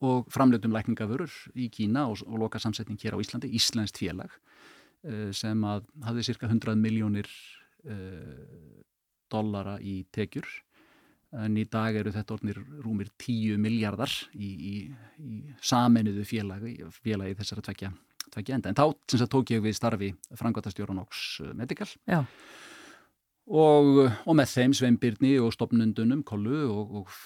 og 0.00 0.28
framleitum 0.32 0.72
lækningavörur 0.72 1.32
í 1.60 1.68
Kína 1.72 2.06
og, 2.08 2.22
og 2.24 2.40
loka 2.40 2.60
samsetning 2.60 3.00
hér 3.00 3.16
á 3.16 3.22
Íslandi, 3.22 3.52
Íslandst 3.56 4.00
félag 4.00 4.32
sem 5.36 5.64
að 5.64 5.86
hafði 6.04 6.26
cirka 6.28 6.48
100 6.48 6.76
miljónir 6.80 7.28
uh, 7.88 8.80
dollara 9.32 9.78
í 9.80 10.02
tekjur 10.12 10.48
en 11.38 11.58
í 11.60 11.64
dag 11.70 11.96
eru 12.00 12.12
þetta 12.14 12.36
orðnir 12.36 12.58
rúmir 12.82 13.10
10 13.20 13.60
miljardar 13.62 14.12
í, 14.34 14.48
í, 14.50 14.74
í 15.22 15.42
saminuðu 15.62 16.24
félagi, 16.26 16.74
félagi 17.04 17.36
þessara 17.38 17.64
tvekja, 17.68 17.92
tvekja 18.34 18.56
enda. 18.58 18.72
En 18.72 18.78
þá 18.78 18.84
sem 19.06 19.22
sagt, 19.22 19.32
tók 19.34 19.52
ég 19.54 19.62
við 19.64 19.76
starfi 19.78 20.10
frangvatastjóran 20.38 21.02
Ox 21.02 21.40
Medical 21.54 21.86
Já. 22.10 22.24
og, 23.46 24.00
og 24.10 24.38
með 24.38 24.56
þeim 24.56 24.74
sveimbyrni 24.78 25.36
og 25.42 25.54
stopnundunum, 25.54 26.24
kollu 26.26 26.64
og, 26.66 26.96
og, 27.02 27.20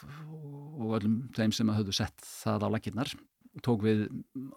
og 0.76 0.98
öllum 1.00 1.22
þeim 1.36 1.54
sem 1.56 1.72
hafðu 1.72 1.96
sett 1.96 2.28
það 2.44 2.68
á 2.68 2.74
lakirnar 2.76 3.14
tók 3.62 3.84
við 3.86 4.08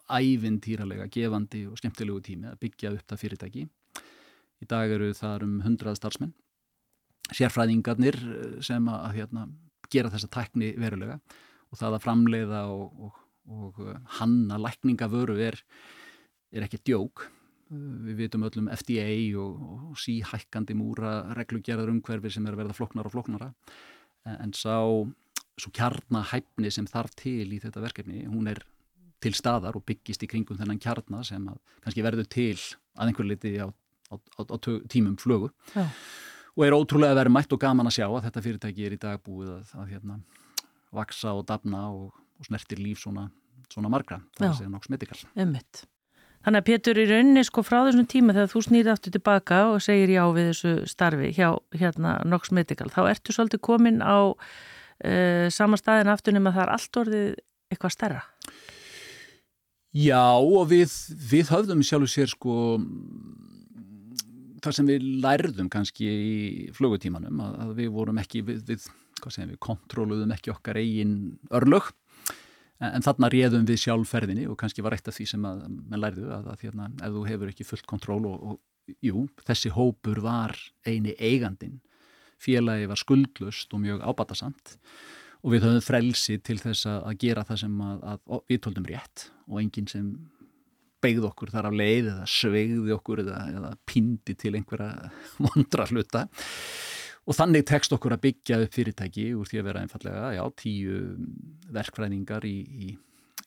ævintýralega 0.10 1.06
gefandi 1.14 1.68
og 1.70 1.78
skemmtilegu 1.78 2.24
tími 2.26 2.50
að 2.50 2.62
byggja 2.64 2.96
upp 2.96 3.12
það 3.12 3.22
fyrirtæki. 3.22 3.66
Í 4.58 4.66
dag 4.66 4.90
eru 4.90 5.12
það 5.14 5.46
um 5.46 5.60
100 5.62 6.00
starfsmenn 6.00 6.34
sérfræðingarnir 7.36 8.18
sem 8.64 8.88
að 8.92 9.18
hérna, 9.18 9.48
gera 9.92 10.12
þessa 10.12 10.30
tækni 10.32 10.74
verulega 10.80 11.18
og 11.72 11.80
það 11.80 11.98
að 11.98 12.04
framleiða 12.06 12.62
og, 12.72 13.08
og, 13.08 13.24
og 13.52 13.82
hanna 14.20 14.60
lækningavöru 14.62 15.38
er, 15.44 15.60
er 16.56 16.68
ekki 16.68 16.82
djók. 16.88 17.28
Við 17.68 18.22
vitum 18.22 18.46
öllum 18.48 18.70
FDA 18.72 19.10
og, 19.42 19.64
og 19.92 20.00
síhækkandi 20.00 20.76
múra 20.80 21.20
reglugerðar 21.36 21.92
umhverfi 21.92 22.32
sem 22.32 22.46
er 22.48 22.56
að 22.56 22.64
verða 22.64 22.78
floknara 22.78 23.10
og 23.10 23.16
floknara 23.16 23.50
en 24.28 24.54
sá 24.56 24.78
svo 25.58 25.72
kjarnahæfni 25.76 26.72
sem 26.72 26.88
þarf 26.88 27.16
til 27.20 27.48
í 27.56 27.60
þetta 27.64 27.84
verkefni, 27.84 28.24
hún 28.30 28.48
er 28.52 28.62
til 29.24 29.34
staðar 29.36 29.76
og 29.80 29.84
byggist 29.88 30.24
í 30.24 30.30
kringum 30.30 30.60
þennan 30.60 30.80
kjarna 30.80 31.24
sem 31.28 31.48
kannski 31.84 32.04
verður 32.06 32.28
til 32.32 32.56
að 32.96 33.10
einhver 33.10 33.28
liti 33.28 33.56
á, 33.60 33.68
á, 33.68 34.16
á, 34.16 34.42
á 34.48 34.56
tímum 34.88 35.18
flögu. 35.20 35.50
Já 35.74 35.88
og 36.58 36.66
er 36.66 36.76
ótrúlega 36.76 37.18
verðmætt 37.18 37.54
og 37.54 37.62
gaman 37.62 37.90
að 37.90 38.00
sjá 38.00 38.08
að 38.08 38.24
þetta 38.28 38.44
fyrirtæki 38.46 38.88
er 38.88 38.96
í 38.96 39.02
dag 39.02 39.22
búið 39.24 39.52
að, 39.54 39.76
að 39.78 39.92
hérna, 39.94 40.18
vaksa 40.96 41.36
og 41.38 41.46
dafna 41.50 41.84
og, 41.94 42.16
og 42.40 42.50
snertir 42.50 42.82
líf 42.82 43.04
svona, 43.04 43.28
svona 43.70 43.92
margra 43.94 44.20
það 44.40 44.50
er 44.50 44.58
segja 44.62 44.74
nokks 44.74 44.92
medikal 44.94 45.20
Einmitt. 45.38 45.86
Þannig 46.46 46.62
að 46.62 46.68
Pétur 46.70 47.00
í 47.02 47.06
rauninni 47.10 47.44
sko 47.44 47.64
frá 47.66 47.82
þessum 47.82 48.08
tíma 48.08 48.34
þegar 48.36 48.52
þú 48.54 48.62
snýði 48.64 48.92
aftur 48.94 49.14
tilbaka 49.14 49.58
og 49.74 49.82
segir 49.84 50.14
já 50.14 50.24
við 50.32 50.50
þessu 50.52 50.74
starfi 50.88 51.34
hjá 51.36 51.50
hérna 51.76 52.14
Nox 52.30 52.54
Medical, 52.56 52.88
þá 52.94 53.02
ertu 53.12 53.36
svolítið 53.36 53.64
komin 53.68 54.00
á 54.00 54.32
uh, 54.32 55.46
sama 55.54 55.80
staðin 55.82 56.14
aftur 56.14 56.38
nema 56.38 56.54
það 56.56 56.64
er 56.64 56.74
allt 56.78 57.02
orðið 57.04 57.28
eitthvað 57.74 57.96
stærra? 57.98 58.24
Já 59.98 60.24
og 60.38 60.70
við, 60.72 60.94
við 61.32 61.52
höfðum 61.52 61.84
sjálfur 61.84 62.14
sér 62.14 62.32
sko 62.32 62.56
það 64.64 64.78
sem 64.78 64.90
við 64.90 65.08
lærðum 65.24 65.70
kannski 65.74 66.08
í 66.08 66.38
flugutímanum 66.78 67.44
að, 67.44 67.58
að 67.64 67.74
við 67.82 67.92
vorum 67.96 68.22
ekki 68.22 68.44
við, 68.48 68.62
við, 68.68 68.88
við 69.38 69.58
kontróluðum 69.64 70.34
ekki 70.36 70.54
okkar 70.54 70.80
eigin 70.82 71.18
örlög. 71.54 71.92
En, 72.78 72.92
en 72.94 73.06
þarna 73.06 73.32
réðum 73.34 73.68
við 73.70 73.82
sjálfferðinni 73.86 74.48
og 74.52 74.58
kannski 74.62 74.86
var 74.86 74.98
eitt 74.98 75.10
af 75.10 75.18
því 75.18 75.28
sem 75.34 75.46
að 75.50 75.66
menn 75.68 76.02
lærðu 76.02 76.32
að, 76.34 76.50
að 76.54 76.66
hérna, 76.68 76.90
ef 77.02 77.16
þú 77.16 77.28
hefur 77.32 77.54
ekki 77.54 77.68
fullt 77.68 77.90
kontról 77.90 78.24
og, 78.30 78.48
og 78.54 78.98
jú, 79.04 79.28
þessi 79.48 79.74
hópur 79.76 80.22
var 80.24 80.56
eini 80.88 81.16
eigandin 81.18 81.80
félagi 82.42 82.88
var 82.90 83.00
skuldlust 83.02 83.74
og 83.74 83.82
mjög 83.84 84.04
ábatasamt 84.06 84.76
og 85.44 85.54
við 85.54 85.66
höfum 85.66 85.86
frelsi 85.86 86.38
til 86.44 86.58
þess 86.62 86.88
að 86.90 87.18
gera 87.22 87.46
það 87.48 87.62
sem 87.64 87.78
að, 87.84 88.06
að 88.08 88.42
við 88.50 88.62
tóldum 88.66 88.88
rétt 88.90 89.28
og 89.48 89.62
enginn 89.62 89.90
sem 89.90 90.10
beigð 91.04 91.28
okkur 91.30 91.52
þar 91.54 91.70
af 91.70 91.78
leið 91.78 92.12
eða 92.14 92.28
sveigði 92.32 92.94
okkur 92.96 93.24
eða, 93.24 93.42
eða 93.54 93.72
pindi 93.88 94.36
til 94.40 94.56
einhverja 94.58 95.12
vondra 95.40 95.88
hluta 95.92 96.28
og 97.28 97.36
þannig 97.36 97.66
tekst 97.68 97.94
okkur 97.96 98.16
að 98.16 98.24
byggja 98.28 98.62
upp 98.64 98.78
fyrirtæki 98.78 99.28
úr 99.36 99.50
því 99.50 99.60
að 99.62 99.68
vera 99.68 99.84
einfallega, 99.84 100.30
já, 100.38 100.44
tíu 100.62 101.02
verkfræðingar 101.76 102.48
í, 102.48 102.56
í, 102.88 102.94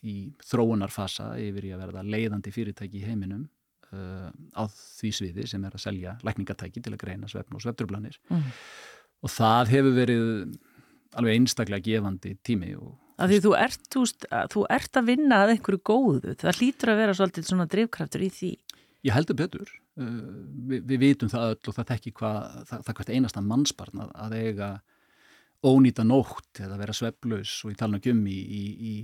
í 0.05 0.17
þróunarfasa 0.47 1.33
yfir 1.41 1.71
í 1.71 1.75
að 1.75 1.87
verða 1.87 2.05
leiðandi 2.15 2.55
fyrirtæki 2.55 3.01
í 3.01 3.07
heiminum 3.09 3.47
uh, 3.95 4.29
á 4.53 4.63
því 4.69 5.13
sviði 5.17 5.47
sem 5.51 5.65
er 5.65 5.77
að 5.77 5.85
selja 5.87 6.17
lækningatæki 6.27 6.85
til 6.85 6.95
að 6.95 7.03
greina 7.05 7.31
svefn 7.31 7.57
og 7.57 7.65
svefturblanir 7.65 8.21
mm. 8.29 8.51
og 9.25 9.33
það 9.33 9.75
hefur 9.75 9.97
verið 9.97 10.27
alveg 11.19 11.41
einstaklega 11.41 11.87
gefandi 11.89 12.37
tími 12.47 12.75
og 12.79 12.95
Af 13.21 13.29
því 13.29 13.39
þú 13.45 13.53
ert, 13.59 13.83
þú, 13.93 14.03
þú 14.55 14.64
ert 14.73 14.97
að 14.97 15.09
vinna 15.11 15.43
að 15.45 15.55
einhverju 15.55 15.83
góðu, 15.85 16.35
það 16.41 16.61
hlýtur 16.61 16.93
að 16.93 17.01
vera 17.03 17.16
svolítið 17.18 17.49
svona 17.51 17.66
drivkraftur 17.71 18.25
í 18.25 18.31
því. 18.33 18.53
Ég 19.09 19.16
heldur 19.16 19.37
betur, 19.37 19.75
uh, 20.01 20.14
Vi, 20.71 20.81
við 20.85 21.03
vitum 21.05 21.33
það 21.33 21.53
öll 21.55 21.73
og 21.73 21.77
það 21.77 21.91
tekki 21.93 22.14
hvað, 22.16 22.57
það, 22.68 22.87
það 22.87 22.97
hvert 22.99 23.12
einasta 23.14 23.45
mannsbarn 23.45 24.03
að, 24.05 24.11
að 24.25 24.37
eiga 24.41 24.71
ónýta 25.66 26.05
nótt 26.07 26.62
eða 26.64 26.79
vera 26.81 26.97
sveflaus 26.97 27.55
og 27.66 27.75
í 27.75 27.79
talna 27.81 28.01
gummi 28.01 28.33
í, 28.33 28.62
í, 28.91 28.95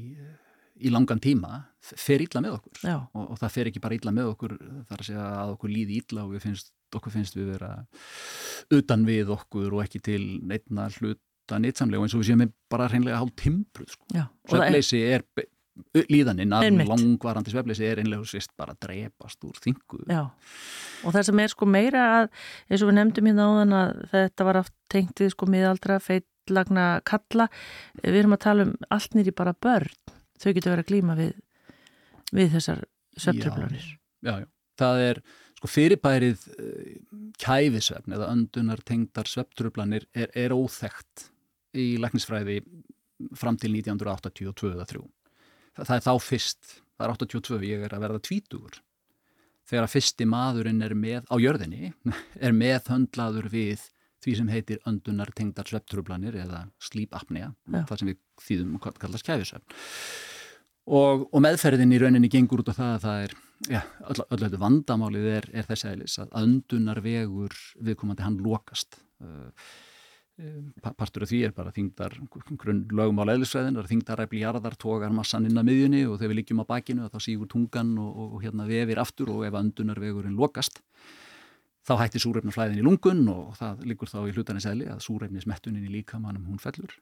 í 0.86 0.92
langan 0.92 1.20
tíma, 1.20 1.66
fer 1.84 2.24
ítla 2.24 2.40
með 2.44 2.58
okkur. 2.58 2.80
Og, 2.88 3.26
og 3.34 3.40
það 3.40 3.54
fer 3.56 3.70
ekki 3.70 3.82
bara 3.84 3.98
ítla 3.98 4.14
með 4.16 4.32
okkur 4.32 4.56
þar 4.88 5.02
að 5.02 5.08
segja 5.10 5.26
að 5.42 5.52
okkur 5.56 5.72
líði 5.72 6.00
ítla 6.00 6.24
og 6.24 6.32
við 6.36 6.46
finnst, 6.46 6.72
okkur 6.96 7.12
finnst 7.12 7.36
við 7.36 7.50
vera 7.52 7.72
utan 8.72 9.04
við 9.08 9.32
okkur 9.36 9.76
og 9.76 9.84
ekki 9.84 10.00
til 10.08 10.22
neittna 10.48 10.88
hlut 10.96 11.20
þetta 11.46 11.60
nýtsamlega 11.62 12.02
og 12.02 12.06
eins 12.06 12.16
og 12.16 12.22
við 12.22 12.30
séum 12.32 12.48
bara 12.72 12.88
hreinlega 12.90 13.20
hálf 13.20 13.36
timbruð 13.38 13.92
sko. 13.94 14.24
Svefleysi 14.50 15.02
er, 15.06 15.24
er 15.94 16.08
líðaninn 16.10 16.54
að 16.56 16.80
langvarandi 16.88 17.52
svefleysi 17.54 17.86
er 17.86 18.02
einlega 18.02 18.26
svist 18.26 18.52
bara 18.58 18.74
að 18.74 18.88
drepast 18.88 19.46
úr 19.46 19.60
þingu. 19.62 20.02
Já, 20.10 20.24
og 21.04 21.14
það 21.14 21.28
sem 21.28 21.44
er 21.44 21.54
sko 21.54 21.68
meira 21.70 22.06
að, 22.16 22.28
eins 22.70 22.82
og 22.82 22.90
við 22.90 22.98
nefndum 22.98 23.30
hérna 23.30 23.48
áðan 23.52 23.76
að 23.78 24.02
þetta 24.14 24.48
var 24.48 24.60
aft 24.64 24.76
tengt 24.92 25.22
við 25.22 25.32
sko 25.36 25.50
miðaldra, 25.52 26.00
feitlagna, 26.02 26.88
kalla, 27.06 27.48
við 28.02 28.20
erum 28.24 28.36
að 28.36 28.44
tala 28.48 28.68
um 28.68 28.74
allt 28.98 29.16
nýri 29.18 29.34
bara 29.36 29.54
börn, 29.54 29.96
þau 30.42 30.50
getur 30.50 30.74
verið 30.74 30.84
að 30.86 30.92
glýma 30.92 31.18
við, 31.20 31.34
við 32.34 32.54
þessar 32.58 32.86
svefntröflanir. 33.16 33.90
Já, 34.26 34.32
já, 34.32 34.42
já, 34.42 34.48
það 34.82 35.06
er 35.06 35.24
sko 35.56 35.70
fyrirbærið 35.72 36.42
eh, 36.58 36.90
kæfisvefn 37.40 38.12
eða 38.16 38.28
öndunar 38.32 38.82
tengdar 38.84 39.28
svefntröflanir 39.30 40.04
er, 40.12 40.28
er 40.36 40.52
óþægt 40.52 41.30
í 41.80 41.86
læknisfræði 42.02 42.60
fram 43.36 43.58
til 43.60 43.72
1982 43.76 44.72
eða 44.74 44.88
3. 44.88 45.04
Það, 45.76 45.88
það 45.88 45.96
er 45.96 46.04
þá 46.06 46.12
fyrst, 46.24 46.74
það 46.96 47.06
er 47.06 47.14
82, 47.16 47.60
ég 47.68 47.86
er 47.86 47.96
að 47.96 48.06
verða 48.06 48.22
tvítugur. 48.28 48.78
Þegar 49.66 49.88
að 49.88 49.94
fyrsti 49.96 50.28
maðurinn 50.30 50.84
er 50.86 50.94
með, 50.94 51.26
á 51.26 51.36
jörðinni, 51.42 51.92
er 52.46 52.56
meðhöndlaður 52.56 53.50
við 53.52 53.88
því 54.24 54.36
sem 54.40 54.48
heitir 54.50 54.80
öndunar 54.88 55.30
tengdar 55.36 55.68
svepptrublanir 55.68 56.36
eða 56.42 56.64
sleep 56.82 57.14
apnea, 57.14 57.52
það 57.70 58.00
sem 58.00 58.08
við 58.10 58.22
þýðum 58.42 58.78
að 58.78 59.02
kallast 59.04 59.26
kæfisvefn. 59.26 59.76
Og, 60.86 61.26
og 61.34 61.42
meðferðin 61.42 61.94
í 61.94 61.98
rauninni 61.98 62.30
gengur 62.30 62.62
út 62.62 62.70
á 62.70 62.78
það 62.78 62.92
að 62.92 63.04
það 63.04 63.24
er, 63.24 63.32
já, 63.74 63.80
öll, 64.06 64.20
öll 64.22 64.40
þetta 64.44 64.60
vandamálið 64.62 65.28
er, 65.32 65.48
er 65.58 65.66
þessi 65.66 65.88
aðlis 65.90 66.18
að 66.22 66.34
öndunar 66.42 67.00
vegur 67.02 67.56
viðkomandi 67.88 68.26
hann 68.26 68.38
lokast. 68.44 69.00
Uh, 69.18 69.50
partur 70.96 71.24
af 71.24 71.30
því 71.30 71.38
er 71.46 71.52
bara 71.56 71.72
þingdar 71.72 72.12
grunn 72.60 72.82
lögum 72.92 73.22
á 73.24 73.28
leðlisveðin, 73.30 73.76
það 73.76 73.82
er 73.82 73.90
þingdaræfli 73.92 74.42
jarðar 74.42 74.76
tógar 74.76 75.14
massan 75.16 75.46
inn 75.48 75.56
að 75.56 75.70
miðjunni 75.70 76.02
og 76.04 76.18
þegar 76.18 76.32
við 76.32 76.38
líkjum 76.40 76.60
á 76.60 76.70
bakinu 76.72 77.08
þá 77.08 77.16
sígur 77.24 77.48
tungan 77.48 77.94
og, 78.02 78.10
og, 78.10 78.34
og 78.36 78.44
hérna 78.44 78.66
vefir 78.68 79.00
aftur 79.00 79.32
og 79.32 79.46
ef 79.48 79.56
andunarvegurinn 79.56 80.36
lokast 80.36 80.82
þá 81.86 81.94
hættir 82.02 82.24
súreifnarflæðin 82.24 82.82
í 82.82 82.84
lungun 82.84 83.24
og 83.32 83.56
það 83.56 83.84
líkur 83.88 84.12
þá 84.12 84.18
í 84.26 84.34
hlutanisæli 84.36 84.88
að 84.92 85.02
súreifnismettunin 85.06 85.86
í 85.86 85.92
líkamannum 86.00 86.48
hún 86.50 86.60
fellur. 86.60 86.92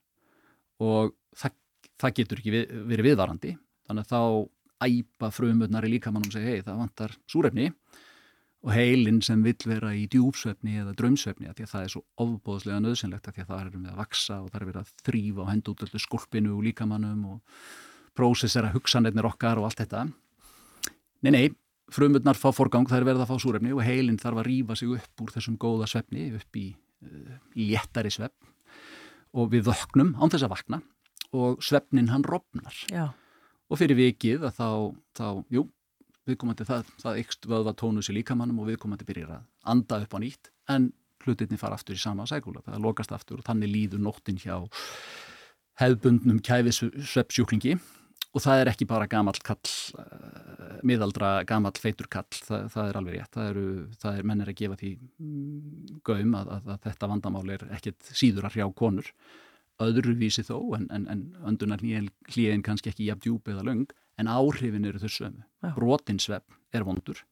Og 0.85 1.15
það, 1.35 1.57
það 2.03 2.17
getur 2.19 2.43
ekki 2.43 2.53
við, 2.55 2.75
verið 2.91 3.09
viðvarandi. 3.09 3.55
Þannig 3.89 4.05
að 4.05 4.13
þá 4.13 4.85
æpa 4.85 5.31
frumöðnar 5.33 5.89
í 5.89 5.95
líkamannum 5.95 6.29
og 6.29 6.37
segja 6.37 6.53
hei 6.53 6.67
það 6.67 6.83
vantar 6.83 7.17
súreifni 7.31 7.71
og 8.65 8.73
heilin 8.73 9.21
sem 9.25 9.43
vill 9.45 9.67
vera 9.69 9.91
í 9.93 10.07
djúpsvefni 10.09 10.79
eða 10.81 10.95
draumsvefni 10.97 11.51
að 11.51 11.59
því 11.59 11.67
að 11.67 11.73
það 11.73 11.83
er 11.87 11.91
svo 11.93 12.01
ofbóðslega 12.25 12.81
nöðsynlegt 12.81 13.27
að 13.29 13.37
því 13.37 13.43
að 13.43 13.51
það 13.51 13.65
er 13.65 13.75
með 13.75 13.91
að 13.91 13.99
vaksa 14.01 14.39
og 14.41 14.47
það 14.49 14.61
er 14.61 14.69
verið 14.71 14.81
að 14.81 14.93
þrýfa 15.09 15.43
og 15.45 15.51
henda 15.51 15.73
út 15.75 15.85
öllu 15.85 16.01
skolpinu 16.01 16.55
og 16.55 16.63
líkamannum 16.65 17.27
og 17.35 17.59
prósessera 18.17 18.71
hugsanleitnir 18.73 19.29
okkar 19.29 19.61
og 19.61 19.69
allt 19.69 19.83
þetta. 19.83 20.07
Nei, 21.25 21.33
nei, 21.35 21.45
frumurnar 21.93 22.41
fá 22.41 22.49
forgang, 22.57 22.89
það 22.89 23.03
er 23.03 23.09
verið 23.11 23.27
að 23.27 23.35
fá 23.35 23.45
súrefni 23.45 23.75
og 23.75 23.85
heilin 23.85 24.21
þarf 24.23 24.41
að 24.41 24.49
rýfa 24.49 24.79
sig 24.81 24.97
upp 24.97 25.25
úr 25.25 25.35
þessum 25.35 25.61
góða 25.61 25.91
svefni, 25.91 26.31
upp 26.39 26.61
í 26.61 26.67
uh, 26.73 27.37
léttari 27.61 28.13
svefn 28.15 28.53
og 29.35 29.53
við 29.53 29.69
vöknum 29.69 30.15
án 30.17 30.33
þess 30.33 30.47
að 30.47 30.55
vakna 30.55 30.81
og 31.35 31.61
svefnin 31.65 32.13
hann 32.15 32.25
rofnar. 32.25 32.77
Já. 32.89 33.11
Og 33.69 33.81
fyrir 33.81 33.99
vikið 33.99 34.45
að 34.49 34.57
þá, 34.57 34.69
þá, 35.19 35.27
jú, 35.53 35.65
viðkomandi 36.29 36.67
það, 36.69 36.93
það 37.03 37.23
ykst 37.25 37.49
vöðva 37.51 37.75
tónus 37.79 38.11
í 38.11 38.17
líkamannum 38.19 38.63
og 38.63 38.71
viðkomandi 38.71 39.07
byrjir 39.09 39.33
að 39.37 39.47
anda 39.75 40.01
upp 40.05 40.17
á 40.17 40.19
nýtt 40.23 40.51
en 40.73 40.93
hlutinni 41.25 41.59
fara 41.61 41.79
aftur 41.79 41.97
í 41.97 42.01
sama 42.01 42.27
sækula, 42.29 42.63
það 42.65 42.85
lokast 42.85 43.13
aftur 43.15 43.41
og 43.41 43.47
þannig 43.47 43.73
líður 43.73 44.03
nóttin 44.05 44.41
hjá 44.41 44.57
hefðbundnum 45.81 46.41
kæfisveppsjúklingi. 46.45 47.79
Og 48.35 48.43
það 48.43 48.61
er 48.61 48.69
ekki 48.73 48.87
bara 48.91 49.07
gamall 49.07 49.39
kall, 49.47 49.61
uh, 50.01 50.79
miðaldra 50.83 51.45
gamall 51.47 51.77
feitur 51.79 52.09
kall, 52.11 52.27
það, 52.35 52.65
það 52.73 52.89
er 52.89 52.97
alveg 52.99 53.15
rétt, 53.15 53.31
það 53.37 53.51
eru, 53.53 53.67
það 54.03 54.19
er 54.19 54.27
mennir 54.27 54.51
að 54.51 54.57
gefa 54.59 54.79
því 54.81 54.91
mm, 54.99 56.01
gaum 56.09 56.35
að, 56.41 56.51
að, 56.57 56.73
að 56.75 56.81
þetta 56.89 57.11
vandamál 57.13 57.45
er 57.55 57.67
ekkit 57.77 58.11
síður 58.11 58.49
að 58.49 58.57
hrjá 58.57 58.67
konur, 58.81 59.13
öðruvísi 59.85 60.43
þó 60.47 60.57
en, 60.81 60.89
en, 60.95 61.07
en 61.15 61.23
öndunar 61.47 61.83
hlýðin 61.83 62.67
kannski 62.67 62.91
ekki 62.91 63.07
jafn 63.07 63.23
djúb 63.23 63.55
eða 63.55 63.67
löng 63.71 63.87
en 64.21 64.31
áhrifin 64.31 64.87
eru 64.89 65.01
þau 65.03 65.13
sömu. 65.13 65.45
Brotinsvepp 65.77 66.59
er 66.75 66.87
vondur 66.87 67.23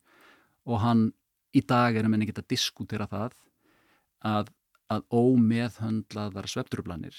og 0.69 0.79
hann 0.83 1.11
í 1.57 1.63
dag 1.67 1.97
er 1.97 2.07
að 2.07 2.15
menni 2.15 2.29
geta 2.29 2.45
diskutera 2.49 3.09
það 3.11 3.35
að, 4.23 4.53
að 4.93 5.05
ómeðhöndlaðar 5.11 6.49
svepptrublanir 6.51 7.19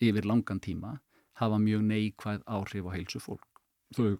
yfir 0.00 0.26
langan 0.28 0.62
tíma 0.64 0.96
hafa 1.40 1.60
mjög 1.60 1.84
neikvæð 1.88 2.44
áhrif 2.48 2.88
á 2.88 2.90
heilsu 2.96 3.20
fólk. 3.22 3.46
Þau, 3.96 4.16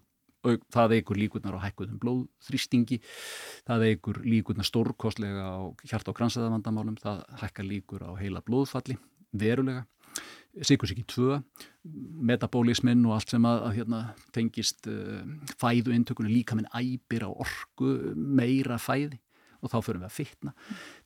það 0.73 0.95
eigur 0.97 1.19
líkurnar 1.19 1.57
á 1.57 1.65
hækkuðum 1.65 1.99
blóðþrýstingi, 2.01 2.99
það 3.67 3.87
eigur 3.89 4.21
líkurnar 4.25 4.67
stórkostlega 4.67 5.45
á 5.45 5.61
hjart- 5.85 6.09
og 6.09 6.17
kransaðavandamálum, 6.17 6.97
það 7.01 7.23
hækkar 7.43 7.67
líkur 7.67 8.05
á 8.05 8.11
heila 8.17 8.41
blóðfalli 8.45 8.97
verulega 9.31 9.85
Sikursíki 10.67 11.05
2, 11.07 11.37
metabólismin 12.27 13.05
og 13.07 13.15
allt 13.15 13.31
sem 13.31 13.45
að, 13.47 13.61
að 13.69 13.75
hérna, 13.79 13.99
tengist 14.35 14.87
uh, 14.91 15.21
fæðu 15.61 15.93
intökunni 15.95 16.33
líka 16.33 16.57
minn 16.59 16.67
æpir 16.75 17.23
á 17.23 17.31
orgu 17.31 17.93
meira 18.15 18.75
fæði 18.81 19.21
og 19.61 19.71
þá 19.71 19.77
förum 19.85 20.03
við 20.03 20.09
að 20.09 20.17
fytna. 20.17 20.53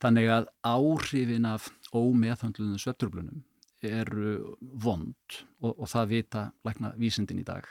Þannig 0.01 0.31
að 0.33 0.47
áhrifin 0.65 1.45
af 1.49 1.67
ómeðhandluðum 1.91 2.81
svepturblunum 2.81 3.43
eru 3.85 4.55
vond 4.81 5.37
og, 5.61 5.75
og 5.75 5.85
það 5.91 6.11
vita 6.15 6.47
lækna 6.65 6.95
vísindin 6.97 7.43
í 7.43 7.45
dag 7.45 7.67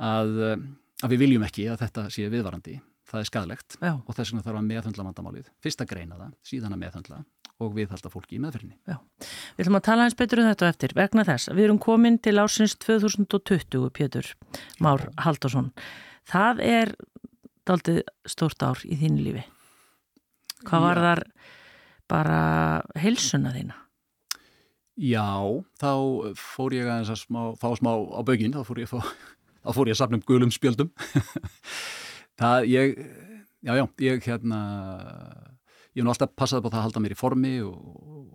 að, 0.00 0.40
að 1.02 1.12
við 1.12 1.24
viljum 1.26 1.44
ekki 1.44 1.66
að 1.68 1.82
þetta 1.84 2.06
sé 2.14 2.30
viðvarandi. 2.32 2.78
Það 3.12 3.20
er 3.20 3.28
skadlegt 3.28 3.76
Já. 3.76 3.92
og 3.98 4.14
þess 4.16 4.32
vegna 4.32 4.44
þarf 4.46 4.62
að 4.62 4.68
meðhandla 4.70 5.04
vandamálið. 5.10 5.48
Fyrst 5.60 5.82
að 5.84 5.90
greina 5.90 6.16
það, 6.16 6.36
síðan 6.48 6.78
að 6.78 6.84
meðhandla 6.86 7.18
og 7.62 7.76
viðhalda 7.76 8.10
fólki 8.12 8.36
í 8.36 8.42
meðferðinni. 8.42 8.76
Já, 8.90 8.98
við 9.56 9.64
ætlum 9.64 9.78
að 9.78 9.86
tala 9.88 10.06
eins 10.06 10.18
betur 10.18 10.42
um 10.42 10.48
þetta 10.50 10.70
eftir 10.72 10.94
vegna 10.98 11.26
þess. 11.28 11.50
Við 11.52 11.68
erum 11.68 11.80
komin 11.82 12.18
til 12.22 12.36
ársins 12.42 12.76
2020, 12.82 13.88
Pétur 13.96 14.32
Már 14.82 15.08
Haldarsson. 15.22 15.72
Það 16.28 16.62
er 16.66 16.94
daldið 17.68 18.02
stórt 18.28 18.62
ár 18.64 18.82
í 18.86 18.98
þínu 18.98 19.26
lífi. 19.26 19.44
Hvað 20.66 20.86
var 20.86 20.98
Já. 20.98 21.04
þar 21.06 21.22
bara 22.12 22.40
heilsuna 22.98 23.54
þína? 23.54 23.78
Já, 25.00 25.24
þá 25.80 25.92
fór 26.36 26.74
ég 26.76 26.88
að 26.92 27.14
smá, 27.16 27.54
fá 27.56 27.70
smá 27.78 27.94
á 27.96 28.20
bögin, 28.28 28.52
þá 28.52 28.66
fór 28.68 28.82
ég 28.82 28.92
að, 28.92 29.08
þá 29.64 29.70
fór 29.72 29.88
ég 29.88 29.96
að 29.96 30.00
sapna 30.02 30.18
um 30.20 30.26
gulum 30.28 30.52
spjöldum. 30.52 30.90
það, 32.40 32.68
ég, 32.68 33.00
já, 33.64 33.72
já, 33.78 33.84
ég 34.04 34.28
hérna 34.28 34.60
ég 35.92 36.00
hef 36.00 36.06
nú 36.06 36.12
alltaf 36.12 36.32
passað 36.38 36.62
upp 36.62 36.70
á 36.70 36.72
það 36.72 36.80
að 36.80 36.86
halda 36.86 37.02
mér 37.04 37.14
í 37.14 37.18
formi 37.18 37.52
og, 37.66 37.76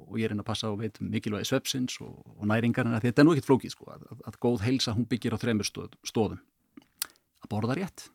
og 0.08 0.20
ég 0.20 0.30
er 0.30 0.36
inn 0.36 0.44
að 0.44 0.50
passa 0.52 0.70
og 0.72 0.80
veit 0.84 1.00
mikilvægi 1.02 1.50
svepsins 1.50 1.98
og, 2.06 2.16
og 2.38 2.46
næringarna 2.52 3.02
þetta 3.04 3.24
er 3.24 3.28
nú 3.28 3.34
ekkit 3.34 3.50
flókið 3.50 3.74
sko 3.74 3.90
að, 3.96 4.08
að, 4.22 4.40
góð 4.46 4.66
heilsa 4.68 4.96
hún 4.98 5.10
byggir 5.10 5.34
á 5.34 5.42
þremur 5.42 5.68
stóð, 5.68 5.98
stóðum 6.06 6.42
að 7.44 7.52
borða 7.54 7.78
rétt 7.80 8.10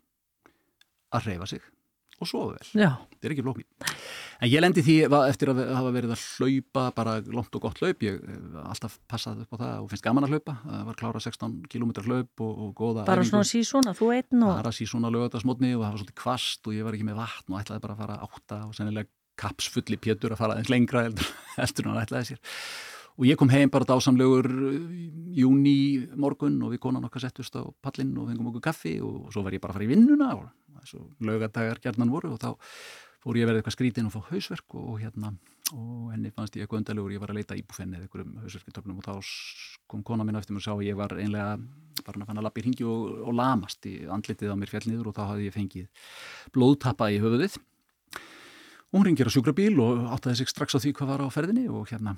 að 1.12 1.32
reyfa 1.32 1.50
sig 1.54 1.70
og 2.22 2.28
sofa 2.28 2.54
vel. 2.54 2.68
Já. 2.78 2.90
þetta 3.10 3.26
er 3.26 3.32
ekki 3.34 3.44
flókið. 3.44 3.94
En 4.42 4.50
ég 4.50 4.62
lendi 4.62 4.82
því 4.86 4.96
eftir 5.26 5.50
að 5.52 5.60
hafa 5.74 5.92
verið 5.94 6.12
að 6.14 6.24
hlaupa 6.38 6.84
bara 6.96 7.14
lónt 7.24 7.56
og 7.58 7.64
gott 7.64 7.80
hlaup 7.82 8.04
ég 8.06 8.20
alltaf 8.62 8.98
passaði 9.10 9.42
upp 9.44 9.56
á 9.58 9.60
það 9.62 9.72
og 9.80 9.88
finnst 9.92 10.06
gaman 10.06 10.26
að 10.26 10.36
hlaupa. 10.36 10.54
Það 10.62 10.84
var 10.88 10.98
klára 11.00 11.22
16 11.24 11.56
km 11.72 11.92
hlaup 12.06 12.44
og, 12.46 12.52
og 12.66 12.70
góða 12.78 13.06
bara 13.08 13.26
svona 13.26 13.48
sísona, 13.48 13.94
þú 13.98 14.12
einn 14.16 14.46
og 14.46 14.54
bara 14.54 14.74
sísona 14.74 15.10
lögatarsmotni 15.14 15.72
og 15.74 15.82
það 15.82 15.88
var 15.88 16.02
svolítið 16.02 16.20
kvast 16.22 16.70
og 16.70 16.78
ég 16.78 16.86
var 16.86 16.98
ekki 16.98 17.08
með 17.10 17.20
vatn 17.22 17.56
og 17.56 17.60
ætlaði 17.62 17.84
bara 17.86 17.96
að 17.96 18.04
fara 18.04 18.20
átta 18.28 18.60
og 18.68 18.78
sennilega 18.78 19.10
kapsfulli 19.38 19.98
pjötur 20.00 20.34
að 20.34 20.42
fara 20.42 20.56
aðeins 20.56 20.72
lengra 20.72 21.04
heldur 21.08 21.88
hann 21.90 22.02
ætlaði 22.02 22.32
sér. 22.32 22.42
Og 23.20 23.26
ég 23.28 23.36
kom 23.36 23.52
heim 23.52 23.70
bara 23.72 23.86
dásamlegur 23.88 24.48
júni 25.36 26.08
morgun 26.16 26.56
og 26.64 26.72
við 26.72 26.80
konan 26.86 27.04
okkar 27.04 27.26
settust 27.26 27.56
á 27.60 27.62
pallin 27.84 28.14
og 28.16 28.30
fengum 28.30 28.48
okkur 28.50 28.64
kaffi 28.70 28.96
og 29.04 29.28
svo 29.34 29.44
var 29.44 29.52
ég 29.52 29.60
bara 29.60 29.74
að 29.74 29.80
fara 29.80 29.88
í 29.88 29.92
vinnuna 29.92 30.30
og 30.38 30.46
þessu 30.80 31.02
lögadagar 31.28 31.80
gerðnan 31.84 32.12
voru 32.12 32.32
og 32.32 32.40
þá 32.40 32.54
fór 33.22 33.38
ég 33.38 33.44
að 33.44 33.52
verða 33.52 33.62
eitthvað 33.62 33.76
skrítinn 33.76 34.08
og 34.08 34.14
fá 34.14 34.30
hausverk 34.32 34.78
og 34.80 34.94
hérna 35.02 35.34
og 35.72 36.08
henni 36.12 36.32
fannst 36.34 36.56
ég 36.56 36.64
eitthvað 36.64 36.82
undarlegur, 36.82 37.12
ég 37.14 37.22
var 37.22 37.32
að 37.32 37.38
leita 37.38 37.56
íbúfenni 37.56 37.96
eða 37.96 38.06
einhverjum 38.08 38.32
hausverkitöfnum 38.42 38.98
og 38.98 39.06
þá 39.06 39.12
kom 39.88 40.02
kona 40.04 40.26
mín 40.26 40.36
eftir 40.40 40.56
mér 40.56 40.62
og 40.62 40.66
sá 40.66 40.72
að 40.74 40.86
ég 40.88 40.98
var 40.98 41.14
einlega 41.16 41.52
bara 42.02 42.26
fanna 42.26 42.42
að 42.42 42.48
lappa 42.48 42.60
í 42.60 42.64
ringi 42.66 42.86
og, 42.88 43.12
og 43.28 43.36
lamast 43.38 43.86
í 43.88 43.94
andlitið 44.10 44.52
á 44.52 44.56
mér 44.58 44.72
fjallniður 44.72 45.12
og 45.12 45.16
þá 45.16 45.22
hafði 45.30 45.46
ég 45.46 45.56
fengið 45.56 46.08
blóðtappa 46.56 47.08
í 47.14 47.20
höfuðið 47.22 47.56
hún 48.92 49.06
ringir 49.06 49.28
á 49.28 49.32
sjúkrabíl 49.32 49.74
og 49.82 50.04
áttaði 50.14 50.42
sig 50.42 50.52
strax 50.52 50.76
á 50.76 50.82
því 50.82 50.94
hvað 50.98 51.12
var 51.14 51.24
á 51.24 51.28
ferðinni 51.32 51.66
og 51.72 51.88
hérna 51.92 52.16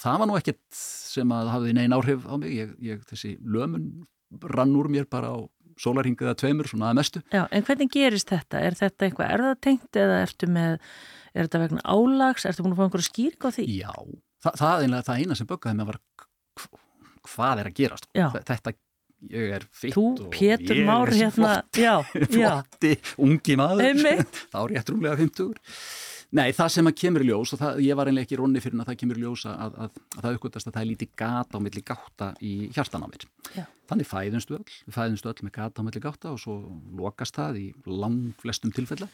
það 0.00 0.20
var 0.22 0.30
nú 0.30 0.38
ekkert 0.38 0.62
sem 0.74 1.34
að 1.34 1.50
hafði 1.52 1.74
neina 1.76 1.98
áhrif 1.98 2.24
á 2.26 2.34
mig, 2.40 2.54
ég, 2.56 2.72
ég 2.82 3.02
þessi 3.10 3.36
lömun 3.44 4.06
rann 4.54 4.74
úr 4.78 4.88
mér 4.90 5.06
bara 5.10 5.34
á 5.34 5.38
sólarhinga 5.80 6.28
eða 6.28 6.38
tveimur, 6.38 6.68
svona 6.70 6.92
að 6.92 6.98
mestu. 7.00 7.22
Já, 7.34 7.42
en 7.50 7.66
hvernig 7.66 7.90
gerist 7.92 8.30
þetta? 8.30 8.62
Er 8.62 8.76
þetta 8.78 9.08
eitthvað 9.08 9.34
erðatengt 9.36 9.98
eða 9.98 10.20
ertu 10.22 10.48
með, 10.54 10.78
er 11.34 11.48
þetta 11.48 11.62
vegna 11.64 11.84
álags, 11.84 12.46
ertu 12.48 12.64
búin 12.64 12.76
að 12.76 12.80
fá 12.80 12.86
einhverju 12.86 13.08
skýrk 13.08 13.46
á 13.46 13.48
því? 13.56 13.66
Já, 13.80 13.92
það, 14.44 14.58
það, 14.62 14.86
einlega, 14.86 15.06
það 15.08 15.22
eina 15.22 15.38
sem 15.38 15.50
böggaði 15.50 15.80
mig 15.80 15.90
var 15.90 16.00
hvað 17.34 17.62
er 17.62 17.70
að 17.70 17.78
gerast. 17.80 18.08
Já. 18.14 18.26
Þetta, 18.36 18.74
ég 19.34 19.54
er 19.58 19.68
Þú, 19.82 20.06
og 20.26 20.40
ég 20.44 20.66
er 20.70 21.14
hérna, 21.16 21.54
já, 21.74 21.94
flotti, 22.04 22.96
ungi 23.24 23.58
maður, 23.58 24.02
þá 24.52 24.58
er 24.62 24.76
ég 24.76 24.86
trúlega 24.86 25.18
50. 25.22 25.62
Nei, 26.34 26.48
það 26.56 26.70
sem 26.72 26.88
að 26.88 26.96
kemur 26.98 27.24
ljós 27.28 27.52
og 27.54 27.60
það, 27.60 27.80
ég 27.84 27.98
var 27.98 28.10
einlega 28.10 28.26
ekki 28.26 28.38
ronni 28.40 28.62
fyrir 28.62 28.80
að 28.80 28.88
það 28.90 29.00
kemur 29.02 29.20
ljós 29.22 29.44
að, 29.50 29.58
að, 29.64 29.74
að, 29.84 29.98
að 30.16 30.24
það 30.26 30.38
uppgötast 30.38 30.70
að 30.70 30.76
það 30.76 30.84
er 30.84 30.88
lítið 30.90 31.10
gata 31.20 31.60
á 31.60 31.64
milli 31.64 31.82
gáta 31.84 32.30
í 32.40 32.54
hjartan 32.74 33.04
á 33.04 33.08
mér. 33.10 33.26
Já. 33.54 33.64
Þannig 33.90 34.08
fæðumstu 34.08 34.56
öll, 34.56 34.78
við 34.86 34.96
fæðumstu 34.96 35.30
öll 35.30 35.44
með 35.44 35.54
gata 35.58 35.84
á 35.84 35.86
milli 35.86 36.02
gáta 36.02 36.32
og 36.32 36.40
svo 36.42 36.56
lokast 36.98 37.36
það 37.36 37.60
í 37.60 37.66
lang 37.86 38.32
flestum 38.40 38.72
tilfella. 38.74 39.10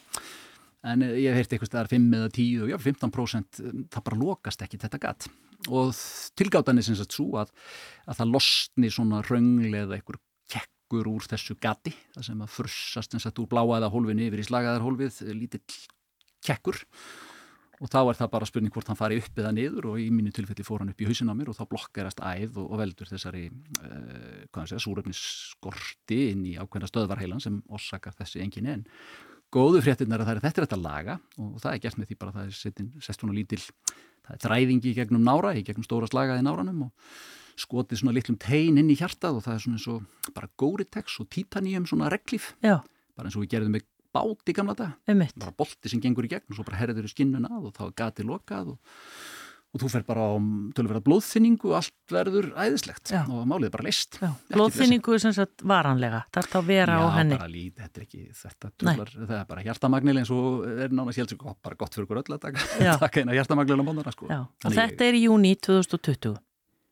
En 0.87 1.05
eh, 1.05 1.19
ég 1.27 1.35
hef 1.35 1.43
heyrt 1.43 1.55
eitthvað 1.55 1.73
staðar 1.73 1.93
5 1.93 2.09
eða 2.17 2.33
10 2.39 2.65
og 2.65 2.73
já, 2.73 2.79
15% 2.87 3.61
eh, 3.61 3.79
það 3.93 4.07
bara 4.09 4.21
lokast 4.23 4.65
ekki 4.65 4.81
þetta 4.81 5.03
gat. 5.03 5.29
Og 5.69 5.93
tilgátan 6.41 6.81
er 6.81 6.87
sem 6.87 6.97
sagt 6.97 7.17
svo 7.17 7.35
að, 7.43 7.53
að 8.09 8.23
það 8.23 8.35
losni 8.39 8.93
svona 8.93 9.21
röngli 9.27 9.75
eða 9.77 9.99
einhver 9.99 10.21
kekkur 10.51 11.11
úr 11.11 11.27
þessu 11.29 11.59
gati, 11.61 11.93
það 12.17 12.31
sem 12.31 12.45
að 12.47 12.55
frussast 12.55 13.13
sem 13.13 13.23
sagt 13.23 13.43
úr 13.43 13.51
bláaða 13.51 13.93
hólfinu 13.93 14.25
yfir 14.31 14.41
í 14.41 14.47
slagaðar 14.49 14.87
hólfið, 14.87 15.21
lítill 15.37 15.63
kekkur. 16.45 16.80
Og 17.80 17.88
þá 17.88 18.01
er 18.03 18.18
það 18.18 18.30
bara 18.34 18.49
spurning 18.49 18.72
hvort 18.74 18.91
hann 18.93 18.99
fari 18.99 19.16
upp 19.22 19.38
eða 19.41 19.55
niður 19.57 19.86
og 19.95 20.01
í 20.03 20.11
mínu 20.12 20.34
tilfelli 20.36 20.66
fór 20.66 20.82
hann 20.82 20.93
upp 20.93 21.01
í 21.01 21.07
hausin 21.09 21.32
á 21.32 21.34
mér 21.36 21.49
og 21.49 21.57
þá 21.57 21.62
blokkarast 21.70 22.20
æð 22.20 22.59
og, 22.61 22.66
og 22.66 22.80
veldur 22.82 23.09
þessari 23.09 23.47
uh, 23.49 24.66
segja, 24.68 24.82
súröfnisskorti 24.84 26.18
inn 26.34 26.45
í 26.51 26.59
ákveðna 26.61 26.91
stöðvarheilan 26.91 27.41
sem 27.41 27.57
orsakar 27.72 28.12
þessi 28.18 28.45
engin 28.45 28.68
en 28.68 28.84
góðu 29.49 29.80
fréttinnar 29.80 30.20
að 30.20 30.28
það 30.28 30.36
er 30.36 30.45
þetta 30.45 30.61
er 30.61 30.68
þetta 30.68 30.82
laga 30.84 31.16
og 31.41 31.57
það 31.62 31.72
er 31.72 31.82
gert 31.86 31.99
með 31.99 32.11
því 32.11 32.20
bara 32.20 32.34
að 32.34 32.38
það 32.38 32.51
er 32.51 33.03
sest 33.07 33.24
svona 33.24 33.38
lítil 33.38 33.62
það 33.64 34.34
er 34.36 34.43
þræðingi 34.45 34.91
í 34.91 34.97
gegnum 35.01 35.24
nára, 35.26 35.57
í 35.57 35.64
gegnum 35.66 35.86
stóra 35.86 36.09
slagaði 36.11 36.45
náranum 36.47 36.86
og 36.86 37.14
skotið 37.61 38.01
svona 38.01 38.14
litlum 38.16 38.38
tein 38.41 38.78
inn 38.80 38.93
í 38.93 38.99
hjartað 38.99 39.41
og 39.41 39.45
það 39.45 39.57
er 39.57 39.64
svona 39.64 39.80
eins 39.80 39.88
og 39.91 40.34
bara 40.36 40.51
góritegs 40.61 41.18
og 41.20 41.28
títaníum 41.34 41.88
svona 41.88 42.11
reglíf, 42.12 42.55
já, 42.64 42.78
bara 43.16 43.28
eins 43.28 43.36
og 43.36 43.45
við 43.45 43.57
gerðum 43.57 43.76
með 43.76 43.88
bát 44.15 44.51
í 44.51 44.57
gamla 44.57 44.77
dag 44.79 44.97
bara 45.37 45.55
bolti 45.59 45.93
sem 45.93 46.01
gengur 46.03 46.27
í 46.27 46.33
gegn 46.33 46.49
og 46.51 46.59
svo 46.59 46.67
bara 46.67 46.81
herður 46.83 47.07
í 47.09 47.13
skinnuna 47.13 47.53
að 47.53 47.71
og 47.71 47.77
þá 47.77 47.85
er 47.87 47.95
gati 48.03 48.27
lokað 48.27 48.73
og, 48.75 48.97
og 49.71 49.83
þú 49.85 49.91
fer 49.93 50.05
bara 50.09 50.25
á 50.27 50.35
tölverða 50.75 51.03
blóðfinningu 51.07 51.71
og 51.71 51.77
allt 51.79 52.15
verður 52.15 52.51
æðislegt 52.59 53.13
Já. 53.15 53.23
og 53.31 53.47
málið 53.47 53.71
er 53.71 53.75
bara 53.77 53.87
list 53.87 54.19
Já, 54.19 54.33
blóðfinningu 54.51 55.15
er 55.15 55.23
sem 55.23 55.37
sagt 55.37 55.63
varanlega, 55.63 56.25
þarf 56.35 56.59
að 56.59 56.69
vera 56.73 56.99
á 56.99 57.07
henni. 57.21 57.41
lít, 57.55 57.79
þetta 57.79 58.03
er 58.03 58.07
ekki 58.09 58.23
þetta 58.43 58.73
tölvar, 58.83 59.15
það 59.15 59.39
er 59.39 59.49
bara 59.55 59.67
hjartamagnil 59.69 60.19
eins 60.25 60.35
og 60.35 60.69
er 60.75 60.91
nána 60.91 61.15
sjálfsög 61.15 61.47
bara 61.63 61.79
gott 61.79 61.95
fyrir 61.95 62.09
okkur 62.09 62.23
öll 62.25 62.35
að 62.35 62.45
taka, 62.49 62.69
Já. 62.83 62.95
taka 63.07 63.27
hjartamagnil 63.31 63.79
á 63.79 63.85
móndana 63.87 64.15
sko. 64.17 64.27
Já, 64.31 64.43
og 64.51 64.79
þetta 64.81 65.07
er 65.07 65.21
í 65.21 65.27
júni 65.29 65.55
2020. 65.55 66.35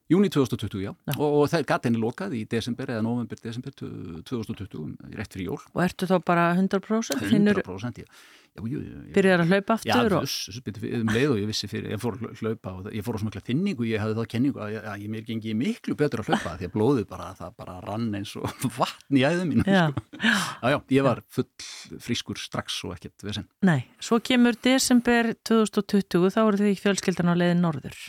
Júni 0.09 0.31
2020, 0.33 0.81
já, 0.81 0.93
Já. 1.05 1.15
og, 1.19 1.35
og 1.43 1.53
er 1.53 1.65
gatinni 1.69 2.01
lokað 2.01 2.33
í 2.39 2.47
desember 2.49 2.89
eða 2.95 3.05
november, 3.05 3.37
desember 3.45 3.75
2020, 3.77 4.97
rétt 5.19 5.35
fyrir 5.37 5.51
jól 5.51 5.61
Og 5.75 5.83
ertu 5.85 6.09
þá 6.09 6.17
bara 6.25 6.47
100%? 6.57 7.27
Finnur, 7.29 7.61
100% 7.61 8.01
já, 8.01 8.07
já, 8.09 8.63
jú, 8.63 8.79
jú, 8.79 8.81
jú. 8.81 9.03
byrjar 9.13 9.43
að 9.45 9.53
hlaupa 9.53 9.77
Já, 9.85 9.99
aftur? 9.99 10.17
og, 10.17 10.25
þess, 10.25 10.87
um 11.03 11.13
leið 11.13 11.35
og 11.35 11.43
ég 11.43 11.51
vissi 11.51 11.69
fyrir, 11.69 11.93
ég 11.93 12.01
fór 12.01 12.17
að 12.17 12.41
hlaupa 12.41 12.73
og 12.79 12.89
ég 12.97 13.05
fór 13.05 13.19
á 13.19 13.21
svona 13.21 13.29
mikla 13.35 13.45
þinningu, 13.51 13.89
ég 13.91 14.01
hafði 14.01 14.17
þá 14.17 14.33
kenningu 14.33 14.65
að, 14.65 14.79
að 14.95 15.05
ég 15.05 15.13
mér 15.13 15.29
gengi 15.29 15.55
miklu 15.61 15.99
betur 16.01 16.25
að 16.25 16.33
hlaupa 16.33 16.57
því 16.63 16.71
að 16.71 16.75
blóðið 16.79 17.07
bara, 17.13 17.29
það 17.43 17.53
bara 17.61 17.77
rann 17.85 18.09
eins 18.17 18.33
og 18.41 18.49
vatn 18.81 19.21
í 19.21 19.27
æðum 19.29 19.53
mínu. 19.53 19.67
Já. 19.69 19.85
Sko. 19.93 20.25
Já, 20.25 20.73
já, 20.73 20.79
ég 20.97 21.05
var 21.11 21.21
full 21.37 22.01
frískur 22.09 22.41
strax 22.41 22.81
og 22.89 22.97
ekkert 22.97 23.29
vesen. 23.29 23.45
Nei, 23.69 23.83
svo 24.01 24.23
kemur 24.25 24.57
desember 24.65 25.35
2020, 25.45 26.33
þá 26.33 26.43
eru 26.47 26.65
þið 26.65 26.83
fjölskyldan 26.87 27.29
á 27.29 27.35
leiðin 27.37 27.65
norður. 27.69 28.01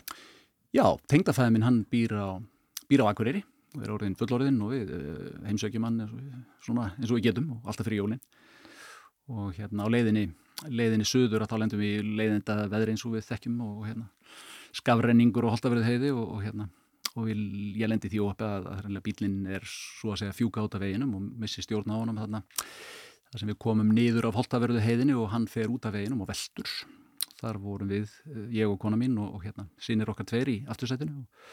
Já, 0.75 0.85
tengdafæði 1.09 1.53
minn 1.55 1.65
hann 1.65 1.79
býr 1.89 2.13
á, 2.13 2.37
býr 2.89 3.01
á 3.01 3.09
Akureyri 3.09 3.41
og 3.77 3.85
er 3.85 3.93
orðin 3.93 4.17
fullorðinn 4.17 4.59
og 4.65 4.73
við 4.73 4.91
uh, 4.93 5.31
heimsökjum 5.47 5.85
hann 5.87 6.03
eins 6.05 6.69
og, 6.69 6.83
eins 6.83 7.09
og 7.09 7.17
við 7.17 7.25
getum 7.29 7.55
og 7.55 7.69
alltaf 7.69 7.87
fyrir 7.87 8.03
jólinn. 8.03 8.21
Og 9.29 9.53
hérna 9.57 9.85
á 9.85 9.93
leiðinni, 9.93 10.27
leiðinni 10.69 11.05
söður 11.09 11.45
að 11.45 11.51
þá 11.53 11.57
lendum 11.63 11.81
við 11.81 11.95
í 11.97 12.13
leiðinda 12.19 12.59
veðri 12.69 12.93
eins 12.93 13.05
og 13.05 13.15
við 13.17 13.25
þekkjum 13.29 13.57
og 13.65 13.87
hérna 13.87 14.07
skafrenningur 14.77 15.47
og 15.47 15.55
holtaverið 15.55 15.89
heiði 15.89 16.13
og, 16.13 16.25
og 16.35 16.45
hérna 16.45 16.69
og 17.15 17.25
við, 17.25 17.41
ég 17.81 17.89
lendi 17.89 18.11
því 18.11 18.21
óhappi 18.25 18.45
að, 18.45 18.69
að, 18.75 19.01
bílinn 19.05 19.39
er 19.57 19.65
svo 19.65 20.13
að 20.13 20.21
segja 20.21 20.37
fjúka 20.37 20.63
út 20.65 20.77
af 20.77 20.83
veginum 20.83 21.15
og 21.17 21.25
missi 21.41 21.65
stjórn 21.65 21.89
á 21.89 21.97
honum 21.97 22.21
þarna 22.21 22.43
þar 23.31 23.41
sem 23.41 23.49
við 23.49 23.59
komum 23.65 23.89
niður 23.95 24.29
af 24.29 24.37
holtaverðu 24.37 24.83
heiðinni 24.85 25.17
og 25.17 25.31
hann 25.33 25.49
fer 25.49 25.73
út 25.73 25.89
af 25.89 25.97
veginum 25.97 26.21
og 26.21 26.29
veldur 26.29 26.69
þar 27.39 27.59
vorum 27.63 27.91
við, 27.91 28.13
eh, 28.29 28.45
ég 28.59 28.69
og 28.69 28.79
kona 28.81 28.99
mín 28.99 29.17
og, 29.21 29.39
og 29.39 29.47
hérna, 29.47 29.67
sínir 29.81 30.11
okkar 30.11 30.27
tveir 30.29 30.51
í 30.51 30.59
aftursætinu 30.69 31.23
og, 31.23 31.49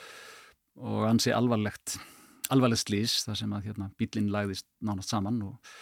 og 0.87 1.09
ansi 1.09 1.35
alvarlegt 1.35 1.99
alvarlegt 2.53 2.87
slís 2.87 3.23
þar 3.27 3.41
sem 3.41 3.55
að 3.57 3.71
hérna, 3.71 3.89
bílinn 3.99 4.31
lagðist 4.33 4.67
nánast 4.85 5.13
saman 5.13 5.41
og, 5.47 5.73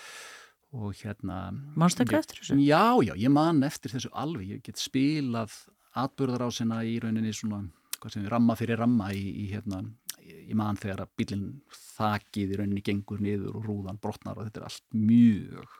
og 0.74 0.94
hérna 1.00 1.40
ekki 1.84 2.18
eftir 2.18 2.40
þessu? 2.40 2.58
Já, 2.64 2.84
já, 3.04 3.14
ég 3.20 3.32
man 3.32 3.62
eftir 3.66 3.92
þessu 3.94 4.12
alveg, 4.12 4.56
ég 4.56 4.64
get 4.64 4.80
spilað 4.80 5.56
atbörðarásina 6.00 6.80
í 6.88 6.96
rauninni 7.02 7.34
svona, 7.36 7.62
hvað 8.00 8.16
sem 8.16 8.24
við 8.24 8.32
ramma 8.34 8.56
fyrir 8.58 8.80
ramma 8.80 9.10
í, 9.14 9.22
í 9.44 9.50
hérna, 9.52 9.82
ég 10.24 10.56
man 10.58 10.80
þegar 10.80 11.04
að 11.04 11.12
bílinn 11.20 11.46
þakið 11.94 12.54
í 12.54 12.60
rauninni 12.60 12.84
gengur 12.86 13.22
niður 13.22 13.60
og 13.60 13.68
rúðan 13.68 14.00
brotnar 14.02 14.40
og 14.40 14.48
þetta 14.48 14.62
er 14.62 14.68
allt 14.70 14.98
mjög 14.98 15.78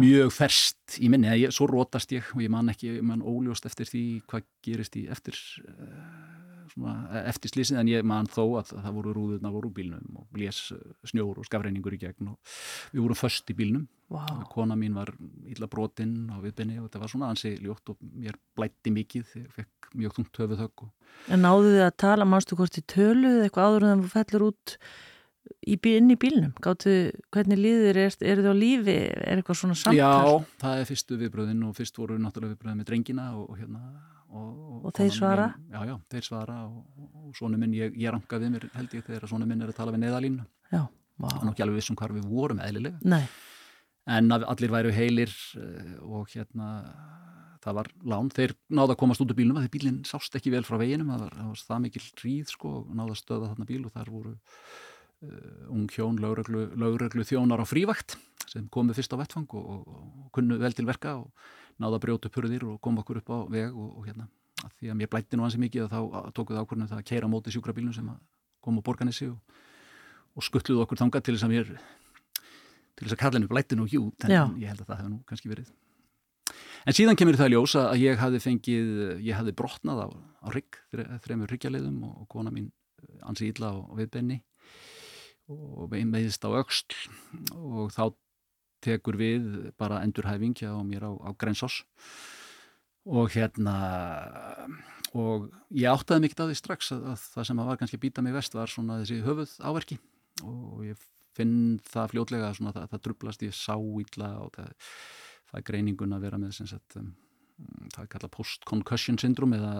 mjög 0.00 0.32
ferst 0.34 0.98
í 1.02 1.10
minni, 1.12 1.30
ég, 1.42 1.54
svo 1.54 1.68
rótast 1.70 2.12
ég 2.14 2.28
og 2.34 2.42
ég 2.44 2.52
man 2.52 2.72
ekki, 2.72 2.96
ég 2.98 3.06
man 3.06 3.24
óljóst 3.24 3.66
eftir 3.68 3.88
því 3.88 4.04
hvað 4.30 4.46
gerist 4.64 4.96
í 5.00 5.06
eftir 5.12 5.36
uh, 5.66 6.32
svona, 6.72 6.94
eftir 7.28 7.52
slísið 7.52 7.80
en 7.80 7.90
ég 7.90 8.06
man 8.06 8.28
þó 8.30 8.44
að 8.60 8.72
það 8.74 8.96
voru 8.98 9.14
rúðurna 9.16 9.52
voru 9.52 9.72
bílnum 9.74 10.20
og 10.20 10.28
blés 10.34 10.60
eh, 10.74 10.80
snjór 11.08 11.42
og 11.42 11.48
skafreiningur 11.48 11.96
í 11.96 12.00
gegn 12.00 12.32
og 12.32 12.54
við 12.94 13.04
vorum 13.04 13.18
föst 13.18 13.52
í 13.52 13.56
bílnum. 13.58 13.86
Vá, 14.12 14.24
kona 14.52 14.76
mín 14.76 14.96
var 14.96 15.12
illa 15.48 15.68
brotinn 15.72 16.28
á 16.28 16.36
viðbynni 16.42 16.80
og 16.80 16.88
þetta 16.88 17.02
var 17.02 17.12
svona 17.12 17.30
ansi 17.32 17.54
ljótt 17.62 17.94
og 17.94 18.00
mér 18.00 18.36
blætti 18.56 18.92
mikið 18.92 19.28
þegar 19.30 19.46
ég 19.46 19.54
fekk 19.56 19.94
mjög 19.96 20.18
þungt 20.18 20.42
höfuð 20.42 20.66
högg 20.66 20.84
og 20.86 20.92
en 21.32 21.44
náðu 21.44 21.72
þið 21.74 21.86
að 21.86 21.96
tala, 22.02 22.26
manstu 22.28 22.58
hvort 22.58 22.76
þið 22.76 22.86
töluð 22.92 23.40
eitthvað 23.44 23.68
áður 23.68 23.88
en 23.88 24.04
þú 24.04 24.12
fellur 24.12 24.46
út 24.50 24.76
í, 25.66 25.76
inn 25.92 26.10
í 26.12 26.16
bílnum? 26.20 26.52
Gáttu, 26.64 26.92
hvernig 27.34 27.58
líður, 27.60 27.98
er, 28.06 28.16
er 28.22 28.40
þið 28.42 28.48
á 28.50 28.54
lífi? 28.56 28.96
Er 29.12 29.40
eitthvað 29.42 29.58
svona 29.60 29.76
samtal? 29.78 29.98
Já, 29.98 30.46
það 30.64 30.80
er 30.82 30.88
fyrstu 30.90 31.18
viðbröðin 31.20 31.62
og 31.68 31.76
fyrst 31.78 32.00
voru 32.00 32.18
náttúrulega 32.22 32.54
viðbröðin 32.56 32.80
með 32.82 32.88
drengina 32.90 33.28
og, 33.38 33.46
og 33.52 33.60
hérna 33.60 33.82
og, 34.32 34.50
Og 34.82 34.90
þeir 34.96 35.08
konan 35.10 35.16
svara? 35.18 35.46
mín- 35.54 35.76
Já, 35.76 35.80
já, 35.92 35.94
þeir 36.14 36.26
svara 36.28 36.58
og, 36.66 36.82
og, 36.96 37.08
og 37.28 37.36
svona 37.38 37.60
minn, 37.60 37.74
ég, 37.76 37.96
ég 38.00 38.14
ranka 38.14 38.38
við 38.42 38.54
mér 38.56 38.68
held 38.78 38.94
ég 38.96 39.06
þegar 39.08 39.28
svona 39.30 39.46
minn 39.50 39.62
er 39.62 39.72
að 39.72 39.78
tala 39.80 39.92
við 39.94 40.04
neðalínu 40.06 40.46
Já, 40.72 40.82
og 40.86 41.26
vá, 41.26 41.32
nú 41.44 41.52
ekki 41.52 41.64
alveg 41.66 41.80
vissum 41.82 41.98
hvar 42.00 42.14
við 42.16 42.28
vorum 42.32 42.62
eðlilega 42.64 43.02
nei, 43.12 43.22
en 44.08 44.32
allir 44.32 44.72
væru 44.72 44.90
heilir 44.96 45.34
eh, 45.60 45.92
og 46.02 46.32
hérna 46.32 46.70
það 47.62 47.76
var 47.78 47.90
lán, 48.10 48.30
þeir 48.34 48.56
náða 48.74 48.96
að 48.96 49.00
komast 49.04 49.20
út 49.22 49.30
úr 49.30 49.38
bílunum 49.38 49.60
þegar 49.60 49.74
bílinn 49.76 50.00
sást 50.08 50.34
ekki 50.34 50.50
vel 50.50 50.64
frá 50.66 50.80
veginum 50.80 51.12
það 51.12 51.20
var 51.26 51.36
það, 51.36 51.50
var 51.52 51.60
það 51.68 51.82
mikil 51.84 52.02
ríð 52.24 52.48
sko 52.56 52.72
og 52.80 52.88
náða 52.98 53.12
að 53.14 53.20
stöða 53.20 53.50
þarna 53.52 53.68
bíl 53.68 53.84
og 53.86 53.92
þar 53.94 54.10
voru 54.16 54.32
ung 55.70 55.86
hjón, 55.92 56.18
lögreglu, 56.18 56.66
lögreglu 56.78 57.24
þjónar 57.26 57.62
á 57.62 57.66
frívakt 57.68 58.16
sem 58.50 58.66
komið 58.72 58.98
fyrst 58.98 59.14
á 59.14 59.20
vettfang 59.20 59.48
og, 59.54 59.64
og, 59.64 59.82
og 60.24 60.30
kunnu 60.34 60.58
vel 60.60 60.74
til 60.74 60.86
verka 60.88 61.14
og 61.20 61.30
náða 61.80 61.98
að 61.98 62.04
brjóta 62.04 62.28
upp 62.28 62.38
hurðir 62.38 62.66
og 62.68 62.80
koma 62.82 63.02
okkur 63.04 63.22
upp 63.22 63.30
á 63.30 63.38
veg 63.52 63.70
og, 63.70 63.92
og 64.00 64.08
hérna, 64.08 64.26
að 64.62 64.74
því 64.80 64.92
að 64.92 64.98
mér 64.98 65.12
blætti 65.12 65.38
nú 65.38 65.46
hansi 65.46 65.62
mikið 65.62 65.86
að 65.86 65.94
þá 65.94 66.32
tókuð 66.36 66.60
ákvörnum 66.60 66.90
það 66.90 67.00
að 67.00 67.08
keira 67.12 67.30
móti 67.30 67.54
sjúkrabílum 67.54 67.94
sem 67.96 68.10
kom 68.62 68.82
á 68.82 68.82
borganissi 68.82 69.30
og 69.30 70.46
skuttluð 70.46 70.82
okkur 70.84 71.00
þanga 71.04 71.22
til 71.22 71.36
þess 71.36 71.46
að 71.46 71.54
mér 71.54 71.72
til 71.72 73.06
þess 73.06 73.16
að 73.16 73.22
kallinu 73.22 73.50
blætti 73.50 73.78
nú 73.78 73.86
hjút 73.88 74.26
en 74.26 74.34
Já. 74.34 74.44
ég 74.58 74.68
held 74.72 74.82
að 74.82 74.90
það 74.90 75.00
hefði 75.00 75.14
nú 75.14 75.22
kannski 75.28 75.52
verið. 75.52 75.72
En 76.82 76.96
síðan 76.98 77.16
kemur 77.16 77.38
það 77.38 77.52
ljós 77.54 77.76
að 77.78 78.00
ég 78.02 78.18
hafði 78.18 78.40
fengið, 78.42 78.88
ég 79.22 79.36
hafði 79.38 79.54
brotnað 79.54 80.00
á, 80.02 80.08
á 80.42 80.48
rigg, 80.50 80.78
þremur 81.22 81.52
ryggjarleiðum 81.54 82.00
og, 82.08 82.24
kona 82.32 82.50
mín 82.50 82.72
eh, 82.98 83.20
ansi 83.28 83.52
illa 83.52 83.70
á 83.70 83.76
viðbenni 83.94 84.42
og 85.52 85.90
við 85.92 86.06
meðist 86.10 86.44
á 86.46 86.50
öxl 86.58 86.96
og 87.56 87.92
þá 87.94 88.04
tekur 88.82 89.18
við 89.20 89.48
bara 89.78 90.02
endurhæfing 90.02 90.56
hjá 90.58 90.72
mér 90.86 91.06
á, 91.06 91.12
á 91.14 91.30
Grensás. 91.38 91.82
Og 93.02 93.32
hérna 93.34 93.76
og 95.18 95.50
ég 95.74 95.90
áttaði 95.90 96.24
mikið 96.24 96.44
á 96.44 96.48
því 96.48 96.58
strax 96.58 96.92
að, 96.94 97.08
að 97.12 97.24
það 97.34 97.48
sem 97.48 97.62
var 97.62 97.80
kannski 97.80 97.98
að 97.98 98.04
býta 98.06 98.24
mig 98.24 98.36
vest 98.36 98.54
var 98.56 98.70
svona 98.70 99.00
þessi 99.02 99.24
höfuð 99.26 99.56
áverki 99.60 99.98
og 100.46 100.86
ég 100.86 101.02
finn 101.36 101.80
það 101.88 102.14
fljótlega 102.14 102.52
svona 102.56 102.72
það, 102.76 102.86
það 102.92 103.04
drublast 103.06 103.44
ég 103.44 103.56
sá 103.56 103.74
illa 103.76 104.30
og 104.44 104.54
það, 104.56 104.72
það 105.50 105.60
er 105.60 105.66
greiningun 105.68 106.16
að 106.16 106.26
vera 106.26 106.40
með 106.40 106.56
sem 106.56 106.70
sagt 106.70 106.96
um, 107.00 107.12
það 107.92 108.02
er 108.04 108.10
kallað 108.14 108.34
post-concussion 108.38 109.20
syndrom 109.20 109.56
eða 109.56 109.72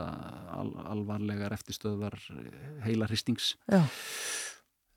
al, 0.58 0.70
alvarlegar 0.92 1.56
eftirstöðvar 1.56 2.18
heila 2.84 3.08
hristings 3.08 3.54
Já. 3.64 3.84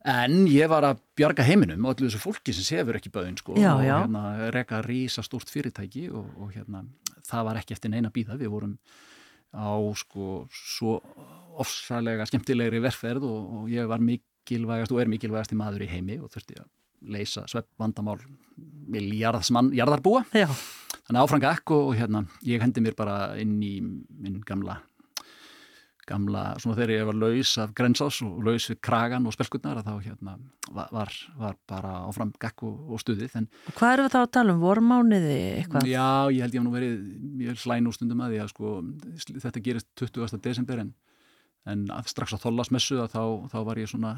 En 0.05 0.43
ég 0.51 0.69
var 0.69 0.85
að 0.85 0.99
bjarga 1.17 1.45
heiminum 1.47 1.85
og 1.87 1.95
allir 1.95 2.11
þessu 2.11 2.21
fólki 2.21 2.53
sem 2.53 2.65
sefur 2.67 2.99
ekki 2.99 3.09
bauðin 3.13 3.39
sko 3.39 3.55
Já, 3.57 3.71
og 3.73 3.81
já. 3.85 3.95
hérna 4.03 4.51
reka 4.53 4.81
rísa 4.85 5.23
stórt 5.25 5.49
fyrirtæki 5.49 6.07
og, 6.13 6.27
og 6.37 6.51
hérna 6.53 6.83
það 7.25 7.47
var 7.49 7.59
ekki 7.61 7.73
eftir 7.73 7.89
neina 7.93 8.11
býða, 8.13 8.37
við 8.37 8.51
vorum 8.53 8.75
á 9.55 9.73
sko 9.97 10.45
svo 10.53 10.99
ofsalega 11.57 12.27
skemmtilegri 12.29 12.81
verferð 12.83 13.25
og, 13.25 13.51
og 13.63 13.69
ég 13.73 13.87
var 13.89 14.03
mikilvægast 14.03 14.93
og 14.93 15.01
er 15.01 15.09
mikilvægast 15.09 15.55
í 15.55 15.59
maður 15.59 15.85
í 15.87 15.89
heimi 15.89 16.19
og 16.21 16.29
þurfti 16.33 16.59
að 16.61 16.69
leysa 17.15 17.45
svepp 17.49 17.67
vandamál 17.81 18.19
miljarðsmann, 18.91 19.71
jarðarbúa. 19.75 20.23
Já, 20.35 20.47
þannig 21.07 21.21
áfram 21.21 21.41
gakk 21.43 21.73
og, 21.75 21.89
og 21.91 21.97
hérna 21.99 22.23
ég 22.45 22.61
hendi 22.63 22.83
mér 22.83 22.95
bara 22.97 23.17
inn 23.41 23.57
í 23.63 23.77
minn 23.81 24.41
gamla 24.45 24.79
gamla, 26.09 26.43
svona 26.61 26.77
þegar 26.77 26.93
ég 26.93 27.07
var 27.09 27.17
laus 27.17 27.51
af 27.61 27.71
grensás 27.77 28.19
og 28.25 28.43
laus 28.45 28.67
við 28.69 28.79
kragan 28.85 29.25
og 29.25 29.33
spelkutnar 29.35 29.79
að 29.79 29.87
þá 29.87 29.93
hérna 30.05 30.35
var, 30.75 31.15
var, 31.39 31.57
bara 31.69 31.93
áfram 32.05 32.33
gakk 32.41 32.65
og, 32.67 32.75
og 32.93 33.01
stuðið 33.01 33.39
en 33.41 33.47
hvað 33.71 33.95
erum 33.95 34.07
við 34.07 34.13
þá 34.13 34.19
að 34.21 34.31
tala 34.37 34.53
um? 34.53 34.61
Vormániði 34.61 35.39
eitthvað? 35.55 35.89
já, 35.89 36.05
ég 36.35 36.45
held 36.45 36.57
ég 36.57 36.61
hef 36.61 36.67
nú 36.67 36.75
verið 36.75 36.95
mjög 37.41 37.59
slæn 37.63 37.89
úr 37.89 37.97
stundum 37.97 38.23
að 38.25 38.35
því 38.35 38.43
að 38.43 38.53
sko 38.53 38.75
þetta 39.47 39.65
gerist 39.65 39.91
20. 40.03 40.39
desember 40.45 40.85
en, 40.85 40.93
en 41.73 41.85
að 41.97 42.13
strax 42.13 42.37
á 42.37 42.43
þollasmessu 42.45 43.01
að 43.01 43.17
þá, 43.17 43.23
þá 43.55 43.59
var 43.71 43.81
ég 43.81 43.91
svona, 43.91 44.15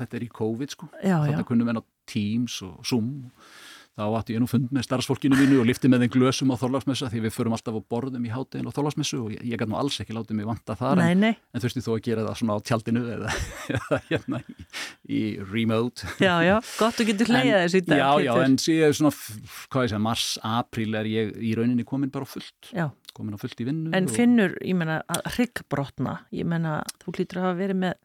þetta 0.00 0.18
er 0.18 0.26
í 0.26 0.32
COVID 0.40 0.74
sko 0.74 0.90
Já, 0.98 1.16
já. 1.16 1.26
þetta 1.30 1.48
kunnum 1.52 1.72
enn 1.72 1.82
á 1.82 1.84
Teams 2.08 2.62
og 2.66 2.82
Zoom 2.88 3.28
og 3.30 3.50
þá 3.98 4.02
átti 4.14 4.36
ég 4.36 4.42
nú 4.44 4.46
fund 4.46 4.70
með 4.74 4.84
starfsfólkinu 4.86 5.34
mínu 5.38 5.56
og 5.58 5.66
lifti 5.66 5.88
með 5.90 6.04
þeim 6.04 6.12
glösum 6.14 6.52
á 6.54 6.56
þorlagsmessu 6.60 7.08
því 7.10 7.22
við 7.24 7.34
förum 7.34 7.56
alltaf 7.56 7.74
á 7.74 7.82
borðum 7.90 8.28
í 8.28 8.30
háttegin 8.30 8.68
og 8.70 8.74
þorlagsmessu 8.76 9.18
og 9.24 9.32
ég, 9.34 9.40
ég 9.50 9.58
gæti 9.58 9.72
nú 9.72 9.78
alls 9.80 9.98
ekki 10.04 10.14
látið 10.14 10.38
mig 10.38 10.46
vanta 10.46 10.76
þar 10.78 11.00
Nei, 11.02 11.10
en, 11.16 11.24
nei, 11.26 11.32
en 11.50 11.64
þurfti 11.64 11.82
þó 11.82 11.90
að 11.96 12.02
gera 12.06 12.26
það 12.28 12.38
svona 12.42 12.54
á 12.54 12.58
tjaldinu 12.70 13.02
eða, 13.16 13.34
eða 13.78 14.00
hérna 14.08 14.40
í, 14.46 14.56
í 15.18 15.22
remote. 15.50 16.06
Já, 16.22 16.34
já, 16.46 16.54
gott 16.78 17.02
að 17.02 17.10
getur 17.10 17.30
hleyjað 17.34 17.64
þessu 17.66 17.82
í 17.82 17.86
dag. 17.90 17.98
Já, 18.04 18.10
já, 18.28 18.32
en 18.46 18.56
síðan 18.62 18.96
svona, 19.00 19.12
hvað 19.74 19.86
ég 19.88 19.92
segja, 19.92 20.02
mars, 20.06 20.26
apríl 20.54 20.94
er 21.02 21.10
ég 21.10 21.34
í 21.42 21.52
rauninni 21.58 21.86
komin 21.88 22.12
bara 22.14 22.28
á 22.28 22.30
fullt. 22.30 22.70
Já, 22.70 22.86
komin 23.18 23.34
á 23.34 23.42
fullt 23.42 23.58
í 23.64 23.66
vinnu 23.66 23.90
en 23.98 24.06
og- 24.06 24.14
finnur, 24.14 24.54
ég 24.62 24.78
menna, 24.78 25.00
að 25.10 25.26
hryggbrotna, 25.34 26.20
ég 26.38 26.46
menna, 26.46 26.78
þú 27.02 27.16
hlýtur 27.18 27.40
að 27.42 27.48
hafa 27.48 27.58
verið 27.64 27.80
með, 27.82 27.98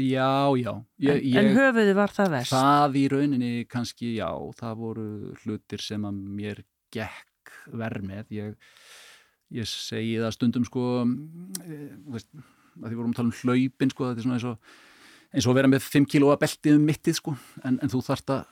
Já, 0.00 0.48
já 0.56 0.70
ég, 0.96 1.10
en, 1.12 1.18
en 1.36 1.48
ég, 1.50 1.58
höfuði 1.58 1.94
var 1.96 2.12
það 2.14 2.30
verst. 2.38 2.54
Það 2.54 2.96
í 2.96 3.04
rauninni 3.12 3.52
kannski, 3.68 4.14
já, 4.16 4.30
það 4.56 4.80
voru 4.80 5.06
hlutir 5.42 5.84
sem 5.84 6.06
að 6.08 6.22
mér 6.38 6.62
gekk 6.94 7.52
verð 7.74 8.08
með. 8.08 8.32
Ég, 8.32 8.56
ég 9.60 9.68
segi 9.68 10.16
það 10.22 10.34
stundum 10.38 10.64
sko, 10.64 10.86
e, 11.60 11.78
veist, 12.16 12.30
að 12.80 12.88
því 12.88 12.98
vorum 13.02 13.12
að 13.12 13.20
tala 13.20 13.30
um 13.30 13.38
hlaupin 13.42 13.92
sko, 13.92 14.08
þetta 14.08 14.24
er 14.24 14.28
svona 14.28 14.40
eins 14.40 14.48
og, 14.48 14.74
eins 15.34 15.44
og 15.44 15.52
að 15.52 15.60
vera 15.60 15.72
með 15.74 15.88
5 15.92 16.10
kílóa 16.14 16.40
beltið 16.40 16.80
um 16.80 16.88
mittið 16.88 17.20
sko, 17.20 17.36
en, 17.62 17.76
en 17.76 17.92
þú 17.92 18.04
þarft 18.08 18.36
að 18.38 18.44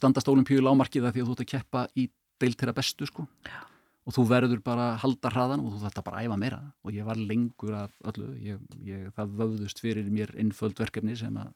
standast 0.00 0.30
olimpíu 0.32 0.62
lámarkið 0.64 1.06
að 1.06 1.16
því 1.16 1.22
að 1.22 1.30
þú 1.30 1.36
ert 1.36 1.46
að 1.46 1.52
keppa 1.54 1.86
í 1.94 2.10
deilt 2.40 2.58
þeirra 2.58 2.78
bestu 2.82 3.06
sko. 3.06 3.30
Já. 3.46 3.69
Og 4.08 4.14
þú 4.16 4.22
verður 4.30 4.62
bara 4.64 4.86
að 4.94 5.00
halda 5.02 5.30
hraðan 5.34 5.60
og 5.60 5.74
þú 5.74 5.80
að 6.00 6.06
bara 6.06 6.22
æfa 6.24 6.36
meira 6.40 6.60
og 6.82 6.94
ég 6.96 7.04
var 7.04 7.18
lengur 7.20 7.74
af 7.76 7.90
öllu, 8.10 8.30
ég, 8.40 8.62
ég, 8.86 9.10
það 9.14 9.34
vöðust 9.42 9.82
fyrir 9.84 10.08
mér 10.10 10.32
innföld 10.40 10.78
verkefni 10.80 11.16
sem 11.20 11.36
að 11.36 11.52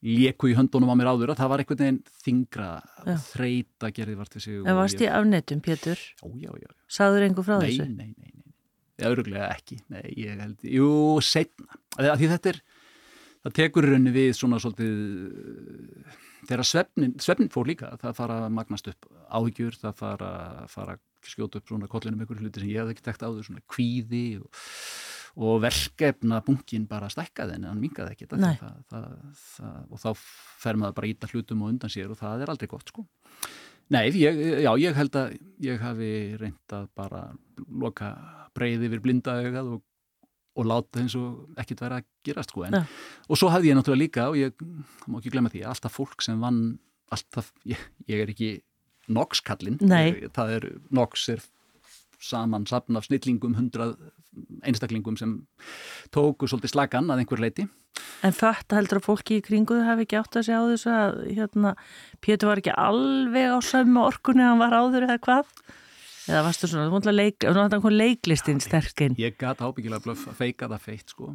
léku 0.00 0.48
í 0.48 0.54
höndunum 0.56 0.88
á 0.88 0.96
mér 0.96 1.10
áður 1.12 1.34
að 1.34 1.42
það 1.42 1.50
var 1.52 1.60
einhvern 1.62 1.82
veginn 1.82 1.98
þingra 2.24 2.68
Já. 3.04 3.16
þreita 3.26 3.90
gerði 3.92 4.16
vart 4.16 4.36
og 4.38 4.70
En 4.72 4.78
varst 4.80 4.96
ég- 4.96 5.04
ég 5.10 5.12
afnetum, 5.18 5.60
Pétur? 5.60 5.98
Já, 6.00 6.28
já, 6.40 6.50
já, 6.64 6.70
Sagður 6.88 7.26
einhver 7.28 7.44
frá 7.44 7.58
nei, 7.60 7.68
þessu? 7.68 7.86
nei, 7.88 7.94
nei, 8.08 8.14
nei, 8.16 8.32
nei. 8.40 9.10
Öruglega 9.10 9.50
ekki, 9.52 9.82
nei, 9.92 10.02
ég 10.16 10.40
held 10.40 10.64
Jú, 10.64 11.20
setna, 11.20 11.76
því 12.00 12.16
því 12.16 12.30
þetta 12.32 12.48
er 12.54 12.62
það 13.44 13.52
tekur 13.60 13.84
í 13.84 13.92
rauninni 13.92 14.12
við 14.16 14.32
svona 14.40 14.58
svolítið 14.64 14.96
þegar 16.48 16.64
svefnin, 16.66 17.14
svefnin 17.20 17.52
fór 17.52 17.68
líka, 17.68 17.92
það 18.00 18.16
fara 18.16 18.40
að 18.46 18.52
magnast 18.56 18.88
upp 18.88 19.06
áhyggjur, 19.30 19.76
það 19.84 19.94
fara, 20.00 20.32
fara 20.72 20.96
að 20.96 21.00
skjóta 21.28 21.60
upp 21.60 21.68
svona 21.70 21.88
kollinum 21.90 22.20
einhverju 22.22 22.46
hluti 22.46 22.62
sem 22.62 22.70
ég 22.72 22.82
hef 22.82 22.92
ekki 22.94 23.06
tekt 23.06 23.24
áður, 23.26 23.44
svona 23.46 23.64
kvíði 23.70 24.24
og, 24.40 24.62
og 25.40 25.60
verkefna 25.64 26.40
bunkin 26.46 26.86
bara 26.90 27.10
stækkaði 27.12 27.58
en 27.58 27.68
hann 27.70 27.82
mingaði 27.82 28.16
ekki 28.16 28.30
Nei. 28.40 28.54
það, 28.60 28.78
það, 28.90 29.10
það, 29.42 29.82
og 29.90 30.02
þá 30.04 30.10
fer 30.64 30.80
maður 30.80 30.96
bara 31.00 31.10
íta 31.12 31.30
hlutum 31.32 31.66
og 31.66 31.74
undan 31.74 31.92
sér 31.92 32.10
og 32.12 32.20
það 32.20 32.46
er 32.46 32.54
aldrei 32.54 32.70
gott 32.70 32.92
sko 32.92 33.06
Nei, 33.90 34.04
ég, 34.14 34.36
já, 34.62 34.70
ég 34.78 34.94
held 34.94 35.16
að 35.18 35.32
ég 35.66 35.80
hafi 35.82 36.10
reynd 36.38 36.74
að 36.76 36.84
bara 36.94 37.24
loka 37.66 38.12
breyði 38.54 38.86
yfir 38.86 39.00
blinda 39.02 39.34
augað 39.42 39.72
og, 39.74 39.80
og 40.60 40.68
láta 40.70 41.00
eins 41.02 41.16
og 41.18 41.58
ekkert 41.58 41.82
vera 41.82 41.98
að 41.98 42.06
gerast 42.28 42.54
sko. 42.54 42.62
en, 42.68 42.76
Já. 42.78 42.84
og 43.26 43.40
svo 43.40 43.50
hafði 43.50 43.72
ég 43.72 43.78
náttúrulega 43.78 44.02
líka 44.04 44.28
og 44.30 44.38
ég 44.38 44.62
má 45.10 45.18
ekki 45.18 45.32
glemma 45.34 45.50
því, 45.50 45.64
alltaf 45.66 45.96
fólk 45.98 46.22
sem 46.22 46.38
vann 46.38 46.78
alltaf, 47.10 47.50
ég, 47.66 47.82
ég 48.06 48.22
er 48.22 48.30
ekki 48.30 48.52
Nox-kallinn, 49.08 49.80
Nei. 49.80 50.28
það 50.36 50.56
er 50.58 50.68
Nox 50.94 51.28
er 51.32 51.44
saman 52.20 52.66
safn 52.68 52.98
af 53.00 53.08
snillingum, 53.08 53.56
hundrað 53.56 53.96
einstaklingum 54.62 55.16
sem 55.18 55.38
tóku 56.14 56.46
svolítið 56.46 56.74
slagan 56.74 57.10
að 57.10 57.24
einhver 57.24 57.40
leiti 57.42 57.66
En 58.24 58.34
þetta 58.36 58.76
heldur 58.78 59.00
að 59.00 59.06
fólki 59.06 59.38
í 59.40 59.44
kringuðu 59.44 59.84
hafi 59.86 60.04
ekki 60.04 60.18
átt 60.20 60.36
að 60.38 60.46
segja 60.46 60.60
á 60.60 60.70
þessu 60.70 60.90
að 60.94 61.20
hérna, 61.38 61.72
Pétur 62.22 62.50
var 62.50 62.60
ekki 62.62 62.74
alveg 62.76 63.54
á 63.56 63.58
sömu 63.64 64.04
orkunni 64.04 64.44
hann 64.44 64.60
var 64.60 64.76
áður 64.76 65.08
eða 65.08 65.18
hvað? 65.24 65.54
Eða 66.28 66.42
varstu 66.46 66.68
svona, 66.70 66.86
þú 66.86 66.94
mútla 66.94 67.14
leik, 67.16 67.46
leiklistinn 67.96 68.60
sterkinn. 68.62 69.16
Ég 69.18 69.38
gat 69.40 69.62
ábyggilega 69.64 70.12
að 70.12 70.36
feika 70.38 70.68
það 70.70 70.84
feitt 70.84 71.14
sko. 71.14 71.32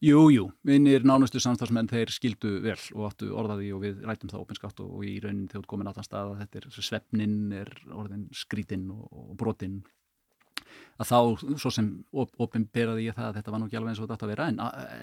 Jú, 0.00 0.20
jú, 0.32 0.46
minnir 0.64 1.02
nánustu 1.04 1.36
samstagsmenn 1.44 1.88
þeir 1.90 2.08
skildu 2.14 2.54
vel 2.64 2.78
og 2.96 3.10
áttu 3.10 3.26
orðaði 3.36 3.66
og 3.76 3.82
við 3.84 3.98
rætum 4.08 4.30
það 4.32 4.44
opinskátt 4.46 4.78
og, 4.80 4.94
og 4.96 5.02
í 5.04 5.18
raunin 5.20 5.48
þegar 5.50 5.66
þú 5.66 5.70
komin 5.74 5.90
á 5.92 5.96
þann 5.98 6.06
stað 6.06 6.30
að 6.30 6.38
þetta 6.40 6.60
er 6.60 6.84
svefnin 6.86 7.34
er 7.58 7.72
orðin 7.92 8.22
skrítinn 8.32 8.86
og, 8.94 9.02
og 9.12 9.34
brotinn. 9.40 9.82
Að 11.00 11.10
þá 11.10 11.18
svo 11.60 11.72
sem 11.74 11.90
op, 12.16 12.32
opinberaði 12.40 13.10
ég 13.10 13.18
það 13.18 13.28
að 13.28 13.36
þetta 13.40 13.52
var 13.52 13.60
nú 13.60 13.68
ekki 13.68 13.80
alveg 13.80 13.92
eins 13.92 14.00
og 14.00 14.06
þetta 14.08 14.16
átt 14.16 14.24
að 14.24 14.32
vera 14.32 14.48
en 14.48 14.62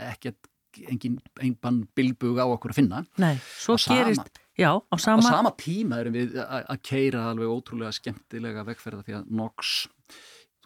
ekkert 0.10 0.52
engin 0.90 1.20
einbann 1.46 1.80
bilbug 1.98 2.42
á 2.42 2.46
okkur 2.50 2.74
að 2.74 2.80
finna. 2.82 3.04
Nei, 3.22 3.36
svo 3.54 3.78
sama- 3.82 4.02
gerist, 4.02 4.42
já, 4.58 4.72
á 4.74 4.82
á 4.82 4.96
sama, 4.98 5.22
sama 5.22 5.54
tíma 5.62 6.02
erum 6.02 6.18
við 6.18 6.42
að 6.42 6.82
keira 6.82 7.28
alveg 7.30 7.54
ótrúlega 7.54 7.94
skemmtilega 7.94 8.66
vegferða 8.66 9.06
því 9.06 9.20
að 9.22 9.30
NOx 9.30 9.76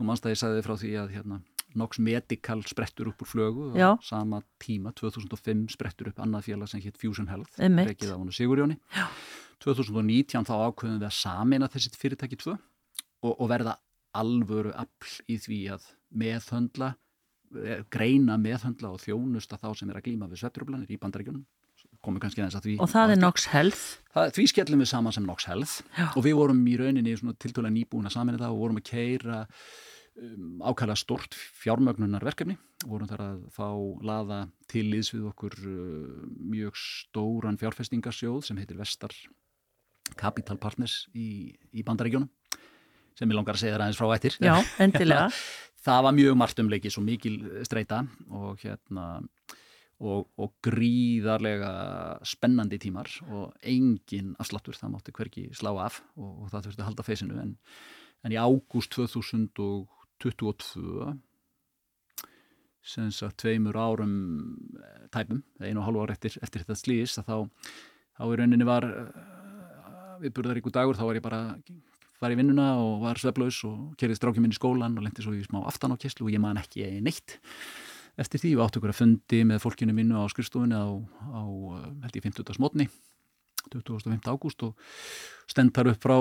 þú 0.02 0.08
ég 0.32 0.40
sagði 0.40 0.64
frá 0.66 0.76
því 0.80 0.92
að 0.98 1.12
hérna, 1.16 1.38
NOx 1.80 2.02
Medical 2.04 2.64
sprettur 2.68 3.12
upp 3.12 3.24
úr 3.24 3.30
flögu 3.30 3.70
á 3.76 3.96
sama 4.06 4.42
tíma 4.62 4.94
2005 4.98 5.70
sprettur 5.76 6.12
upp 6.12 6.20
annað 6.24 6.50
félag 6.50 6.72
sem 6.72 6.84
hétt 6.84 7.00
Fusion 7.00 7.30
Health 7.32 7.60
rekið 7.60 8.14
á 8.14 8.18
honu 8.18 8.36
Sigurjóni 8.36 8.80
Já. 8.96 9.08
2019 9.62 10.48
þá 10.50 10.54
ákveðum 10.68 11.00
við 11.00 11.08
að 11.10 11.18
samina 11.20 11.70
þessi 11.72 11.94
fyrirtæki 12.02 12.40
tvö 12.42 12.58
og, 12.58 13.34
og 13.38 13.48
verða 13.52 13.78
alvöru 14.18 14.74
afl 14.76 15.16
í 15.32 15.38
því 15.40 15.62
að 15.76 15.88
meðhöndla 16.22 16.94
eh, 17.62 17.84
greina 17.94 18.38
meðhöndla 18.42 18.92
og 18.92 19.02
þjónusta 19.04 19.60
þá 19.62 19.72
sem 19.78 19.92
er 19.92 20.02
að 20.02 20.08
glíma 20.10 20.30
við 20.32 20.44
svetrublanir 20.44 20.92
í 20.92 21.00
bandaríkjunum 21.00 21.46
komum 22.02 22.22
kannski 22.22 22.42
aðeins 22.42 22.58
að 22.58 22.66
því 22.66 22.76
og 22.82 22.90
það 22.92 23.14
er. 23.14 23.22
Nox 23.22 23.46
Health. 23.52 23.86
Það, 24.16 24.34
því 24.38 24.46
skellum 24.52 24.82
við 24.82 24.90
saman 24.92 25.16
sem 25.16 25.28
Nox 25.28 25.48
Health 25.50 25.78
Já. 25.98 26.08
og 26.10 26.26
við 26.26 26.38
vorum 26.40 26.62
í 26.68 26.76
rauninni 26.80 27.16
tiltöla 27.42 27.72
nýbúin 27.74 28.10
að 28.10 28.16
saminni 28.18 28.42
það 28.42 28.56
og 28.56 28.64
vorum 28.64 28.82
að 28.82 28.88
keira 28.90 29.42
um, 30.22 30.62
ákala 30.66 30.96
stort 31.00 31.36
fjármögnunarverkefni. 31.36 32.58
Vorum 32.86 33.10
þar 33.10 33.26
að 33.26 33.42
fá 33.54 33.68
laða 34.06 34.42
til 34.72 34.88
liðs 34.90 35.12
við 35.14 35.28
okkur 35.32 35.58
uh, 35.60 36.28
mjög 36.54 36.78
stóran 36.80 37.60
fjárfestingarsjóð 37.62 38.46
sem 38.48 38.62
heitir 38.62 38.80
Vestar 38.80 39.16
Capital 40.20 40.58
Partners 40.62 41.06
í, 41.16 41.52
í 41.72 41.84
bandaríkjónum 41.88 42.30
sem 43.18 43.30
ég 43.30 43.38
langar 43.38 43.58
að 43.58 43.66
segja 43.66 43.76
það 43.76 43.86
aðeins 43.86 44.00
frá 44.00 44.16
ættir 44.16 44.38
Já, 44.42 44.56
endilega. 44.86 45.28
Það 45.82 46.06
var 46.06 46.16
mjög 46.18 46.38
margt 46.38 46.62
umleikis 46.62 46.98
og 47.02 47.06
mikil 47.08 47.36
streyta 47.66 48.04
og 48.30 48.62
hérna 48.62 49.06
og, 50.02 50.28
og 50.42 50.54
gríðarlega 50.66 51.72
spennandi 52.28 52.80
tímar 52.82 53.10
og 53.30 53.52
engin 53.62 54.36
afslattur, 54.42 54.78
það 54.78 54.94
mátti 54.96 55.16
hverki 55.16 55.48
slá 55.58 55.72
af 55.86 56.02
og, 56.16 56.46
og 56.46 56.54
það 56.54 56.68
þurfti 56.68 56.82
að 56.82 56.90
halda 56.90 57.06
feysinu. 57.08 57.40
En, 57.42 57.56
en 58.26 58.36
í 58.36 58.40
ágúst 58.42 58.98
2022 60.24 61.12
sem 62.82 63.12
sagt 63.14 63.38
tveimur 63.44 63.78
árum 63.78 64.14
eh, 64.82 65.08
tæpum, 65.14 65.44
einu 65.62 65.82
og 65.82 65.88
hálfu 65.88 66.04
ár 66.06 66.14
eftir, 66.16 66.38
eftir 66.42 66.64
þetta 66.64 66.78
slýðis 66.80 67.20
þá, 67.22 67.46
þá 68.18 68.24
í 68.26 68.40
rauninni 68.40 68.68
var 68.68 68.88
eh, 68.90 70.18
við 70.24 70.34
burðar 70.38 70.62
ykkur 70.62 70.74
dagur, 70.74 70.98
þá 70.98 71.06
var 71.06 71.20
ég 71.20 71.26
bara 71.26 71.42
var 72.22 72.34
í 72.34 72.38
vinnuna 72.38 72.74
og 72.78 73.00
var 73.06 73.22
sveflaus 73.22 73.64
og 73.66 73.94
kerið 74.02 74.20
strákjum 74.20 74.46
inn 74.46 74.54
í 74.54 74.58
skólan 74.58 74.98
og 74.98 75.06
lendi 75.06 75.24
svo 75.26 75.34
í 75.34 75.46
smá 75.46 75.64
aftan 75.66 75.94
á 75.94 76.02
kesslu 76.02 76.28
og 76.28 76.34
ég 76.34 76.42
man 76.42 76.60
ekki 76.62 76.86
neitt 77.02 77.40
eftir 78.22 78.42
því 78.42 78.56
við 78.56 78.66
áttu 78.66 78.82
okkur 78.82 78.94
að 78.94 79.00
fundi 79.00 79.40
með 79.48 79.64
fólkinu 79.64 79.96
mínu 79.98 80.22
á 80.22 80.26
skurstofunni 80.30 80.78
á, 80.78 80.90
á 81.34 81.42
held 82.06 82.18
ég 82.18 82.28
50. 82.28 82.54
smotni 82.58 82.90
25. 83.66 84.30
ágúst 84.32 84.64
og 84.66 84.78
stendar 85.50 85.92
upp 85.92 86.02
frá 86.04 86.18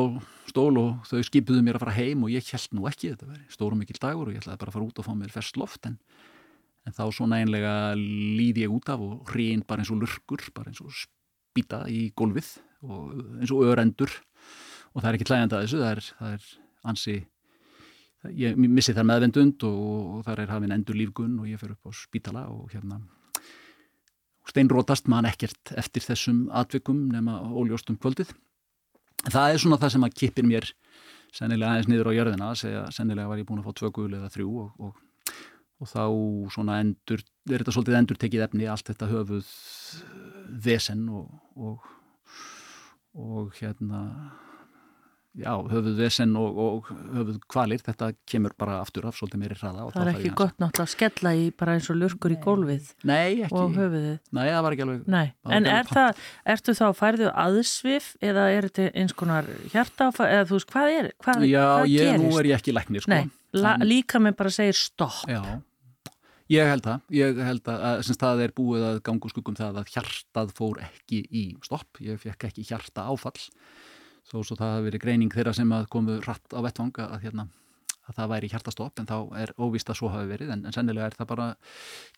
stól 0.50 0.78
og 0.80 1.06
þau 1.08 1.22
skipuðu 1.26 1.62
mér 1.64 1.78
að 1.78 1.84
fara 1.84 1.96
heim 1.96 2.24
og 2.26 2.32
ég 2.34 2.46
held 2.52 2.76
nú 2.76 2.88
ekki, 2.90 3.12
þetta 3.14 3.30
veri 3.30 3.46
stórum 3.52 3.80
mikil 3.80 4.00
dagur 4.00 4.28
og 4.28 4.34
ég 4.34 4.42
ætlaði 4.42 4.62
bara 4.62 4.72
að 4.72 4.78
fara 4.78 4.88
út 4.88 5.00
og 5.00 5.06
fá 5.06 5.12
mér 5.16 5.34
fest 5.34 5.60
loft 5.60 5.88
en, 5.88 5.98
en 6.86 6.96
þá 6.96 7.04
svona 7.16 7.40
einlega 7.40 7.74
líði 7.98 8.66
ég 8.66 8.74
út 8.74 8.90
af 8.92 9.04
og 9.04 9.30
hrein 9.32 9.64
bara 9.66 9.84
eins 9.84 9.92
og 9.94 10.02
lurkur, 10.02 10.44
bara 10.56 10.72
eins 10.72 10.82
og 10.84 10.92
spýta 10.92 11.84
í 11.90 12.10
gólfið 12.16 12.56
og 12.86 13.14
eins 13.40 13.54
og 13.54 13.66
örendur 13.68 14.12
og 14.94 15.02
það 15.02 15.10
er 15.10 15.18
ekki 15.18 15.28
klæðandi 15.30 15.56
að 15.56 15.66
þessu, 15.66 15.84
það 15.84 15.92
er, 15.92 16.10
það 16.18 16.34
er 16.34 16.50
ansi 16.90 17.20
ég 18.36 18.58
missi 18.60 18.92
þar 18.96 19.08
meðvendund 19.08 19.64
og, 19.64 19.80
og 20.18 20.26
þar 20.26 20.44
er 20.44 20.52
hafinn 20.52 20.74
endur 20.74 20.98
lífgun 20.98 21.38
og 21.40 21.48
ég 21.48 21.60
fer 21.60 21.72
upp 21.72 21.88
á 21.88 21.90
spítala 21.96 22.44
og 22.52 22.68
hérna 22.74 23.00
steinrótast 24.50 25.08
man 25.10 25.28
ekkert 25.28 25.72
eftir 25.78 26.04
þessum 26.04 26.48
atvikum 26.52 27.06
nema 27.12 27.38
óljóstum 27.50 27.98
kvöldið. 28.00 28.32
Það 29.30 29.52
er 29.52 29.62
svona 29.62 29.78
það 29.80 29.94
sem 29.94 30.06
að 30.06 30.16
kipir 30.22 30.48
mér 30.48 30.66
sennilega 31.36 31.74
aðeins 31.74 31.90
niður 31.90 32.10
á 32.10 32.16
jörðina 32.16 32.50
segja 32.58 32.82
sennilega 32.94 33.30
var 33.30 33.40
ég 33.40 33.46
búin 33.48 33.60
að 33.62 33.68
fá 33.68 33.78
tvö 33.78 33.90
gul 33.94 34.10
eða 34.16 34.30
þrjú 34.34 34.50
og, 34.64 34.88
og, 34.88 35.36
og 35.78 35.90
þá 35.90 36.04
svona 36.56 36.80
endur 36.82 37.22
er 37.22 37.60
þetta 37.60 37.74
svolítið 37.76 37.98
endur 38.00 38.20
tekið 38.24 38.44
efni 38.48 38.68
allt 38.70 38.90
þetta 38.90 39.10
höfuð 39.12 39.52
vesen 40.64 41.06
og 41.12 41.86
og 43.14 43.54
hérna 43.58 44.00
já, 45.38 45.52
höfuð 45.70 45.98
vesen 46.00 46.32
og, 46.38 46.56
og 46.58 46.88
höfuð 47.14 47.38
kvalir, 47.50 47.82
þetta 47.84 48.10
kemur 48.28 48.54
bara 48.58 48.80
aftur 48.82 49.06
af 49.08 49.18
svolítið 49.18 49.42
meiri 49.42 49.56
hraða. 49.60 49.86
Það 49.94 50.02
er 50.02 50.10
ekki 50.12 50.32
gott 50.40 50.56
náttúrulega 50.58 50.86
að 50.86 50.92
skella 50.94 51.32
í 51.38 51.44
bara 51.62 51.76
eins 51.76 51.90
og 51.92 51.98
lurkur 52.00 52.32
Nei. 52.32 52.36
í 52.36 52.42
gólfið 52.46 52.90
Nei, 53.10 53.30
ekki. 53.46 53.54
og 53.54 53.78
höfuðið. 53.78 54.18
Nei, 54.36 54.44
það 54.48 54.60
var 54.66 54.76
ekki 54.76 54.86
alveg. 54.86 55.06
Nei, 55.14 55.24
en 55.56 55.70
er 55.70 55.90
það, 55.90 56.24
ertu 56.56 56.76
þá 56.80 56.84
færðu 56.98 57.32
aðsvif 57.46 58.10
eða 58.30 58.46
er 58.56 58.68
þetta 58.68 58.90
eins 59.02 59.16
konar 59.22 59.50
hjartáfa 59.72 60.28
eða 60.28 60.48
þú 60.50 60.58
veist, 60.58 60.70
hvað 60.74 60.94
er, 60.98 61.10
hvað, 61.22 61.48
já, 61.48 61.64
hvað 61.64 61.90
ég, 61.94 62.04
gerist? 62.04 62.24
Já, 62.24 62.26
nú 62.26 62.42
er 62.42 62.50
ég 62.50 62.58
ekki 62.58 62.76
læknir, 62.76 63.06
sko. 63.06 63.14
Nei, 63.14 63.34
la, 63.62 63.76
líka 63.86 64.22
með 64.22 64.38
bara 64.42 64.54
segir 64.54 64.78
stopp. 64.78 65.22
Já, 65.30 65.60
ég 66.50 66.72
held 66.74 66.88
það. 66.88 67.06
Ég 67.14 67.44
held 67.46 67.70
að, 67.70 67.86
að 67.92 68.02
semst 68.08 68.26
það 68.26 68.44
er 68.48 68.56
búið 68.58 68.88
að 68.88 69.00
gangu 69.06 69.30
skuggum 69.30 69.58
það 69.58 69.78
að 69.84 69.94
hjartað 69.94 70.52
fór 70.58 70.82
ekki 70.88 71.22
í 71.30 71.44
stopp. 71.62 72.02
Ég 72.02 72.18
fekk 72.18 72.50
ekki 72.50 72.66
hjarta 72.72 73.06
áfall 73.06 73.38
þó 74.30 74.42
svo 74.42 74.58
það 74.58 74.76
hafi 74.76 74.90
verið 74.90 75.06
greining 75.06 75.32
þeirra 75.34 75.56
sem 75.56 75.72
komu 75.90 76.20
rætt 76.24 76.54
á 76.54 76.60
vettvang 76.62 77.02
að, 77.02 77.16
hérna, 77.24 77.46
að 78.10 78.18
það 78.18 78.30
væri 78.32 78.50
hjartastopp 78.50 79.00
en 79.00 79.08
þá 79.08 79.16
er 79.40 79.52
óvist 79.60 79.90
að 79.90 79.98
svo 80.00 80.10
hafi 80.12 80.28
verið 80.30 80.52
en, 80.54 80.64
en 80.66 80.74
sennilega 80.74 81.08
er 81.10 81.16
það 81.18 81.28
bara 81.30 81.46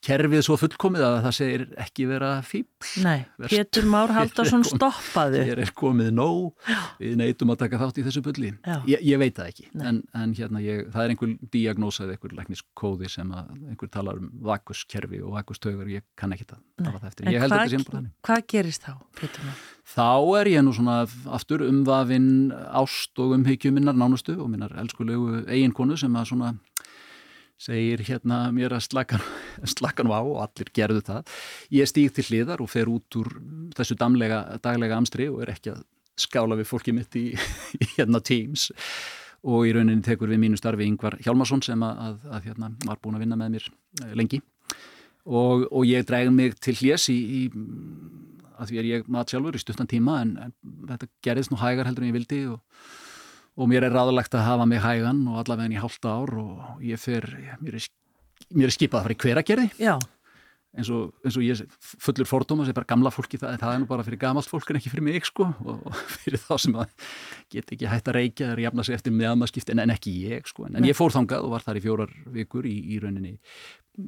kerfið 0.05 0.45
svo 0.47 0.57
fullkomið 0.61 1.05
að 1.07 1.17
það 1.27 1.37
segir 1.39 1.65
ekki 1.85 2.07
vera 2.11 2.31
fíbl 2.47 2.91
Nei, 3.05 3.25
Pétur 3.53 3.89
Már 3.93 4.13
Haldarsson 4.17 4.65
stoppaðu. 4.67 5.43
Hér 5.49 5.63
er 5.65 5.73
komið 5.77 6.13
nóg, 6.17 6.71
við 7.01 7.17
neytum 7.21 7.55
að 7.55 7.63
taka 7.65 7.81
þátt 7.83 8.01
í 8.01 8.07
þessu 8.09 8.25
bulli. 8.25 8.53
Ég, 8.91 9.05
ég 9.13 9.21
veit 9.23 9.37
það 9.39 9.53
ekki 9.53 9.69
en, 9.81 10.03
en 10.19 10.35
hérna 10.39 10.65
ég, 10.65 10.85
það 10.95 11.07
er 11.07 11.15
einhver 11.15 11.37
diagnósa 11.55 12.07
eða 12.07 12.17
einhver 12.17 12.37
lækniskóði 12.41 13.13
sem 13.13 13.37
að 13.37 13.53
einhver 13.73 13.93
talar 13.93 14.21
um 14.21 14.33
vakuskerfi 14.49 15.23
og 15.23 15.37
vakustögur 15.39 15.93
ég 15.93 16.07
kann 16.19 16.35
ekki 16.37 16.49
það 16.53 16.63
það 16.83 17.09
eftir. 17.11 17.31
Ég 17.33 17.43
held 17.43 17.55
að 17.55 17.63
þetta 17.63 17.73
sé 17.73 17.87
bara 17.87 17.99
þannig. 17.99 18.13
Hvað 18.27 18.45
gerist 18.53 18.87
þá, 18.87 18.93
Pétur 19.21 19.47
Már? 19.47 19.63
Þá 19.83 20.39
er 20.39 20.51
ég 20.53 20.62
nú 20.62 20.72
svona 20.76 21.03
aftur 21.35 21.64
umvafinn 21.66 22.53
ást 22.53 23.18
og 23.18 23.35
umhyggju 23.37 23.72
minnar 23.74 23.97
nánustu 23.99 24.37
og 24.39 24.51
minnar 24.53 24.76
elskulegu 24.78 25.43
eiginkonu 25.51 25.99
sem 25.99 26.14
að 26.16 26.28
svona 26.30 26.53
segir 27.62 28.03
hérna 28.07 28.45
mér 28.55 28.76
að 28.76 28.87
slakkan, 28.89 29.24
slakkan 29.74 30.11
á 30.11 30.22
og 30.22 30.39
allir 30.45 30.70
gerðu 30.74 31.03
það. 31.07 31.35
Ég 31.74 31.91
stýg 31.91 32.14
til 32.14 32.26
hliðar 32.30 32.62
og 32.62 32.70
fer 32.70 32.91
út 32.91 33.18
úr 33.18 33.35
þessu 33.76 33.99
damlega, 33.99 34.45
daglega 34.62 34.99
amstri 34.99 35.28
og 35.30 35.43
er 35.43 35.55
ekki 35.57 35.74
að 35.74 35.83
skála 36.18 36.59
við 36.59 36.70
fólki 36.70 36.95
mitt 36.95 37.18
í, 37.18 37.33
í 37.83 37.91
hérna 37.97 38.22
Teams 38.22 38.70
og 39.43 39.66
í 39.66 39.74
rauninni 39.74 40.05
tekur 40.07 40.30
við 40.30 40.45
mínu 40.45 40.59
starfi 40.61 40.87
Yngvar 40.87 41.18
Hjálmarsson 41.24 41.62
sem 41.66 41.83
að, 41.83 42.03
að, 42.07 42.18
að 42.37 42.51
hérna, 42.51 42.74
var 42.87 43.01
búin 43.03 43.18
að 43.18 43.24
vinna 43.24 43.39
með 43.41 43.57
mér 43.57 43.70
eh, 44.05 44.12
lengi 44.18 44.39
og, 45.26 45.66
og 45.66 45.87
ég 45.87 46.07
dreg 46.07 46.30
mig 46.35 46.55
til 46.62 46.76
hljés 46.78 47.09
í, 47.11 47.18
í 47.18 47.43
að 48.63 48.73
því 48.73 48.81
er 48.81 48.89
ég 48.91 49.11
mat 49.13 49.33
sjálfur 49.33 49.59
í 49.59 49.63
stuttan 49.63 49.91
tíma 49.91 50.21
en, 50.25 50.35
en 50.47 50.55
þetta 50.91 51.11
gerðist 51.27 51.53
nú 51.53 51.61
hægar 51.61 51.91
heldur 51.91 52.07
en 52.07 52.13
ég 52.13 52.17
vildi 52.17 52.41
og, 52.53 52.61
og 53.59 53.71
mér 53.71 53.89
er 53.89 53.97
ráðlegt 53.97 54.35
að 54.39 54.47
hafa 54.49 54.69
mig 54.71 54.83
hægan 54.85 55.25
og 55.31 55.43
allavega 55.43 55.75
í 55.75 55.83
hálta 55.83 56.17
ár 56.23 56.35
og 56.43 56.83
ég 56.87 57.01
fer, 57.03 57.29
mér 57.63 57.79
er, 57.81 57.89
mér 58.55 58.71
er 58.71 58.77
skipað 58.77 59.01
að 59.01 59.09
fara 59.09 59.17
í 59.19 59.23
hveragerði 59.27 59.71
eins 60.73 60.89
og, 60.93 61.12
eins 61.20 61.37
og 61.37 61.45
ég 61.45 61.61
fullur 62.01 62.29
fordóma 62.29 62.64
sem 62.64 62.73
er 62.73 62.79
bara 62.79 62.89
gamla 62.89 63.12
fólki, 63.12 63.41
það, 63.41 63.59
það 63.61 63.75
er 63.75 63.83
nú 63.83 63.89
bara 63.91 64.07
fyrir 64.07 64.20
gamalt 64.23 64.49
fólk 64.49 64.70
en 64.73 64.79
ekki 64.81 64.93
fyrir 64.95 65.05
mig 65.05 65.29
sko 65.29 65.51
og, 65.51 65.83
og 65.91 65.99
fyrir 66.23 66.41
þá 66.41 66.55
sem 66.64 66.79
að 66.81 66.95
get 67.53 67.75
ekki 67.77 67.91
hægt 67.91 68.09
að 68.09 68.18
reykja 68.18 68.53
eða 68.55 68.66
jafna 68.68 68.87
sig 68.89 68.97
eftir 68.97 69.16
meðamaskipti 69.18 69.75
en, 69.75 69.85
en 69.85 69.93
ekki 69.93 70.14
ég 70.31 70.49
sko 70.49 70.68
en, 70.68 70.81
en 70.81 70.89
ég 70.89 70.97
fór 70.97 71.12
þangað 71.12 71.45
og 71.45 71.55
var 71.57 71.66
þar 71.66 71.81
í 71.81 71.85
fjórar 71.85 72.16
vikur 72.33 72.68
í, 72.68 72.77
í 72.95 73.03
rauninni 73.03 73.37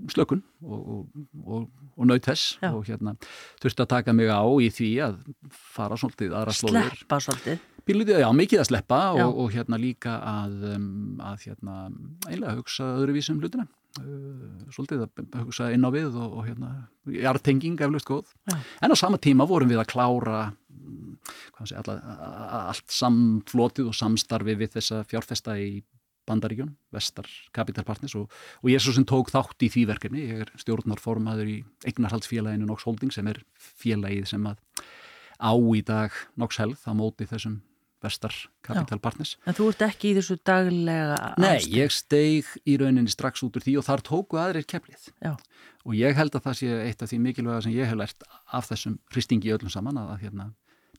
slökun 0.09 0.41
og, 0.65 1.07
og, 1.45 1.69
og 1.99 2.09
naut 2.09 2.25
þess 2.25 2.57
Já. 2.62 2.71
og 2.73 2.87
hérna 2.89 3.15
þurfti 3.61 3.85
að 3.85 3.91
taka 3.93 4.17
mig 4.17 4.33
á 4.33 4.41
í 4.41 4.71
því 4.73 4.91
að 5.05 5.19
fara 5.53 5.99
svolítið 6.01 6.33
aðra 6.33 6.57
slóður. 6.57 6.95
Sleppa 6.97 7.21
svolítið. 7.21 7.71
Bíluði, 7.85 8.17
já, 8.23 8.29
mikið 8.33 8.62
að 8.62 8.69
sleppa 8.71 9.01
og, 9.12 9.41
og 9.45 9.51
hérna 9.53 9.79
líka 9.81 10.17
að, 10.25 10.55
um, 10.73 10.87
að 11.21 11.49
hérna 11.51 11.75
einlega 12.31 12.57
hugsa 12.57 12.95
öðruvísum 12.97 13.43
hlutina. 13.43 13.69
Uh, 13.95 14.70
svolítið 14.74 15.05
að 15.07 15.42
hugsa 15.45 15.68
inn 15.70 15.86
á 15.86 15.90
við 15.95 16.16
og 16.18 16.40
hérna, 16.49 16.88
hjartenging 17.07 17.78
eflust 17.86 18.09
góð. 18.09 18.32
Já. 18.51 18.57
En 18.82 18.90
á 18.90 18.97
sama 18.99 19.20
tíma 19.22 19.47
vorum 19.47 19.70
við 19.70 19.78
að 19.78 19.90
klára 19.92 20.38
sé, 21.62 21.76
alla, 21.78 21.99
allt 22.72 22.90
samflotið 22.90 23.92
og 23.92 23.95
samstarfi 23.95 24.57
við 24.59 24.74
þessa 24.74 25.05
fjárfesta 25.07 25.55
í 25.62 25.84
bandaríkjun, 26.28 26.72
vestar 26.95 27.28
kapitalpartners 27.55 28.16
og, 28.18 28.32
og 28.62 28.70
ég 28.72 28.78
er 28.78 28.84
svo 28.84 28.95
sem 28.97 29.07
tók 29.09 29.30
þátt 29.32 29.66
í 29.66 29.70
því 29.72 29.84
verkefni, 29.92 30.24
ég 30.24 30.45
er 30.47 30.53
stjórnarformaður 30.61 31.53
í 31.53 31.57
eignarhaldsfélaginu 31.86 32.68
Nox 32.68 32.86
Holding 32.88 33.12
sem 33.14 33.28
er 33.30 33.42
félagið 33.61 34.30
sem 34.32 34.49
að 34.49 34.59
á 35.38 35.53
í 35.53 35.84
dag 35.84 36.16
Nox 36.40 36.59
Health 36.62 36.88
á 36.88 36.92
móti 36.97 37.28
þessum 37.28 37.61
vestar 38.05 38.35
kapitalpartners. 38.67 39.37
En 39.49 39.57
þú 39.57 39.71
ert 39.73 39.85
ekki 39.89 40.13
í 40.13 40.17
þessu 40.19 40.39
daglega 40.47 41.19
aðstöð? 41.19 41.45
Nei, 41.45 41.79
ég 41.79 41.95
steig 41.95 42.51
í 42.69 42.77
rauninni 42.81 43.13
strax 43.13 43.45
út 43.47 43.57
úr 43.59 43.65
því 43.65 43.79
og 43.81 43.87
þar 43.89 44.05
tóku 44.07 44.41
aðrir 44.41 44.69
keflið 44.71 45.09
Já. 45.25 45.33
og 45.85 45.97
ég 45.99 46.19
held 46.19 46.37
að 46.37 46.49
það 46.49 46.59
sé 46.61 46.75
eitt 46.89 47.05
af 47.05 47.13
því 47.13 47.23
mikilvæga 47.29 47.65
sem 47.67 47.77
ég 47.77 47.91
hef 47.91 48.01
lært 48.01 48.29
af 48.29 48.69
þessum 48.71 48.99
hristingi 49.15 49.55
öllum 49.57 49.73
saman 49.73 50.03
að, 50.03 50.13
að 50.15 50.27
hérna 50.27 50.51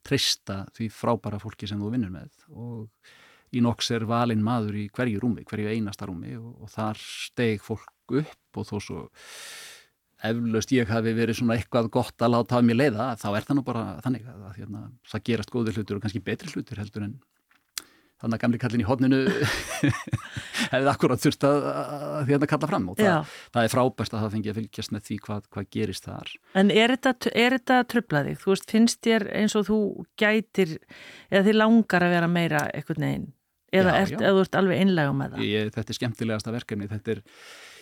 treysta 0.06 0.64
því 0.76 0.90
frábæra 0.94 1.42
fólki 1.42 1.70
sem 1.70 1.82
þú 1.82 1.94
vinnur 1.96 2.14
með 2.14 2.32
og 2.54 3.14
í 3.56 3.62
noks 3.64 3.92
er 3.96 4.06
valinn 4.10 4.44
maður 4.44 4.80
í 4.82 4.88
hverju 4.94 5.22
rúmi, 5.22 5.46
hverju 5.48 5.72
einasta 5.72 6.08
rúmi 6.10 6.36
og, 6.38 6.52
og 6.66 6.72
þar 6.74 7.00
steg 7.00 7.64
fólk 7.64 8.16
upp 8.22 8.60
og 8.60 8.68
þó 8.68 8.76
svo 8.84 9.06
eflaust 10.32 10.74
ég 10.76 10.92
hafi 10.92 11.14
verið 11.18 11.40
svona 11.40 11.56
eitthvað 11.60 11.92
gott 11.94 12.26
að 12.26 12.36
láta 12.36 12.60
af 12.60 12.66
mér 12.68 12.80
leiða, 12.82 13.12
þá 13.22 13.30
er 13.36 13.48
það 13.48 13.60
nú 13.60 13.64
bara 13.68 13.86
þannig 14.06 14.28
að, 14.32 14.42
að 14.50 14.60
hérna, 14.60 14.84
það 15.12 15.26
gerast 15.30 15.54
góðir 15.54 15.80
hlutur 15.80 16.00
og 16.00 16.06
kannski 16.06 16.24
betri 16.26 16.52
hlutur 16.54 16.82
heldur 16.82 17.08
en 17.08 17.16
þannig 18.22 18.38
að 18.38 18.42
gamli 18.46 18.60
kallin 18.62 18.82
í 18.82 18.88
hodninu 18.88 19.20
hefði 20.72 20.90
akkurat 20.90 21.22
þurft 21.22 21.46
að, 21.48 21.66
að 21.68 22.30
hérna 22.32 22.50
kalla 22.50 22.70
fram 22.72 22.90
og 22.94 23.00
það, 23.00 23.34
það 23.54 23.68
er 23.68 23.74
frábært 23.74 24.16
að 24.16 24.24
það 24.24 24.36
fengi 24.36 24.52
að 24.52 24.60
fylgjast 24.60 24.94
með 24.96 25.06
því 25.10 25.18
hvað, 25.26 25.48
hvað 25.52 25.70
gerist 25.76 26.08
þar. 26.08 26.32
En 26.62 26.72
er 26.74 26.96
þetta, 26.96 27.32
þetta 27.36 27.80
tröflaðið? 27.92 28.38
Þú 28.42 28.54
veist, 28.54 28.68
finnst 28.72 29.02
þér 29.06 29.28
eins 29.42 29.58
og 29.60 29.68
þú 29.68 29.80
gætir 30.22 30.78
eða 31.30 31.44
þið 31.50 31.60
langar 31.60 32.08
að 32.08 32.16
vera 32.16 32.32
meira 32.32 32.64
eitthvað 32.72 33.04
neginn 33.04 33.28
eða 33.76 33.92
Já, 33.92 34.02
ert, 34.02 34.16
já. 34.16 34.20
eða 34.22 34.34
þú 34.36 34.44
ert 34.46 34.58
alveg 34.62 34.82
einlega 34.84 35.16
með 35.16 35.36
það? 35.36 35.46
ég, 35.50 35.72
þetta 35.76 35.92
er 35.92 35.98
skemmtilegasta 36.00 36.54
verkefni 36.56 36.90
þetta 36.92 37.16
er, 37.16 37.22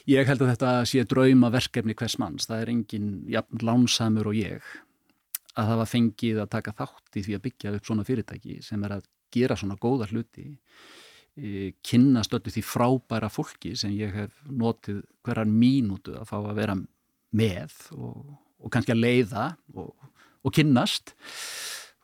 ég 0.10 0.28
held 0.28 0.43
að 0.43 0.51
þetta 0.54 0.72
sé 0.89 1.04
drauma 1.08 1.51
verkefni 1.54 1.95
hvers 1.97 2.18
manns, 2.22 2.47
það 2.49 2.64
er 2.64 2.74
engin 2.74 3.12
jafn 3.32 3.64
lánsamur 3.64 4.32
og 4.32 4.39
ég 4.39 4.74
að 5.54 5.70
það 5.70 5.80
var 5.80 5.89
fengið 5.91 6.41
að 6.41 6.51
taka 6.56 6.76
þátt 6.80 7.20
í 7.20 7.24
því 7.26 7.38
að 7.38 7.43
byggja 7.47 7.74
upp 7.78 7.88
svona 7.88 8.06
fyrirtæki 8.08 8.60
sem 8.66 8.86
er 8.88 8.97
að 8.97 9.10
gera 9.34 9.58
svona 9.58 9.78
góða 9.82 10.08
hluti 10.10 10.47
e, 11.38 11.74
kynna 11.86 12.24
stöldu 12.26 12.54
því 12.54 12.64
frábæra 12.66 13.30
fólki 13.34 13.76
sem 13.78 13.93
ég 13.97 14.14
hef 14.18 14.34
notið 14.49 15.04
hverjar 15.26 15.49
mínútu 15.49 16.18
að 16.18 16.30
fá 16.32 16.38
að 16.39 16.58
vera 16.58 16.78
með 17.34 17.78
og, 17.97 18.34
og 18.62 18.74
kannski 18.74 18.95
að 18.95 19.04
leiða 19.04 19.45
og, 19.78 19.93
og 20.41 20.56
kynnast 20.58 21.14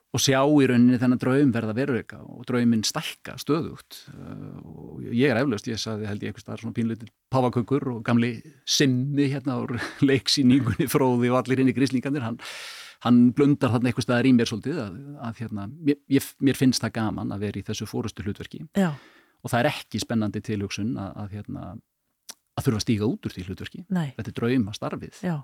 og 0.10 0.24
sjá 0.24 0.40
í 0.42 0.68
rauninni 0.70 0.98
þennan 0.98 1.22
draum 1.22 1.52
verða 1.54 1.76
veruleika 1.78 2.20
og 2.24 2.46
drauminn 2.50 2.82
stækka 2.88 3.36
stöðugt. 3.42 4.02
Uh, 4.10 4.58
og 4.64 5.04
ég 5.06 5.30
er 5.30 5.40
eflaust, 5.42 5.70
ég 5.70 5.82
saði 5.82 6.10
held 6.10 6.24
ég 6.24 6.32
eitthvað 6.32 6.46
staðar 6.48 6.64
svona 6.64 6.78
pínlutir 6.78 7.12
páfakökur 7.34 7.86
og 7.94 8.02
gamli 8.08 8.34
simmi 8.66 9.30
hérna 9.30 9.60
úr 9.62 9.78
leiksýningunni 10.10 10.90
fróði 10.90 11.30
og 11.30 11.44
allir 11.44 11.62
hinn 11.62 11.70
í 11.70 11.78
gríslingandir 11.78 12.26
hann, 12.26 12.40
hann 13.06 13.22
blundar 13.38 13.76
þarna 13.76 13.92
eitthvað 13.92 14.08
staðar 14.08 14.32
í 14.32 14.34
mér 14.40 14.50
svolítið 14.50 14.82
að, 14.88 14.98
að 15.30 15.44
hérna, 15.44 15.70
mér, 15.70 16.34
mér 16.42 16.60
finnst 16.60 16.84
það 16.84 16.96
gaman 16.98 17.36
að 17.36 17.46
vera 17.46 17.62
í 17.62 17.66
þessu 17.70 17.90
fórustu 17.90 18.26
hlutverki 18.26 18.66
Já, 18.80 18.90
og 19.44 19.54
það 19.54 19.62
er 19.62 19.72
ekki 19.76 20.02
spennandi 20.02 20.42
tilhugsun 20.44 20.96
að, 21.00 21.14
að, 21.22 21.38
hérna, 21.38 21.68
að 22.60 22.68
þurfa 22.68 22.82
að 22.82 22.86
stíga 22.86 23.10
út 23.10 23.28
úr 23.28 23.36
því 23.36 23.46
hlutverki. 23.48 23.84
Nei, 23.96 24.08
þetta 24.18 24.32
er 24.32 24.38
drauma 24.40 24.76
starfið. 24.76 25.22
Já, 25.26 25.36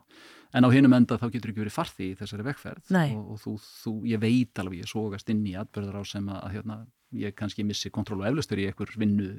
en 0.55 0.67
á 0.67 0.69
hinum 0.75 0.97
enda 0.97 1.19
þá 1.21 1.27
getur 1.33 1.53
ekki 1.53 1.63
verið 1.63 1.75
farði 1.75 2.09
í 2.11 2.17
þessari 2.19 2.47
vegferð 2.49 2.95
og, 2.95 3.25
og 3.33 3.41
þú, 3.41 3.55
þú, 3.83 3.93
ég 4.11 4.23
veit 4.23 4.63
alveg, 4.63 4.83
ég 4.83 4.91
sógast 4.91 5.31
inn 5.33 5.43
í 5.47 5.55
atbyrðar 5.59 5.99
á 5.99 6.03
sem 6.07 6.29
að, 6.31 6.41
að 6.41 6.55
hérna, 6.57 6.79
ég 7.25 7.35
kannski 7.37 7.65
missi 7.67 7.91
kontról 7.93 8.21
og 8.21 8.29
eflustur 8.29 8.61
í 8.61 8.67
einhver 8.69 8.93
vinnu 8.99 9.29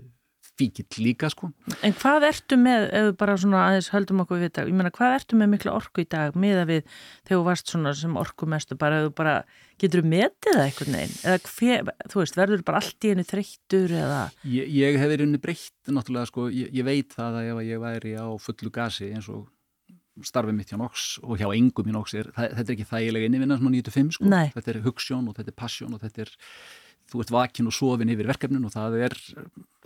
fíkill 0.58 1.02
líka 1.04 1.30
sko. 1.32 1.50
En 1.84 1.94
hvað 1.96 2.28
ertu 2.30 2.58
með, 2.60 2.88
ef 2.90 3.06
við 3.08 3.14
bara 3.20 3.36
svona 3.40 3.62
aðeins 3.68 3.90
höldum 3.94 4.22
okkur 4.24 4.42
við 4.44 4.52
dag, 4.58 4.70
ég 4.70 4.78
meina 4.78 4.92
hvað 4.94 5.16
ertu 5.20 5.40
með 5.40 5.52
mikla 5.54 5.74
orku 5.76 6.04
í 6.04 6.08
dag 6.16 6.36
miða 6.38 6.66
við 6.68 6.84
þegar 6.86 7.32
þú 7.34 7.42
varst 7.48 7.72
svona 7.72 7.94
sem 7.98 8.20
orku 8.20 8.48
mestu, 8.50 8.78
bara 8.80 9.00
ef 9.00 9.08
þú 9.08 9.16
bara 9.20 9.34
getur 9.80 10.04
þú 10.04 10.12
metið 10.12 10.56
það 10.56 10.62
einhvern 10.66 10.96
veginn? 10.98 11.18
Eða 11.26 11.42
hver, 11.50 11.90
þú 12.12 12.22
veist, 12.22 12.38
verður 12.40 12.64
bara 12.70 12.80
allt 12.82 13.04
í 13.04 13.12
henni 13.12 13.26
þreyttur 13.28 13.98
eða, 14.04 14.22
ég, 14.54 14.70
ég 14.76 15.00
hef 15.00 15.12
verið 15.12 15.28
unni 15.28 15.42
breytt 15.42 15.92
náttúrulega 15.92 16.30
sko, 16.30 16.48
ég, 16.54 16.72
ég 16.76 16.86
veit 16.86 17.12
það 17.16 17.42
að 17.42 17.50
ef 17.52 17.60
ég 17.66 17.84
væri 17.84 18.16
á 18.16 18.26
fullu 18.40 18.72
gasi 18.72 19.12
eins 19.12 19.28
og 19.32 19.44
starfið 20.24 20.56
mitt 20.56 20.72
hjá 20.72 20.78
Nox 20.80 21.06
og 21.20 21.36
hjá 21.40 21.50
engum 21.52 21.90
í 21.90 21.94
Nox 21.94 22.14
er, 22.16 22.30
það, 22.32 22.54
þetta 22.56 22.72
er 22.72 22.76
ekki 22.76 22.88
þægilega 22.88 23.28
innivinna 23.28 23.58
svona 23.60 23.76
9-5 23.76 24.16
sko, 24.16 24.28
Nei. 24.32 24.46
þetta 24.54 24.72
er 24.72 24.82
hugssjón 24.86 25.28
og 25.28 25.36
þetta 25.36 25.52
er 25.52 25.58
passion 25.60 25.96
og 25.96 26.02
þetta 26.04 26.24
er 26.24 26.32
þú 27.10 27.22
ert 27.22 27.32
vakin 27.34 27.70
og 27.70 27.74
sofin 27.74 28.12
yfir 28.12 28.28
verkefnin 28.30 28.66
og 28.66 28.74
það 28.74 29.00
er 29.06 29.16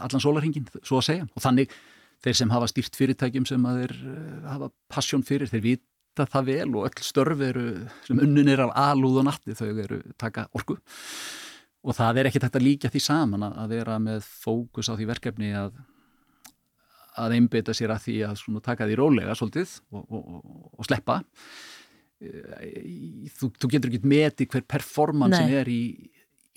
allan 0.01 0.23
sólarhingin, 0.23 0.68
svo 0.81 1.01
að 1.01 1.09
segja. 1.11 1.29
Og 1.35 1.45
þannig 1.45 1.75
þeir 2.25 2.41
sem 2.41 2.53
hafa 2.53 2.68
stýrt 2.71 2.99
fyrirtækjum 2.99 3.47
sem 3.49 3.68
að 3.68 3.83
þeir 3.83 3.95
eh, 4.12 4.49
hafa 4.49 4.71
passion 4.93 5.25
fyrir, 5.27 5.51
þeir 5.51 5.64
vita 5.64 6.27
það 6.29 6.51
vel 6.51 6.68
og 6.75 6.89
öll 6.89 7.05
störf 7.07 7.45
eru 7.45 7.66
sem 8.07 8.21
unnun 8.21 8.51
er 8.53 8.64
af 8.66 8.75
alúð 8.91 9.23
og 9.23 9.31
natti 9.31 9.57
þau 9.57 9.71
eru 9.71 10.03
taka 10.21 10.49
orku. 10.57 10.77
Og 11.81 11.97
það 11.97 12.21
er 12.21 12.29
hægt 12.29 12.45
að 12.51 12.64
líka 12.64 12.91
því 12.93 13.01
saman 13.01 13.47
að, 13.47 13.71
vera 13.73 13.97
með 14.03 14.27
fókus 14.27 14.91
á 14.93 14.97
því 14.99 15.09
verkefni 15.14 15.55
að 15.57 15.79
að 17.21 17.35
einbeita 17.37 17.75
sér 17.77 17.93
að 17.95 18.05
því 18.05 18.16
að 18.29 18.61
taka 18.64 18.87
því 18.87 18.97
rólega 19.01 19.35
svolítið 19.37 19.73
og, 19.91 20.05
og, 20.14 20.27
og, 20.77 20.85
sleppa. 20.87 21.18
Eh, 22.21 23.27
þú, 23.37 23.51
þú 23.57 23.71
getur 23.73 23.91
ekki 23.91 24.12
meti 24.12 24.47
hver 24.49 24.64
performance 24.68 25.41
sem 25.41 25.57
er 25.57 25.68
í, 25.73 25.83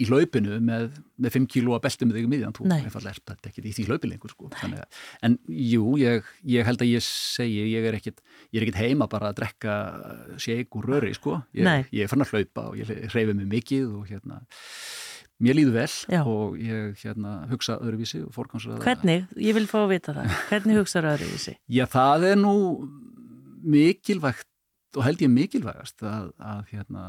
í 0.03 0.07
hlaupinu 0.09 0.59
með, 0.63 0.97
með 1.23 1.35
5 1.37 1.47
kíló 1.53 1.77
að 1.77 1.83
belti 1.87 2.07
með 2.09 2.19
þig 2.19 2.27
um 2.27 2.33
miðjan, 2.35 2.55
þú 2.57 2.67
ert 2.73 3.23
þetta 3.31 3.51
ekki 3.51 3.63
í 3.63 3.73
því 3.77 3.87
hlaupi 3.89 4.11
lengur 4.11 4.33
sko. 4.33 4.49
Að- 4.59 4.99
en 5.27 5.37
jú, 5.47 5.85
ég, 6.01 6.27
ég 6.55 6.67
held 6.67 6.83
að 6.83 6.91
ég 6.93 7.05
segi 7.07 7.63
ég 7.71 7.87
er 7.89 7.97
ekkit, 7.99 8.21
er 8.53 8.67
heima 8.81 9.07
bara 9.11 9.31
að 9.31 9.39
drekka 9.41 9.77
shake 10.37 10.79
úr 10.79 10.89
röri 10.91 11.15
sko. 11.15 11.41
ég, 11.55 11.87
ég 11.91 12.03
er 12.03 12.11
fann 12.11 12.25
að 12.25 12.35
hlaupa 12.35 12.69
og 12.71 12.77
ég 12.81 12.93
hreyfi 13.13 13.33
mig 13.33 13.49
mikið 13.57 13.97
og 13.97 14.07
hérna 14.11 14.43
mér 15.43 15.57
líður 15.57 15.75
vel 15.75 15.91
Já. 16.13 16.21
og 16.29 16.57
ég 16.61 16.99
hérna, 17.03 17.33
hugsa 17.51 17.77
öðruvísi 17.81 18.21
og 18.23 18.33
fórgangsraða 18.35 18.83
hvernig, 18.85 19.25
ég 19.41 19.55
vil 19.57 19.65
fá 19.69 19.79
að 19.81 19.91
vita 19.95 20.15
það, 20.15 20.35
hvernig 20.51 20.79
hugsaður 20.79 21.09
öðru 21.13 21.29
þessi? 21.33 21.55
Já, 21.67 21.85
það 21.91 22.27
er 22.29 22.37
nú 22.39 22.55
mikilvægt 23.63 24.47
og 24.97 25.05
held 25.07 25.23
ég 25.25 25.31
mikilvægast 25.33 26.03
að, 26.05 26.29
að 26.37 26.61
hérna 26.73 27.05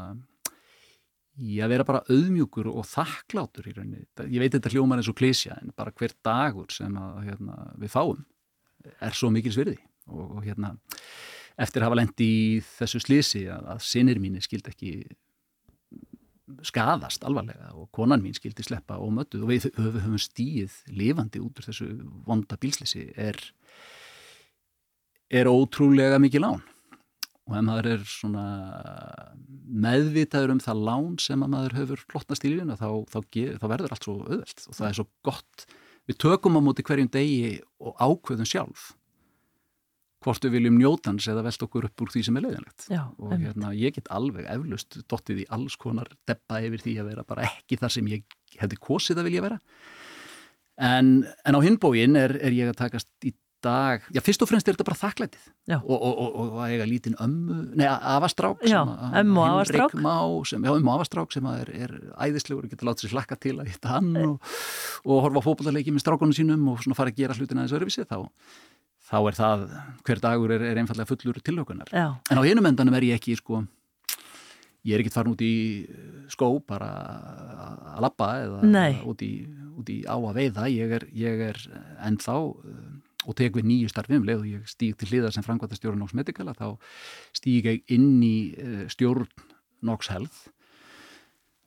í 1.41 1.59
að 1.63 1.73
vera 1.73 1.87
bara 1.87 2.03
auðmjúkur 2.07 2.69
og 2.71 2.87
þakklátur 2.87 3.67
í 3.69 3.75
rauninni. 3.75 4.05
Ég 4.31 4.39
veit 4.43 4.55
þetta 4.55 4.71
hljómar 4.71 5.01
eins 5.01 5.11
og 5.11 5.17
klísja 5.19 5.57
en 5.59 5.73
bara 5.75 5.93
hver 5.95 6.15
dagur 6.25 6.71
sem 6.73 6.95
að 6.99 7.29
hérna, 7.29 7.57
við 7.81 7.91
fáum 7.91 8.23
er 9.03 9.17
svo 9.17 9.31
mikil 9.33 9.53
svirði 9.53 9.77
og, 10.07 10.37
og 10.37 10.41
hérna 10.45 10.75
eftir 11.61 11.81
að 11.81 11.89
hafa 11.89 11.99
lendi 12.01 12.27
í 12.27 12.47
þessu 12.65 13.01
slísi 13.03 13.45
að, 13.51 13.69
að 13.75 13.85
sinir 13.87 14.19
mínir 14.21 14.43
skildi 14.45 14.73
ekki 14.73 14.93
skadast 16.65 17.23
alvarlega 17.25 17.71
og 17.73 17.89
konan 17.95 18.21
mín 18.21 18.35
skildi 18.37 18.65
sleppa 18.65 18.99
og 19.01 19.13
möttuð 19.15 19.45
og 19.45 19.51
við 19.53 19.67
höfum, 19.79 20.17
stíið 20.21 20.75
lifandi 20.93 21.41
út 21.41 21.57
úr 21.57 21.67
þessu 21.71 21.89
vonda 22.27 22.57
bílslisi 22.61 23.07
er 23.17 23.39
er 25.33 25.49
ótrúlega 25.49 26.19
mikið 26.21 26.45
lán 26.45 26.63
og 27.45 27.55
ef 27.59 27.65
maður 27.67 27.87
er 27.93 28.03
svona 28.09 28.43
meðvitaður 29.85 30.55
um 30.55 30.61
það 30.63 30.83
lán 30.89 31.15
sem 31.21 31.45
að 31.45 31.51
maður 31.53 31.77
hefur 31.79 32.03
flottnast 32.09 32.45
í 32.45 32.53
lífinu 32.53 32.77
þá, 32.79 32.89
þá, 33.11 33.19
þá 33.61 33.65
verður 33.69 33.95
allt 33.95 34.07
svo 34.07 34.15
auðvelt. 34.23 34.63
Og 34.65 34.77
það 34.79 34.87
er 34.89 34.99
svo 34.99 35.07
gott. 35.25 35.65
Við 36.09 36.21
tökum 36.21 36.57
á 36.57 36.61
móti 36.65 36.85
hverjum 36.85 37.11
degi 37.13 37.57
og 37.81 37.97
ákveðum 38.01 38.49
sjálf 38.49 38.93
hvort 40.25 40.45
við 40.47 40.55
viljum 40.57 40.79
njótans 40.79 41.27
eða 41.29 41.43
velt 41.45 41.63
okkur 41.67 41.85
upp 41.85 42.01
úr 42.01 42.11
því 42.13 42.23
sem 42.25 42.39
er 42.39 42.45
leiðinlegt. 42.47 42.87
Já, 42.89 43.03
og 43.21 43.35
hérna, 43.35 43.69
ég 43.77 43.93
get 43.93 44.09
alveg 44.13 44.47
eflust 44.49 44.97
dottið 45.11 45.43
í 45.43 45.47
alls 45.53 45.77
konar 45.81 46.09
deppa 46.25 46.63
yfir 46.65 46.81
því 46.81 46.95
að 47.01 47.09
vera 47.11 47.25
bara 47.27 47.45
ekki 47.45 47.77
þar 47.81 47.93
sem 47.93 48.09
ég 48.09 48.37
hefði 48.57 48.79
kosið 48.81 49.21
að 49.21 49.29
vilja 49.29 49.45
vera. 49.45 49.59
En, 50.81 51.11
en 51.45 51.55
á 51.55 51.59
hinbógin 51.63 52.17
er, 52.19 52.33
er 52.41 52.55
ég 52.55 52.71
að 52.71 52.79
takast 52.81 53.11
í 53.27 53.35
dag, 53.65 54.05
já 54.13 54.21
fyrst 54.23 54.43
og 54.45 54.49
fremst 54.51 54.67
er 54.69 54.75
þetta 54.77 54.85
bara 54.87 54.99
þakklætið. 55.01 55.47
Og, 55.79 55.95
og, 55.95 56.13
og, 56.21 56.35
og 56.45 56.59
að 56.63 56.73
eiga 56.75 56.87
lítinn 56.89 57.17
ömmu, 57.25 57.57
nei 57.81 57.87
afastrák 57.89 58.61
Já, 58.69 58.79
ömmu 59.21 59.41
og 59.41 59.47
afastrák. 59.55 59.95
Sem, 60.51 60.65
já, 60.67 60.71
ömmu 60.75 60.91
og 60.93 60.99
afastrák 60.99 61.33
sem 61.35 61.49
er, 61.51 61.71
er 61.87 61.95
æðislegur 62.27 62.67
og 62.67 62.71
getur 62.75 62.89
látið 62.91 63.07
sér 63.09 63.15
hlakka 63.17 63.39
til 63.41 63.55
að 63.59 63.71
hitta 63.73 63.95
hann 63.97 64.11
og, 64.21 64.53
og 65.03 65.23
horfa 65.25 65.41
á 65.41 65.45
fótballaleiki 65.49 65.93
með 65.95 66.05
strákunum 66.05 66.35
sínum 66.37 66.67
og 66.73 66.83
svona 66.85 66.97
fara 67.01 67.13
að 67.13 67.19
gera 67.23 67.37
hlutina 67.37 67.65
þessu 67.65 67.79
öruvísi 67.81 68.05
þá, 68.05 68.19
þá 69.11 69.17
er 69.21 69.39
það, 69.41 69.65
hver 70.07 70.21
dagur 70.29 70.53
er, 70.55 70.67
er 70.71 70.81
einfallega 70.83 71.09
fullur 71.11 71.41
tilhaukunar 71.41 71.89
Já, 71.93 72.07
En 72.29 72.39
á 72.39 72.43
hinum 72.45 72.69
endanum 72.69 72.95
er 72.99 73.09
ég 73.09 73.19
ekki, 73.19 73.35
sko, 73.41 73.63
ég 74.85 74.93
er 74.99 75.01
ekkert 75.01 75.17
farin 75.17 75.33
út 75.33 75.41
í 75.41 75.53
skó 76.29 76.51
bara 76.69 76.91
að 77.95 78.03
labba 78.05 78.27
eða 78.43 78.59
út 79.09 79.21
í, 79.25 79.31
út 79.79 79.89
í 79.89 79.97
á 80.05 80.13
að 80.13 80.35
veiða. 80.37 80.67
Ég 80.69 80.93
er, 80.99 81.05
ég 81.17 81.41
er 81.49 81.59
ennþá 82.05 82.35
uh, 82.37 82.83
og 83.25 83.37
tek 83.37 83.57
við 83.57 83.67
nýju 83.69 83.91
starfi 83.91 84.19
um 84.19 84.27
leið 84.27 84.43
og 84.43 84.47
ég 84.49 84.69
stíg 84.69 84.95
til 84.99 85.09
hliðar 85.11 85.35
sem 85.35 85.45
framkvæmta 85.45 85.77
stjórn 85.79 86.01
Nox 86.01 86.15
Medical 86.17 86.47
að 86.51 86.61
þá 86.61 86.67
stíg 87.41 87.69
ég 87.69 87.95
inn 87.95 88.23
í 88.25 88.37
uh, 88.55 88.85
stjórn 88.91 89.29
Nox 89.85 90.09
Health 90.13 90.47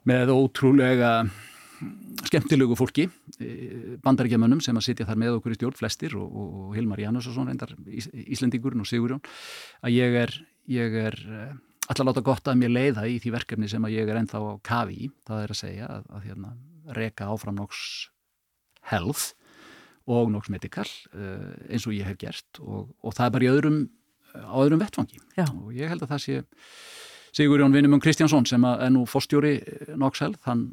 með 0.08 0.32
ótrúlega 0.32 1.12
skemmtilegu 2.26 2.74
fólki 2.78 3.06
bandaríkjamönnum 4.02 4.60
sem 4.64 4.76
að 4.78 4.88
sitja 4.88 5.06
þar 5.08 5.20
með 5.22 5.36
okkur 5.38 5.54
í 5.54 5.58
stjórn 5.58 5.78
flestir 5.78 6.16
og, 6.18 6.26
og, 6.26 6.68
Hilmar 6.76 7.02
Janusson 7.02 7.46
reyndar 7.48 7.74
Ís, 7.86 8.08
Íslendingurinn 8.10 8.82
og 8.82 8.88
Sigurjón 8.88 9.22
að 9.86 9.94
ég 9.94 10.16
er, 10.24 10.34
ég 10.74 10.96
er 11.04 11.18
eh, 11.22 11.52
ætla 11.88 12.04
að 12.04 12.10
láta 12.10 12.24
gott 12.26 12.50
að 12.50 12.60
mér 12.60 12.74
leiða 12.74 13.06
í 13.08 13.18
því 13.22 13.34
verkefni 13.36 13.70
sem 13.70 13.84
að 13.86 13.96
ég 13.96 14.10
er 14.10 14.20
ennþá 14.20 14.42
á 14.42 14.52
kafi 14.66 14.98
í. 15.06 15.10
Það 15.28 15.44
er 15.44 15.54
að 15.54 15.60
segja 15.62 15.90
að, 15.94 16.08
að 16.16 16.26
hérna, 16.28 16.54
reka 16.98 17.28
áfram 17.32 17.58
Nox 17.58 17.82
Health 18.90 19.32
og 20.08 20.32
Nox 20.32 20.50
Medical 20.52 20.88
uh, 21.12 21.54
eins 21.68 21.86
og 21.88 21.96
ég 21.96 22.08
hef 22.08 22.18
gert 22.20 22.60
og, 22.64 22.88
og 23.04 23.16
það 23.16 23.26
er 23.26 23.34
bara 23.36 23.48
í 23.48 23.52
öðrum 23.52 23.80
á 24.34 24.56
öðrum 24.60 24.82
vettfangi 24.82 25.20
Já. 25.36 25.46
og 25.46 25.72
ég 25.76 25.90
held 25.90 26.04
að 26.04 26.14
það 26.14 26.24
sé 26.24 26.40
Sigurjón 27.38 27.74
Vinnumjón 27.74 28.02
Kristjánsson 28.02 28.46
sem 28.48 28.64
er 28.64 28.90
nú 28.92 29.04
fórstjóri 29.08 29.58
Nox 30.00 30.22
Health, 30.24 30.40
hann 30.48 30.70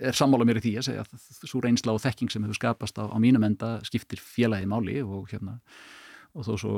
er 0.00 0.16
sammála 0.16 0.46
mér 0.48 0.60
í 0.60 0.64
því 0.64 0.72
að 0.80 0.86
segja 0.88 1.04
að 1.04 1.48
svo 1.48 1.60
reynsla 1.64 1.94
og 1.96 2.02
þekking 2.04 2.32
sem 2.32 2.44
hefur 2.44 2.58
skapast 2.58 2.98
á, 3.00 3.04
á 3.08 3.16
mínum 3.20 3.44
enda 3.46 3.76
skiptir 3.86 4.20
félagi 4.20 4.68
máli 4.68 4.98
og 5.04 5.28
hérna 5.32 5.58
og 6.36 6.48
þó 6.48 6.54
svo 6.60 6.76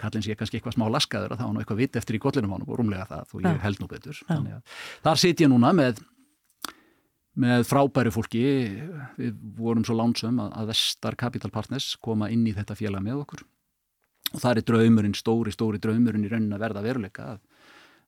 kallins 0.00 0.26
ég 0.26 0.38
kannski 0.38 0.58
eitthvað 0.58 0.76
smá 0.76 0.88
laskaður 0.90 1.34
að 1.34 1.40
það 1.40 1.48
var 1.48 1.54
nú 1.54 1.62
eitthvað 1.62 1.82
vit 1.82 1.98
eftir 2.00 2.18
í 2.18 2.22
kollinum 2.22 2.56
ánum 2.56 2.70
og 2.70 2.80
rúmlega 2.80 3.06
það 3.10 3.36
og 3.36 3.44
ég 3.46 3.60
held 3.62 3.82
nú 3.82 3.88
betur. 3.90 4.20
Þannig 4.26 4.56
að 4.56 4.80
þar 5.06 5.20
sit 5.22 5.42
ég 5.44 5.52
núna 5.52 5.70
með 5.76 6.02
með 7.40 7.64
frábæru 7.68 8.12
fólki. 8.14 8.44
Við 9.18 9.34
vorum 9.58 9.84
svo 9.86 9.96
lánsum 9.98 10.38
að, 10.42 10.52
að 10.60 10.70
Vestar 10.72 11.18
Capital 11.20 11.50
Partners 11.54 11.94
koma 12.02 12.30
inn 12.32 12.46
í 12.46 12.54
þetta 12.56 12.76
félag 12.78 13.04
með 13.04 13.24
okkur. 13.24 13.44
Og 14.34 14.42
það 14.42 14.60
er 14.60 14.68
draumurinn, 14.70 15.16
stóri, 15.18 15.54
stóri 15.54 15.80
draumurinn 15.82 16.26
í 16.26 16.30
raunin 16.30 16.54
að 16.56 16.64
verða 16.64 16.84
veruleika 16.84 17.26
að, 17.34 17.42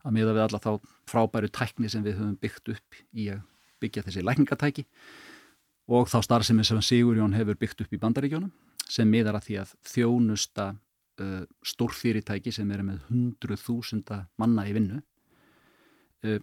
að 0.07 0.17
miða 0.17 0.35
við 0.35 0.45
alla 0.47 0.63
þá 0.63 0.71
frábæru 1.11 1.51
tækni 1.55 1.91
sem 1.93 2.05
við 2.07 2.19
höfum 2.21 2.39
byggt 2.43 2.73
upp 2.75 3.01
í 3.15 3.29
að 3.35 3.45
byggja 3.83 4.07
þessi 4.07 4.25
lækningatæki 4.25 4.87
og 5.93 6.09
þá 6.11 6.19
starfsemi 6.25 6.65
sem 6.67 6.81
Sigurjón 6.83 7.37
hefur 7.37 7.59
byggt 7.61 7.85
upp 7.85 7.95
í 7.95 8.01
bandaríkjónum 8.03 8.51
sem 8.91 9.09
miðar 9.11 9.39
að 9.39 9.49
því 9.49 9.59
að 9.63 9.73
þjónusta 9.93 10.67
uh, 11.23 11.43
stórfyrirtæki 11.67 12.53
sem 12.55 12.71
eru 12.75 12.87
með 12.87 13.05
hundruð 13.11 13.63
þúsunda 13.63 14.21
manna 14.41 14.67
í 14.67 14.75
vinnu. 14.77 15.01
Uh, 16.27 16.41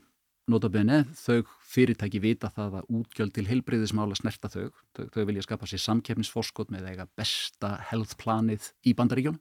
notabene 0.51 1.03
þau 1.15 1.43
fyrirtæki 1.73 2.19
vita 2.23 2.49
það 2.53 2.79
að 2.81 2.89
útgjöld 2.99 3.35
til 3.35 3.45
heilbreyðismála 3.47 4.17
snerta 4.19 4.51
þau. 4.51 4.71
þau 4.97 5.05
þau 5.13 5.27
vilja 5.29 5.45
skapa 5.45 5.69
sér 5.69 5.83
samkeppnisforskot 5.85 6.73
með 6.73 6.89
eiga 6.91 7.07
besta 7.15 7.77
health 7.91 8.17
planið 8.19 8.73
í 8.83 8.95
bandaríkjónum 8.97 9.39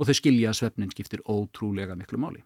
og 0.00 0.08
þau 0.08 0.16
skilja 0.16 0.54
að 0.54 0.62
svefnin 0.62 0.94
skiptir 0.94 1.20
ótrúlega 1.28 1.98
miklu 1.98 2.20
máli 2.22 2.44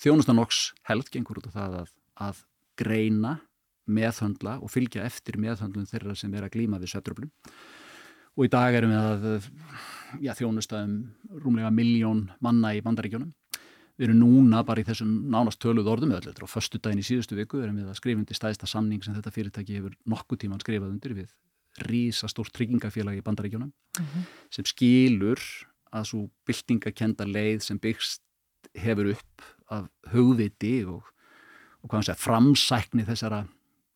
Þjónustan 0.00 0.40
Ox 0.42 0.72
Health 0.88 1.12
gengur 1.12 1.38
út 1.38 1.48
af 1.50 1.56
það 1.56 1.76
að, 1.82 1.92
að 2.26 2.40
greina, 2.80 3.36
meðhöndla 3.92 4.56
og 4.62 4.72
fylgja 4.72 5.04
eftir 5.06 5.38
meðhöndlun 5.42 5.88
þeirra 5.90 6.16
sem 6.18 6.32
er 6.34 6.46
að 6.46 6.54
glýma 6.56 6.80
við 6.82 6.94
sötröflum. 6.94 7.30
Og 8.38 8.46
í 8.46 8.50
dag 8.52 8.74
erum 8.78 8.92
við 8.94 9.02
að 9.02 9.48
já, 10.24 10.32
þjónusta 10.38 10.84
um 10.86 10.96
rúmlega 11.42 11.72
miljón 11.74 12.24
manna 12.42 12.72
í 12.74 12.80
bandaríkjónum. 12.84 13.32
Við 14.00 14.08
erum 14.08 14.20
núna 14.22 14.62
bara 14.64 14.80
í 14.80 14.86
þessum 14.88 15.10
nánast 15.30 15.60
töluð 15.60 15.90
orðum 15.92 16.14
eða 16.14 16.30
þetta 16.30 16.46
á 16.48 16.54
förstu 16.54 16.80
daginn 16.80 17.02
í 17.02 17.06
síðustu 17.06 17.36
viku 17.36 17.60
erum 17.60 17.76
við 17.76 17.90
að 17.92 17.98
skrifa 18.00 18.22
undir 18.22 18.38
stæðista 18.38 18.68
samning 18.70 19.04
sem 19.04 19.14
þetta 19.14 19.32
fyrirtæki 19.34 19.76
hefur 19.78 19.96
nokkuð 20.08 20.40
tíman 20.44 20.62
skrifað 20.62 20.94
undir 20.94 21.14
við 21.18 21.34
rísastórt 21.88 22.52
tryggingafélag 22.56 23.20
í 23.20 23.24
bandaríkjónum 23.24 23.68
mm 23.68 24.04
-hmm. 24.04 24.24
sem 24.50 24.64
skilur 24.64 25.40
að 25.92 26.04
svo 26.08 26.30
byltingakenda 26.48 27.24
leið 27.28 27.60
sem 27.62 27.78
byggst 27.78 28.22
hefur 28.74 29.12
upp 29.12 29.42
af 29.68 29.88
hugviti 30.12 30.84
og, 30.84 31.04
og 31.82 31.88
hvað 31.88 31.98
hann 31.98 32.08
segja, 32.08 32.24
framsækni 32.24 33.04
þessara 33.04 33.46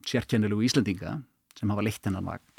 sérkennilegu 0.07 0.65
Íslandinga 0.65 1.23
sem 1.59 1.71
hafa 1.71 1.83
leitt 1.83 2.05
hennan 2.05 2.25
vagn 2.25 2.56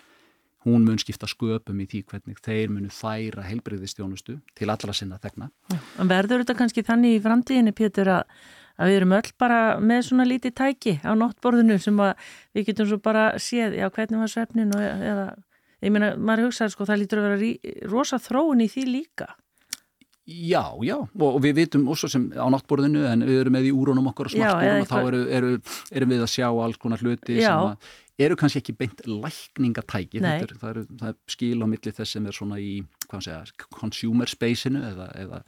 hún 0.66 0.86
mun 0.88 1.00
skipta 1.02 1.30
sköpum 1.30 1.80
í 1.84 1.88
því 1.90 2.04
hvernig 2.12 2.40
þeir 2.44 2.72
munu 2.74 2.92
færa 2.94 3.46
heilbreyðistjónustu 3.48 4.38
til 4.58 4.70
allra 4.74 4.96
sinna 4.96 5.20
þegna. 5.22 5.50
Verður 5.98 6.44
þetta 6.44 6.58
kannski 6.58 6.86
þannig 6.88 7.18
í 7.18 7.24
framtíðinni, 7.24 7.74
Pétur, 7.78 8.12
að, 8.18 8.38
að 8.78 8.92
við 8.92 9.00
erum 9.02 9.18
öll 9.20 9.34
bara 9.40 9.62
með 9.80 10.06
svona 10.10 10.28
lítið 10.28 10.56
tæki 10.58 10.96
á 11.06 11.12
nóttborðinu 11.18 11.80
sem 11.82 12.00
við 12.58 12.72
getum 12.72 12.90
svo 12.90 13.02
bara 13.04 13.30
séð, 13.42 13.78
já, 13.80 13.88
hvernig 13.94 14.24
var 14.24 14.34
svefnin 14.34 14.74
og 14.76 14.86
eða, 14.86 15.28
ég 15.86 15.94
meina, 15.94 16.14
maður 16.18 16.50
hugsaður 16.50 16.76
sko, 16.76 16.90
það 16.90 17.04
lítur 17.04 17.22
að 17.22 17.30
vera 17.30 17.42
rí, 17.44 17.52
rosa 17.92 18.22
þróun 18.22 18.66
í 18.66 18.72
því 18.72 18.88
líka. 18.92 19.36
Já, 20.28 20.76
já, 20.84 20.98
og 21.24 21.38
við 21.40 21.54
vitum 21.62 21.86
også 21.88 22.10
sem 22.12 22.26
á 22.36 22.44
náttborðinu 22.52 23.06
en 23.08 23.22
við 23.24 23.38
erum 23.46 23.54
með 23.56 23.70
í 23.70 23.72
úrónum 23.72 24.10
okkar 24.10 24.28
og 24.28 24.34
smartbórnum 24.34 24.82
og 24.84 24.90
þá 24.90 24.98
eru, 25.00 25.22
eru, 25.38 25.52
erum 25.96 26.12
við 26.12 26.24
að 26.26 26.32
sjá 26.34 26.48
alls 26.52 26.80
konar 26.82 27.00
hluti 27.00 27.38
já. 27.38 27.46
sem 27.46 27.70
að 27.70 27.94
eru 28.18 28.38
kannski 28.40 28.62
ekki 28.62 28.74
beint 28.78 29.04
lækningatæki 29.06 30.22
er, 30.22 30.54
það, 30.58 30.70
er, 30.70 30.80
það 31.00 31.10
er 31.12 31.18
skil 31.30 31.58
á 31.62 31.68
milli 31.70 31.94
þess 31.94 32.16
sem 32.18 32.26
er 32.30 32.36
svona 32.36 32.58
í 32.62 32.72
segja, 33.08 33.44
consumer 33.72 34.30
space-inu 34.30 34.82
eða, 34.84 35.08
eða 35.22 35.42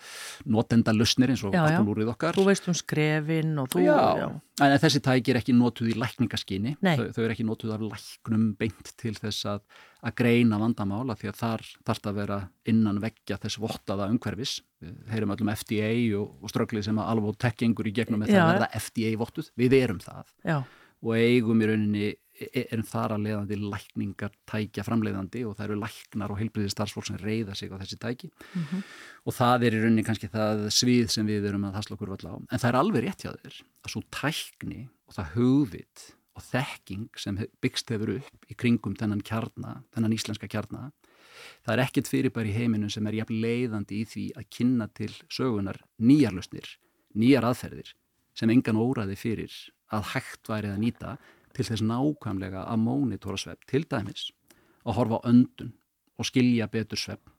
notenda 0.48 0.94
lusnir 0.96 1.34
eins 1.34 1.44
og 1.44 1.56
alkoholúrið 1.58 2.14
okkar. 2.14 2.38
Þú 2.38 2.46
veist 2.48 2.70
um 2.70 2.78
skrefin 2.78 3.58
og 3.60 3.72
þú 3.74 3.84
já. 3.84 3.98
Já. 4.22 4.28
En 4.60 4.76
þessi 4.84 5.02
tæki 5.04 5.34
er 5.34 5.40
ekki 5.40 5.56
notuð 5.56 5.92
í 5.94 5.98
lækningaskyni. 6.00 6.76
Þau, 6.84 7.06
þau 7.16 7.22
er 7.26 7.34
ekki 7.34 7.48
notuð 7.48 7.76
af 7.76 7.84
læknum 7.86 8.48
beint 8.60 8.94
til 9.00 9.14
þess 9.18 9.48
að, 9.50 9.62
að 10.04 10.16
greina 10.20 10.60
vandamála 10.62 11.16
því 11.20 11.32
að 11.32 11.38
þar 11.40 11.66
þarf 11.88 12.04
það 12.04 12.12
að 12.12 12.20
vera 12.22 12.40
innan 12.74 13.00
veggja 13.04 13.40
þess 13.44 13.62
vottaða 13.64 14.10
umhverfis. 14.14 14.58
Við 14.84 15.14
heyrum 15.14 15.36
öllum 15.36 15.54
FDA 15.56 15.94
og, 16.20 16.36
og 16.44 16.54
ströglið 16.54 16.90
sem 16.90 17.00
að 17.00 17.14
alveg 17.14 17.40
tekkingur 17.44 17.88
í 17.88 17.96
gegnum 17.96 18.24
með 18.24 18.36
það 18.36 18.44
að 18.44 18.54
verða 18.54 18.84
FDA 18.84 19.16
vottuð, 19.20 19.52
við 19.60 19.80
erum 19.80 20.04
það. 20.04 20.36
Já. 20.48 20.60
og 21.00 21.16
eigum 21.16 21.62
í 21.64 21.68
rauninni 21.70 22.08
erum 22.48 22.86
þar 22.88 23.16
að 23.16 23.26
leiðandi 23.26 23.58
lækningar 23.62 24.36
tækja 24.50 24.86
framleiðandi 24.88 25.44
og 25.48 25.58
það 25.58 25.66
eru 25.66 25.80
læknar 25.84 26.34
og 26.34 26.40
heilbriðið 26.40 26.74
starfsfólk 26.74 27.10
sem 27.10 27.20
reyða 27.22 27.56
sig 27.58 27.72
á 27.74 27.78
þessi 27.82 28.00
tæki 28.00 28.30
mm 28.30 28.64
-hmm. 28.64 28.84
og 29.26 29.34
það 29.40 29.66
er 29.66 29.74
í 29.74 29.82
rauninni 29.84 30.06
kannski 30.08 30.30
það 30.32 30.70
svið 30.70 31.08
sem 31.16 31.28
við 31.28 31.50
erum 31.50 31.66
að 31.66 31.78
hasla 31.80 31.96
okkur 31.96 32.14
vall 32.16 32.32
á 32.32 32.36
en 32.40 32.60
það 32.60 32.70
er 32.70 32.80
alveg 32.80 33.04
rétt 33.04 33.24
hjá 33.24 33.32
þér 33.36 33.56
að 33.84 33.92
svo 33.92 34.02
tækni 34.12 34.90
og 35.08 35.14
það 35.18 35.36
hugvit 35.36 36.06
og 36.40 36.44
þekking 36.48 37.10
sem 37.20 37.40
byggst 37.62 37.92
hefur 37.92 38.16
upp 38.20 38.46
í 38.48 38.56
kringum 38.56 38.96
þennan 38.96 39.22
kjarna, 39.22 39.84
þennan 39.94 40.16
íslenska 40.16 40.48
kjarna 40.48 40.92
það 41.66 41.74
er 41.74 41.84
ekkert 41.84 42.12
fyrirbæri 42.12 42.54
í 42.54 42.58
heiminu 42.58 42.90
sem 42.90 43.08
er 43.08 43.20
jafn 43.22 43.42
leiðandi 43.44 44.04
í 44.04 44.06
því 44.06 44.26
að 44.40 44.50
kynna 44.58 44.88
til 44.96 45.12
sögunar 45.32 45.82
nýjar 46.00 46.36
lusnir, 46.36 46.68
nýjar 47.16 47.48
aðferðir 47.50 47.94
sem 48.38 48.50
engan 48.54 48.80
óraði 48.80 49.18
fyrir 49.20 49.54
að 49.92 50.12
hægt 50.14 50.50
værið 50.50 50.76
að 50.76 50.82
nýta 50.84 51.18
til 51.56 51.66
þess 51.68 51.86
nákvæmlega 51.86 52.66
að 52.68 52.84
mónitora 52.86 53.39
svepp 53.39 53.68
til 53.70 53.86
dæmis 53.89 54.30
að 54.86 54.97
horfa 55.00 55.22
á 55.24 55.28
öndun 55.32 55.76
og 56.20 56.28
skilja 56.28 56.70
betur 56.72 57.00
svepp 57.00 57.36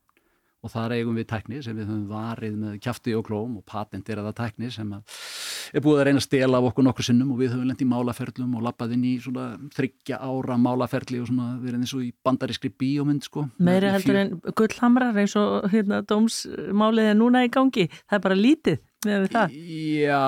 og 0.61 0.73
þar 0.75 0.93
eigum 0.99 1.17
við 1.17 1.29
tækni 1.31 1.63
sem 1.65 1.77
við 1.77 1.89
höfum 1.89 2.09
varið 2.11 2.57
með 2.61 2.75
kæfti 2.85 3.15
og 3.17 3.25
klóm 3.25 3.55
og 3.57 3.65
patentir 3.69 4.21
að 4.21 4.29
það 4.29 4.37
tækni 4.43 4.73
sem 4.75 4.91
er 4.93 5.85
búið 5.85 6.03
að 6.03 6.07
reyna 6.09 6.21
að 6.21 6.27
stela 6.27 6.61
af 6.61 6.69
okkur 6.69 6.85
nokkur 6.85 7.07
sinnum 7.07 7.31
og 7.33 7.41
við 7.41 7.55
höfum 7.55 7.71
lendið 7.71 7.87
í 7.87 7.89
málaferlum 7.95 8.59
og 8.59 8.67
lappað 8.67 8.93
inn 8.97 9.07
í 9.09 9.15
svona 9.25 9.47
þryggja 9.77 10.21
ára 10.21 10.59
málaferli 10.61 11.23
og 11.23 11.31
svona 11.31 11.49
erum 11.65 11.87
eins 11.87 11.97
og 11.97 12.05
í 12.05 12.11
bandarískri 12.27 12.73
bíómynd 12.83 13.25
sko. 13.25 13.47
Meiri 13.57 13.95
heldur 13.95 14.21
en 14.21 14.35
gullhamrar 14.61 15.17
eins 15.23 15.37
og 15.41 15.71
hérna 15.73 16.03
dómsmálið 16.05 17.13
er 17.15 17.19
núna 17.23 17.47
í 17.47 17.53
gangi, 17.55 17.89
það 18.05 18.19
er 18.19 18.25
bara 18.29 18.41
lítið 18.41 18.85
með 19.07 19.27
það? 19.33 19.55
Já, 19.97 20.25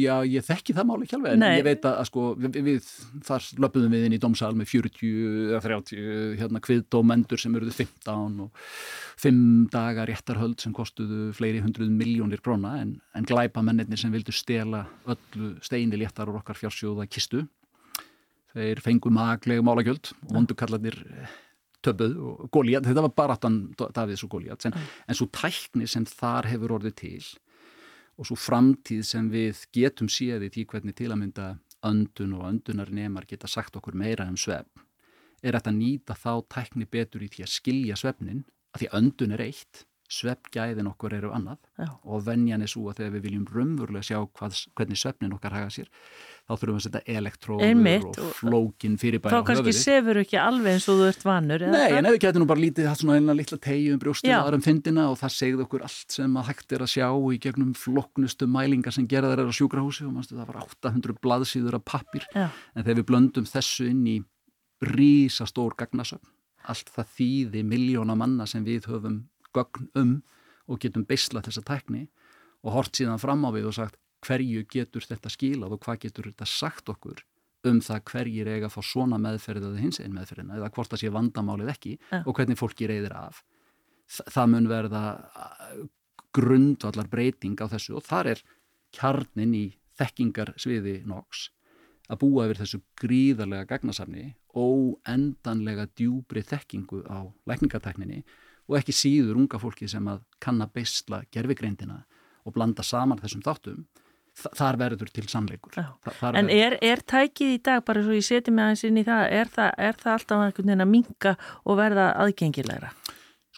já, 0.00 0.14
ég 0.26 0.46
þekki 0.46 0.74
það 0.74 0.86
máli 0.88 1.06
ekki 1.06 1.16
alveg 1.18 1.34
en 1.36 1.42
Nei. 1.44 1.52
ég 1.60 1.66
veit 1.66 1.84
að 1.86 1.98
sko 2.08 2.24
við, 2.40 2.56
við 2.66 2.88
þar 3.26 3.44
löpuðum 3.64 3.94
við 3.94 4.06
inn 4.08 4.16
í 4.16 4.20
domsal 4.22 4.50
með 4.58 4.70
40 4.72 5.12
eða 5.50 5.60
30 5.66 6.40
hérna 6.40 6.62
kviðdómendur 6.66 7.42
sem 7.42 7.54
eruðu 7.54 7.74
15 7.76 8.40
og 8.46 8.64
5 9.22 9.44
dagar 9.74 10.10
réttarhöld 10.10 10.58
sem 10.62 10.74
kostuðu 10.74 11.30
fleiri 11.36 11.62
hundruð 11.62 11.92
miljónir 11.94 12.42
króna 12.42 12.80
en, 12.80 12.96
en 13.14 13.28
glæpa 13.28 13.62
mennirnir 13.62 14.00
sem 14.00 14.10
vildu 14.14 14.34
stela 14.34 14.86
öllu 15.06 15.52
steini 15.62 16.00
léttar 16.00 16.32
úr 16.32 16.40
okkar 16.40 16.58
fjársjóða 16.58 17.06
kistu 17.10 17.44
þeir 18.56 18.82
fengu 18.82 19.12
magleg 19.14 19.62
málagjöld 19.62 20.10
og 20.26 20.34
vondukallarnir 20.34 20.98
töpuð 21.84 22.16
og 22.18 22.48
Góliat, 22.52 22.84
þetta 22.84 23.04
var 23.06 23.14
bara 23.16 23.38
Davids 23.94 24.24
og 24.26 24.34
Góliat 24.34 24.66
en, 24.68 24.74
en 24.74 25.16
svo 25.16 25.28
tækni 25.32 25.86
sem 25.88 26.04
þar 26.08 26.50
hefur 26.50 26.74
orðið 26.80 26.96
til 26.98 27.30
og 28.20 28.28
svo 28.28 28.36
framtíð 28.36 29.02
sem 29.08 29.30
við 29.32 29.64
getum 29.72 30.10
séð 30.12 30.44
í 30.46 30.52
því 30.52 30.66
hvernig 30.68 30.96
til 30.98 31.08
að 31.08 31.20
mynda 31.22 31.48
öndun 31.88 32.36
og 32.36 32.46
öndunar 32.50 32.92
nefnar 32.92 33.26
geta 33.28 33.48
sagt 33.48 33.78
okkur 33.80 33.96
meira 33.96 34.28
um 34.28 34.36
svefn 34.36 34.84
er 35.40 35.56
að 35.56 35.70
nýta 35.72 36.12
þá 36.12 36.44
tækni 36.52 36.84
betur 36.84 37.24
í 37.24 37.30
því 37.32 37.46
að 37.46 37.54
skilja 37.54 37.96
svefnin 37.96 38.42
að 38.74 38.82
því 38.82 38.90
öndun 38.98 39.32
er 39.36 39.44
eitt 39.46 39.86
sveppgæðin 40.10 40.88
okkur 40.90 41.14
eru 41.14 41.30
annað 41.34 41.60
Já. 41.78 41.86
og 42.02 42.24
venjan 42.26 42.64
er 42.64 42.70
svo 42.70 42.88
að 42.90 43.00
þegar 43.00 43.12
við 43.14 43.26
viljum 43.28 43.46
rumvurlega 43.54 44.06
sjá 44.08 44.18
hvað, 44.26 44.56
hvernig 44.78 44.98
sveppnin 44.98 45.34
okkar 45.36 45.54
haga 45.54 45.70
sér 45.70 45.90
þá 46.50 46.54
þurfum 46.56 46.74
við 46.74 46.80
að 46.80 46.84
setja 46.86 47.16
elektróður 47.20 48.00
og 48.08 48.32
flókin 48.40 48.96
fyrir 48.98 49.22
bæra 49.22 49.30
á 49.30 49.34
höfuði. 49.38 49.44
Þá 49.44 49.50
kannski 49.50 49.74
sefur 49.78 50.20
ekki 50.24 50.40
alveg 50.42 50.74
eins 50.74 50.88
og 50.90 50.98
þú 50.98 51.06
ert 51.12 51.26
vanur. 51.28 51.64
Nei, 51.70 51.86
en 51.94 52.08
ef 52.10 52.16
við 52.16 52.24
getum 52.24 52.42
nú 52.42 52.48
bara 52.50 52.64
lítið 52.64 52.88
hatt 52.90 53.02
svona 53.04 53.20
einlega 53.20 53.38
litla 53.38 53.60
tegju 53.68 53.94
um 53.94 54.02
brjóstið 54.02 54.34
aðra 54.34 54.58
um 54.58 54.64
fyndina 54.66 55.06
og 55.12 55.20
það 55.20 55.36
segð 55.36 55.62
okkur 55.66 55.86
allt 55.86 56.16
sem 56.18 56.40
að 56.40 56.50
hægt 56.50 56.74
er 56.74 56.84
að 56.86 56.92
sjá 56.96 57.06
í 57.06 57.38
gegnum 57.46 57.70
floknustu 57.78 58.50
mælingar 58.50 58.96
sem 58.96 59.06
gera 59.10 59.30
þær 59.30 59.46
á 59.46 59.58
sjúkrahúsi 59.60 60.08
og 60.08 60.16
mannstu 60.16 60.40
það 60.40 60.50
var 60.50 60.60
800 60.66 61.22
blaðsýður 61.22 61.78
af 61.78 61.86
pappir 61.86 62.26
Já. 62.34 62.48
en 62.50 62.82
þegar 62.82 62.98
við 62.98 63.08
blöndum 63.12 63.46
þessu 63.46 63.86
inn 63.92 64.04
í 64.10 64.18
rísastór 64.90 65.78
gagnasöfn 65.78 66.34
allt 66.70 66.90
það 66.92 67.14
þýði 67.16 67.62
miljóna 67.66 68.16
manna 68.18 68.46
sem 68.48 68.64
við 68.66 68.88
höfum 68.90 69.22
gögn 69.56 69.90
um 69.98 70.14
og 70.70 70.80
getum 70.82 71.06
beisla 71.08 71.42
þessa 71.42 71.64
tækni 71.66 72.06
og 72.62 72.74
hort 72.76 72.96
síðan 72.96 73.20
fram 73.20 73.44
á 73.46 73.50
við 73.54 73.70
og 73.70 73.76
sagt 73.78 73.98
hverju 74.26 74.66
getur 74.70 75.06
þetta 75.08 75.32
skilað 75.32 75.74
og 75.74 75.84
hvað 75.84 76.02
getur 76.06 76.28
þetta 76.30 76.48
sagt 76.48 76.90
okkur 76.92 77.22
um 77.68 77.80
það 77.84 78.02
hverjir 78.08 78.48
eiga 78.48 78.68
að 78.68 78.76
fá 78.76 78.82
svona 78.90 79.18
meðferð 79.20 79.68
eða 79.68 79.82
hins 79.82 80.00
einn 80.00 80.14
meðferðina 80.16 80.58
eða 80.58 80.70
hvort 80.74 80.92
það 80.92 81.02
sé 81.02 81.12
vandamálið 81.12 81.72
ekki 81.74 81.94
ja. 81.98 82.22
og 82.24 82.36
hvernig 82.36 82.58
fólki 82.60 82.88
reyðir 82.88 83.14
af. 83.16 83.42
Það 84.08 84.52
mun 84.54 84.68
verða 84.70 85.02
grundvallar 86.36 87.08
breyting 87.10 87.60
á 87.60 87.66
þessu 87.70 87.98
og 87.98 88.06
þar 88.06 88.34
er 88.34 88.42
kjarnin 88.96 89.56
í 89.56 89.64
þekkingar 90.00 90.54
sviði 90.60 91.00
NOX 91.08 91.48
að 92.10 92.22
búa 92.24 92.46
yfir 92.48 92.62
þessu 92.62 92.80
gríðarlega 92.98 93.68
gagnasafni 93.70 94.30
og 94.58 94.96
endanlega 95.08 95.86
djúbri 95.92 96.42
þekkingu 96.46 97.04
á 97.06 97.28
lækningatekninni 97.50 98.24
og 98.70 98.78
ekki 98.78 98.94
síður 98.94 99.40
unga 99.42 99.58
fólki 99.58 99.88
sem 99.90 100.06
að 100.10 100.22
kann 100.42 100.62
að 100.62 100.76
beisla 100.78 101.24
gerfigreindina 101.34 102.04
og 102.46 102.54
blanda 102.54 102.84
saman 102.86 103.20
þessum 103.20 103.42
þáttum 103.44 103.84
þar 104.56 104.78
verður 104.80 105.10
til 105.12 105.26
sannleikur 105.28 105.74
Þa, 105.74 106.32
En 106.38 106.48
er, 106.52 106.76
er 106.80 107.02
tækið 107.02 107.56
í 107.56 107.62
dag 107.66 107.82
bara 107.84 108.02
svo 108.04 108.14
ég 108.16 108.24
seti 108.24 108.54
mig 108.54 108.64
aðeins 108.64 108.84
inn 108.86 109.00
í 109.00 109.06
það 109.06 109.24
er 109.40 109.50
það, 109.52 109.72
er 109.88 109.98
það 110.00 110.12
alltaf 110.14 110.44
einhvern 110.44 110.70
veginn 110.70 110.84
að 110.86 110.92
minka 110.94 111.34
og 111.64 111.80
verða 111.80 112.06
aðgengilegra? 112.24 112.92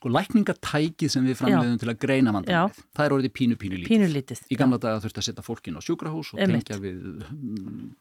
Sko 0.02 0.10
lækningatækið 0.10 1.10
sem 1.12 1.26
við 1.28 1.36
framleiðum 1.38 1.76
til 1.78 1.90
að 1.92 1.98
greina 2.02 2.32
vandamálið, 2.34 2.78
það 2.90 3.04
er 3.04 3.12
orðið 3.14 3.32
pínu 3.38 3.56
pínu 3.60 3.76
lítið. 3.78 3.90
Pínu 3.92 4.06
lítið. 4.10 4.40
Í 4.50 4.56
gamla 4.58 4.78
daga 4.82 5.02
þurfti 5.04 5.20
að 5.22 5.26
setja 5.28 5.44
fólkin 5.46 5.78
á 5.78 5.80
sjúkrahús 5.86 6.32
og 6.34 6.40
tengja 6.42 6.78
við 6.82 7.04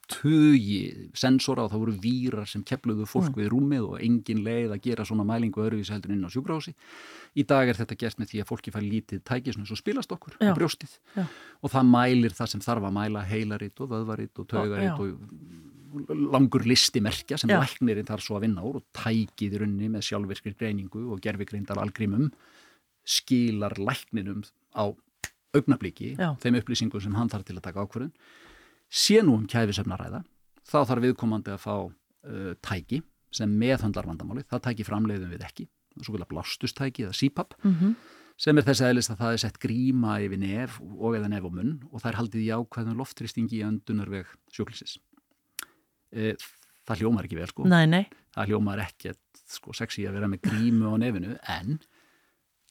tugi 0.09 0.79
sensora 1.13 1.67
og 1.67 1.69
það 1.69 1.83
voru 1.83 1.93
výrar 2.01 2.49
sem 2.49 2.63
kepluðu 2.65 3.05
fólk 3.05 3.29
mm. 3.29 3.37
við 3.37 3.51
rúmið 3.53 3.85
og 3.85 4.01
engin 4.01 4.41
leið 4.47 4.73
að 4.73 4.81
gera 4.87 5.05
svona 5.05 5.27
mælingu 5.29 5.61
öðruvísi 5.61 5.93
heldur 5.93 6.15
inn 6.15 6.25
á 6.25 6.33
sjúkrahúsi. 6.33 6.73
Í 7.37 7.45
dag 7.53 7.69
er 7.69 7.77
þetta 7.77 7.99
gert 8.01 8.17
með 8.17 8.33
því 8.33 8.41
að 8.41 8.49
fólki 8.49 8.73
fær 8.73 8.87
lítið 8.87 9.21
tækið 9.29 9.59
svona 9.59 9.69
svo 9.69 9.77
spilast 9.77 10.17
okkur 10.17 10.41
á 10.41 10.57
brjóstið 10.57 10.97
Já. 11.13 11.27
og 11.61 11.75
það 11.75 11.91
mælir 11.93 12.33
það 12.33 12.55
sem 12.55 12.65
þarf 12.65 12.89
að 12.89 12.97
mæla 12.97 13.27
heilaritt 13.29 13.77
og 13.77 13.93
vöðvaritt 13.93 14.41
og 14.41 14.49
taugaritt 14.49 15.05
og 15.05 15.21
langur 16.31 16.65
listimerkja 16.67 17.37
sem 17.41 17.51
ja. 17.51 17.59
læknirinn 17.61 18.07
þarf 18.07 18.23
svo 18.25 18.37
að 18.37 18.47
vinna 18.47 18.63
úr 18.67 18.79
og 18.81 18.85
tækið 18.95 19.61
runni 19.61 19.89
með 19.91 20.07
sjálfverkir 20.09 20.57
greiningu 20.59 21.07
og 21.11 21.21
gerfikreindar 21.23 21.81
algrímum 21.81 22.31
skilar 23.07 23.75
lækninum 23.79 24.43
á 24.77 24.93
augnabliki, 25.51 26.15
Já. 26.15 26.35
þeim 26.39 26.61
upplýsingum 26.61 27.03
sem 27.03 27.15
hann 27.17 27.29
þarf 27.31 27.47
til 27.47 27.57
að 27.57 27.65
taka 27.65 27.83
ákvörðun 27.83 28.13
sé 28.91 29.19
nú 29.23 29.35
um 29.39 29.47
kæfisöfnaræða 29.49 30.23
þá 30.67 30.77
þarf 30.87 31.05
viðkomandi 31.05 31.53
að 31.53 31.63
fá 31.63 31.75
uh, 31.75 32.53
tæki 32.63 33.01
sem 33.31 33.51
meðhandlar 33.59 34.07
vandamáli 34.07 34.45
það 34.47 34.65
tæki 34.67 34.87
framleiðum 34.87 35.31
við 35.33 35.45
ekki 35.47 35.67
svo 35.99 36.15
vilja 36.15 36.29
blastustæki 36.31 37.07
eða 37.07 37.15
sípapp 37.17 37.55
mm 37.63 37.75
-hmm. 37.75 37.93
sem 38.37 38.57
er 38.57 38.67
þess 38.67 38.81
aðeins 38.81 39.11
að 39.11 39.21
það 39.23 39.33
er 39.33 39.43
sett 39.43 39.59
gríma 39.59 40.19
yfir 40.23 40.39
nef 40.39 40.81
og 40.81 41.15
eða 41.15 41.29
nef 41.29 41.43
og 41.43 41.53
munn 41.55 41.79
og 41.91 42.01
það 42.01 42.11
er 42.11 42.19
haldið 42.19 42.41
í 42.41 42.51
ákveðum 42.55 42.97
loftristingi 42.97 43.59
í 43.59 43.65
öndunarveg 43.67 44.27
sjóklisis 44.51 44.99
e, 46.11 46.35
það 46.87 47.03
hljómar 47.03 47.27
ekki 47.27 47.39
vel 47.39 47.49
sko 47.51 47.67
nei, 47.69 47.85
nei. 47.89 48.03
það 48.35 48.53
hljómar 48.53 48.83
ekki 48.85 49.15
sko, 49.51 49.75
sexy 49.75 50.07
að 50.07 50.19
vera 50.19 50.29
með 50.31 50.45
grímu 50.47 50.91
á 50.91 50.95
nefinu 51.01 51.35
en 51.55 51.79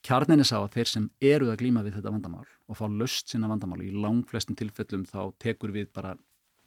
kjarninni 0.06 0.46
sá 0.48 0.56
að 0.62 0.74
þeir 0.78 0.90
sem 0.90 1.06
eruð 1.32 1.52
að 1.52 1.62
glíma 1.62 1.84
við 1.84 1.98
þetta 1.98 2.12
vandamál 2.14 2.46
og 2.70 2.78
fá 2.78 2.84
löst 2.88 3.32
sinna 3.32 3.50
vandamál 3.50 3.82
í 3.84 3.90
langflestum 3.92 4.56
tilfellum 4.58 5.04
þá 5.08 5.32
tekur 5.42 5.74
við 5.74 5.90
bara 5.96 6.14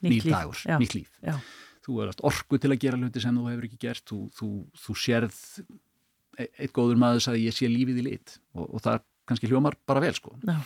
nýtt 0.03 0.28
dagur, 0.30 0.59
nýtt 0.82 0.97
líf 0.97 1.15
já. 1.24 1.38
þú 1.86 2.01
er 2.01 2.11
alltaf 2.11 2.28
orgu 2.30 2.59
til 2.61 2.74
að 2.74 2.84
gera 2.84 2.99
hluti 2.99 3.24
sem 3.24 3.39
þú 3.39 3.47
hefur 3.49 3.67
ekki 3.69 3.82
gert 3.82 4.05
þú, 4.09 4.19
þú, 4.38 4.49
þú 4.84 4.97
sérð 5.05 5.39
e, 6.38 6.47
eitt 6.47 6.76
góður 6.76 7.01
maður 7.01 7.32
að 7.34 7.41
ég 7.41 7.57
sé 7.57 7.69
lífið 7.71 8.03
í 8.03 8.05
lit 8.09 8.38
og, 8.53 8.67
og 8.67 8.84
það 8.84 9.05
kannski 9.30 9.49
hljómar 9.49 9.80
bara 9.88 10.03
vel 10.03 10.13
sko 10.17 10.36
já. 10.43 10.57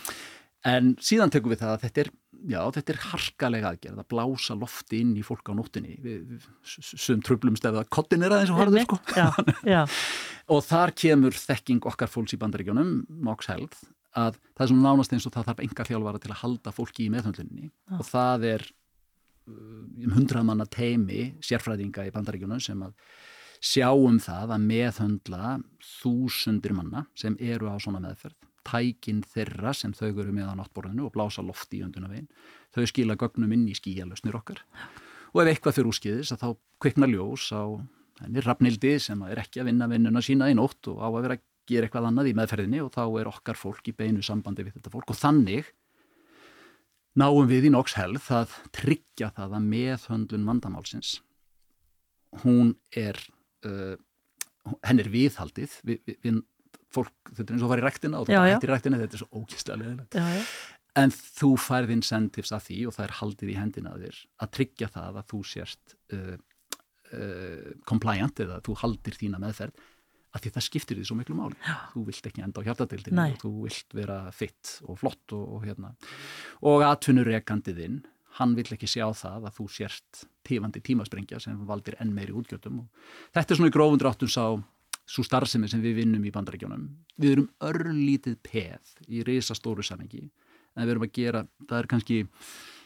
en 0.68 0.94
síðan 1.00 1.32
tekum 1.32 1.54
við 1.54 1.62
það 1.62 1.76
að 1.76 1.84
þetta 1.86 2.04
er 2.04 2.12
já, 2.46 2.60
þetta 2.74 2.94
er 2.94 3.00
harkalega 3.08 3.72
aðgerð 3.72 4.02
að 4.02 4.08
blása 4.12 4.56
lofti 4.58 5.02
inn 5.02 5.14
í 5.18 5.24
fólk 5.26 5.50
á 5.50 5.52
nóttinni 5.58 5.96
við 6.04 6.48
sögum 6.62 7.22
tröflumst 7.26 7.66
ef 7.66 7.76
það 7.78 7.92
kottin 7.94 8.26
er 8.26 8.34
aðeins 8.36 8.52
og 8.54 8.60
harður 8.62 8.84
sko. 8.86 8.98
já, 9.16 9.28
já. 9.74 9.80
og 10.54 10.64
þar 10.66 10.94
kemur 11.02 11.38
þekking 11.38 11.88
okkar 11.90 12.10
fólks 12.12 12.36
í 12.36 12.40
bandaríkjónum, 12.40 12.92
Nox 13.26 13.50
Health 13.50 13.86
að 14.18 14.38
það 14.54 14.64
er 14.64 14.72
svona 14.72 14.86
nánast 14.88 15.14
eins 15.14 15.28
og 15.28 15.34
það 15.34 15.50
þarf 15.50 15.64
enga 15.66 15.88
þjálfara 15.88 16.22
til 16.22 16.32
að 16.32 16.42
halda 16.42 16.74
fólki 16.74 17.06
í 17.06 17.12
meðhundlinni 17.12 17.72
og 17.98 18.04
það 18.08 18.46
er 18.54 18.66
uh, 18.68 19.82
um 20.06 20.14
hundrað 20.16 20.46
manna 20.48 20.68
teimi 20.70 21.32
sérfræðinga 21.44 22.08
í 22.08 22.14
bandaríkjónum 22.14 22.62
sem 22.62 22.86
að 22.86 22.94
sjáum 23.58 24.20
það 24.22 24.54
að 24.54 24.66
meðhundla 24.70 25.56
þúsundir 25.98 26.76
manna 26.76 27.08
sem 27.18 27.34
eru 27.42 27.70
á 27.70 27.76
svona 27.82 28.02
meðferð 28.04 28.47
tækin 28.68 29.24
þeirra 29.26 29.72
sem 29.76 29.94
þau 29.96 30.10
eru 30.10 30.32
með 30.34 30.52
á 30.52 30.54
náttborðinu 30.60 31.08
og 31.08 31.14
blása 31.14 31.44
lofti 31.44 31.80
í 31.80 31.84
öndunavegin 31.86 32.28
þau 32.74 32.84
skila 32.90 33.16
gögnum 33.20 33.54
inn 33.56 33.68
í 33.70 33.76
skíjalösnir 33.76 34.36
okkar. 34.36 34.62
Og 35.32 35.42
ef 35.42 35.52
eitthvað 35.52 35.78
fyrir 35.78 35.90
úrskiðis 35.92 36.32
að 36.34 36.42
þá 36.44 36.48
kvikna 36.84 37.08
ljós 37.10 37.48
á 37.56 37.62
rafnildi 38.44 38.96
sem 39.02 39.20
er 39.28 39.42
ekki 39.42 39.62
að 39.62 39.70
vinna 39.70 39.88
vinnuna 39.90 40.22
sína 40.24 40.48
í 40.50 40.56
nótt 40.58 40.90
og 40.90 41.00
á 41.00 41.08
að 41.08 41.20
vera 41.22 41.38
að 41.38 41.44
gera 41.68 41.88
eitthvað 41.88 42.08
annað 42.08 42.30
í 42.30 42.34
meðferðinni 42.38 42.80
og 42.82 42.92
þá 42.94 43.02
er 43.20 43.30
okkar 43.30 43.60
fólk 43.60 43.90
í 43.90 43.94
beinu 43.96 44.24
sambandi 44.24 44.64
við 44.64 44.78
þetta 44.78 44.92
fólk. 44.94 45.12
Og 45.12 45.18
þannig 45.18 45.70
náum 47.18 47.48
við 47.50 47.68
í 47.68 47.72
Nox 47.74 47.96
Health 47.98 48.30
að 48.34 48.54
tryggja 48.74 49.30
það 49.36 49.58
að 49.58 49.70
meðhöndlun 49.72 50.48
vandamálsins 50.48 51.18
hún 52.44 52.74
er 52.96 53.18
uh, 53.66 53.96
henn 54.84 55.00
er 55.00 55.10
viðhaldið. 55.12 55.76
Við, 55.86 56.00
við, 56.06 56.18
við 56.24 56.40
fólk, 56.94 57.14
þetta 57.30 57.46
er 57.46 57.54
eins 57.54 57.62
og 57.62 57.68
að 57.68 57.72
fara 57.74 57.82
í 57.82 57.86
ræktina 57.86 58.20
og 58.20 58.28
þetta 58.28 58.44
hættir 58.48 58.70
í 58.70 58.74
ræktina, 58.74 59.00
þetta 59.02 59.18
er 59.18 59.22
svo 59.22 59.42
ókistlega 59.42 59.80
leðilegt 59.82 60.20
en 60.98 61.12
þú 61.12 61.52
færð 61.60 61.92
incentives 61.94 62.52
að 62.54 62.64
því 62.68 62.78
og 62.88 62.96
það 62.96 63.04
er 63.04 63.14
haldið 63.18 63.52
í 63.52 63.58
hendina 63.58 63.94
þér 63.98 64.22
að 64.44 64.52
tryggja 64.56 64.88
það 64.94 65.20
að 65.20 65.28
þú 65.32 65.40
sérst 65.52 65.94
uh, 66.16 66.34
uh, 67.12 67.70
compliant 67.88 68.42
eða 68.44 68.58
þú 68.66 68.76
haldir 68.82 69.18
þína 69.20 69.40
meðferð 69.42 69.86
að 70.36 70.44
því 70.44 70.52
það 70.54 70.66
skiptir 70.66 70.98
því 70.98 71.06
svo 71.08 71.16
miklu 71.16 71.34
máli. 71.38 71.56
Já. 71.64 71.76
þú 71.94 72.04
vilt 72.08 72.26
ekki 72.28 72.44
enda 72.44 72.60
á 72.60 72.66
hjartadildinu 72.66 73.24
og 73.24 73.38
þú 73.40 73.52
vilt 73.64 73.94
vera 73.96 74.18
fitt 74.36 74.74
og 74.84 74.98
flott 75.00 75.34
og, 75.36 75.44
og 75.56 75.64
hérna. 75.64 75.92
Og 76.68 76.84
atvinnurekandiðinn 76.84 78.02
hann 78.38 78.52
vill 78.58 78.68
ekki 78.74 78.90
sjá 78.90 79.06
það 79.16 79.48
að 79.48 79.56
þú 79.56 79.68
sérst 79.78 80.26
tífandi 80.46 80.82
tímasprengja 80.84 81.40
sem 81.42 81.56
valdir 81.68 81.96
enn 82.02 82.12
meiri 82.14 82.36
útgjöldum 82.36 82.82
og 82.84 83.06
þetta 83.34 83.54
er 83.54 83.60
svona 83.60 83.72
í 83.72 83.74
grófundur 83.74 84.10
áttum 84.12 84.30
sá 84.30 84.44
svo 85.08 85.24
starfsemi 85.24 85.70
sem 85.70 85.82
við 85.84 86.02
vinnum 86.02 86.24
í 86.28 86.32
bandarækjónum 86.34 86.88
við 87.16 87.34
erum 87.34 87.48
örlítið 87.64 88.38
peð 88.44 88.96
í 89.08 89.22
reysastóru 89.26 89.84
samengi 89.86 90.24
en 90.24 90.84
við 90.84 90.94
erum 90.94 91.06
að 91.08 91.14
gera, 91.16 91.44
það 91.66 91.78
er 91.78 91.90
kannski 91.90 92.18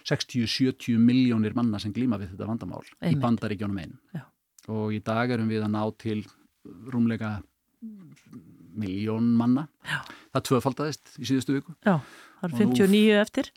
60-70 0.09 0.99
miljónir 0.99 1.55
manna 1.55 1.81
sem 1.83 1.93
glýma 1.95 2.19
við 2.21 2.35
þetta 2.35 2.49
vandamál 2.49 2.83
Einmitt. 2.85 3.17
í 3.17 3.23
bandaríkjónum 3.23 3.83
einn 3.83 3.99
og 4.73 4.95
í 4.95 5.03
dag 5.05 5.31
erum 5.35 5.51
við 5.51 5.67
að 5.67 5.75
ná 5.75 5.83
til 5.99 6.21
rúmlega 6.63 7.41
miljón 8.79 9.35
manna. 9.37 9.67
Já. 9.85 10.01
Það 10.33 10.45
tvöfaldadist 10.49 11.17
í 11.19 11.29
síðustu 11.29 11.57
viku. 11.59 11.75
Já, 11.85 11.99
það 12.41 12.47
er 12.49 12.55
59 12.61 13.03
nú... 13.03 13.19
eftir. 13.21 13.51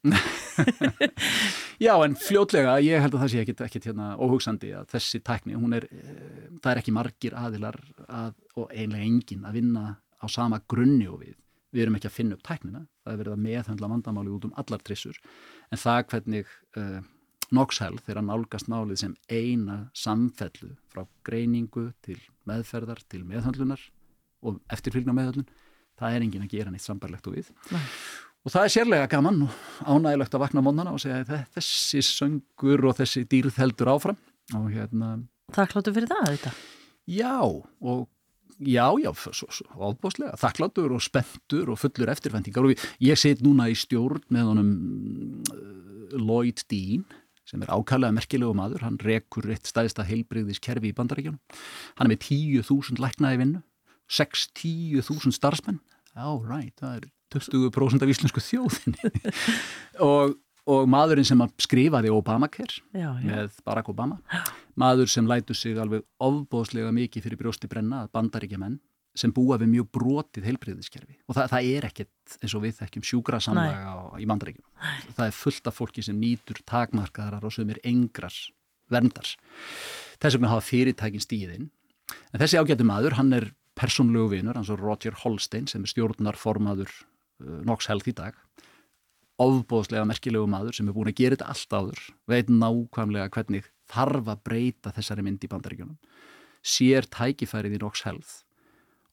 Já, 1.86 1.94
en 1.98 2.18
fljótlega 2.20 2.76
ég 2.84 3.04
held 3.04 3.16
að 3.16 3.24
það 3.24 3.32
sé 3.34 3.42
ekkit, 3.44 3.64
ekkit 3.68 3.88
hérna 3.90 4.12
óhugsandi 4.20 4.74
að 4.80 4.92
þessi 4.96 5.22
tækni, 5.26 5.56
hún 5.60 5.76
er 5.78 5.88
eh, 5.92 6.52
það 6.62 6.70
er 6.74 6.82
ekki 6.82 6.96
margir 6.96 7.40
aðilar 7.40 7.80
að, 8.08 8.36
og 8.56 8.70
einlega 8.72 9.08
engin 9.08 9.48
að 9.48 9.60
vinna 9.60 9.88
á 9.96 10.26
sama 10.32 10.62
grunni 10.72 11.10
og 11.12 11.20
við, 11.24 11.36
við 11.76 11.86
erum 11.86 12.00
ekki 12.00 12.12
að 12.12 12.18
finna 12.20 12.38
upp 12.38 12.46
tæknina, 12.48 12.86
það 13.04 13.16
er 13.16 13.20
verið 13.24 13.36
að 13.36 13.44
meðhandla 13.50 13.92
vandamáli 13.96 14.34
út 14.36 14.48
um 14.48 14.56
allar 14.62 14.86
trissur, 14.86 15.20
en 15.72 15.82
það 15.82 16.08
hvernig 16.14 16.56
uh, 16.80 17.04
Noxhell 17.54 18.00
þegar 18.02 18.24
nálgast 18.26 18.70
málið 18.72 19.02
sem 19.04 19.12
eina 19.30 19.76
samfellu 19.94 20.72
frá 20.90 21.04
greiningu 21.28 21.92
til 22.06 22.18
meðferðar 22.50 23.04
til 23.12 23.22
meðhandlunar 23.28 23.84
og 24.46 24.58
eftirfylgna 24.74 25.14
meðhaldun 25.14 25.46
það 26.00 26.16
er 26.16 26.26
engin 26.26 26.46
að 26.46 26.56
gera 26.58 26.74
neitt 26.74 26.86
sambarlegt 26.86 27.30
og 27.30 27.38
við. 27.38 27.52
Nei. 27.74 27.84
og 28.46 28.54
það 28.54 28.68
er 28.68 28.74
sérlega 28.76 29.12
gaman 29.12 29.46
og 29.48 29.62
ánægilegt 29.86 30.36
að 30.38 30.44
vakna 30.46 30.66
mónana 30.66 30.96
og 30.96 31.02
segja 31.04 31.44
þessi 31.56 32.04
söngur 32.06 32.90
og 32.90 32.98
þessi 33.00 33.26
dýrð 33.32 33.62
heldur 33.62 33.94
áfram. 33.96 34.20
Og 34.54 34.68
hérna 34.74 35.16
Þakkláttu 35.54 35.94
fyrir 35.94 36.10
það 36.10 36.28
þetta? 36.34 36.52
Já 37.06 37.38
og 37.42 38.08
já, 38.60 38.88
já, 39.02 39.12
svo, 39.14 39.50
svo, 39.52 39.68
ábúslega 39.76 40.38
þakkláttur 40.40 40.96
og 40.96 41.04
spenntur 41.04 41.70
og 41.74 41.80
fullur 41.82 42.12
eftirfendingar 42.14 42.70
og 42.70 42.86
ég 43.04 43.20
set 43.20 43.44
núna 43.46 43.68
í 43.72 43.76
stjórn 43.78 44.24
með 44.34 44.50
honum 44.52 44.72
uh, 45.52 46.16
Lloyd 46.16 46.64
Dean 46.72 47.06
sem 47.46 47.62
er 47.62 47.70
ákallega 47.70 48.16
merkilegu 48.16 48.56
maður, 48.58 48.88
hann 48.88 48.98
rekur 49.04 49.46
eitt 49.54 49.68
staðista 49.70 50.06
heilbreyðis 50.08 50.62
kerfi 50.64 50.90
í 50.90 50.98
bandaríkjónum 50.98 51.60
hann 52.00 52.08
er 52.08 52.14
með 52.16 52.24
10.000 52.32 53.02
læknaði 53.04 53.42
vinnu 53.44 53.62
6-10.000 54.10 55.36
starfsmenn 55.36 55.82
já, 56.16 56.26
right, 56.48 56.74
það 56.80 56.98
er 56.98 57.12
20% 57.36 58.06
af 58.06 58.12
íslensku 58.14 58.44
þjóðinni. 58.44 59.12
Og, 60.06 60.36
og 60.66 60.90
maðurinn 60.90 61.28
sem 61.28 61.42
skrifaði 61.62 62.10
Obamacare 62.14 62.82
já, 62.96 63.10
já. 63.22 63.28
með 63.28 63.60
Barack 63.68 63.92
Obama 63.92 64.18
maður 64.80 65.12
sem 65.12 65.28
lætu 65.30 65.56
sig 65.56 65.78
alveg 65.78 66.04
ofbóðslega 66.24 66.90
mikið 66.96 67.28
fyrir 67.28 67.40
brjósti 67.40 67.70
brenna 67.72 68.06
bandaríkja 68.16 68.60
menn 68.60 68.80
sem 69.16 69.32
búa 69.32 69.60
við 69.62 69.70
mjög 69.76 69.92
brotið 69.96 70.50
heilbreyðiskerfi 70.50 71.20
og 71.30 71.38
það, 71.38 71.52
það 71.54 71.70
er 71.70 71.88
ekkert 71.92 72.38
eins 72.42 72.58
og 72.58 72.66
við 72.66 72.80
þekkjum 72.82 73.06
sjúkra 73.12 73.40
samlega 73.46 73.94
í 74.20 74.28
bandaríkjum 74.32 75.14
það 75.16 75.30
er 75.30 75.38
fullt 75.38 75.70
af 75.70 75.78
fólki 75.78 76.04
sem 76.04 76.18
nýtur 76.20 76.60
takmarkaðarar 76.68 77.46
og 77.46 77.54
sem 77.56 77.70
er 77.72 77.80
engrar 77.86 78.36
verndar. 78.92 79.28
Þess 80.22 80.38
vegna 80.38 80.52
hafa 80.54 80.66
fyrirtækin 80.66 81.24
stíðinn 81.24 81.70
en 82.32 82.42
þessi 82.42 82.60
ágættu 82.60 82.86
maður, 82.88 83.18
hann 83.20 83.34
er 83.36 83.50
persónlegu 83.76 84.32
vinur, 84.32 84.58
hans 84.58 84.72
og 84.74 84.82
Roger 84.82 85.18
Holstein 85.24 85.70
sem 85.72 85.84
er 85.84 85.92
stjórnarformaður 85.92 86.92
uh, 86.92 87.62
Nox 87.68 87.90
Health 87.92 88.10
í 88.12 88.16
dag. 88.16 88.38
Ofbóðslega 89.42 90.08
merkilegu 90.08 90.48
maður 90.48 90.78
sem 90.78 90.88
er 90.88 90.96
búin 90.96 91.12
að 91.12 91.20
gera 91.20 91.36
þetta 91.36 91.50
allt 91.52 91.76
áður, 91.76 92.04
veit 92.32 92.52
nákvæmlega 92.52 93.32
hvernig 93.36 93.72
þarf 93.92 94.30
að 94.32 94.44
breyta 94.48 94.94
þessari 94.96 95.26
mynd 95.28 95.44
í 95.44 95.52
bandaríkjunum. 95.52 95.98
Sér 96.66 97.08
tækifærið 97.12 97.76
í 97.78 97.82
Nox 97.84 98.06
Health 98.08 98.40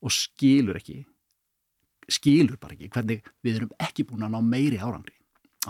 og 0.02 0.14
skilur 0.14 0.78
ekki 0.78 1.02
skilur 2.10 2.58
bara 2.60 2.76
ekki 2.76 2.90
hvernig 2.92 3.26
við 3.44 3.60
erum 3.60 3.74
ekki 3.82 4.06
búin 4.08 4.24
að 4.26 4.34
ná 4.34 4.40
meiri 4.46 4.78
árangri. 4.80 5.14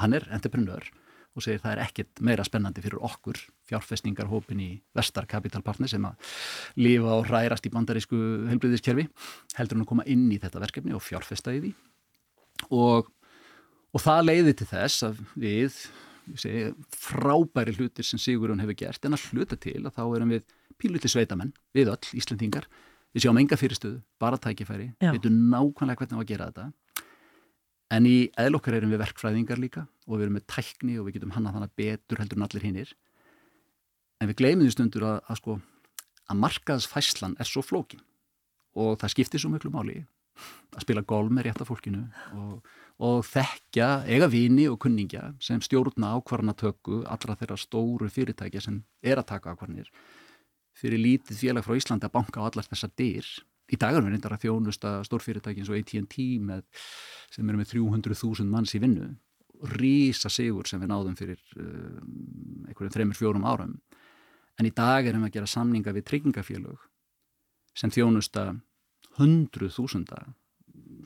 Hann 0.00 0.16
er 0.16 0.28
entreprenör 0.32 0.86
og 1.32 1.44
segir 1.44 1.62
það 1.62 1.74
er 1.74 1.82
ekkit 1.86 2.20
meira 2.24 2.44
spennandi 2.44 2.82
fyrir 2.84 3.00
okkur 3.08 3.38
fjárfestingarhópin 3.70 4.60
í 4.60 4.68
Vestar 4.96 5.26
Capital 5.30 5.62
Partners 5.64 5.94
sem 5.94 6.04
að 6.04 6.34
lifa 6.80 7.16
og 7.16 7.26
hrærast 7.30 7.66
í 7.68 7.72
bandarísku 7.72 8.20
helbriðiskerfi 8.50 9.06
heldur 9.56 9.78
hann 9.78 9.86
að 9.86 9.90
koma 9.94 10.06
inn 10.12 10.28
í 10.32 10.38
þetta 10.42 10.62
verkefni 10.62 10.96
og 10.96 11.04
fjárfesta 11.04 11.54
í 11.56 11.62
því. 11.64 11.72
Og, 12.76 13.08
og 13.92 14.04
það 14.04 14.24
leiði 14.28 14.56
til 14.60 14.68
þess 14.74 15.06
að 15.08 15.22
við 15.40 15.80
segi, 16.38 16.68
frábæri 16.94 17.74
hlutir 17.78 18.06
sem 18.06 18.20
Sigurðun 18.20 18.62
hefur 18.62 18.78
gert 18.84 19.08
en 19.08 19.16
að 19.16 19.26
hluta 19.32 19.58
til 19.60 19.80
að 19.80 19.96
þá 19.96 20.04
erum 20.04 20.36
við 20.36 20.44
píluti 20.80 21.10
sveitamenn, 21.10 21.52
við 21.74 21.92
öll 21.94 22.18
Íslandingar 22.18 22.68
við 23.12 23.26
sjáum 23.26 23.40
enga 23.40 23.58
fyrirstöðu, 23.60 24.00
bara 24.20 24.38
tækifæri. 24.40 24.92
Við 25.00 25.18
veitum 25.18 25.42
nákvæmlega 25.52 26.00
hvernig 26.00 26.16
við 26.16 26.24
að 26.24 26.30
gera 26.30 26.48
þetta 26.50 26.68
En 27.92 28.06
í 28.08 28.30
eðlokkar 28.40 28.78
erum 28.78 28.92
við 28.94 29.02
verkfræðingar 29.02 29.60
líka 29.60 29.84
og 30.06 30.16
við 30.16 30.26
erum 30.26 30.38
með 30.38 30.46
tækni 30.48 30.96
og 30.98 31.08
við 31.08 31.18
getum 31.18 31.34
hannað 31.34 31.58
þannig 31.58 31.74
betur 31.82 32.22
heldur 32.22 32.38
en 32.38 32.46
allir 32.46 32.64
hinnir. 32.64 32.94
En 34.20 34.30
við 34.30 34.38
gleymum 34.38 34.64
því 34.64 34.72
stundur 34.76 35.06
að, 35.08 35.18
að, 35.26 35.40
sko, 35.42 35.58
að 36.30 36.40
markaðsfæslan 36.46 37.36
er 37.42 37.48
svo 37.48 37.64
flókin 37.66 38.04
og 38.78 38.96
það 39.02 39.12
skiptir 39.12 39.42
svo 39.42 39.52
mjög 39.52 39.68
máli 39.74 39.98
að 40.72 40.84
spila 40.86 41.04
golf 41.04 41.32
með 41.34 41.48
rétt 41.48 41.60
af 41.60 41.68
fólkinu 41.68 42.02
og, 42.38 42.68
og 43.04 43.18
þekkja, 43.28 43.88
eiga 44.08 44.28
vini 44.32 44.64
og 44.70 44.78
kunningja 44.80 45.26
sem 45.44 45.60
stjórna 45.60 46.14
ákvarðanatöku 46.16 47.02
allra 47.04 47.36
þeirra 47.36 47.58
stóru 47.60 48.08
fyrirtækja 48.12 48.64
sem 48.64 48.80
er 49.04 49.20
að 49.20 49.28
taka 49.34 49.52
ákvarðanir 49.52 49.90
fyrir 50.78 51.02
lítið 51.02 51.42
félag 51.42 51.66
frá 51.66 51.76
Íslandi 51.76 52.08
að 52.08 52.16
banka 52.16 52.40
á 52.40 52.48
allar 52.48 52.68
þessar 52.70 52.94
dyr 52.96 53.28
í 53.70 53.78
dagar 53.78 54.02
við 54.02 54.14
reyndar 54.14 54.34
að 54.36 54.46
þjónusta 54.46 54.94
stórfyrirtæki 55.06 55.62
eins 55.62 55.70
og 55.70 55.78
AT&T 55.78 56.24
sem 57.32 57.48
eru 57.48 57.60
með 57.60 57.70
300.000 57.74 58.50
manns 58.50 58.74
í 58.76 58.80
vinnu. 58.82 59.12
Rísa 59.78 60.30
sigur 60.32 60.66
sem 60.66 60.82
við 60.82 60.90
náðum 60.90 61.16
fyrir 61.16 61.40
um, 61.56 62.66
einhverjum 62.66 62.94
þreymur 62.96 63.18
fjórum 63.18 63.46
árum. 63.46 63.76
En 64.58 64.68
í 64.68 64.74
dag 64.74 65.06
erum 65.06 65.22
við 65.24 65.30
að 65.30 65.36
gera 65.38 65.52
samninga 65.54 65.94
við 65.94 66.08
tryggingafélög 66.10 66.88
sem 67.78 67.92
þjónusta 67.94 68.50
hundruð 69.16 69.72
þúsunda 69.78 70.18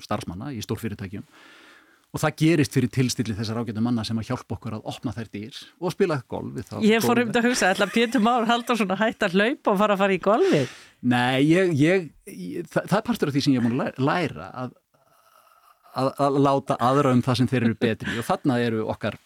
starfsmanna 0.03 0.51
í 0.57 0.63
stórfyrirtækjum 0.65 1.27
og 2.17 2.23
það 2.23 2.37
gerist 2.41 2.77
fyrir 2.77 2.93
tilstilli 2.93 3.37
þessar 3.37 3.61
ágættu 3.61 3.85
manna 3.85 4.05
sem 4.07 4.19
að 4.21 4.31
hjálpa 4.31 4.57
okkur 4.57 4.79
að 4.79 4.89
opna 4.93 5.13
þær 5.17 5.29
dýr 5.37 5.61
og 5.77 5.93
spila 5.93 6.17
golf 6.33 6.73
Ég 6.85 7.05
fór 7.05 7.21
um 7.21 7.29
þetta 7.29 7.43
að 7.43 7.49
hugsa, 7.51 7.73
ætla 7.75 7.91
Pétur 7.93 8.25
Már 8.25 8.49
Haldarsson 8.49 8.95
að 8.95 9.03
hætta 9.05 9.29
að 9.29 9.37
hlaupa 9.37 9.75
og 9.75 9.81
fara 9.83 9.97
að 9.97 10.03
fara 10.05 10.17
í 10.17 10.23
golfi 10.25 10.63
Nei, 11.07 11.45
ég, 11.45 11.77
ég, 11.77 12.09
ég 12.33 12.73
það, 12.73 12.89
það 12.89 12.99
er 12.99 13.07
partur 13.11 13.31
af 13.31 13.37
því 13.37 13.45
sem 13.45 13.57
ég 13.59 13.65
múin 13.67 13.85
að 13.85 14.01
læra 14.01 14.49
að, 14.65 14.75
að, 15.93 16.11
að 16.27 16.41
láta 16.49 16.79
aðra 16.89 17.13
um 17.15 17.23
það 17.27 17.41
sem 17.43 17.51
þeir 17.53 17.69
eru 17.69 17.79
betri 17.85 18.17
og 18.17 18.29
þarna 18.31 18.59
eru 18.65 18.87
okkar 18.95 19.21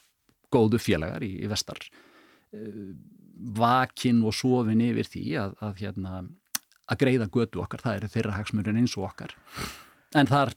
góðu 0.51 0.81
félagar 0.83 1.25
í, 1.25 1.31
í 1.45 1.51
vestar. 1.51 1.79
Eh, 2.51 2.83
vakinn 3.57 4.25
og 4.27 4.35
sofin 4.37 4.83
yfir 4.85 5.09
því 5.09 5.25
að, 5.41 5.55
að 5.65 5.85
hérna, 5.85 6.25
greiða 7.01 7.31
götu 7.33 7.63
okkar, 7.63 7.85
það 7.85 8.01
eru 8.01 8.11
þeirra 8.17 8.37
hagsmurinn 8.37 8.83
eins 8.83 8.97
og 8.99 9.07
okkar. 9.09 9.37
En 10.19 10.29
þar 10.29 10.53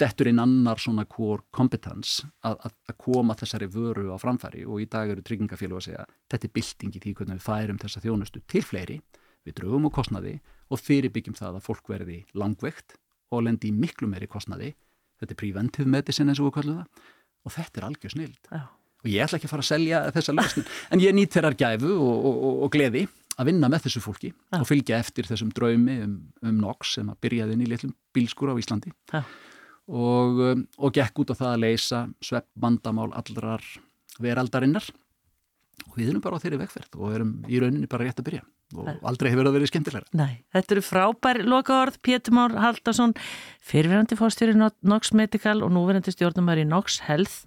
dettur 0.00 0.28
inn 0.30 0.42
annar 0.42 0.80
svona 0.82 1.04
core 1.10 1.46
competence 1.54 2.24
að, 2.46 2.58
að, 2.66 2.94
koma 3.00 3.36
þessari 3.38 3.68
vöru 3.70 4.10
á 4.10 4.16
framfæri 4.18 4.64
og 4.66 4.82
í 4.82 4.88
dag 4.90 5.10
eru 5.12 5.22
tryggingafélag 5.22 5.80
að 5.80 5.86
segja 5.88 6.06
þetta 6.32 6.48
er 6.48 6.54
bylting 6.58 6.94
í 6.96 7.02
því 7.04 7.14
hvernig 7.18 7.38
við 7.38 7.46
færum 7.46 7.80
þessa 7.82 8.02
þjónustu 8.02 8.42
til 8.50 8.62
fleiri, 8.66 9.00
við 9.46 9.58
draugum 9.60 9.88
á 9.88 9.90
kostnaði 9.94 10.38
og 10.72 10.80
fyrirbyggjum 10.82 11.38
það 11.38 11.58
að 11.60 11.66
fólk 11.68 11.90
verði 11.92 12.22
langveikt 12.34 12.96
og 13.34 13.44
lendi 13.46 13.70
í 13.70 13.76
miklu 13.76 14.08
meiri 14.10 14.28
kostnaði, 14.30 14.72
þetta 15.20 15.34
er 15.34 15.40
preventive 15.40 15.90
medicine 15.90 16.32
eins 16.32 16.40
og 16.42 16.50
við 16.50 16.56
kallum 16.58 16.80
það. 16.82 17.04
Og 17.44 17.52
þetta 17.52 17.80
er 17.80 17.86
algjör 17.90 18.14
snild. 18.14 18.38
Já. 18.48 18.62
og 19.04 19.10
ég 19.12 19.20
ætla 19.20 19.36
ekki 19.36 19.48
að 19.50 19.52
fara 19.52 19.64
að 19.64 19.68
selja 19.68 19.98
þessa 20.14 20.32
lausnin 20.32 20.68
en 20.94 21.02
ég 21.02 21.12
nýtt 21.12 21.34
þeirrar 21.36 21.56
gæfu 21.60 21.90
og, 21.92 22.14
og, 22.14 22.36
og, 22.48 22.60
og 22.64 22.70
gleði 22.72 23.02
að 23.34 23.50
vinna 23.50 23.68
með 23.68 23.84
þessu 23.84 24.00
fólki 24.00 24.30
Já. 24.30 24.60
og 24.62 24.68
fylgja 24.70 25.00
eftir 25.02 25.28
þessum 25.28 25.50
draumi 25.52 25.98
um, 26.06 26.14
um 26.40 26.62
NOX 26.62 26.94
sem 26.96 27.10
að 27.12 27.18
byrjaði 27.26 27.56
inn 27.56 27.66
í 27.66 27.68
litlum 27.68 27.92
bílskur 28.16 28.54
á 28.54 28.56
Íslandi. 28.56 28.94
Já 29.12 29.20
og, 29.88 30.42
um, 30.50 30.66
og 30.78 30.94
gekk 30.96 31.22
út 31.22 31.32
á 31.32 31.40
það 31.40 31.52
að 31.52 31.62
leysa 31.66 32.00
svepp 32.24 32.48
vandamál 32.60 33.10
allrar 33.12 33.64
veraldarinnar 34.22 34.88
og 35.90 35.96
við 35.98 36.10
erum 36.12 36.24
bara 36.24 36.38
á 36.38 36.42
þeirri 36.42 36.60
vegferð 36.62 36.98
og 36.98 37.14
erum 37.14 37.32
í 37.50 37.60
rauninni 37.60 37.90
bara 37.90 38.06
rétt 38.06 38.22
að 38.22 38.28
byrja 38.30 38.44
og 38.74 39.06
aldrei 39.06 39.28
hefur 39.30 39.46
það 39.46 39.56
verið 39.58 39.70
skemmtilegra. 39.70 40.08
Nei, 40.18 40.42
þetta 40.54 40.74
eru 40.74 40.82
frábær 40.82 41.40
lokaord, 41.46 41.98
Pétur 42.02 42.34
Már 42.34 42.54
Haldarsson 42.58 43.12
fyrirverandi 43.62 44.18
fórstjóri 44.18 44.56
Nox 44.56 45.12
Medical 45.14 45.62
og 45.62 45.74
núverandi 45.74 46.14
stjórnumar 46.14 46.58
í 46.58 46.66
Nox 46.66 47.02
Health 47.06 47.44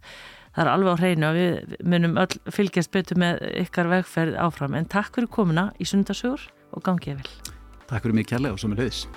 það 0.58 0.64
er 0.64 0.72
alveg 0.74 0.98
á 0.98 1.02
hreinu 1.02 1.30
og 1.30 1.38
við 1.38 1.78
munum 1.86 2.18
öll 2.24 2.40
fylgjast 2.54 2.94
betur 2.96 3.22
með 3.22 3.46
ykkar 3.66 3.92
vegferð 3.94 4.40
áfram 4.48 4.78
en 4.80 4.90
takk 4.90 5.14
fyrir 5.14 5.30
komuna 5.30 5.70
í 5.78 5.90
sundarsjór 5.90 6.50
og 6.74 6.86
gangið 6.88 7.22
vel. 7.22 7.32
Takk 7.88 8.04
fyrir 8.04 8.18
mig 8.18 8.30
kærlega 8.30 8.58
og 8.58 8.62
svo 8.62 8.74
með 8.74 8.86
leiðis. 8.86 9.08